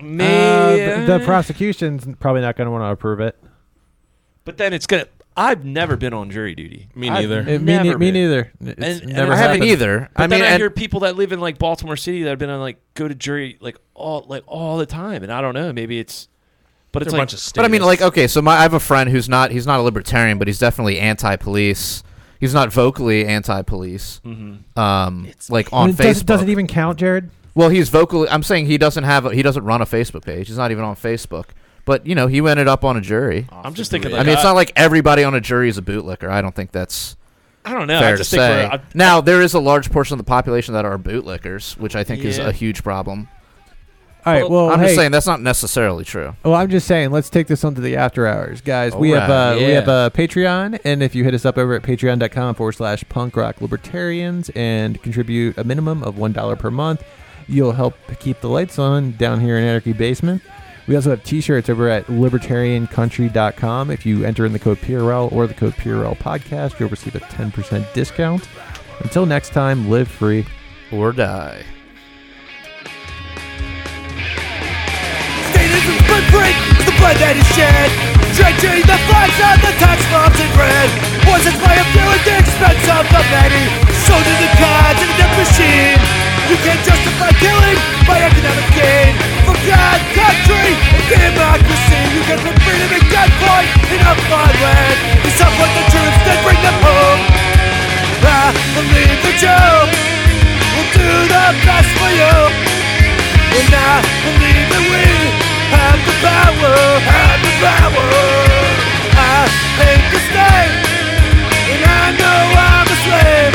Uh, 0.01 0.05
the, 0.77 1.19
the 1.19 1.23
prosecution's 1.25 2.07
probably 2.21 2.41
not 2.41 2.57
going 2.57 2.67
to 2.67 2.71
want 2.71 2.83
to 2.83 2.89
approve 2.91 3.21
it. 3.21 3.37
but 4.45 4.57
then 4.57 4.73
it's 4.73 4.87
gonna. 4.87 5.07
I've 5.37 5.65
never 5.65 5.97
been 5.97 6.13
on 6.15 6.31
jury 6.31 6.55
duty. 6.57 6.89
Me 6.97 7.11
neither. 7.11 7.41
Uh, 7.43 7.45
me, 7.61 7.79
ne- 7.79 7.95
me 7.95 8.11
neither. 8.11 8.53
It's 8.61 8.75
And- 8.81 9.03
and 9.03 9.13
never 9.13 9.33
I 9.33 9.35
I 9.35 9.39
haven't 9.39 9.57
happened. 9.63 9.71
either. 9.71 10.11
But 10.17 10.23
I 10.23 10.27
mean, 10.27 10.31
then 10.41 10.43
I 10.43 10.47
and- 10.55 10.61
hear 10.61 10.71
people 10.71 11.01
that 11.01 11.15
live 11.17 11.31
in 11.33 11.41
like 11.41 11.59
Baltimore 11.59 11.97
City 11.97 12.23
that 12.25 12.31
have 12.31 12.39
been 12.41 12.51
on 12.51 12.61
like 12.61 12.81
go 12.95 13.07
to 13.07 13.15
jury 13.15 13.57
like 13.61 13.77
all 13.95 14.25
like 14.29 14.43
all 14.47 14.79
the 14.79 14.87
time, 14.87 15.23
and 15.23 15.33
I 15.33 15.41
don't 15.41 15.55
know. 15.55 15.73
Maybe 15.73 15.99
it's, 16.01 16.29
but 16.93 17.03
it's 17.03 17.13
They're 17.13 17.19
a 17.19 17.21
bunch 17.21 17.35
of 17.35 17.53
But 17.55 17.65
I 17.65 17.69
mean, 17.69 17.83
like, 17.83 18.01
okay, 18.01 18.27
so 18.27 18.43
my 18.43 18.57
I 18.57 18.63
have 18.63 18.75
a 18.75 18.81
friend 18.81 19.11
who's 19.11 19.29
not 19.29 19.51
he's 19.51 19.67
not 19.67 19.81
a 19.81 19.83
libertarian, 19.83 20.39
but 20.39 20.49
he's 20.49 20.59
definitely 20.59 20.99
anti-police. 20.99 22.03
He's 22.41 22.55
not 22.55 22.73
vocally 22.73 23.27
anti-police. 23.27 24.21
Mhm. 24.25 24.79
Um, 24.79 25.29
like 25.49 25.73
I 25.73 25.77
on 25.77 25.87
mean, 25.89 25.97
Facebook. 25.97 26.03
does, 26.07 26.23
does 26.23 26.43
it 26.43 26.49
even 26.49 26.67
count, 26.67 26.99
Jared? 26.99 27.31
well, 27.55 27.69
he's 27.69 27.89
vocally. 27.89 28.29
I'm 28.29 28.43
saying 28.43 28.67
he 28.67 28.79
doesn't 28.79 29.05
have. 29.05 29.27
A, 29.27 29.35
he 29.35 29.43
doesn't 29.43 29.65
run 29.65 29.83
a 29.83 29.87
Facebook 29.87 30.25
page. 30.25 30.47
He's 30.47 30.57
not 30.57 30.71
even 30.71 30.85
on 30.85 30.95
Facebook. 30.95 31.47
But 31.85 32.07
you 32.07 32.15
know, 32.15 32.27
he 32.27 32.39
ended 32.39 32.69
up 32.69 32.85
on 32.85 32.97
a 32.97 33.01
jury. 33.01 33.49
I'm 33.51 33.75
just 33.75 33.91
thinking. 33.91 34.15
I 34.15 34.19
mean, 34.19 34.29
it's 34.29 34.45
not 34.45 34.55
like 34.55 34.73
everybody 34.77 35.25
on 35.25 35.35
a 35.35 35.41
jury 35.41 35.69
is 35.69 35.79
a 35.79 35.83
bootlicker. 35.83 36.29
I 36.29 36.41
don't 36.43 36.55
think 36.55 36.71
that's 36.71 37.17
I 37.65 37.75
don't 37.75 37.87
know. 37.87 37.99
I 37.99 38.01
fair 38.01 38.11
to 38.13 38.17
just 38.19 38.31
think 38.31 38.41
say. 38.41 38.65
we're, 38.65 38.73
I, 38.73 38.81
now, 38.95 39.21
there 39.21 39.43
is 39.43 39.55
a 39.55 39.59
large 39.61 39.91
portion 39.91 40.15
of 40.15 40.19
the 40.19 40.25
population 40.25 40.75
that 40.75 40.85
are 40.85 40.99
bootlickers, 40.99 41.77
which 41.77 41.97
I 41.97 42.05
think 42.05 42.25
is 42.25 42.39
a 42.39 42.53
huge 42.53 42.83
problem. 42.83 43.29
All 44.29 44.43
right. 44.43 44.51
Well, 44.51 44.71
I'm 44.71 44.79
hey, 44.79 44.87
just 44.87 44.97
saying 44.97 45.13
that's 45.13 45.27
not 45.27 45.41
necessarily 45.41 46.05
true. 46.05 46.37
Well, 46.45 46.55
I'm 46.55 46.69
just 46.69 46.87
saying, 46.87 47.11
let's 47.11 47.31
take 47.31 47.47
this 47.47 47.65
onto 47.65 47.81
the 47.81 47.97
after 47.97 48.27
hours, 48.27 48.61
guys. 48.61 48.95
we 48.95 49.11
have 49.11 49.31
Alright, 49.31 49.63
uh, 49.63 49.67
we 49.67 49.73
have 49.73 49.89
a 49.89 50.11
Patreon, 50.15 50.81
and 50.85 51.03
if 51.03 51.15
you 51.15 51.25
hit 51.25 51.35
us 51.35 51.45
up 51.45 51.57
over 51.57 51.75
at 51.75 51.83
patreon.com 51.83 52.55
forward 52.55 52.73
slash 52.73 53.05
punk 53.09 53.37
rock 53.37 53.61
libertarians 53.61 54.51
and 54.51 55.03
contribute 55.03 55.57
a 55.57 55.65
minimum 55.65 56.03
of 56.03 56.19
one 56.19 56.33
dollar 56.33 56.57
per 56.57 56.71
month, 56.71 57.03
you'll 57.47 57.73
help 57.73 57.95
keep 58.21 58.41
the 58.41 58.49
lights 58.49 58.79
on 58.79 59.13
down 59.13 59.41
here 59.41 59.57
in 59.57 59.65
Anarchy 59.65 59.93
Basement. 59.93 60.43
We 60.87 60.97
also 60.97 61.11
have 61.11 61.23
t-shirts 61.23 61.69
over 61.69 61.89
at 61.89 62.07
libertariancountry.com. 62.07 63.91
If 63.91 64.07
you 64.07 64.25
enter 64.25 64.47
in 64.47 64.53
the 64.53 64.59
code 64.59 64.79
PRL 64.79 65.31
or 65.33 65.47
the 65.47 65.55
code 65.55 65.75
PRL 65.75 66.17
podcast, 66.17 66.79
you'll 66.81 66.89
receive 66.89 67.15
a 67.15 67.21
10% 67.21 67.93
discount. 67.93 68.49
Until 69.01 69.27
next 69.27 69.51
time, 69.51 69.91
live 69.91 70.09
free. 70.09 70.47
Or 70.91 71.13
die. 71.13 71.63
Footprint 76.29 76.57
is 76.77 76.85
the 76.85 76.93
blood 77.01 77.17
that 77.25 77.41
is 77.41 77.49
shed. 77.57 77.89
Drenching 78.37 78.85
the 78.85 78.99
flags 79.09 79.39
of 79.41 79.57
the 79.65 79.73
tax 79.81 79.99
bombs 80.13 80.37
in 80.37 80.51
red 80.61 80.89
Poisons 81.25 81.57
by 81.57 81.73
a 81.73 81.85
few 81.97 82.05
at 82.05 82.23
the 82.29 82.37
expense 82.37 82.85
of 82.85 83.05
the 83.09 83.23
many? 83.33 83.65
Sold 84.05 84.21
to 84.21 84.35
the 84.37 84.51
gods 84.61 85.01
and 85.01 85.09
the 85.09 85.17
death 85.17 85.35
machine. 85.41 85.97
You 86.53 86.57
can't 86.61 86.83
justify 86.85 87.33
killing 87.41 87.81
by 88.05 88.21
economic 88.21 88.69
gain. 88.77 89.17
For 89.49 89.57
God, 89.57 89.99
country, 90.13 90.69
and 91.01 91.05
democracy. 91.09 92.01
You 92.13 92.23
can 92.29 92.39
put 92.45 92.57
freedom 92.61 92.93
at 92.93 93.05
gunpoint 93.09 93.69
in 93.89 94.01
a 94.05 94.13
foreign 94.29 94.59
land. 94.61 94.97
You 95.25 95.33
support 95.33 95.71
the 95.81 95.85
troops, 95.89 96.21
then 96.29 96.39
bring 96.45 96.61
them 96.61 96.77
home. 96.85 97.21
I 98.21 98.53
believe 98.77 99.17
the 99.25 99.33
Joe 99.41 99.89
will 100.77 100.89
do 100.93 101.09
the 101.25 101.47
best 101.65 101.89
for 101.97 102.13
you. 102.13 102.37
And 103.49 103.73
I 103.73 103.97
believe 104.29 104.67
that 104.77 104.85
we 104.93 105.18
have 105.75 106.01
the 106.09 106.17
power, 106.25 106.75
have 107.05 107.41
the 107.45 107.55
power. 107.61 108.09
I 109.17 109.49
and 111.73 111.83
I 111.85 112.05
know 112.17 112.41
I'm 112.57 112.89
a 112.89 112.99
slave. 113.05 113.55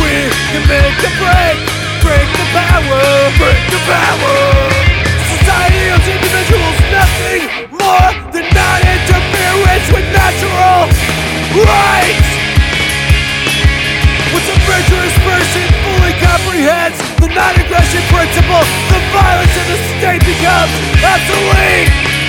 We 0.00 0.28
can 0.52 0.64
make 0.68 0.96
break, 1.16 1.58
break 2.04 2.28
the 2.36 2.46
power, 2.52 3.02
break 3.40 3.62
the 3.72 3.80
power. 3.88 4.36
Society 5.32 5.82
nothing 6.92 7.42
more 7.72 8.10
than 8.34 8.46
non-interference 8.52 9.86
with 9.94 10.06
natural 10.12 10.92
rights. 11.64 12.28
Once 14.32 14.48
a 14.52 14.56
virtuous 14.68 15.14
person 15.24 15.66
comprehends 16.38 16.98
the 17.20 17.28
non-aggression 17.28 18.02
principle, 18.14 18.62
the 18.90 19.00
violence 19.12 19.54
of 19.56 19.66
the 19.66 19.78
state 19.98 20.20
becomes 20.20 20.72
obsolete. 21.02 22.27